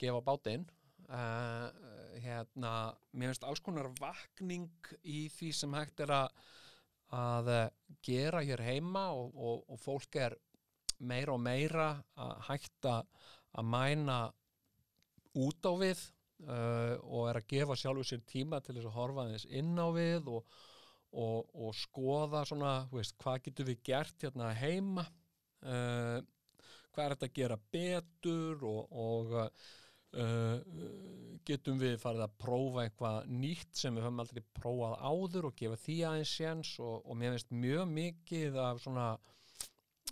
gefa 0.00 0.24
bátinn. 0.24 0.66
Hérna, 2.24 2.70
mér 3.12 3.30
finnst 3.30 3.44
alls 3.44 3.60
konar 3.62 3.90
vakning 4.00 4.88
í 5.04 5.26
því 5.28 5.50
sem 5.52 5.74
hægt 5.76 6.00
er 6.00 6.14
að 6.16 6.38
að 7.14 7.50
gera 8.02 8.40
hér 8.42 8.62
heima 8.64 9.04
og, 9.14 9.34
og, 9.36 9.60
og 9.70 9.78
fólk 9.78 10.16
er 10.18 10.34
meira 11.04 11.34
og 11.34 11.42
meira 11.44 11.90
að 12.16 12.32
hætta 12.48 12.94
að 13.54 13.68
mæna 13.70 14.18
út 15.34 15.66
á 15.66 15.72
við 15.80 16.02
uh, 16.46 16.94
og 17.02 17.28
er 17.30 17.40
að 17.40 17.48
gefa 17.54 17.76
sjálfur 17.78 18.08
sér 18.08 18.24
tíma 18.28 18.60
til 18.62 18.76
þess 18.76 18.90
að 18.90 18.98
horfa 18.98 19.26
þess 19.32 19.50
inn 19.60 19.74
á 19.78 19.88
við 19.94 20.30
og, 20.32 20.58
og, 21.12 21.54
og 21.54 21.76
skoða 21.78 22.44
svona, 22.48 22.74
veist, 22.92 23.16
hvað 23.22 23.46
getum 23.48 23.70
við 23.70 23.82
gert 23.90 24.26
hérna 24.26 24.52
heima 24.58 25.06
uh, 25.64 26.18
hvað 26.94 27.04
er 27.04 27.16
þetta 27.16 27.30
að 27.30 27.38
gera 27.40 27.60
betur 27.74 28.66
og, 28.70 28.82
og 29.04 29.34
uh, 29.40 30.58
getum 31.44 31.80
við 31.82 31.98
farið 32.02 32.26
að 32.28 32.36
prófa 32.40 32.84
eitthvað 32.84 33.30
nýtt 33.34 33.78
sem 33.78 33.94
við 33.96 34.06
höfum 34.06 34.24
aldrei 34.24 34.42
prófað 34.56 34.98
áður 35.02 35.50
og 35.50 35.56
gefa 35.58 35.80
því 35.82 36.00
aðeins 36.08 36.34
séns 36.38 36.74
og 36.80 37.14
mér 37.18 37.34
finnst 37.34 37.56
mjög 37.64 37.88
mikið 37.98 38.60
af 38.62 38.82
svona 38.84 39.08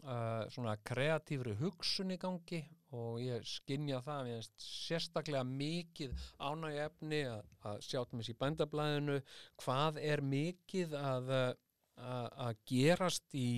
uh, 0.02 0.44
svona 0.52 0.76
kreatífri 0.86 1.54
hugsun 1.60 2.14
í 2.14 2.18
gangi 2.20 2.62
og 2.92 3.20
ég 3.22 3.46
skinja 3.48 4.02
það 4.04 4.28
finnst 4.28 4.66
sérstaklega 4.66 5.44
mikið 5.48 6.12
ánægja 6.38 6.86
efni 6.90 7.22
að, 7.30 7.48
að 7.70 7.80
sjá 7.88 7.98
til 8.04 8.18
mér 8.18 8.30
í 8.32 8.38
bændablaðinu 8.42 9.18
hvað 9.64 10.00
er 10.02 10.24
mikið 10.26 10.96
að, 11.00 11.32
að, 11.32 12.28
að 12.46 12.62
gerast 12.68 13.36
í 13.38 13.50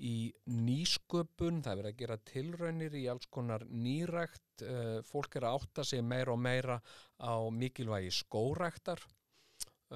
í 0.00 0.30
nýsköpun, 0.46 1.60
það 1.64 1.72
er 1.72 1.78
verið 1.80 1.90
að 1.90 1.98
gera 1.98 2.16
tilraunir 2.30 2.94
í 2.96 3.06
alls 3.10 3.26
konar 3.34 3.64
nýrækt, 3.68 4.62
uh, 4.62 5.00
fólk 5.06 5.36
er 5.36 5.48
að 5.48 5.56
átta 5.58 5.84
sig 5.84 6.04
meira 6.06 6.34
og 6.34 6.40
meira 6.40 6.78
á 7.18 7.34
mikilvægi 7.50 8.12
skóræktar 8.20 9.02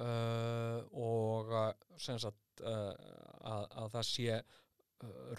uh, 0.03 0.83
og 0.91 1.55
sagt 1.95 2.61
að, 2.65 2.91
að 3.71 3.89
það 3.95 4.05
sé 4.09 4.37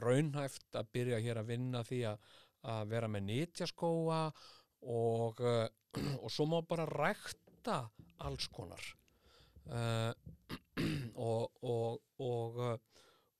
raunhæft 0.02 0.76
að 0.76 0.90
byrja 0.92 1.20
hér 1.24 1.40
að 1.40 1.52
vinna 1.52 1.82
því 1.86 2.00
að, 2.10 2.34
að 2.66 2.92
vera 2.92 3.08
með 3.10 3.26
nýtjaskóa 3.30 4.20
og, 4.92 5.42
uh, 5.42 5.66
og 6.22 6.30
svo 6.32 6.46
má 6.50 6.60
bara 6.66 6.86
rækta 6.88 7.82
alls 8.26 8.48
konar. 8.52 8.82
Uh, 9.66 10.12
og, 11.28 11.62
og, 11.62 12.02
og, 12.22 12.60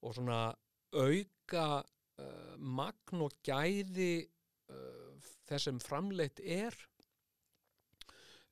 og 0.03 0.17
svona 0.17 0.41
auka 0.97 1.69
uh, 1.83 2.55
magn 2.59 3.25
og 3.27 3.39
gæði 3.45 4.27
uh, 4.73 5.33
þess 5.49 5.71
sem 5.71 5.81
framleitt 5.83 6.43
er. 6.43 6.77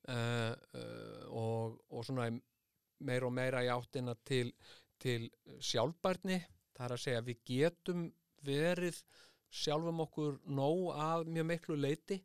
Og, 0.05 1.79
svona 2.05 2.27
meira 3.09 3.25
og 3.25 3.33
meira 3.33 3.63
í 3.65 3.71
áttina 3.73 4.13
til, 4.21 4.51
til 5.01 5.25
sjálfbærni. 5.57 6.37
Það 6.77 6.85
er 6.85 6.93
að 6.93 7.01
segja 7.01 7.23
við 7.25 7.39
getum 7.49 8.03
verið 8.45 8.99
sjálfum 9.55 10.03
okkur 10.05 10.39
nóg 10.57 10.89
að 10.99 11.29
mjög 11.31 11.47
miklu 11.51 11.77
leiti 11.79 12.19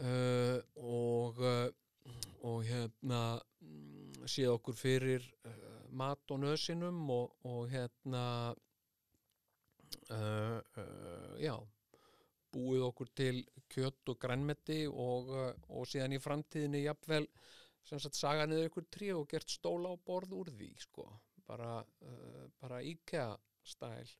uh, 0.00 0.58
og 0.76 1.42
uh, 1.44 1.68
og 2.48 2.64
hérna 2.64 3.20
mm, 3.60 4.24
séð 4.24 4.54
okkur 4.56 4.78
fyrir 4.78 5.26
uh, 5.44 5.84
mat 5.92 6.32
og 6.32 6.40
nösinum 6.44 7.02
og, 7.12 7.36
og 7.44 7.68
hérna 7.70 8.24
já 11.38 11.54
búið 12.50 12.82
okkur 12.88 13.08
til 13.14 13.36
kjött 13.70 14.10
og 14.10 14.18
grænmeti 14.22 14.80
og, 14.90 15.30
og 15.70 15.86
síðan 15.86 16.16
í 16.16 16.20
framtíðinni 16.22 16.80
jafnvel 16.82 17.28
sem 17.86 18.00
sagt 18.02 18.18
saga 18.18 18.46
niður 18.46 18.70
ykkur 18.70 18.88
trí 18.94 19.10
og 19.14 19.28
gert 19.30 19.50
stóla 19.50 19.94
á 19.94 19.96
borð 20.06 20.34
úr 20.40 20.50
því 20.54 20.70
sko. 20.82 21.06
Bara, 21.46 21.80
uh, 22.06 22.44
bara 22.62 22.82
IKEA 22.86 23.30
stæl 23.66 24.10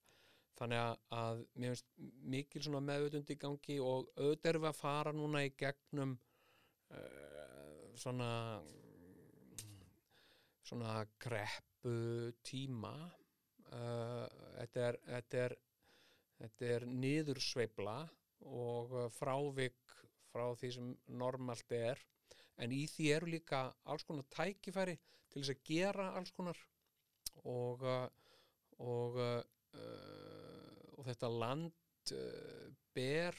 þannig 0.61 0.81
að, 1.17 1.41
mér 1.57 1.73
finnst 1.73 1.89
mikil 2.35 2.63
svona 2.65 2.83
meðvutund 2.85 3.33
í 3.33 3.39
gangi 3.41 3.79
og 3.81 4.11
auðvitað 4.19 4.51
erum 4.53 4.67
við 4.67 4.71
að 4.71 4.81
fara 4.81 5.15
núna 5.17 5.43
í 5.47 5.55
gegnum 5.63 6.13
uh, 6.93 7.87
svona 8.01 8.31
svona 10.71 11.01
kreppu 11.19 11.97
tíma 12.47 12.93
uh, 13.73 14.27
þetta 14.61 14.87
er 14.91 15.01
þetta 15.09 15.45
er, 15.47 15.57
er 16.69 16.87
niðursveifla 16.93 17.97
og 18.51 18.95
frávik 19.17 19.97
frá 20.31 20.47
því 20.57 20.71
sem 20.77 20.91
normalt 21.21 21.73
er. 21.75 21.99
En 22.61 22.73
í 22.77 22.85
því 22.93 23.09
eru 23.17 23.31
líka 23.33 23.65
alls 23.89 24.05
konar 24.07 24.29
tækifæri 24.33 24.97
til 25.33 25.41
þess 25.41 25.55
að 25.55 25.65
gera 25.67 26.11
alls 26.19 26.33
konar 26.37 26.59
og 27.49 27.85
uh, 27.89 28.07
og, 28.81 29.17
uh, 29.21 29.43
og 31.01 31.09
þetta 31.09 31.33
land 31.33 32.13
uh, 32.13 32.69
ber 32.95 33.37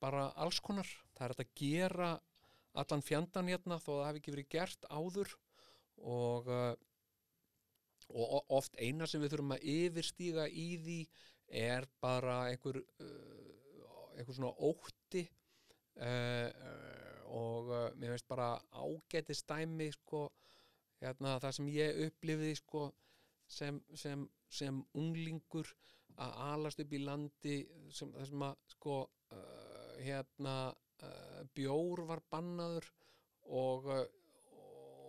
bara 0.00 0.30
alls 0.40 0.58
konar. 0.64 0.88
Það 1.16 1.26
er 1.26 1.34
að 1.44 1.54
gera 1.60 2.10
allan 2.76 3.04
fjandan 3.04 3.48
hérna 3.52 3.78
þó 3.80 3.90
að 3.92 4.00
það 4.00 4.08
hafi 4.08 4.20
ekki 4.22 4.34
verið 4.34 4.50
gert 4.56 4.88
áður 4.90 5.32
og 6.16 6.50
uh, 6.52 6.74
og 8.06 8.52
oft 8.54 8.76
eina 8.78 9.06
sem 9.10 9.18
við 9.18 9.32
þurfum 9.32 9.56
að 9.56 9.64
yfirstíga 9.66 10.44
í 10.46 10.66
því 10.78 10.98
er 11.58 11.88
bara 11.98 12.36
einhver 12.52 12.78
uh, 12.78 14.12
einhver 14.14 14.36
svona 14.36 14.52
ótti 14.62 15.24
og 17.32 17.70
mér 17.96 18.12
finnst 18.12 18.28
bara 18.28 18.50
ágæti 18.76 19.32
stæmi 19.34 19.86
sko, 19.94 20.26
hérna, 21.00 21.38
það 21.40 21.54
sem 21.56 21.70
ég 21.72 22.00
upplifði 22.04 22.50
sko, 22.60 22.82
sem, 23.48 23.78
sem, 23.96 24.26
sem 24.52 24.82
unglingur 24.92 25.72
að 26.22 26.36
alast 26.46 26.80
upp 26.82 26.92
í 26.96 27.00
landi 27.04 27.56
sem, 27.92 28.12
sem 28.24 28.44
að 28.46 28.54
sko, 28.72 29.00
uh, 29.36 29.96
hérna 30.00 30.56
uh, 31.04 31.42
bjór 31.56 32.04
var 32.08 32.22
bannaður 32.32 32.86
og, 33.52 33.90
uh, 33.90 34.06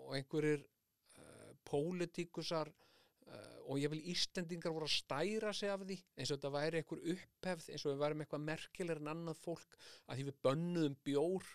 og 0.08 0.18
einhverjir 0.18 0.64
uh, 0.64 1.54
pólitíkusar 1.68 2.72
uh, 2.72 3.58
og 3.68 3.80
ég 3.82 3.92
vil 3.94 4.04
Íslendingar 4.14 4.76
voru 4.76 4.90
að 4.90 4.98
stæra 4.98 5.54
sig 5.56 5.72
af 5.72 5.86
því 5.86 6.00
eins 6.16 6.32
og 6.32 6.40
þetta 6.40 6.54
væri 6.58 6.82
einhver 6.82 7.06
upphefð 7.14 7.72
eins 7.72 7.86
og 7.86 7.94
við 7.94 8.04
værum 8.04 8.26
eitthvað 8.26 8.48
merkilegur 8.50 9.04
en 9.04 9.14
annað 9.14 9.42
fólk 9.46 9.80
að 10.08 10.20
því 10.20 10.28
við 10.30 10.42
bönnuðum 10.48 11.00
bjór 11.08 11.54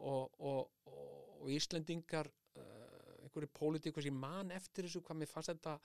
og, 0.00 0.38
og, 0.38 0.62
og, 0.86 1.48
Íslendingar 1.50 2.28
uh, 2.28 3.24
einhverju 3.24 3.48
pólitíkus 3.56 4.08
ég 4.08 4.16
man 4.16 4.52
eftir 4.52 4.84
þessu 4.84 5.00
hvað 5.06 5.22
mér 5.22 5.32
fannst 5.32 5.54
þetta 5.54 5.78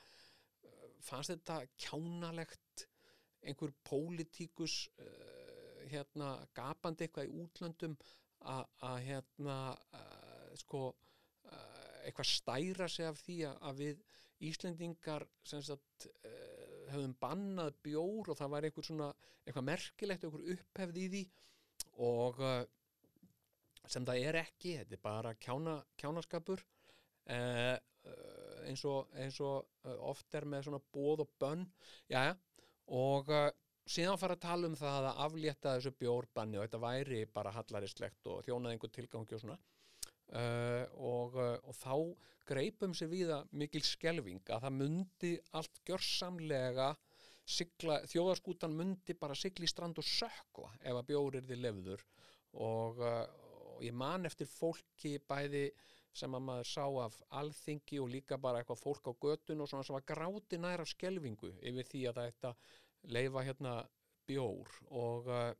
fannst 1.05 1.31
þetta 1.31 1.61
kjánalegt 1.79 2.87
einhver 3.45 3.73
pólitíkus 3.85 4.85
uh, 4.99 5.85
hérna 5.91 6.35
gapandi 6.57 7.05
eitthvað 7.05 7.29
í 7.29 7.41
útlöndum 7.43 7.95
að 8.45 8.99
hérna 9.05 9.57
uh, 9.73 10.51
sko 10.59 10.89
uh, 10.91 11.95
eitthvað 12.05 12.29
stæra 12.29 12.89
sig 12.91 13.09
af 13.09 13.19
því 13.23 13.39
að, 13.49 13.81
við 13.81 14.03
Íslendingar 14.45 15.23
sagt 15.47 16.07
uh, 16.27 16.91
höfum 16.91 17.15
bannað 17.21 17.77
bjór 17.85 18.33
og 18.33 18.37
það 18.37 18.53
var 18.53 18.67
einhver 18.67 18.87
svona 18.87 19.09
eitthvað 19.45 19.67
merkilegt, 19.71 20.25
einhver 20.25 20.47
upphefð 20.55 21.01
í 21.01 21.07
því 21.13 21.23
og 22.05 22.41
uh, 22.43 22.61
sem 23.89 24.05
það 24.05 24.27
er 24.27 24.39
ekki, 24.41 24.77
þetta 24.81 24.97
er 24.97 25.03
bara 25.03 25.35
kjána, 25.37 25.77
kjánaskapur 26.01 26.61
eins 28.65 28.83
og, 28.85 29.11
eins 29.17 29.37
og 29.41 29.87
oft 30.09 30.35
er 30.37 30.45
með 30.49 30.67
svona 30.67 30.81
bóð 30.93 31.23
og 31.23 31.31
bönn. 31.41 31.63
Jæja, 32.09 32.35
og 32.93 33.31
uh, 33.33 33.47
síðan 33.85 34.19
fara 34.21 34.35
að 34.37 34.43
tala 34.45 34.69
um 34.69 34.77
það 34.77 35.07
að 35.09 35.23
aflétta 35.25 35.75
þessu 35.75 35.93
bjórbanni 35.99 36.59
og 36.59 36.65
þetta 36.65 36.81
væri 36.83 37.23
bara 37.33 37.53
hallaristlegt 37.55 38.29
og 38.31 38.43
þjónaði 38.45 38.77
einhver 38.77 38.93
tilgangi 38.93 39.37
og 39.37 39.43
svona. 39.43 39.57
Uh, 40.25 40.85
og, 41.05 41.35
uh, 41.37 41.57
og 41.69 41.75
þá 41.77 41.95
greipum 42.49 42.95
sér 42.97 43.11
við 43.11 43.33
að 43.33 43.51
mikil 43.61 43.83
skelving 43.85 44.41
að 44.49 44.65
það 44.65 44.77
mundi 44.79 45.33
allt 45.57 45.81
gjörsamlega 45.85 46.91
sigla, 47.45 47.99
þjóðarskútan 48.09 48.73
mundi 48.73 49.13
bara 49.17 49.37
sigla 49.37 49.67
í 49.67 49.69
strand 49.69 50.01
og 50.01 50.07
sökva 50.09 50.71
ef 50.81 50.97
að 50.97 51.07
bjórir 51.11 51.45
þið 51.45 51.61
lefður 51.61 52.05
og, 52.65 53.01
og 53.05 53.83
ég 53.85 53.93
man 53.93 54.25
eftir 54.25 54.49
fólki 54.49 55.19
bæði 55.29 55.67
sem 56.15 56.35
að 56.37 56.45
maður 56.47 56.69
sá 56.69 56.85
af 57.03 57.17
alþingi 57.41 57.99
og 57.99 58.11
líka 58.13 58.39
bara 58.41 58.61
eitthvað 58.61 58.81
fólk 58.81 59.09
á 59.11 59.13
götun 59.25 59.63
og 59.63 59.69
svona 59.69 59.85
sem 59.85 59.97
var 59.97 60.07
gráti 60.07 60.59
nær 60.61 60.83
af 60.83 60.91
skelvingu 60.91 61.51
yfir 61.59 61.89
því 61.91 62.03
að 62.11 62.21
að 62.25 62.55
leifa 63.15 63.43
hérna 63.45 63.75
bjór. 64.25 64.71
Og, 64.89 65.27
uh, 65.29 65.51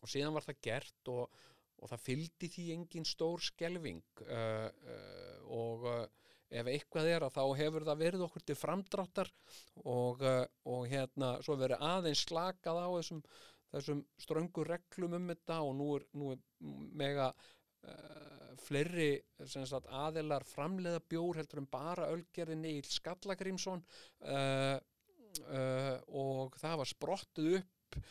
og 0.00 0.10
síðan 0.10 0.34
var 0.36 0.46
það 0.46 0.62
gert 0.66 1.12
og, 1.12 1.42
og 1.80 1.92
það 1.92 2.06
fylgdi 2.06 2.50
því 2.54 2.64
engin 2.74 3.06
stór 3.08 3.44
skelving 3.44 4.02
uh, 4.26 4.66
uh, 4.68 5.38
og 5.56 5.86
uh, 5.88 6.02
ef 6.50 6.66
eitthvað 6.66 7.12
er 7.12 7.24
að 7.24 7.36
þá 7.36 7.44
hefur 7.60 7.86
það 7.86 8.02
verið 8.02 8.26
okkur 8.26 8.44
til 8.44 8.58
framdráttar 8.58 9.28
og, 9.86 10.24
og 10.66 10.80
hérna 10.90 11.36
svo 11.46 11.54
verið 11.60 11.84
aðeins 11.86 12.24
slakað 12.26 12.80
á 12.82 12.88
þessum, 12.96 13.20
þessum 13.70 14.00
ströngu 14.18 14.64
reglum 14.66 15.14
um 15.20 15.30
þetta 15.30 15.60
og 15.62 15.76
nú 15.78 15.86
er, 15.94 16.08
nú 16.18 16.32
er 16.34 16.40
mega 16.98 17.28
uh, 17.88 18.54
fleiri 18.60 19.10
sagt, 19.46 19.88
aðilar 19.88 20.44
framleiða 20.48 21.02
bjór 21.10 21.40
heldur 21.40 21.62
en 21.62 21.68
bara 21.70 22.10
ölgerðin 22.14 22.66
Egil 22.68 22.88
Skallagrímsson. 22.90 23.82
Uh, 24.24 24.76
uh, 25.48 25.96
og 26.08 26.58
það 26.60 26.80
var 26.82 26.94
sprottuð 26.94 27.60
upp 27.60 28.02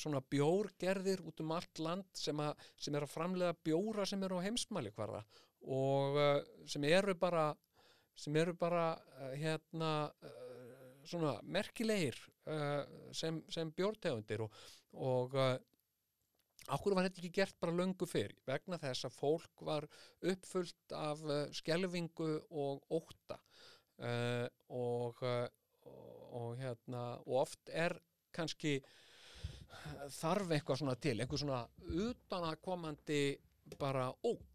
svona 0.00 0.22
bjórgerðir 0.32 1.20
út 1.28 1.42
um 1.44 1.50
allt 1.52 1.80
land 1.84 2.06
sem, 2.16 2.38
a, 2.40 2.46
sem 2.80 2.94
er 2.96 3.04
að 3.04 3.10
framleiða 3.12 3.56
bjóra 3.66 4.06
sem 4.08 4.22
eru 4.24 4.38
á 4.40 4.44
heimsmæli 4.46 4.88
hverða 4.96 5.20
og 5.68 6.16
sem 6.64 6.86
eru 6.88 7.12
bara 7.20 7.50
sem 8.16 8.38
eru 8.40 8.54
bara 8.56 8.86
hérna 9.36 9.90
svona 11.04 11.34
merkilegir 11.44 12.16
sem, 13.12 13.42
sem 13.52 13.74
bjórtegundir 13.76 14.46
og, 14.46 14.56
og 14.96 15.36
Akkur 16.72 16.94
var 16.96 17.04
þetta 17.04 17.20
ekki 17.20 17.32
gert 17.42 17.56
bara 17.60 17.74
löngu 17.76 18.06
fyrr? 18.08 18.32
Vegna 18.48 18.78
þess 18.80 19.04
að 19.08 19.16
fólk 19.18 19.64
var 19.68 19.86
uppfullt 20.24 20.94
af 20.96 21.20
uh, 21.28 21.40
skelfingu 21.52 22.30
og 22.50 22.84
ótta. 22.94 23.38
Uh, 24.00 24.46
og, 24.72 25.20
uh, 25.22 25.46
og, 25.84 26.22
og, 26.40 26.48
hérna, 26.58 27.04
og 27.26 27.42
oft 27.44 27.68
er 27.70 27.98
kannski 28.34 28.78
þarf 30.14 30.50
eitthvað 30.54 30.80
svona 30.80 30.94
til, 30.98 31.18
einhver 31.20 31.40
svona 31.40 31.60
utanakomandi 31.84 33.22
bara 33.78 34.08
ógn 34.24 34.50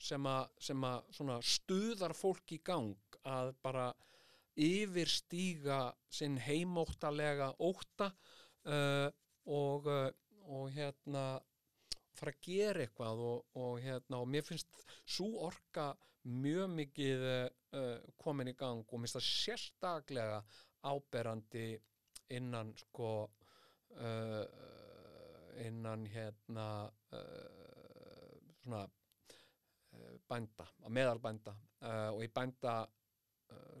sem 0.00 0.26
að, 0.26 1.42
stuðar 1.44 2.14
fólk 2.16 2.54
í 2.56 2.60
gang 2.64 3.18
að 3.28 3.52
bara 3.62 3.90
yfirstíga 4.60 5.90
sinn 6.10 6.38
heimóttalega 6.40 7.52
ótta 7.62 8.10
uh, 8.66 9.08
og, 9.46 9.86
og 10.48 10.70
hérna 10.74 11.24
fara 12.16 12.32
að 12.34 12.44
gera 12.44 12.84
eitthvað 12.84 13.22
og, 13.24 13.44
og 13.60 13.80
hérna 13.84 14.20
og 14.20 14.28
mér 14.30 14.44
finnst 14.46 14.84
svo 15.04 15.46
orka 15.46 15.90
mjög 16.28 16.72
mikið 16.76 17.26
uh, 17.26 18.10
komin 18.20 18.52
í 18.52 18.56
gang 18.58 18.82
og 18.84 19.00
mér 19.00 19.08
finnst 19.08 19.18
það 19.18 19.28
sérstaklega 19.28 20.40
áberandi 20.90 21.66
innan 22.36 22.74
sko 22.78 23.10
uh, 23.24 24.44
innan 25.64 26.06
hérna 26.08 26.66
uh, 27.12 28.36
svona 28.62 28.86
bænda, 30.30 30.64
meðalbænda 30.88 31.52
og 32.14 32.20
í 32.22 32.28
bænda 32.30 32.74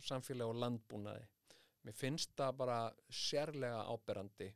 samfélagi 0.02 0.50
og 0.50 0.58
landbúnaði. 0.58 1.22
Mér 1.86 1.94
finnst 1.96 2.32
það 2.36 2.56
bara 2.58 2.78
sérlega 3.14 3.84
áberandi 3.92 4.48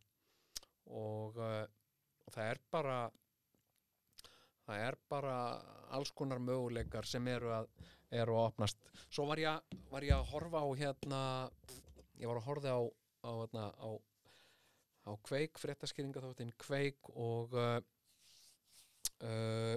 og, 0.90 1.38
uh, 1.38 1.64
og 2.24 2.34
það 2.34 2.50
er 2.50 2.60
bara 2.72 2.98
það 4.64 4.82
er 4.88 4.98
bara 5.12 5.36
alls 5.94 6.10
konar 6.16 6.40
möguleikar 6.42 7.06
sem 7.06 7.26
eru 7.28 7.52
að, 7.52 7.70
eru 8.10 8.36
að 8.38 8.48
opnast. 8.48 8.78
Svo 9.12 9.26
var 9.28 9.40
ég, 9.42 9.80
var 9.92 10.06
ég 10.06 10.16
að 10.16 10.30
horfa 10.32 10.64
á 10.64 10.68
hérna 10.80 11.22
ég 12.18 12.30
var 12.30 12.40
að 12.40 12.46
horfa 12.48 12.76
á 12.80 12.82
á, 13.24 13.30
hérna, 13.40 13.64
á, 13.80 13.88
á 15.08 15.12
kveik 15.24 15.58
fréttaskýringa 15.60 16.22
þáttinn 16.24 16.52
kveik 16.60 17.10
og 17.14 17.56
uh, 17.56 17.78
uh, 19.24 19.76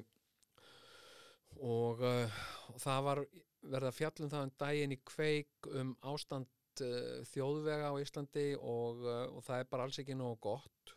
og, 1.58 2.04
uh, 2.04 2.40
það 2.78 3.04
var 3.08 3.24
verða 3.68 3.96
fjallum 3.96 4.32
það 4.32 4.48
um 4.48 4.54
daginn 4.62 4.96
í 4.96 5.00
kveik 5.08 5.72
um 5.80 5.96
ástand 6.12 6.84
uh, 6.84 7.24
þjóðvega 7.32 7.92
á 7.92 7.96
Íslandi 8.04 8.50
og, 8.60 9.04
uh, 9.06 9.26
og 9.32 9.44
það 9.48 9.64
er 9.64 9.72
bara 9.72 9.88
alls 9.88 10.00
ekki 10.04 10.18
nógu 10.18 10.40
gott 10.50 10.97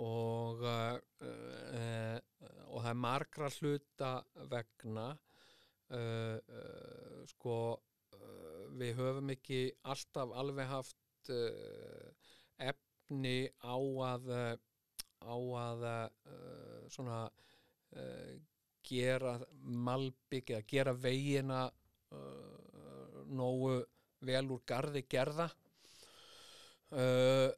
og 0.00 0.62
uh, 0.66 0.96
uh, 1.22 2.18
og 2.72 2.82
það 2.82 2.90
er 2.90 3.00
margra 3.04 3.50
hluta 3.58 4.12
vegna 4.50 5.08
uh, 5.14 6.38
uh, 6.38 7.20
sko 7.30 7.58
við 8.74 8.96
höfum 8.98 9.30
ekki 9.34 9.60
alltaf 9.86 10.32
alveg 10.34 10.66
haft 10.66 11.30
efni 12.58 13.36
á 13.62 13.76
að 14.08 14.32
á 15.24 15.36
að 15.60 15.84
svona 16.90 17.20
gera 18.84 19.38
malbygg 19.62 20.52
eða 20.52 20.66
gera 20.68 20.94
vegina 20.98 21.64
uh, 21.68 23.22
nógu 23.32 23.78
vel 24.24 24.44
úr 24.52 24.64
garði 24.68 25.04
gerða. 25.10 25.48
Uh, 26.94 27.50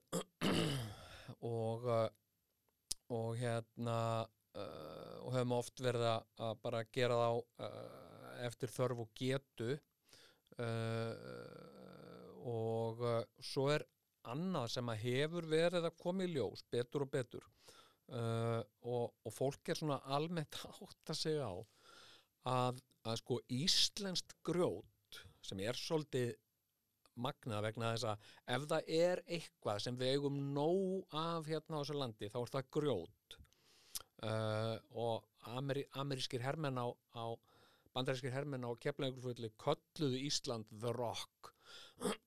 og 1.56 1.88
uh, 1.90 2.06
og 3.14 3.36
hérna 3.38 3.98
uh, 4.56 5.16
og 5.22 5.34
höfum 5.34 5.56
oft 5.58 5.82
verið 5.82 6.06
að, 6.10 6.26
að 6.48 6.54
bara 6.62 6.84
gera 6.94 7.18
þá 7.20 7.30
uh, 7.66 8.46
eftir 8.46 8.72
þörf 8.72 9.04
og 9.04 9.12
getu 9.18 9.70
uh, 10.62 11.14
og 12.46 13.04
uh, 13.04 13.20
svo 13.42 13.68
er 13.74 13.86
annað 14.26 14.72
sem 14.74 14.90
að 14.90 15.02
hefur 15.04 15.46
verið 15.50 15.86
að 15.86 15.98
koma 16.02 16.26
í 16.26 16.32
ljós 16.32 16.64
betur 16.72 17.06
og 17.06 17.12
betur 17.12 17.44
uh, 17.46 18.62
og, 18.82 19.14
og 19.22 19.34
fólk 19.34 19.70
er 19.70 19.78
svona 19.78 20.00
almennt 20.16 20.58
að 20.66 20.82
átta 20.88 21.16
sig 21.16 21.38
á 21.38 21.54
að, 22.46 22.82
að 23.06 23.20
sko 23.22 23.40
íslenskt 23.54 24.36
grjót 24.46 25.22
sem 25.46 25.62
er 25.62 25.78
svolítið 25.78 26.34
magnað 27.22 27.66
vegna 27.68 27.92
þess 27.94 28.08
að 28.10 28.30
ef 28.56 28.66
það 28.72 28.90
er 29.00 29.22
eitthvað 29.38 29.82
sem 29.84 29.98
við 30.00 30.14
eigum 30.14 30.38
nóg 30.56 31.16
af 31.16 31.50
hérna 31.50 31.78
á 31.78 31.80
þessu 31.80 31.98
landi 32.00 32.30
þá 32.32 32.38
er 32.42 32.54
það 32.56 32.70
grjót. 32.78 33.38
Uh, 34.26 34.76
og 34.96 35.50
ameri, 35.56 35.84
amerískir 36.00 36.42
hermenn 36.44 36.80
á, 36.80 36.88
á 37.16 37.26
bandarískir 37.94 38.32
hermenn 38.32 38.64
á 38.64 38.72
keflaugurfulli 38.80 39.52
kölluðu 39.60 40.20
Ísland 40.28 40.70
The 40.72 40.92
Rock. 40.96 41.52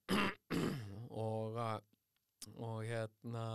Og 1.20 1.58
og 2.58 2.84
hérna 2.88 3.46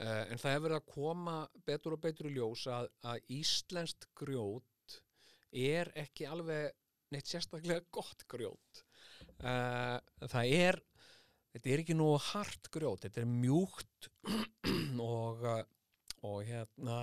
uh, 0.00 0.24
en 0.30 0.40
það 0.40 0.54
hefur 0.56 0.76
að 0.76 0.88
koma 0.90 1.36
betur 1.66 1.96
og 1.96 2.02
betur 2.02 2.28
í 2.30 2.34
ljós 2.36 2.66
að, 2.70 2.88
að 3.06 3.34
íslenskt 3.38 4.08
grjót 4.18 4.98
er 5.52 5.92
ekki 5.98 6.26
alveg 6.28 6.72
neitt 7.12 7.28
sérstaklega 7.30 7.86
gott 7.96 8.26
grjót 8.30 8.84
uh, 9.42 9.98
það 10.32 10.54
er 10.56 10.80
þetta 11.52 11.72
er 11.72 11.82
ekki 11.82 11.96
nú 11.98 12.12
hart 12.30 12.70
grjót 12.72 13.06
þetta 13.06 13.22
er 13.22 13.28
mjúkt 13.30 14.08
og, 15.12 15.44
uh, 15.44 15.62
og 16.28 16.40
hérna 16.48 17.02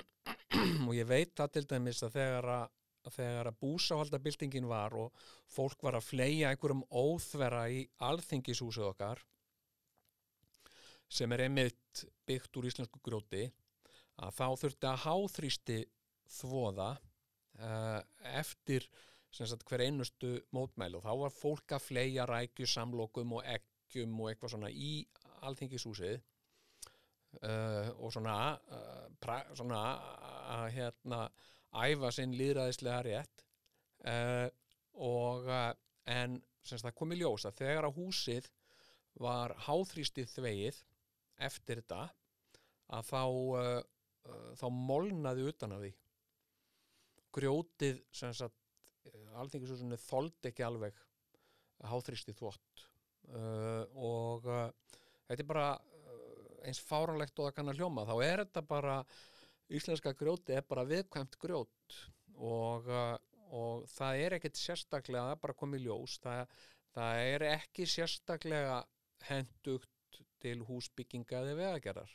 og 0.86 0.92
ég 0.96 1.08
veit 1.08 1.34
það 1.36 1.56
til 1.56 1.66
dæmis 1.74 2.04
að 2.06 2.18
þegar 2.18 2.52
að 2.56 2.68
þegar 3.14 3.48
að 3.48 3.60
búsáhaldabildingin 3.62 4.68
var 4.68 4.94
og 4.98 5.22
fólk 5.50 5.80
var 5.86 5.96
að 5.96 6.08
fleia 6.10 6.50
einhverjum 6.50 6.82
óþvera 6.92 7.64
í 7.72 7.84
alþingishúsið 8.06 8.90
okkar 8.90 9.22
sem 11.10 11.32
er 11.32 11.46
einmitt 11.46 12.04
byggt 12.28 12.58
úr 12.60 12.68
íslensku 12.70 13.00
grjóti 13.02 13.46
að 14.20 14.34
þá 14.36 14.46
þurfti 14.62 14.90
að 14.90 15.02
háþrýsti 15.06 15.78
þvoða 16.40 16.90
uh, 16.94 18.00
eftir 18.36 18.86
sagt, 19.30 19.64
hver 19.68 19.84
einustu 19.86 20.32
mótmæli. 20.56 20.98
Og 20.98 21.04
þá 21.04 21.12
var 21.22 21.34
fólk 21.34 21.76
að 21.76 21.86
fleia 21.86 22.26
rækju 22.28 22.68
samlokum 22.68 23.36
og 23.38 23.46
eggjum 23.46 24.18
og 24.20 24.30
eitthvað 24.30 24.54
svona 24.56 24.70
í 24.70 24.92
alþingishúsið. 25.46 26.20
Uh, 27.46 27.92
og 28.02 28.10
svona, 28.10 28.36
uh, 28.74 29.36
svona 29.54 29.80
að 30.50 30.64
hérna 30.74 31.20
æfa 31.70 32.10
sinn 32.14 32.34
líðræðislega 32.34 33.02
rétt. 33.06 33.44
Uh, 34.02 34.48
og 34.98 35.46
uh, 35.46 35.70
en 36.10 36.40
sem 36.64 36.78
sagt, 36.78 36.90
það 36.90 36.98
kom 36.98 37.14
í 37.14 37.20
ljós 37.20 37.46
að 37.48 37.60
þegar 37.62 37.88
að 37.88 38.00
húsið 38.00 38.48
var 39.20 39.54
háþrýstið 39.66 40.32
þvegið 40.34 40.80
eftir 41.46 41.80
þetta 41.82 42.02
að 42.96 43.10
þá 43.10 43.22
uh, 43.22 43.68
uh, 44.28 44.50
þá 44.58 44.66
molnaði 44.74 45.46
utan 45.50 45.76
af 45.76 45.84
því. 45.84 45.92
Grjótið 47.36 48.00
sagt 48.10 48.56
alþingisúsinu 49.40 49.98
þoldi 50.00 50.50
ekki 50.50 50.66
alveg 50.66 50.98
háþrýstið 51.90 52.38
þvott. 52.40 52.84
Uh, 53.30 53.84
og 53.94 54.48
uh, 54.50 54.66
þetta 55.28 55.44
er 55.44 55.48
bara 55.48 55.68
eins 56.66 56.80
fáranlegt 56.84 57.38
og 57.38 57.48
það 57.48 57.56
kann 57.56 57.72
að 57.72 57.80
hljóma. 57.80 58.06
Þá 58.08 58.16
er 58.26 58.44
þetta 58.44 58.64
bara 58.68 58.96
íslenska 59.72 60.12
grjóti 60.18 60.56
er 60.56 60.66
bara 60.68 60.84
viðkvæmt 60.88 61.38
grjót. 61.40 62.00
Og, 62.40 62.88
og 63.52 63.86
það 63.92 64.24
er 64.24 64.36
ekkit 64.36 64.60
sérstaklega, 64.60 65.24
það 65.28 65.36
er 65.36 65.40
bara 65.42 65.56
komið 65.60 65.86
ljós 65.86 66.16
það, 66.24 66.52
það 66.96 67.22
er 67.30 67.44
ekki 67.50 67.86
sérstaklega 67.88 68.78
hendugt 69.28 70.20
til 70.40 70.60
húsbygginga 70.68 71.42
eða 71.42 71.56
vegagerðar. 71.58 72.14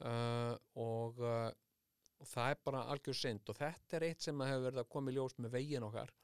Uh, 0.00 0.54
og, 0.80 1.18
uh, 1.20 1.50
og 2.20 2.28
það 2.28 2.52
er 2.52 2.62
bara 2.68 2.84
algjör 2.92 3.16
synd. 3.16 3.42
Og 3.48 3.58
þetta 3.58 3.96
er 3.96 4.06
eitt 4.10 4.24
sem 4.26 4.46
hefur 4.46 4.66
verið 4.68 4.84
að 4.84 4.92
koma 4.92 5.12
í 5.12 5.16
ljós 5.16 5.36
með 5.38 5.56
veginn 5.56 5.88
okkar. 5.88 6.14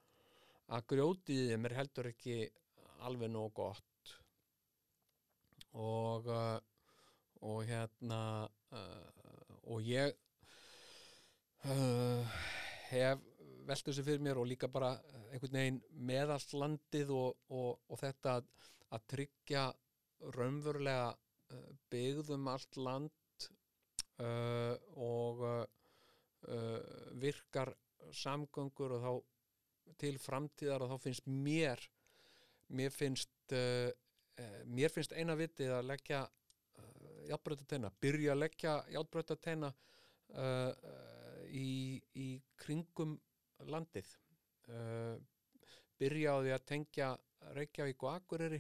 Að 0.77 0.87
grjótið 0.93 1.43
í 1.43 1.51
þeim 1.51 1.69
er 1.69 1.77
heldur 1.81 2.11
ekki 2.11 2.39
alveg 3.07 3.33
nóg 3.33 3.53
gott. 3.57 4.15
Og 5.77 6.29
uh, 6.33 6.57
og 7.45 7.65
hérna 7.69 8.21
uh, 8.73 9.09
og 9.73 9.83
ég 9.85 10.15
uh, 11.67 12.37
hef 12.91 13.25
velt 13.67 13.89
þessu 13.89 14.05
fyrir 14.07 14.23
mér 14.23 14.41
og 14.41 14.49
líka 14.49 14.71
bara 14.71 14.95
einhvern 15.33 15.59
veginn 15.59 15.81
meðallt 16.09 16.55
landið 16.55 17.13
og, 17.15 17.39
og, 17.51 17.81
og 17.91 18.01
þetta 18.01 18.39
að, 18.39 18.51
að 18.95 19.07
tryggja 19.13 19.65
raunverulega 20.37 21.09
uh, 21.13 21.71
byggðum 21.93 22.49
allt 22.53 22.79
land 22.81 23.49
uh, 24.23 24.75
og 24.95 25.45
uh, 26.53 26.79
virkar 27.21 27.73
samgöngur 28.15 28.97
og 28.97 29.05
þá 29.05 29.95
til 30.01 30.19
framtíðar 30.21 30.85
og 30.85 30.93
þá 30.95 31.05
finnst 31.07 31.29
mér 31.31 31.83
mér 32.69 32.91
finnst 32.91 33.55
uh, 33.55 33.91
uh, 34.41 34.61
mér 34.67 34.93
finnst 34.93 35.15
eina 35.15 35.37
vitið 35.39 35.75
að 35.77 35.89
leggja 35.91 36.23
uh, 36.27 37.21
játbrötateina, 37.31 37.93
byrja 38.03 38.35
að 38.35 38.43
leggja 38.43 38.77
játbrötateina 38.95 39.73
uh, 39.73 40.71
uh, 40.73 41.43
í, 41.51 42.01
í 42.15 42.29
kringum 42.61 43.17
landið. 43.71 44.09
Uh, 44.67 45.17
byrja 45.97 46.35
á 46.35 46.37
því 46.43 46.55
að 46.57 46.67
tengja 46.69 47.11
Reykjavík 47.57 48.03
og 48.03 48.17
Akureyri 48.17 48.59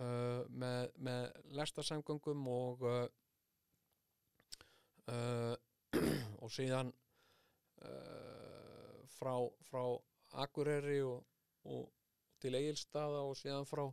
uh, 0.00 0.42
með, 0.48 0.94
með 1.04 1.26
lestarsamgöngum 1.58 2.48
og 2.50 2.86
uh, 2.88 3.04
uh, 5.12 5.54
og 6.42 6.52
síðan 6.52 6.92
uh, 7.86 9.00
frá, 9.16 9.34
frá 9.68 9.82
Akureyri 10.42 11.00
og, 11.06 11.22
og 11.68 11.88
til 12.42 12.58
Egilstaða 12.58 13.22
og 13.28 13.36
síðan 13.38 13.68
frá 13.68 13.84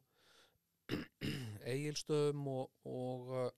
Egilstöðum 1.73 2.47
og 2.49 2.71
og, 2.89 3.33
uh, 3.37 3.49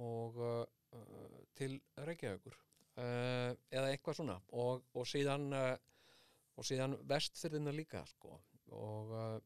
og 0.00 0.42
uh, 0.46 1.38
til 1.58 1.80
Reykjavíkur 1.98 2.54
uh, 2.54 3.50
eða 3.70 3.88
eitthvað 3.90 4.20
svona. 4.20 4.38
Og, 4.52 4.84
og 4.94 5.08
síðan 5.08 5.50
og 5.50 6.66
síðan 6.66 6.98
vestfyrðina 7.08 7.72
líka 7.74 8.04
sko. 8.06 8.38
Og 8.70 9.42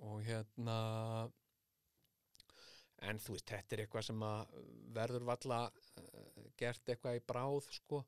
og 0.00 0.22
hérna 0.24 0.76
en 3.08 3.20
þú 3.20 3.36
veist, 3.36 3.48
þetta 3.48 3.76
er 3.76 3.82
eitthvað 3.84 4.06
sem 4.10 4.24
að 4.26 4.56
verður 4.96 5.26
valla 5.28 5.60
uh, 5.70 6.48
gert 6.60 6.92
eitthvað 6.92 7.20
í 7.20 7.22
bráð 7.32 7.68
sko. 7.76 8.00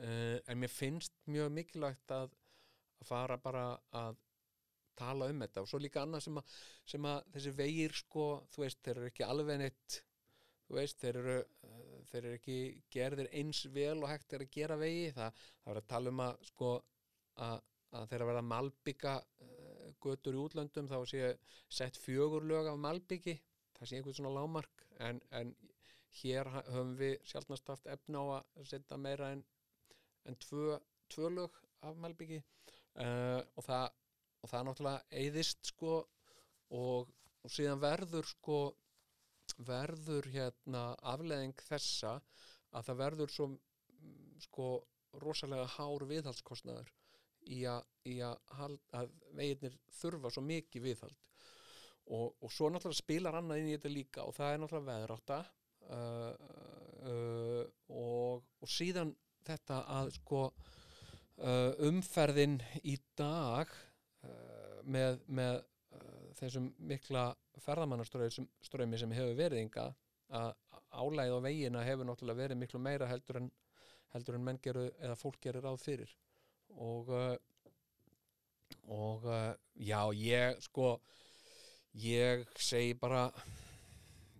Uh, 0.00 0.36
en 0.48 0.60
mér 0.60 0.72
finnst 0.72 1.16
mjög 1.30 1.50
mikilvægt 1.56 2.14
að, 2.14 2.34
að 3.00 3.08
fara 3.08 3.38
bara 3.42 3.64
að 3.96 4.20
tala 5.00 5.30
um 5.32 5.42
þetta. 5.42 5.64
Og 5.64 5.70
svo 5.70 5.80
líka 5.82 6.04
annað 6.04 6.26
sem 6.28 6.38
að, 6.40 6.54
sem 6.92 7.10
að 7.10 7.32
þessi 7.34 7.56
vegir 7.58 7.96
sko, 7.96 8.28
þú 8.54 8.64
veist, 8.64 8.82
þeir 8.84 8.96
eru 8.96 9.10
ekki 9.10 9.26
alveg 9.26 9.60
neitt 9.64 9.98
þú 10.68 10.78
veist, 10.78 11.00
þeir 11.02 11.20
eru 11.24 11.38
uh, 11.40 11.98
þeir 12.12 12.22
eru 12.22 12.36
ekki 12.38 12.60
gerðir 12.94 13.32
eins 13.40 13.64
vel 13.74 13.98
og 13.98 14.10
hægt 14.12 14.36
er 14.36 14.46
að 14.46 14.54
gera 14.54 14.78
vegi. 14.80 15.10
Það, 15.16 15.44
það 15.64 15.74
er 15.74 15.82
að 15.82 15.90
tala 15.94 16.14
um 16.14 16.24
að 16.28 16.48
sko 16.52 16.72
að, 17.40 17.68
að 17.98 18.10
þeir 18.12 18.24
að 18.24 18.32
verða 18.32 18.48
malbygga 18.54 19.14
götur 20.00 20.36
í 20.36 20.40
útlöndum 20.40 20.88
þá 20.88 20.98
sé 21.08 21.30
sett 21.68 21.98
fjögur 22.00 22.46
lög 22.48 22.68
af 22.70 22.78
malbyggi 22.80 23.34
það 23.80 23.88
sé 23.90 23.98
einhvern 23.98 24.18
svona 24.18 24.34
lámark 24.36 24.84
en, 25.00 25.20
en 25.32 25.54
hér 26.20 26.50
höfum 26.56 26.92
við 26.98 27.16
sjálfnast 27.30 27.72
haft 27.72 27.88
efna 27.90 28.22
á 28.22 28.24
að 28.40 28.68
setja 28.72 28.98
meira 29.00 29.30
en, 29.34 29.42
en 30.28 30.36
tvö, 30.44 30.76
tvö 31.12 31.30
lög 31.32 31.56
af 31.86 31.96
malbyggi 31.96 32.40
uh, 32.40 33.40
og 33.56 33.64
það 33.64 33.88
og 34.40 34.48
það 34.48 34.66
náttúrulega 34.66 35.20
eyðist 35.20 35.72
sko 35.72 35.96
og, 36.76 37.10
og 37.44 37.52
síðan 37.52 37.82
verður 37.82 38.28
sko 38.28 38.60
verður 39.66 40.28
hérna 40.32 40.84
afleðing 41.12 41.56
þessa 41.66 42.14
að 42.70 42.86
það 42.86 43.00
verður 43.02 43.34
svo 43.34 43.48
sko 44.40 44.68
rosalega 45.20 45.66
hár 45.76 46.06
viðhaldskostnaður 46.08 46.92
í 47.50 47.64
að, 47.68 47.82
í 48.06 48.20
hald, 48.22 48.80
að 48.94 49.10
veginnir 49.36 49.76
þurfa 49.98 50.30
svo 50.32 50.44
mikið 50.46 50.86
viðhald 50.86 51.29
og, 52.08 52.34
og 52.40 52.52
svo 52.52 52.70
náttúrulega 52.70 53.02
spilar 53.02 53.38
annað 53.38 53.62
inn 53.62 53.70
í 53.70 53.76
þetta 53.76 53.92
líka 53.92 54.26
og 54.26 54.34
það 54.36 54.52
er 54.52 54.62
náttúrulega 54.62 54.94
veðrátta 54.94 55.38
uh, 55.90 56.32
uh, 57.10 57.64
og, 57.88 58.46
og 58.60 58.70
síðan 58.70 59.12
þetta 59.46 59.82
að 59.98 60.12
sko 60.18 60.42
uh, 60.50 61.72
umferðin 61.88 62.58
í 62.82 62.96
dag 63.18 63.70
uh, 64.24 64.80
með, 64.84 65.20
með 65.28 65.60
þessum 66.40 66.70
mikla 66.88 67.30
ferðamannaströymi 67.60 68.98
sem 68.98 69.12
hefur 69.12 69.36
verið 69.36 69.64
inga 69.66 69.90
að 70.30 70.52
álægið 70.90 71.36
á 71.36 71.40
vegina 71.44 71.84
hefur 71.84 72.08
náttúrulega 72.08 72.42
verið 72.44 72.60
miklu 72.62 72.80
meira 72.82 73.08
heldur 73.10 73.40
en, 73.42 73.50
heldur 74.14 74.38
en 74.38 74.44
menn 74.46 74.60
geru 74.62 74.86
eða 75.02 75.18
fólk 75.18 75.40
gerir 75.42 75.66
ráð 75.66 75.82
fyrir. 75.82 76.14
Og 76.80 77.10
og 78.90 79.26
já 79.74 80.00
ég 80.16 80.62
sko 80.64 80.94
ég 81.92 82.46
segi 82.58 82.94
bara 82.94 83.30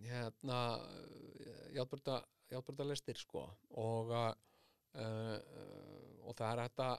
hérna 0.01 0.79
játbörda 1.75 2.85
lestir 2.87 3.19
sko 3.19 3.45
og 3.79 4.11
uh, 4.11 4.31
uh, 4.95 5.39
og 6.27 6.35
það 6.35 6.51
er 6.51 6.61
þetta 6.65 6.89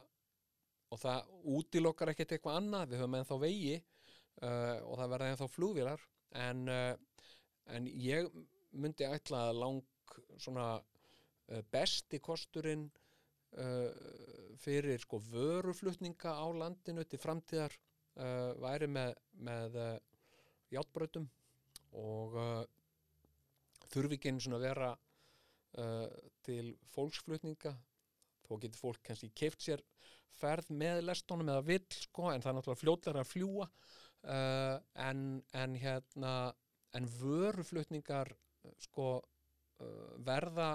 og 0.92 1.00
það 1.00 1.30
útilokkar 1.56 2.12
ekkert 2.12 2.34
eitthvað 2.36 2.58
annað 2.60 2.92
við 2.92 3.02
höfum 3.02 3.18
ennþá 3.18 3.38
vegi 3.40 3.76
uh, 3.78 4.78
og 4.88 4.96
það 5.00 5.12
verða 5.14 5.30
ennþá 5.32 5.48
flugvélar 5.52 6.06
en, 6.46 6.64
uh, 6.68 7.28
en 7.72 7.88
ég 7.88 8.28
myndi 8.72 9.08
ætla 9.08 9.48
að 9.50 9.60
lang 9.62 10.16
svona 10.40 10.72
besti 11.72 12.16
kosturinn 12.22 12.86
fyrir 14.62 15.00
sko 15.02 15.18
vöruflutninga 15.26 16.32
á 16.32 16.46
landinu 16.56 17.02
til 17.04 17.18
framtíðar 17.20 17.74
væri 18.62 18.88
með, 18.88 19.18
með 19.44 19.76
játbrautum 20.72 21.28
og 22.00 22.36
uh, 22.40 22.62
þurfi 23.92 24.18
ekki 24.18 24.32
einu 24.32 24.42
svona 24.42 24.60
að 24.60 24.66
vera 24.66 24.90
uh, 24.92 26.06
til 26.46 26.74
fólksflutninga. 26.94 27.74
Þó 28.46 28.52
getur 28.62 28.80
fólk 28.80 29.02
kannski 29.06 29.30
keift 29.36 29.62
sér 29.64 29.84
ferð 30.42 30.70
með 30.74 31.02
lestónum 31.06 31.50
eða 31.52 31.66
vill 31.66 31.84
sko, 31.94 32.30
en 32.32 32.42
það 32.42 32.50
er 32.50 32.56
náttúrulega 32.58 32.82
fljótlega 32.82 33.22
að 33.22 33.30
fljúa 33.30 33.66
uh, 33.68 34.76
en, 35.08 35.26
en 35.56 35.76
hérna 35.78 36.32
en 36.96 37.08
vöruflutningar 37.18 38.32
sko 38.82 39.08
uh, 39.18 40.14
verða 40.24 40.74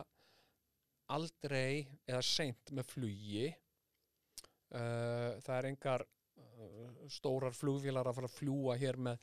aldrei 1.13 1.87
eða 2.07 2.21
seint 2.25 2.73
með 2.75 2.89
flugi. 2.91 3.47
Uh, 4.67 5.37
það 5.43 5.53
er 5.57 5.67
engar 5.69 6.03
uh, 6.03 7.05
stórar 7.11 7.55
flugvélar 7.55 8.09
að 8.09 8.17
fara 8.19 8.31
að 8.31 8.39
fljúa 8.41 8.75
hér 8.81 8.99
með, 8.99 9.21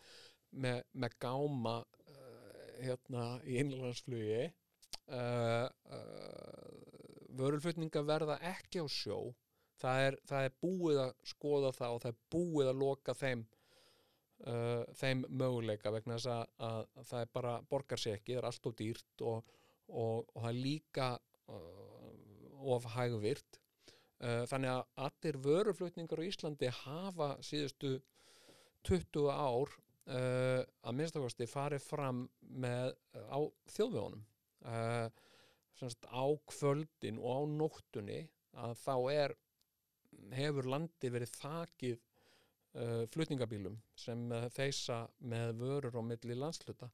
með, 0.54 0.82
með 0.92 1.16
gáma 1.22 1.78
uh, 1.82 2.68
hérna 2.80 3.24
í 3.44 3.58
innlandsflugi 3.62 4.44
uh, 4.44 5.66
uh, 5.66 6.74
vörulflutninga 7.34 8.04
verða 8.06 8.38
ekki 8.54 8.84
á 8.84 8.86
sjó. 8.90 9.34
Það 9.80 10.04
er, 10.06 10.16
það 10.28 10.46
er 10.46 10.56
búið 10.62 11.00
að 11.02 11.12
skoða 11.26 11.74
það 11.74 11.96
og 11.96 12.02
það 12.04 12.12
er 12.12 12.20
búið 12.34 12.70
að 12.70 12.80
loka 12.80 13.14
þeim 13.18 13.42
uh, 14.46 14.84
þeim 14.98 15.24
möguleika 15.28 15.92
vegna 15.94 16.18
þess 16.18 16.30
að, 16.30 16.54
að, 16.68 16.80
að 17.00 17.10
það 17.10 17.24
er 17.24 17.32
bara 17.38 17.54
borgar 17.70 18.00
sér 18.00 18.18
ekki, 18.18 18.34
það 18.34 18.40
er 18.40 18.48
allt 18.50 18.70
og 18.70 18.76
dýrt 18.80 19.24
og, 19.32 19.52
og, 19.90 20.16
og 20.22 20.38
það 20.38 20.50
er 20.50 20.60
líka 20.60 21.10
uh, 21.52 22.74
of 22.74 22.88
hægvirt. 22.94 23.60
Uh, 24.24 24.42
þannig 24.48 24.72
að 24.72 25.06
allir 25.08 25.40
vöruflutningar 25.44 26.22
á 26.22 26.28
Íslandi 26.28 26.70
hafa 26.84 27.34
síðustu 27.44 27.96
20 28.86 29.30
ár 29.32 29.74
uh, 30.10 30.62
að 30.84 30.96
minnstakosti 30.98 31.48
farið 31.50 31.84
fram 31.84 32.24
með 32.64 32.94
á 33.14 33.38
þjóðvegunum. 33.76 34.24
Uh, 34.64 35.08
á 35.84 36.24
kvöldin 36.48 37.18
og 37.20 37.28
á 37.28 37.40
nóttunni 37.50 38.20
að 38.56 38.76
þá 38.80 38.94
er 39.12 39.34
hefur 40.38 40.68
landi 40.70 41.10
verið 41.12 41.34
þakið 41.34 41.98
uh, 41.98 43.02
flutningabílum 43.12 43.76
sem 43.98 44.22
þeysa 44.54 45.02
með 45.26 45.58
vörur 45.60 46.00
á 46.00 46.02
milli 46.06 46.38
landsluta 46.38 46.90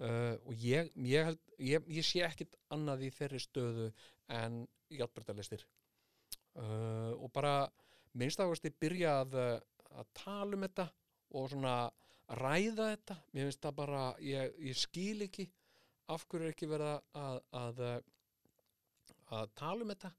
og 0.00 0.54
ég, 0.56 0.86
ég, 1.04 1.26
held, 1.26 1.40
ég, 1.60 1.88
ég 1.92 2.06
sé 2.08 2.22
ekkit 2.24 2.54
annað 2.72 3.02
í 3.04 3.10
þeirri 3.12 3.40
stöðu 3.44 3.88
en 4.32 4.62
játbreytalistir 4.88 5.66
uh, 6.58 7.12
og 7.16 7.30
bara 7.34 7.68
minnstafasti 8.18 8.72
byrja 8.80 9.20
að, 9.24 9.36
að 9.92 10.12
tala 10.16 10.56
um 10.56 10.64
þetta 10.66 10.86
og 11.38 11.50
svona 11.52 11.74
ræða 12.38 12.90
þetta. 12.92 13.16
Mér 13.34 13.48
finnst 13.48 13.64
það 13.64 13.76
bara, 13.80 14.02
ég, 14.24 14.54
ég 14.70 14.78
skil 14.78 15.26
ekki 15.26 15.46
af 16.10 16.26
hverju 16.26 16.48
er 16.48 16.54
ekki 16.54 16.68
verið 16.70 16.92
að, 17.18 17.40
að, 17.60 17.82
að 19.38 19.52
tala 19.58 19.86
um 19.86 19.92
þetta. 19.94 20.12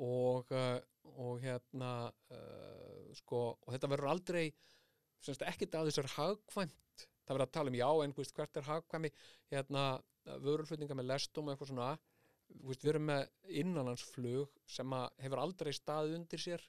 Og, 0.00 0.52
uh, 0.54 0.76
og 1.20 1.40
hérna 1.42 1.92
uh, 2.32 3.08
sko, 3.18 3.40
og 3.58 3.74
þetta 3.74 3.90
verður 3.90 4.12
aldrei 4.12 4.44
semst 5.20 5.44
ekkert 5.44 5.76
að 5.76 5.90
þessar 5.90 6.12
hagkvæmt. 6.16 7.06
Það 7.26 7.36
verður 7.36 7.46
að 7.46 7.56
tala 7.56 7.72
um 7.72 7.78
já, 7.78 7.88
en 8.04 8.14
þú 8.14 8.22
veist, 8.22 8.36
hvert 8.36 8.56
er 8.56 8.68
hagkvæmi? 8.68 9.10
Hérna, 9.52 9.84
vörulflutninga 10.44 10.96
með 10.96 11.10
lestum 11.10 11.50
eitthvað 11.50 11.72
svona. 11.72 11.90
Þú 12.50 12.70
veist, 12.70 12.84
við 12.84 12.92
erum 12.94 13.08
með 13.10 13.26
innanlandsflug 13.62 14.54
sem 14.68 14.96
að 14.96 15.08
hefur 15.24 15.42
aldrei 15.42 15.72
staðið 15.76 16.16
undir 16.18 16.42
sér 16.42 16.64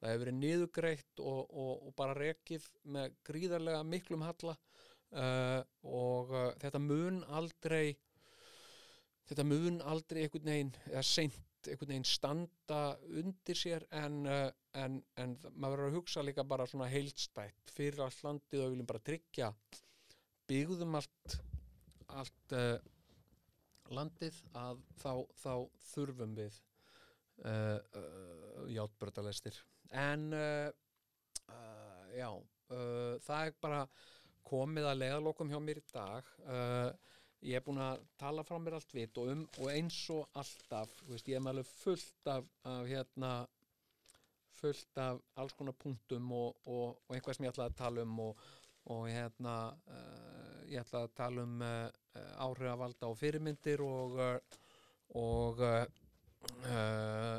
það 0.00 0.12
hefur 0.12 0.22
verið 0.24 0.38
niðugreitt 0.40 1.22
og, 1.22 1.40
og, 1.50 1.72
og 1.88 1.94
bara 1.98 2.16
rekið 2.18 2.66
með 2.96 3.16
gríðarlega 3.26 3.82
miklum 3.86 4.24
halla 4.24 4.56
uh, 4.56 5.60
og 5.84 6.32
uh, 6.34 6.48
þetta 6.62 6.80
mun 6.82 7.20
aldrei 7.28 7.98
þetta 9.30 9.46
mun 9.46 9.78
aldrei 9.86 10.24
einhvern 10.24 10.50
veginn 10.50 10.74
eða 10.88 11.04
seint 11.06 11.68
einhvern 11.68 11.92
veginn 11.92 12.08
standa 12.08 12.80
undir 13.20 13.58
sér 13.58 13.84
en, 13.92 14.22
uh, 14.24 14.48
en, 14.80 14.96
en 15.20 15.36
maður 15.52 15.76
verður 15.76 15.90
að 15.90 15.98
hugsa 15.98 16.24
líka 16.24 16.44
bara 16.48 16.64
svona 16.70 16.88
heildstætt. 16.88 17.74
Fyrir 17.74 18.00
allt 18.06 18.22
landið 18.24 18.62
og 18.62 18.64
við 18.64 18.74
viljum 18.74 18.88
bara 18.88 19.04
tryggja 19.04 19.50
byggðum 20.50 20.96
allt 20.98 21.36
allt 22.10 22.54
uh, 22.56 22.78
landið 23.94 24.38
að 24.58 24.80
þá, 24.98 25.12
þá 25.42 25.52
þurfum 25.92 26.34
við 26.38 26.56
uh, 27.44 27.78
uh, 27.78 28.64
játbröðalestir 28.70 29.60
en 29.90 30.32
uh, 30.36 30.70
uh, 31.50 32.08
já 32.14 32.30
uh, 32.30 33.14
það 33.26 33.46
er 33.46 33.56
bara 33.62 33.84
komið 34.50 34.88
að 34.90 35.00
leiðalokum 35.02 35.50
hjá 35.52 35.60
mér 35.62 35.80
í 35.80 35.86
dag. 35.92 36.34
Uh, 36.42 36.90
ég 37.46 37.56
er 37.56 37.64
búin 37.64 37.80
að 37.80 38.02
tala 38.20 38.44
frá 38.44 38.58
mér 38.60 38.76
allt 38.76 38.92
vitt 38.94 39.18
og, 39.20 39.30
um, 39.32 39.46
og 39.62 39.70
eins 39.72 39.98
og 40.12 40.26
alltaf 40.36 40.92
veist, 41.08 41.28
ég 41.30 41.38
er 41.38 41.44
með 41.44 41.54
alveg 41.54 41.70
fullt 41.80 42.30
af, 42.34 42.48
af 42.68 42.82
hérna 42.88 43.30
fullt 44.60 45.00
af 45.00 45.20
alls 45.40 45.54
konar 45.56 45.76
punktum 45.80 46.32
og, 46.36 46.58
og, 46.68 46.98
og 47.06 47.14
eitthvað 47.16 47.38
sem 47.38 47.46
ég 47.46 47.54
ætlaði 47.54 47.72
að 47.72 47.78
tala 47.80 48.04
um 48.04 48.18
og, 48.26 48.42
hérna 49.08 49.54
uh, 49.88 50.58
ég 50.68 50.82
ætlaði 50.82 51.08
að 51.08 51.16
tala 51.22 51.46
um 51.46 51.64
uh, 51.64 51.86
áhrifavalda 52.44 53.08
og 53.08 53.18
fyrirmyndir 53.20 53.84
og 53.86 54.20
og 55.18 55.58
uh, 55.64 55.86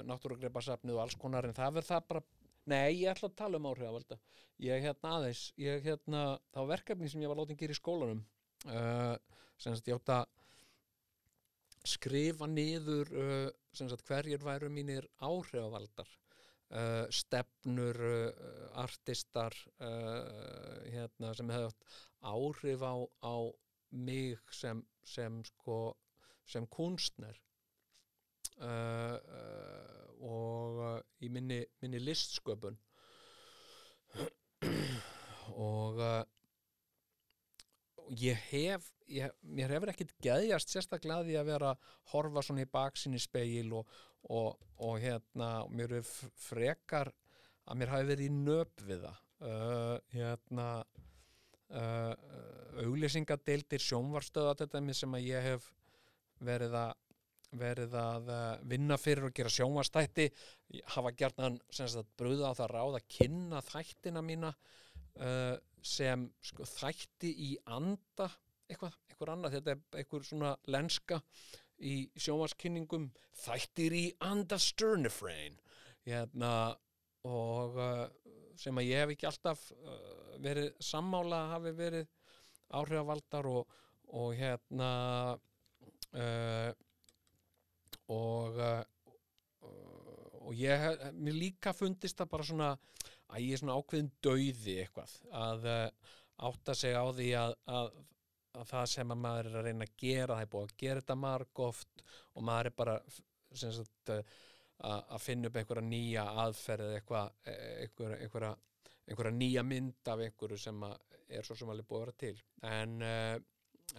náttúrugripasafnið 0.10 0.98
og 0.98 1.04
alls 1.06 1.18
konar 1.20 1.48
en 1.48 1.56
það 1.56 1.78
verð 1.78 1.92
það 1.92 2.08
bara 2.10 2.24
nei, 2.70 3.02
ég 3.02 3.10
ætla 3.12 3.32
að 3.32 3.38
tala 3.40 3.60
um 3.62 3.70
áhrifavalda. 3.72 4.20
Ég 4.62 4.84
hérna 4.86 5.16
aðeins, 5.18 5.48
ég 5.58 5.82
hérna 5.86 6.22
þá 6.54 6.62
verkefni 6.70 7.10
sem 7.10 7.24
ég 7.24 7.32
var 7.32 7.40
látið 7.42 7.64
gera 7.64 7.74
í 7.74 7.80
skólanum 7.80 8.22
uh, 8.70 9.16
sem 9.58 9.74
sagt 9.74 9.90
ég 9.90 9.98
átt 9.98 10.14
að 10.14 10.28
skrifa 11.92 12.46
niður 12.50 13.10
uh, 13.18 13.48
sem 13.74 13.90
sagt 13.90 14.06
hverjir 14.06 14.44
væru 14.46 14.70
mínir 14.70 15.08
áhrifavaldar 15.18 16.10
uh, 16.76 17.08
stefnur 17.10 17.98
uh, 18.06 18.30
artistar 18.84 19.56
uh, 19.82 20.86
hérna, 20.92 21.34
sem 21.38 21.50
hefði 21.50 21.72
átt 21.72 21.98
áhrif 22.22 22.86
á, 22.86 22.96
á 23.26 23.36
mig 23.92 24.54
sem, 24.54 24.84
sem 25.04 25.42
sko 25.50 25.80
sem 26.48 26.68
kunstner 26.70 27.38
uh, 28.62 29.18
uh, 29.18 30.01
og 30.22 30.80
uh, 30.82 30.98
í 31.22 31.30
minni, 31.34 31.64
minni 31.82 32.02
listsköpun. 32.04 32.78
Og 35.62 36.00
og 38.12 38.20
ég 38.20 38.40
hef 38.52 38.88
ég, 39.08 39.32
mér 39.42 39.72
hefur 39.76 39.92
ekkit 39.92 40.14
geðjast 40.24 40.72
sérstaklega 40.74 41.26
því 41.28 41.38
að 41.40 41.50
vera 41.52 41.74
að 41.74 41.92
horfa 42.12 42.44
svona 42.46 42.66
í 42.66 42.72
baksinni 42.72 43.22
speil 43.22 43.72
og, 43.78 43.92
og, 44.28 44.58
og 44.84 44.98
hérna 45.00 45.52
mér 45.72 45.98
er 46.02 46.08
frekar 46.40 47.12
að 47.64 47.80
mér 47.80 47.94
hafi 47.94 48.10
verið 48.10 48.28
í 48.28 48.34
nöp 48.36 48.84
við 48.88 49.06
það. 49.06 49.22
Uh, 49.42 49.96
hérna 50.14 50.66
uh, 51.74 52.12
auglýsingadeildir 52.84 53.82
sjónvarstöða 53.82 54.58
þetta 54.60 54.84
sem 54.98 55.16
að 55.18 55.30
ég 55.30 55.48
hef 55.48 55.72
verið 56.42 56.76
að 56.78 56.92
verið 57.60 57.96
að 58.00 58.30
uh, 58.32 58.44
vinna 58.72 58.98
fyrir 59.00 59.28
og 59.28 59.34
gera 59.36 59.52
sjónvarstætti 59.52 60.28
hafa 60.96 61.12
gert 61.18 61.42
hann 61.42 61.60
brúða 62.20 62.54
á 62.56 62.60
það 62.62 62.72
ráð 62.72 63.00
að 63.00 63.10
kynna 63.18 63.64
þættina 63.66 64.24
mína 64.24 64.54
uh, 64.54 65.58
sem 65.82 66.30
sko, 66.46 66.68
þætti 66.68 67.34
í 67.50 67.50
anda 67.66 68.30
eitthvað, 68.70 68.96
eitthvað 69.10 69.34
annað, 69.34 69.58
þetta 69.58 69.74
er 69.74 70.00
eitthvað 70.00 70.30
svona 70.30 70.54
lenska 70.72 71.20
í 71.82 71.96
sjónvarskinningum 72.16 73.10
þættir 73.42 73.96
í 73.98 74.06
anda 74.24 74.60
sternifrein 74.62 75.58
hérna, 76.08 76.54
og 77.28 77.78
uh, 77.78 78.06
sem 78.60 78.78
að 78.78 78.90
ég 78.90 79.04
hef 79.04 79.14
ekki 79.16 79.30
alltaf 79.30 79.66
uh, 79.76 80.38
verið 80.42 80.72
sammála 80.84 81.42
hafi 81.56 81.74
verið 81.78 82.08
áhrifavaldar 82.72 83.50
og, 83.52 83.76
og 84.16 84.32
hérna 84.38 84.92
uh, 86.16 86.72
og 88.12 88.60
uh, 88.60 88.82
og 90.52 90.58
ég 90.58 91.04
mér 91.22 91.38
líka 91.38 91.74
fundist 91.76 92.20
það 92.20 92.32
bara 92.34 92.46
svona 92.48 92.70
að 93.32 93.44
ég 93.46 93.56
er 93.56 93.62
svona 93.62 93.76
ákveðin 93.80 94.12
dauði 94.26 94.78
eitthvað. 94.84 95.18
Að 95.32 95.68
uh, 95.72 96.16
átta 96.50 96.76
sig 96.76 96.98
á 96.98 97.06
því 97.16 97.28
að, 97.40 97.56
að, 97.72 97.92
að 98.58 98.72
það 98.74 98.88
sem 98.94 99.14
að 99.14 99.22
maður 99.26 99.50
er 99.52 99.60
að 99.60 99.68
reyna 99.68 99.88
að 99.88 99.94
gera 100.04 100.38
það 100.38 100.46
er 100.46 100.52
búið 100.56 100.66
að 100.68 100.80
gera 100.84 101.04
þetta 101.04 101.20
marg 101.22 101.64
oft 101.68 102.04
og 102.34 102.48
maður 102.50 102.72
er 102.72 102.78
bara 102.82 102.98
sagt 103.62 104.14
uh, 104.16 104.22
að 104.82 105.02
að 105.16 105.22
finna 105.22 105.50
upp 105.50 105.58
einhverja 105.62 105.86
nýja 105.86 106.22
aðferð 106.42 106.94
eitthvað 106.96 107.50
einhverja, 107.52 108.16
einhverja, 108.18 108.54
einhverja 109.06 109.34
nýja 109.38 109.64
mynd 109.68 110.10
af 110.10 110.24
einhverju 110.26 110.58
sem 110.58 110.86
er 110.90 111.46
svo 111.46 111.58
sem 111.60 111.70
alveg 111.70 111.88
búið 111.88 112.00
að 112.00 112.08
vera 112.08 112.16
til. 112.24 112.40
En, 112.66 112.96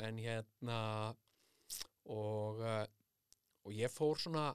en 0.09 0.19
hérna 0.19 0.81
og 2.11 2.65
og 3.63 3.77
ég 3.77 3.93
fór 3.93 4.21
svona 4.21 4.51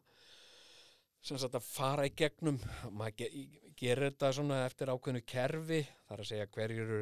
sem 1.23 1.39
sagt 1.39 1.57
að 1.57 1.65
fara 1.67 2.05
í 2.07 2.13
gegnum 2.15 2.59
maður 2.91 3.17
ge 3.21 3.29
gerir 3.77 4.11
þetta 4.11 4.31
svona 4.33 4.63
eftir 4.65 4.89
ákveðnu 4.89 5.21
kerfi 5.27 5.81
þar 6.07 6.23
að 6.23 6.29
segja 6.31 6.49
hverjir 6.55 6.85
eru 6.85 7.01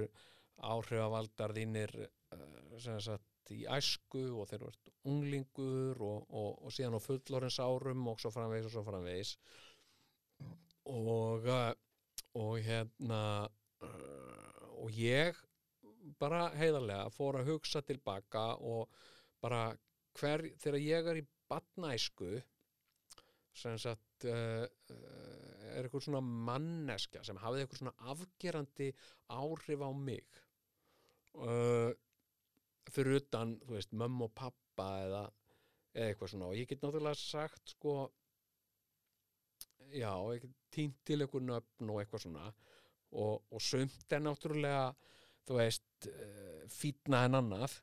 áhrifavaldar 0.73 1.53
þínir 1.55 1.93
uh, 2.01 2.77
sem 2.81 2.99
sagt 3.03 3.53
í 3.53 3.61
æsku 3.69 4.25
og 4.39 4.49
þeir 4.49 4.65
eru 4.65 4.93
unglingur 5.05 6.01
og, 6.01 6.25
og, 6.29 6.49
og 6.65 6.73
síðan 6.73 6.97
á 6.97 7.05
fullorins 7.05 7.59
árum 7.61 8.07
og 8.09 8.19
svo 8.21 8.31
framvegis 8.33 8.69
og 8.69 8.73
svo 8.73 8.83
framvegis. 8.87 9.35
Og 10.89 11.45
uh, 11.45 11.71
og 12.35 12.57
hérna 12.65 13.21
uh, 13.85 14.79
og 14.81 14.97
ég 14.99 15.37
bara 16.19 16.49
heiðarlega 16.55 17.11
fór 17.13 17.39
að 17.39 17.53
hugsa 17.53 17.81
tilbaka 17.85 18.53
og 18.59 18.89
bara 19.43 19.69
hver, 20.19 20.43
þegar 20.59 20.81
ég 20.81 21.09
er 21.11 21.21
í 21.21 21.25
batnæsku 21.49 22.31
sem 23.55 23.77
sagt 23.79 24.27
uh, 24.27 24.65
er 25.71 25.85
eitthvað 25.85 26.07
svona 26.07 26.21
manneska 26.23 27.23
sem 27.23 27.39
hafði 27.39 27.63
eitthvað 27.63 27.81
svona 27.83 28.11
afgerandi 28.11 28.89
áhrif 29.31 29.85
á 29.85 29.91
mig. 29.95 30.41
Uh, 31.35 31.91
fyrir 32.91 33.19
utan, 33.19 33.55
þú 33.65 33.77
veist, 33.77 33.95
mömmu 33.97 34.27
og 34.27 34.35
pappa 34.37 34.89
eða, 35.05 35.23
eitthvað 35.95 36.31
svona. 36.33 36.51
Og 36.51 36.59
ég 36.59 36.69
get 36.69 36.83
náttúrulega 36.83 37.17
sagt 37.19 37.75
sko 37.75 37.95
já, 39.95 40.11
týnt 40.75 40.99
til 41.07 41.21
eitthvað 41.23 41.49
nöfn 41.49 41.91
og 41.91 42.01
eitthvað 42.01 42.27
svona. 42.27 42.47
Og, 43.15 43.39
og 43.51 43.63
sumt 43.63 44.11
er 44.11 44.23
náttúrulega 44.23 44.89
þú 45.45 45.59
veist, 45.59 46.09
fýtna 46.73 47.25
en 47.27 47.39
annað. 47.39 47.79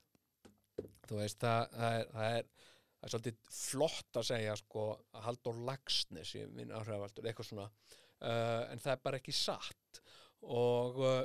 Þú 1.08 1.18
veist, 1.18 1.40
það, 1.42 1.76
það 1.76 1.98
er, 1.98 2.08
það 2.12 2.36
er 2.38 2.70
það 3.02 3.08
er 3.08 3.12
svolítið 3.16 3.38
flott 3.56 4.18
að 4.20 4.26
segja 4.28 4.54
sko 4.60 4.82
að 4.94 5.24
Halldór 5.26 5.56
Lagsnes 5.66 6.34
í 6.38 6.42
minn 6.54 6.70
áhrifavaldur, 6.70 7.26
eitthvað 7.26 7.48
svona. 7.48 7.64
Uh, 8.22 8.62
en 8.70 8.82
það 8.82 8.92
er 8.92 9.00
bara 9.02 9.18
ekki 9.18 9.34
satt. 9.34 10.00
Og 10.54 11.00
uh, 11.02 11.24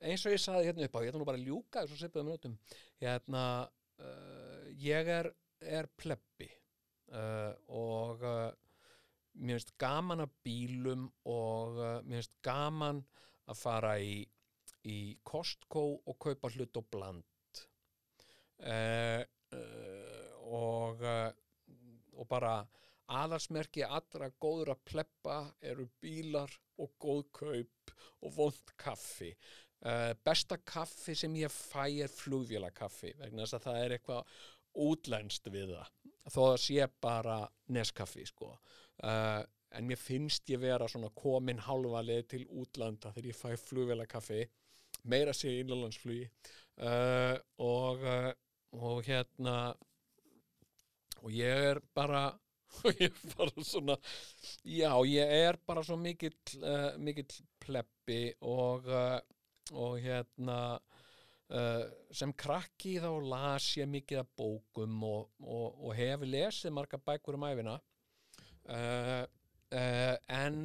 eins 0.00 0.24
og 0.24 0.32
ég 0.32 0.40
saði 0.40 0.70
hérna 0.70 0.86
upp 0.86 0.96
á, 0.96 1.00
ég 1.04 1.12
ætla 1.12 1.20
nú 1.20 1.28
bara 1.28 1.40
að 1.42 1.50
ljúka 1.50 1.82
þessu 1.84 2.00
svipaðum 2.00 2.30
minútum 2.30 2.56
hérna, 3.02 3.42
uh, 4.00 4.64
ég 4.80 5.12
er, 5.18 5.30
er 5.60 5.90
plebbi. 6.00 6.48
Og 7.70 8.24
mér 8.26 9.60
finnst 9.60 9.76
gaman 9.78 10.24
að 10.24 10.32
bílum 10.42 11.04
og 11.30 11.76
mér 12.02 12.18
finnst 12.18 12.32
gaman 12.42 13.04
að 13.46 13.60
fara 13.60 13.92
í, 14.02 14.16
í 14.90 14.98
Costco 15.22 15.84
og 16.02 16.18
kaupa 16.18 16.50
hlut 16.56 16.80
og 16.80 16.88
bland. 16.96 17.62
Eða 18.58 19.22
og, 19.22 19.60
uh, 19.60 20.05
og 20.46 22.28
bara 22.30 22.58
aðarsmerki 23.12 23.84
allra 23.86 24.30
góður 24.42 24.72
að 24.74 24.84
pleppa 24.90 25.36
eru 25.62 25.86
bílar 26.02 26.50
og 26.82 26.92
góð 27.00 27.22
kaup 27.38 27.94
og 28.24 28.34
vond 28.34 28.74
kaffi. 28.80 29.32
Uh, 29.86 30.12
besta 30.24 30.56
kaffi 30.64 31.14
sem 31.14 31.34
ég 31.36 31.52
fæ 31.52 31.84
er 32.06 32.10
flugvélakaffi 32.10 33.12
vegna 33.18 33.44
þess 33.44 33.58
að 33.58 33.66
það 33.66 33.80
er 33.82 33.94
eitthvað 33.96 34.38
útlænst 34.86 35.50
við 35.52 35.74
það 35.74 36.32
þó 36.32 36.40
að 36.46 36.56
sé 36.64 36.86
bara 37.04 37.36
neskaffi 37.76 38.24
sko. 38.26 38.54
Uh, 39.04 39.44
en 39.76 39.86
mér 39.86 40.00
finnst 40.00 40.48
ég 40.50 40.62
vera 40.62 40.88
svona 40.88 41.12
komin 41.14 41.60
halva 41.66 42.00
leið 42.02 42.24
til 42.32 42.42
útlanda 42.48 43.12
þegar 43.12 43.30
ég 43.30 43.38
fæ 43.38 43.66
flugvélakaffi 43.66 44.40
meira 45.12 45.34
sé 45.36 45.52
í 45.52 45.60
innlandsflugi 45.60 46.24
uh, 46.24 47.36
og, 47.62 48.06
og 48.80 49.04
hérna 49.06 49.58
og 51.26 51.32
ég 51.34 51.70
er 51.72 51.80
bara 51.96 52.28
ég 53.00 53.08
er 53.08 53.34
bara 53.34 53.64
svona 53.64 53.96
já, 54.62 54.90
ég 55.10 55.32
er 55.46 55.58
bara 55.66 55.82
svo 55.86 55.96
mikill 55.98 56.36
uh, 56.62 56.94
mikill 57.02 57.40
pleppi 57.62 58.20
og 58.46 58.86
uh, 58.86 59.18
og 59.74 59.96
hérna 59.98 60.58
uh, 61.50 61.84
sem 62.14 62.30
krakki 62.38 62.96
þá 63.02 63.10
las 63.26 63.72
ég 63.80 63.90
mikið 63.90 64.22
af 64.22 64.30
bókum 64.38 65.02
og, 65.08 65.32
og, 65.42 65.80
og 65.88 65.96
hef 65.98 66.22
lesið 66.22 66.74
marga 66.76 67.00
bækur 67.02 67.38
um 67.38 67.48
æfina 67.48 67.80
en 68.66 70.56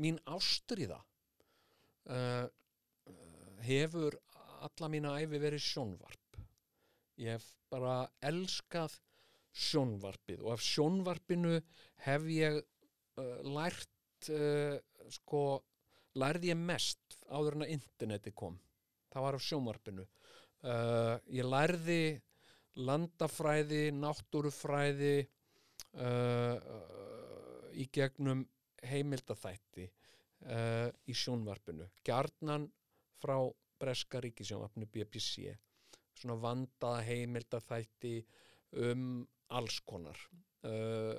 mín 0.00 0.16
ástriða 0.32 1.00
hefur 3.68 4.16
alla 4.64 4.88
mína 4.90 5.16
æfi 5.20 5.40
verið 5.40 5.64
sjónvarp. 5.64 6.38
Ég 7.20 7.36
hef 7.36 7.48
bara 7.72 8.08
elskað 8.24 8.96
sjónvarpið 9.58 10.44
og 10.44 10.54
af 10.54 10.62
sjónvarpinu 10.64 11.56
hef 12.04 12.28
ég 12.32 12.58
uh, 12.60 13.40
lært 13.46 14.30
uh, 14.34 14.78
sko, 15.12 15.42
lærði 16.18 16.52
ég 16.52 16.60
mest 16.60 17.18
áður 17.28 17.58
en 17.58 17.66
að 17.66 17.74
interneti 17.74 18.32
kom. 18.36 18.58
Það 19.12 19.24
var 19.26 19.38
af 19.38 19.44
sjónvarpinu. 19.44 20.06
Uh, 20.62 21.14
ég 21.34 21.46
lærði 21.46 22.02
landafræði, 22.78 23.84
náttúrufræði 23.98 25.14
uh, 25.98 26.58
í 27.78 27.86
gegnum 27.94 28.44
heimildathætti 28.86 29.86
uh, 29.88 30.90
í 31.06 31.14
sjónvarpinu. 31.14 31.88
Gjarnan 32.06 32.68
frá 33.18 33.40
Breska 33.78 34.20
ríkisjónvarpinu 34.22 34.86
BBC 34.90 35.50
svona 36.18 36.38
vandaða 36.42 37.02
heimildathætti 37.06 38.14
um 38.84 39.26
alls 39.48 39.80
konar. 39.86 40.18
Uh, 40.66 41.14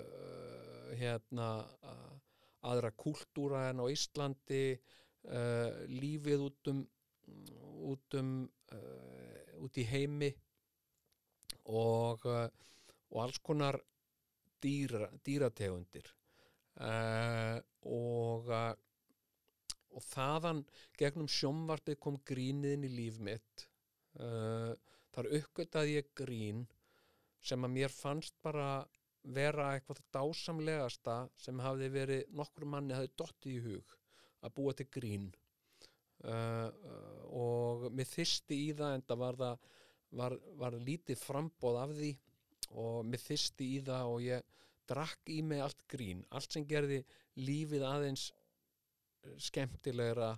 hérna 0.99 1.49
uh, 1.87 2.15
aðra 2.67 2.91
kúltúra 2.91 3.69
en 3.69 3.79
á 3.79 3.85
Íslandi 3.87 4.63
uh, 4.75 5.71
lífið 5.87 6.47
út 6.49 6.71
um 6.73 6.81
út 7.89 8.15
um 8.19 8.31
út 9.63 9.77
í 9.79 9.83
heimi 9.87 10.27
og 11.71 12.25
og 12.25 13.17
alls 13.21 13.39
konar 13.45 13.77
dýra, 14.61 15.07
dýrategundir. 15.23 16.09
Og 17.85 18.49
og 18.49 20.05
þaðan 20.09 20.63
gegnum 20.99 21.29
sjómvarpið 21.31 21.99
kom 22.03 22.19
gríniðin 22.27 22.87
í 22.89 22.91
líf 22.93 23.19
mitt. 23.23 23.65
Þar 24.15 25.31
uppgöttaði 25.39 25.97
ég 25.99 26.11
grín 26.17 26.65
sem 27.41 27.65
að 27.65 27.75
mér 27.75 27.93
fannst 27.93 28.35
bara 28.43 28.69
vera 29.35 29.73
eitthvað 29.73 30.01
dásamlegasta 30.15 31.17
sem 31.37 31.59
hafði 31.63 31.89
verið 31.93 32.33
nokkur 32.35 32.65
manni 32.69 32.95
hafði 32.95 33.11
dottið 33.19 33.55
í 33.55 33.63
hug 33.67 33.95
að 34.45 34.55
búa 34.55 34.75
til 34.75 34.87
grín. 34.91 35.29
Uh, 36.19 36.67
uh, 36.67 37.19
og 37.39 37.85
mér 37.95 38.07
þyrsti 38.09 38.57
í 38.67 38.71
það 38.75 38.95
en 38.95 39.05
það 39.07 39.21
var, 39.21 39.37
það, 39.39 39.69
var, 40.19 40.35
var 40.59 40.75
lítið 40.83 41.21
frambóð 41.21 41.79
af 41.83 41.93
því 41.95 42.09
og 42.79 42.97
mér 43.07 43.23
þyrsti 43.23 43.69
í 43.75 43.79
það 43.87 44.13
og 44.13 44.25
ég 44.25 44.57
drakk 44.89 45.31
í 45.31 45.39
mig 45.45 45.63
allt 45.63 45.85
grín. 45.91 46.25
Allt 46.35 46.55
sem 46.55 46.67
gerði 46.67 47.03
lífið 47.39 47.85
aðeins 47.87 48.29
skemmtilegra 49.39 50.33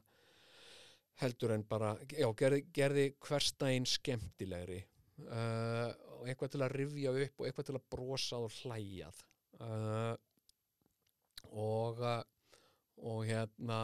heldur 1.21 1.53
en 1.55 1.65
bara 1.69 1.93
já, 2.09 2.27
gerði, 2.37 2.63
gerði 2.73 3.05
hverstæðin 3.21 3.87
skemmtilegri 3.89 4.81
uh, 5.27 5.89
og 6.19 6.30
eitthvað 6.30 6.53
til 6.53 6.64
að 6.65 6.76
rifja 6.76 7.14
upp 7.26 7.41
og 7.41 7.48
eitthvað 7.48 7.69
til 7.69 7.77
að 7.77 7.88
brosa 7.95 8.39
og 8.41 8.56
hlæjað. 8.61 9.23
Uh, 9.61 10.14
og 11.52 12.02
uh, 12.06 12.22
og 13.02 13.23
hérna 13.26 13.81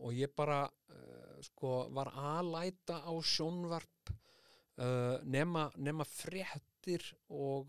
og 0.00 0.16
ég 0.16 0.32
bara 0.36 0.64
uh, 0.66 1.36
sko 1.46 1.86
var 1.94 2.10
alæta 2.14 3.00
á 3.06 3.12
sjónvarp 3.22 4.16
nema, 5.28 5.66
nema 5.76 6.06
fréttir 6.08 7.02
og 7.28 7.68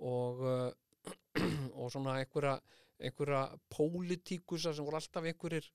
og 0.00 0.40
og 1.76 1.90
svona 1.92 2.14
einhverja 2.22 2.54
einhverja 2.98 3.42
pólitíkusa 3.68 4.72
sem 4.72 4.86
voru 4.86 4.96
alltaf 4.96 5.26
einhverjir 5.28 5.66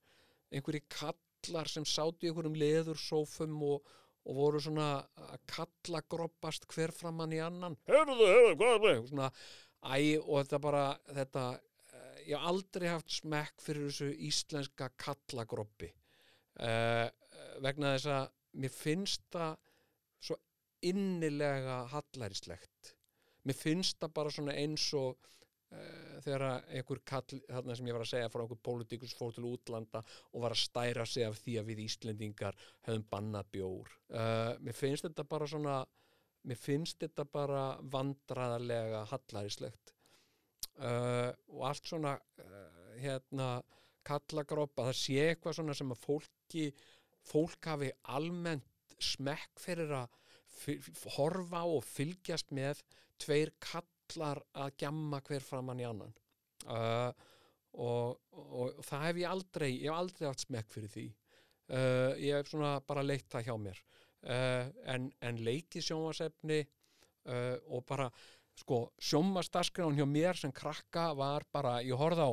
einhverjir 0.50 0.86
kallar 0.90 1.70
sem 1.70 1.86
sátu 1.86 2.26
í 2.26 2.32
einhverjum 2.32 2.58
leðursófum 2.64 3.60
og, 3.68 3.92
og 4.30 4.38
voru 4.38 4.62
svona 4.62 4.90
að 5.26 5.40
kalla 5.50 6.04
groppast 6.14 6.68
hver 6.70 6.94
framann 6.94 7.34
í 7.34 7.42
annan. 7.42 7.78
Hörðu, 7.90 8.28
hörðu, 8.30 8.58
hvað 8.60 8.76
er 8.76 8.84
það 8.86 9.08
svona, 9.10 9.30
æ, 9.82 9.96
og 10.20 10.36
þetta 10.44 10.60
bara 10.66 10.84
þetta, 11.18 11.46
eh, 11.94 12.20
ég 12.28 12.36
hef 12.36 12.52
aldrei 12.52 12.88
haft 12.92 13.16
smekk 13.16 13.66
fyrir 13.66 13.90
þessu 13.90 14.12
íslenska 14.30 14.92
kallagroppi 15.02 15.90
uh, 16.60 17.08
vegna 17.64 17.96
þess 17.96 18.12
að 18.14 18.30
mér 18.60 18.74
finnst 18.76 19.26
það 19.34 19.58
svo 20.30 20.38
innilega 20.86 21.82
hallærislegt. 21.94 22.94
Mér 23.48 23.58
finnst 23.58 24.00
það 24.02 24.16
bara 24.20 24.34
svona 24.34 24.56
eins 24.60 24.86
og 24.98 25.30
þegar 25.70 26.46
að 26.48 26.72
einhver 26.80 27.02
kall 27.06 27.40
þarna 27.46 27.76
sem 27.78 27.90
ég 27.90 27.96
var 27.96 28.04
að 28.06 28.12
segja 28.12 28.32
frá 28.34 28.42
einhver 28.44 28.62
pólitíkus 28.66 29.14
fór 29.18 29.36
til 29.36 29.46
útlanda 29.50 30.02
og 30.34 30.44
var 30.44 30.56
að 30.56 30.64
stæra 30.64 31.06
sig 31.06 31.28
af 31.28 31.38
því 31.44 31.56
að 31.60 31.70
við 31.70 31.84
Íslendingar 31.86 32.58
höfum 32.88 33.06
bannað 33.12 33.52
bjór. 33.54 33.94
Uh, 34.10 34.54
mér 34.66 34.78
finnst 34.78 35.06
þetta 35.06 35.28
bara 35.30 35.50
svona 35.50 35.78
mér 36.50 36.60
finnst 36.60 37.02
þetta 37.04 37.26
bara 37.30 37.64
vandraðarlega 37.94 39.04
hallærislegt 39.12 39.94
uh, 40.80 41.32
og 41.54 41.66
allt 41.70 41.92
svona 41.92 42.16
uh, 42.18 42.96
hérna 43.00 43.60
kallagrópa, 44.10 44.88
það 44.90 44.98
sé 44.98 45.20
eitthvað 45.28 45.60
svona 45.60 45.76
sem 45.78 45.94
að 45.94 46.02
fólki 46.06 46.66
fólk 47.30 47.68
hafi 47.70 47.92
almennt 48.16 48.96
smekk 49.00 49.62
fyrir 49.62 49.94
að 50.00 50.16
horfa 51.16 51.62
og 51.70 51.86
fylgjast 51.86 52.50
með 52.56 52.82
tveir 53.22 53.52
kallar 54.10 54.42
að 54.58 54.74
gjamma 54.82 55.22
hver 55.28 55.46
framann 55.46 55.82
í 55.82 55.88
annan. 55.88 56.16
Uh, 56.66 57.12
og, 57.80 58.18
og, 58.34 58.80
það 58.86 59.06
hef 59.06 59.22
ég 59.22 59.30
aldrei 59.30 59.70
ég 59.70 59.88
hef 59.88 60.00
aldrei 60.00 60.28
haft 60.28 60.46
smekk 60.46 60.74
fyrir 60.74 60.94
því. 60.94 61.06
Uh, 61.70 62.12
ég 62.18 62.40
hef 62.40 62.50
svona 62.50 62.80
bara 62.88 63.06
leitt 63.06 63.30
það 63.30 63.48
hjá 63.50 63.56
mér. 63.62 63.82
Uh, 64.20 64.66
en, 64.92 65.08
en 65.24 65.40
leikið 65.46 65.86
sjónvarsefni 65.86 66.64
uh, 66.66 67.56
og 67.70 67.86
bara 67.88 68.10
sko 68.60 68.90
sjónvarsdagskrán 69.00 69.96
hjá 69.96 70.04
mér 70.10 70.40
sem 70.40 70.52
krakka 70.52 71.14
var 71.16 71.46
bara, 71.54 71.78
ég 71.86 71.96
horfði 72.00 72.26
á 72.28 72.32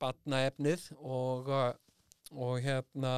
batnaefnið 0.00 0.86
og, 1.02 1.50
uh, 1.52 1.74
og 2.32 2.62
hérna 2.64 3.16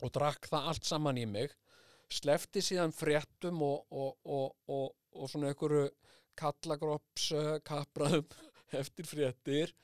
og 0.00 0.12
drakk 0.14 0.46
það 0.48 0.68
allt 0.70 0.86
saman 0.88 1.18
í 1.20 1.26
mig. 1.28 1.52
Slefti 2.10 2.62
síðan 2.64 2.94
fréttum 2.94 3.60
og, 3.62 3.84
og, 3.90 4.16
og, 4.24 4.94
og 5.14 5.30
svona 5.30 5.50
einhverju 5.50 5.88
kallagróps 6.40 7.30
uh, 7.36 7.56
kapraðum 7.66 8.26
eftir 8.80 9.08
fréttir 9.08 9.74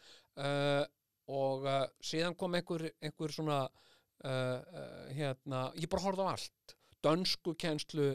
uh, 0.41 0.85
og 1.33 1.67
uh, 1.67 1.85
síðan 2.01 2.37
kom 2.39 2.57
einhver, 2.59 2.89
einhver 3.03 3.35
svona 3.35 3.67
hérna, 5.15 5.59
ég 5.77 5.91
bara 5.93 6.03
horfði 6.03 6.25
á 6.25 6.33
allt. 6.33 6.73
Dönsku 7.05 7.53
kenslu 7.61 8.07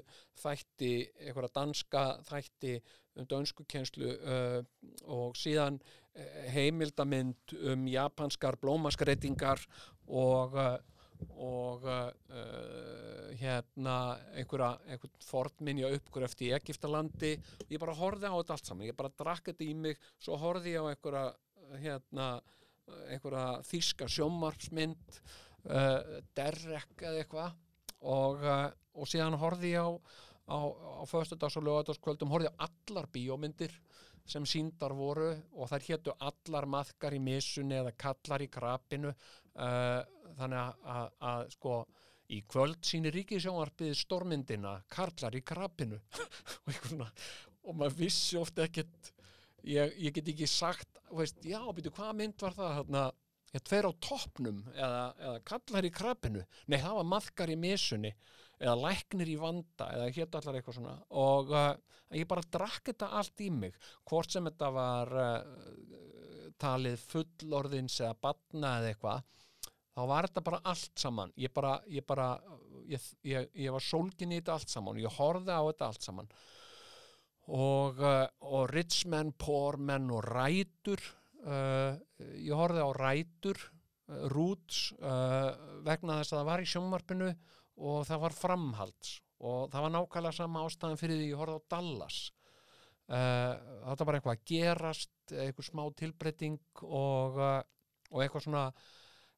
þætti, 0.41 0.89
einhverja 1.21 1.51
danska 1.55 2.01
þætti 2.27 2.73
um 3.15 3.27
dönsku 3.29 3.65
kenslu 3.69 4.09
uh, 4.17 4.59
og 5.07 5.37
síðan 5.39 5.79
heimildamynd 6.51 7.55
um 7.71 7.85
japanskar 7.87 8.57
blómaskreitingar 8.59 9.61
og 10.07 10.57
uh, 10.57 10.75
og 11.29 11.85
uh, 11.87 12.09
uh, 12.31 13.27
hérna 13.39 13.97
einhverja, 14.37 14.71
einhvern 14.87 15.23
fornminja 15.25 15.91
uppgröft 15.95 16.43
í 16.45 16.51
Egiptalandi 16.55 17.35
ég 17.69 17.77
bara 17.81 17.97
horfði 17.97 18.31
á 18.31 18.35
þetta 18.37 18.57
allt 18.57 18.71
saman, 18.71 18.89
ég 18.89 18.97
bara 18.97 19.13
drakk 19.21 19.51
þetta 19.51 19.67
í 19.67 19.75
mig. 19.77 20.01
Svo 20.21 20.39
horfði 20.41 20.75
ég 20.75 20.83
á 20.83 20.91
einhverja 20.91 21.25
hérna, 21.81 22.27
einhverja 23.07 23.45
þýska 23.69 24.09
sjómarpsmynd 24.11 25.21
uh, 25.69 26.19
derrek 26.37 27.05
eða 27.05 27.23
eitthvað. 27.23 27.57
Og, 28.01 28.41
uh, 28.41 28.67
og 28.97 29.07
síðan 29.09 29.37
horfði 29.37 29.75
ég 29.75 29.85
á 29.85 29.89
á, 30.51 30.59
á 31.01 31.03
föstudags 31.07 31.57
og 31.57 31.65
lögadagskvöldum 31.67 32.31
horfði 32.31 32.49
ég 32.49 32.57
á 32.59 32.65
allar 32.67 33.07
bíómyndir 33.13 33.75
sem 34.31 34.45
síndar 34.45 34.93
voru 34.95 35.31
og 35.57 35.69
þær 35.71 35.85
hétu 35.87 36.15
allar 36.19 36.67
maðkar 36.69 37.15
í 37.17 37.21
missunni 37.23 37.79
eða 37.79 37.93
kallar 37.97 38.43
í 38.43 38.49
krapinu 38.51 39.13
þannig 39.55 40.59
að, 40.61 41.11
að, 41.31 41.45
sko 41.55 41.75
í 42.31 42.41
kvöld 42.47 42.79
síni 42.87 43.11
ríkisjónvarpið 43.11 43.95
stormyndina 43.99 44.77
Karlar 44.91 45.35
í 45.35 45.43
krapinu 45.43 45.99
og, 46.21 46.69
einhver 46.71 46.93
svona, 46.93 47.09
og 47.67 47.77
maður 47.77 47.97
vissi 48.05 48.39
oft 48.39 48.61
ekkert. 48.63 49.11
Ég, 49.67 49.91
ég 50.01 50.15
get 50.15 50.31
ekki 50.31 50.47
sagt 50.49 51.01
veist, 51.13 51.41
já, 51.45 51.59
býtu, 51.75 51.91
hvaða 51.93 52.15
mynd 52.17 52.41
var 52.41 52.55
það 52.55 52.77
þarna, 52.79 53.03
ég 53.51 53.65
tver 53.67 53.87
á 53.87 53.91
toppnum 54.01 54.61
eða, 54.73 55.03
eða 55.19 55.41
Karlar 55.51 55.87
í 55.87 55.91
krapinu 55.93 56.45
nei, 56.65 56.79
það 56.79 56.97
var 56.97 57.09
maðkar 57.11 57.51
í 57.53 57.59
missunni 57.59 58.13
eða 58.61 58.75
læknir 58.85 59.31
í 59.31 59.39
vanda 59.41 59.89
eða 59.95 60.11
hétt 60.15 60.37
allar 60.37 60.59
eitthvað 60.59 60.77
svona. 60.77 60.95
Og 61.21 61.51
uh, 61.55 61.73
ég 62.15 62.29
bara 62.29 62.45
drakk 62.53 62.91
þetta 62.91 63.11
allt 63.19 63.43
í 63.43 63.49
mig. 63.53 63.75
Hvort 64.09 64.33
sem 64.33 64.47
þetta 64.49 64.71
var 64.75 65.13
uh, 65.17 65.41
talið 66.61 67.03
fullorðins 67.11 67.99
eða 68.03 68.15
batna 68.27 68.77
eða 68.79 68.93
eitthvað 68.93 69.27
þá 69.91 70.01
var 70.07 70.27
þetta 70.29 70.43
bara 70.47 70.63
allt 70.71 71.03
saman. 71.03 71.33
Ég 71.41 71.53
bara, 71.53 71.75
ég 71.91 72.05
bara 72.07 72.31
ég, 72.89 73.11
ég, 73.27 73.49
ég 73.65 73.75
var 73.75 73.83
sólgin 73.85 74.33
í 74.33 74.39
þetta 74.39 74.57
allt 74.57 74.73
saman. 74.73 75.01
Ég 75.01 75.17
horfði 75.19 75.57
á 75.57 75.61
þetta 75.67 75.89
allt 75.89 76.07
saman. 76.07 76.29
Og, 77.51 77.97
uh, 77.99 78.27
og 78.47 78.69
rich 78.71 79.03
men, 79.11 79.33
poor 79.35 79.79
men 79.81 80.11
og 80.13 80.23
rætur 80.29 81.01
uh, 81.45 81.97
ég 82.37 82.53
horfði 82.55 82.85
á 82.85 82.89
rætur 82.95 83.61
uh, 83.61 84.27
roots 84.33 84.91
uh, 85.01 85.51
vegna 85.85 86.19
þess 86.21 86.35
að 86.35 86.39
það 86.39 86.49
var 86.51 86.63
í 86.63 86.69
sjónvarpinu 86.69 87.31
og 87.81 88.05
það 88.07 88.23
var 88.25 88.37
framhalds 88.37 89.17
og 89.41 89.71
það 89.73 89.85
var 89.85 89.93
nákvæmlega 89.95 90.37
sama 90.37 90.63
ástæðan 90.67 90.99
fyrir 91.01 91.17
því 91.17 91.29
ég 91.31 91.39
horfði 91.39 91.57
á 91.57 91.69
Dallas. 91.73 92.17
Uh, 93.11 93.53
þetta 93.89 94.05
var 94.07 94.17
eitthvað 94.17 94.35
að 94.37 94.43
gerast 94.51 95.33
eitthvað 95.33 95.67
smá 95.67 95.81
tilbreyting 95.99 96.83
og, 96.85 97.39
uh, 97.41 97.63
og 98.13 98.21
eitthvað 98.21 98.45
svona 98.45 98.65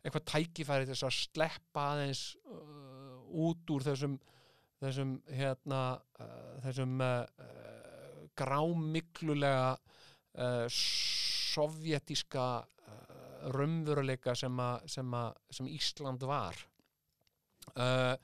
eitthvað 0.04 0.28
tækifæri 0.34 0.90
þess 0.90 1.08
að 1.08 1.16
sleppa 1.16 1.86
aðeins 1.94 2.24
uh, 2.44 3.24
út 3.48 3.74
úr 3.74 3.88
þessum 3.88 4.20
þessum 4.84 5.14
hérna 5.32 5.80
þessum 6.66 7.00
grámiklulega 8.36 9.78
sovjetíska 10.76 12.48
raunveruleika 13.56 14.36
sem, 14.36 14.60
að, 14.60 14.90
sem, 14.92 15.16
að, 15.16 15.40
sem 15.56 15.70
Ísland 15.72 16.28
var 16.28 16.60
uh, 17.76 18.16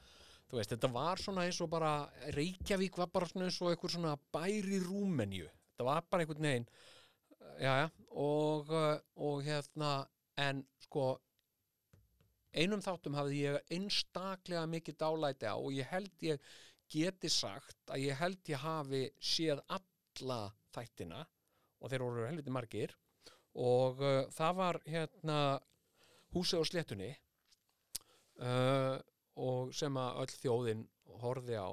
þú 0.50 0.60
veist, 0.60 0.74
þetta 0.74 0.92
var 0.94 1.22
svona 1.22 1.46
eins 1.48 1.60
og 1.64 1.72
bara 1.72 1.94
Reykjavík 2.36 2.98
var 3.00 3.12
bara 3.14 3.30
svona 3.30 3.48
eins 3.48 3.60
og 3.62 3.72
einhver 3.72 3.94
svona 3.94 4.16
bæri 4.34 4.82
Rúmenju 4.84 5.48
þetta 5.48 5.88
var 5.88 6.06
bara 6.10 6.26
einhvern 6.26 6.48
veginn 6.50 6.70
uh, 6.70 7.56
já, 7.62 7.74
já, 7.84 7.88
og, 8.12 8.72
uh, 8.74 8.96
og 9.16 9.44
hérna, 9.46 9.94
en 10.40 10.64
sko 10.86 11.12
einum 12.56 12.82
þáttum 12.82 13.18
hafði 13.18 13.44
ég 13.46 13.76
einstaklega 13.76 14.66
mikið 14.70 14.98
dálæti 15.04 15.50
á 15.50 15.56
og 15.56 15.74
ég 15.76 15.90
held 15.92 16.26
ég 16.26 16.50
geti 16.90 17.30
sagt 17.30 17.94
að 17.94 18.08
ég 18.08 18.18
held 18.18 18.50
ég 18.50 18.64
hafi 18.64 19.04
séð 19.22 19.62
alla 19.70 20.40
þættina 20.74 21.22
og 21.80 21.92
þeir 21.92 22.04
voru 22.04 22.26
helviti 22.26 22.54
margir 22.54 22.96
og 23.60 24.02
uh, 24.02 24.26
það 24.34 24.56
var 24.58 24.80
hérna 24.86 25.40
húsið 26.34 26.62
á 26.62 26.66
sléttunni. 26.70 27.10
Uh, 28.40 28.98
og 29.40 29.74
sem 29.76 29.98
að 30.00 30.22
öll 30.24 30.36
þjóðin 30.36 30.84
horfði 31.24 31.58
á. 31.60 31.70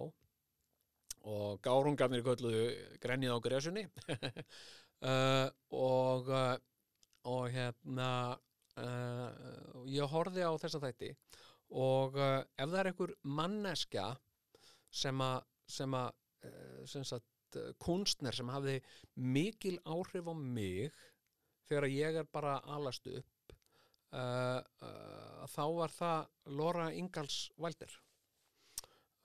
Og 1.26 1.58
gárungarnir 1.64 2.22
kölluðu 2.22 2.66
grenjið 3.02 3.34
á 3.34 3.38
gresunni 3.42 3.82
uh, 5.02 5.48
og 5.90 6.28
uh, 6.30 6.54
og 7.26 7.48
hérna 7.50 8.10
uh, 8.78 9.82
ég 9.90 10.12
horfði 10.12 10.46
á 10.46 10.52
þessa 10.62 10.82
þætti. 10.84 11.10
Og 11.74 12.14
ef 12.14 12.68
það 12.70 12.78
er 12.78 12.88
einhver 12.92 13.12
manneska 13.26 14.04
sem 14.94 15.18
að 15.26 15.40
sem 15.66 15.96
að 15.98 16.12
kunstner 17.82 18.36
sem 18.36 18.50
hafði 18.52 18.76
mikil 19.18 19.80
áhrif 19.82 20.28
á 20.30 20.34
mig 20.36 20.94
þegar 21.66 21.88
ég 21.90 22.18
er 22.20 22.28
bara 22.30 22.60
alast 22.76 23.08
upp 23.10 23.35
uh, 24.16 24.60
uh, 24.82 25.44
þá 25.50 25.64
var 25.76 25.94
það 25.94 26.52
Laura 26.58 26.88
Ingalls 26.96 27.38
Valdir 27.60 27.92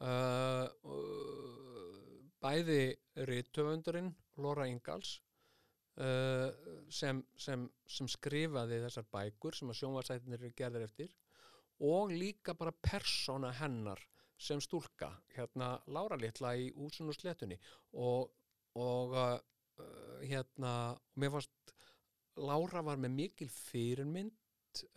uh, 0.04 0.68
uh, 0.68 2.22
bæði 2.42 2.84
rithöfundurinn 3.30 4.14
Laura 4.42 4.70
Ingalls 4.70 5.20
sem, 6.90 7.18
sem, 7.38 7.66
sem 7.86 8.08
skrifaði 8.10 8.78
þessar 8.82 9.04
bækur 9.12 9.54
sem 9.54 9.70
að 9.70 9.76
sjónvarsætinir 9.82 10.40
eru 10.40 10.54
gerðir 10.58 10.86
eftir 10.88 11.12
og 11.84 12.14
líka 12.16 12.56
bara 12.58 12.72
persóna 12.74 13.52
hennar 13.60 14.00
sem 14.42 14.64
stúlka 14.64 15.12
hérna 15.36 15.74
Lára 15.92 16.18
litla 16.18 16.56
í 16.58 16.72
úsun 16.80 17.12
og 17.12 17.18
sletunni 17.20 17.60
og, 18.00 18.32
og 18.80 19.14
hérna 20.24 20.74
mér 21.20 21.36
fannst 21.36 21.76
Lára 22.40 22.82
var 22.88 22.98
með 23.04 23.18
mikil 23.20 23.52
fyrirmynd 23.52 24.41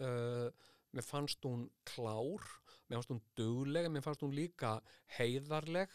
uh, 0.00 0.48
mér 0.94 1.06
fannst 1.06 1.44
hún 1.46 1.66
klár 1.88 2.42
mér 2.88 2.98
fannst 2.98 3.12
hún 3.12 3.22
dugleg 3.38 3.88
mér 3.90 4.04
fannst 4.04 4.24
hún 4.24 4.34
líka 4.36 4.76
heiðarleg 5.18 5.90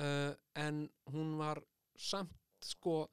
uh, 0.00 0.32
en 0.54 0.84
hún 1.12 1.36
var 1.40 1.62
samt 1.96 2.34
sko 2.64 3.06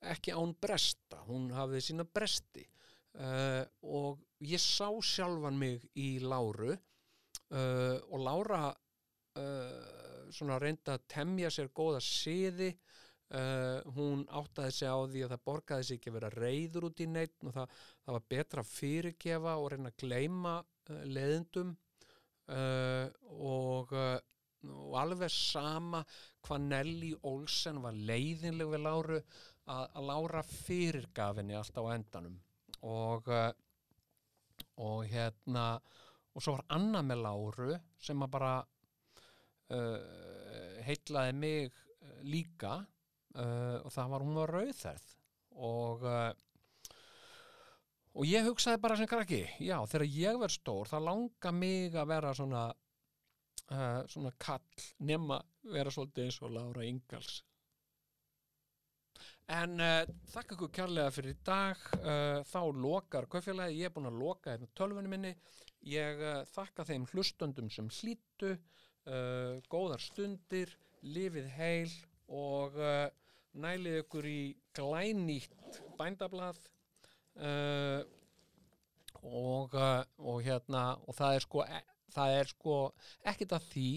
ekki 0.00 0.32
án 0.32 0.54
bresta. 0.56 1.18
Hún 1.28 1.50
hafði 1.52 1.80
sína 1.84 2.06
bresti. 2.08 2.62
Uh, 3.20 3.64
og 3.84 4.20
ég 4.46 4.62
sá 4.62 4.88
sjálfan 5.02 5.58
mig 5.58 5.82
í 5.98 6.20
Láru 6.22 6.76
og 7.50 8.20
Lára 8.22 8.68
svona 10.30 10.58
reynda 10.62 10.94
að 10.94 11.06
temja 11.10 11.48
sér 11.50 11.72
góða 11.74 11.98
siði 12.04 12.68
Uh, 13.30 13.78
hún 13.94 14.24
áttaði 14.34 14.72
sig 14.74 14.90
á 14.90 14.98
því 15.06 15.20
að 15.22 15.30
það 15.30 15.42
borgaði 15.46 15.84
sig 15.86 15.98
ekki 16.00 16.10
að 16.10 16.14
vera 16.16 16.30
reyður 16.34 16.86
út 16.88 17.02
í 17.04 17.04
neitt 17.06 17.44
og 17.46 17.52
það, 17.54 17.76
það 18.02 18.16
var 18.16 18.24
betra 18.34 18.64
að 18.64 18.72
fyrirgefa 18.72 19.52
og 19.54 19.68
reyna 19.70 19.92
að 19.92 20.00
gleyma 20.02 20.54
uh, 20.64 21.04
leðendum 21.06 21.70
uh, 22.50 23.06
og, 23.30 23.94
uh, 23.94 24.18
og 24.74 24.98
alveg 25.04 25.30
sama 25.36 26.02
hvað 26.42 26.66
Nelly 26.72 27.12
Olsen 27.30 27.80
var 27.86 28.02
leiðinleg 28.10 28.74
við 28.74 28.84
Láru 28.88 29.22
að, 29.22 29.86
að 29.86 30.10
Lára 30.10 30.44
fyrirgafinni 30.50 31.60
alltaf 31.62 31.86
á 31.86 31.94
endanum. 31.94 32.36
Og 32.82 33.34
og 34.80 35.00
hérna 35.06 35.70
og 36.34 36.42
svo 36.42 36.58
var 36.58 36.70
Anna 36.74 37.06
með 37.06 37.26
Láru 37.28 37.74
sem 38.00 38.26
að 38.26 38.34
bara 38.34 38.54
heitlaði 40.82 41.34
mig 41.36 41.84
líka 42.26 42.80
uh, 43.36 43.78
og 43.84 43.90
það 43.94 44.14
var 44.14 44.26
hún 44.26 44.38
var 44.40 44.54
rauðþærð 44.56 45.08
og 45.70 46.06
uh, 46.06 46.30
og 48.10 48.26
ég 48.26 48.46
hugsaði 48.48 48.80
bara 48.82 48.96
sem 48.98 49.08
krakki 49.10 49.44
já, 49.62 49.76
þegar 49.86 50.06
ég 50.10 50.40
verð 50.40 50.56
stór 50.56 50.90
það 50.90 51.06
langa 51.06 51.52
mig 51.54 51.94
að 51.94 52.10
vera 52.10 52.32
svona 52.34 52.64
uh, 53.70 54.02
svona 54.10 54.32
kall 54.40 54.88
nema 55.06 55.38
vera 55.70 55.92
svolítið 55.92 56.26
eins 56.26 56.40
og 56.42 56.52
Lára 56.54 56.86
Ingals. 56.86 57.40
En 59.50 59.80
uh, 59.82 60.02
þakka 60.30 60.56
ykkur 60.56 60.74
kærlega 60.74 61.14
fyrir 61.14 61.34
í 61.34 61.40
dag. 61.46 61.80
Uh, 62.00 62.40
þá 62.46 62.60
lokar 62.78 63.26
kaufélagi, 63.30 63.80
ég 63.80 63.90
er 63.90 63.94
búin 63.94 64.10
að 64.10 64.20
loka 64.22 64.54
hérna 64.54 64.70
tölvunni 64.78 65.10
minni. 65.10 65.34
Ég 65.90 66.20
þakka 66.52 66.84
þeim 66.90 67.06
hlustöndum 67.08 67.70
sem 67.72 67.88
hlýttu 67.88 68.52
uh, 68.52 69.58
góðar 69.72 70.02
stundir. 70.04 70.74
Lifið 71.00 71.46
heil 71.56 71.92
og 72.30 72.78
uh, 72.78 73.08
nælið 73.60 74.00
ykkur 74.04 74.28
í 74.30 74.40
glænýtt 74.76 75.80
bændablað 75.98 76.58
uh, 77.42 78.02
og, 79.22 79.74
uh, 79.74 80.02
og 80.18 80.42
hérna 80.46 80.84
og 81.06 81.16
það 81.18 81.36
er 81.36 81.46
sko, 81.46 81.64
e 81.66 81.80
það 82.14 82.36
er 82.40 82.50
sko 82.50 82.76
ekkert 83.32 83.56
að 83.58 83.70
því 83.72 83.88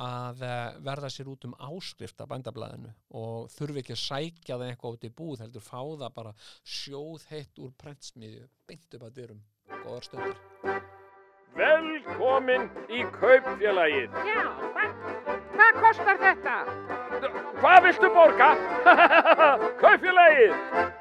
að 0.00 0.44
uh, 0.46 0.78
verða 0.84 1.10
sér 1.12 1.28
út 1.32 1.44
um 1.48 1.56
áskrift 1.60 2.20
af 2.22 2.30
bændablaðinu 2.30 2.92
og 3.20 3.50
þurfi 3.52 3.82
ekki 3.82 3.96
að 3.96 4.04
sækja 4.04 4.56
það 4.56 4.68
eitthvað 4.68 4.96
út 4.96 5.08
í 5.08 5.12
búð 5.20 5.42
heldur 5.44 5.64
fá 5.64 5.80
það 5.80 6.14
bara 6.16 6.36
sjóð 6.76 7.26
heitt 7.32 7.60
úr 7.60 7.74
prentsmiðju 7.80 8.48
beint 8.70 8.96
upp 8.96 9.08
að 9.08 9.18
dyrum, 9.18 9.42
góðar 9.82 10.08
stundir. 10.08 10.40
Velkomin 11.58 12.70
í 12.94 13.02
kaupfélagið. 13.18 14.14
Já, 14.30 14.44
hvað, 14.76 15.29
hvað 15.60 15.80
kostar 15.84 16.18
þetta? 16.20 16.56
Hvað 17.60 17.84
viltu 17.88 18.10
borga? 18.14 18.48
kaupfélagið. 19.82 20.99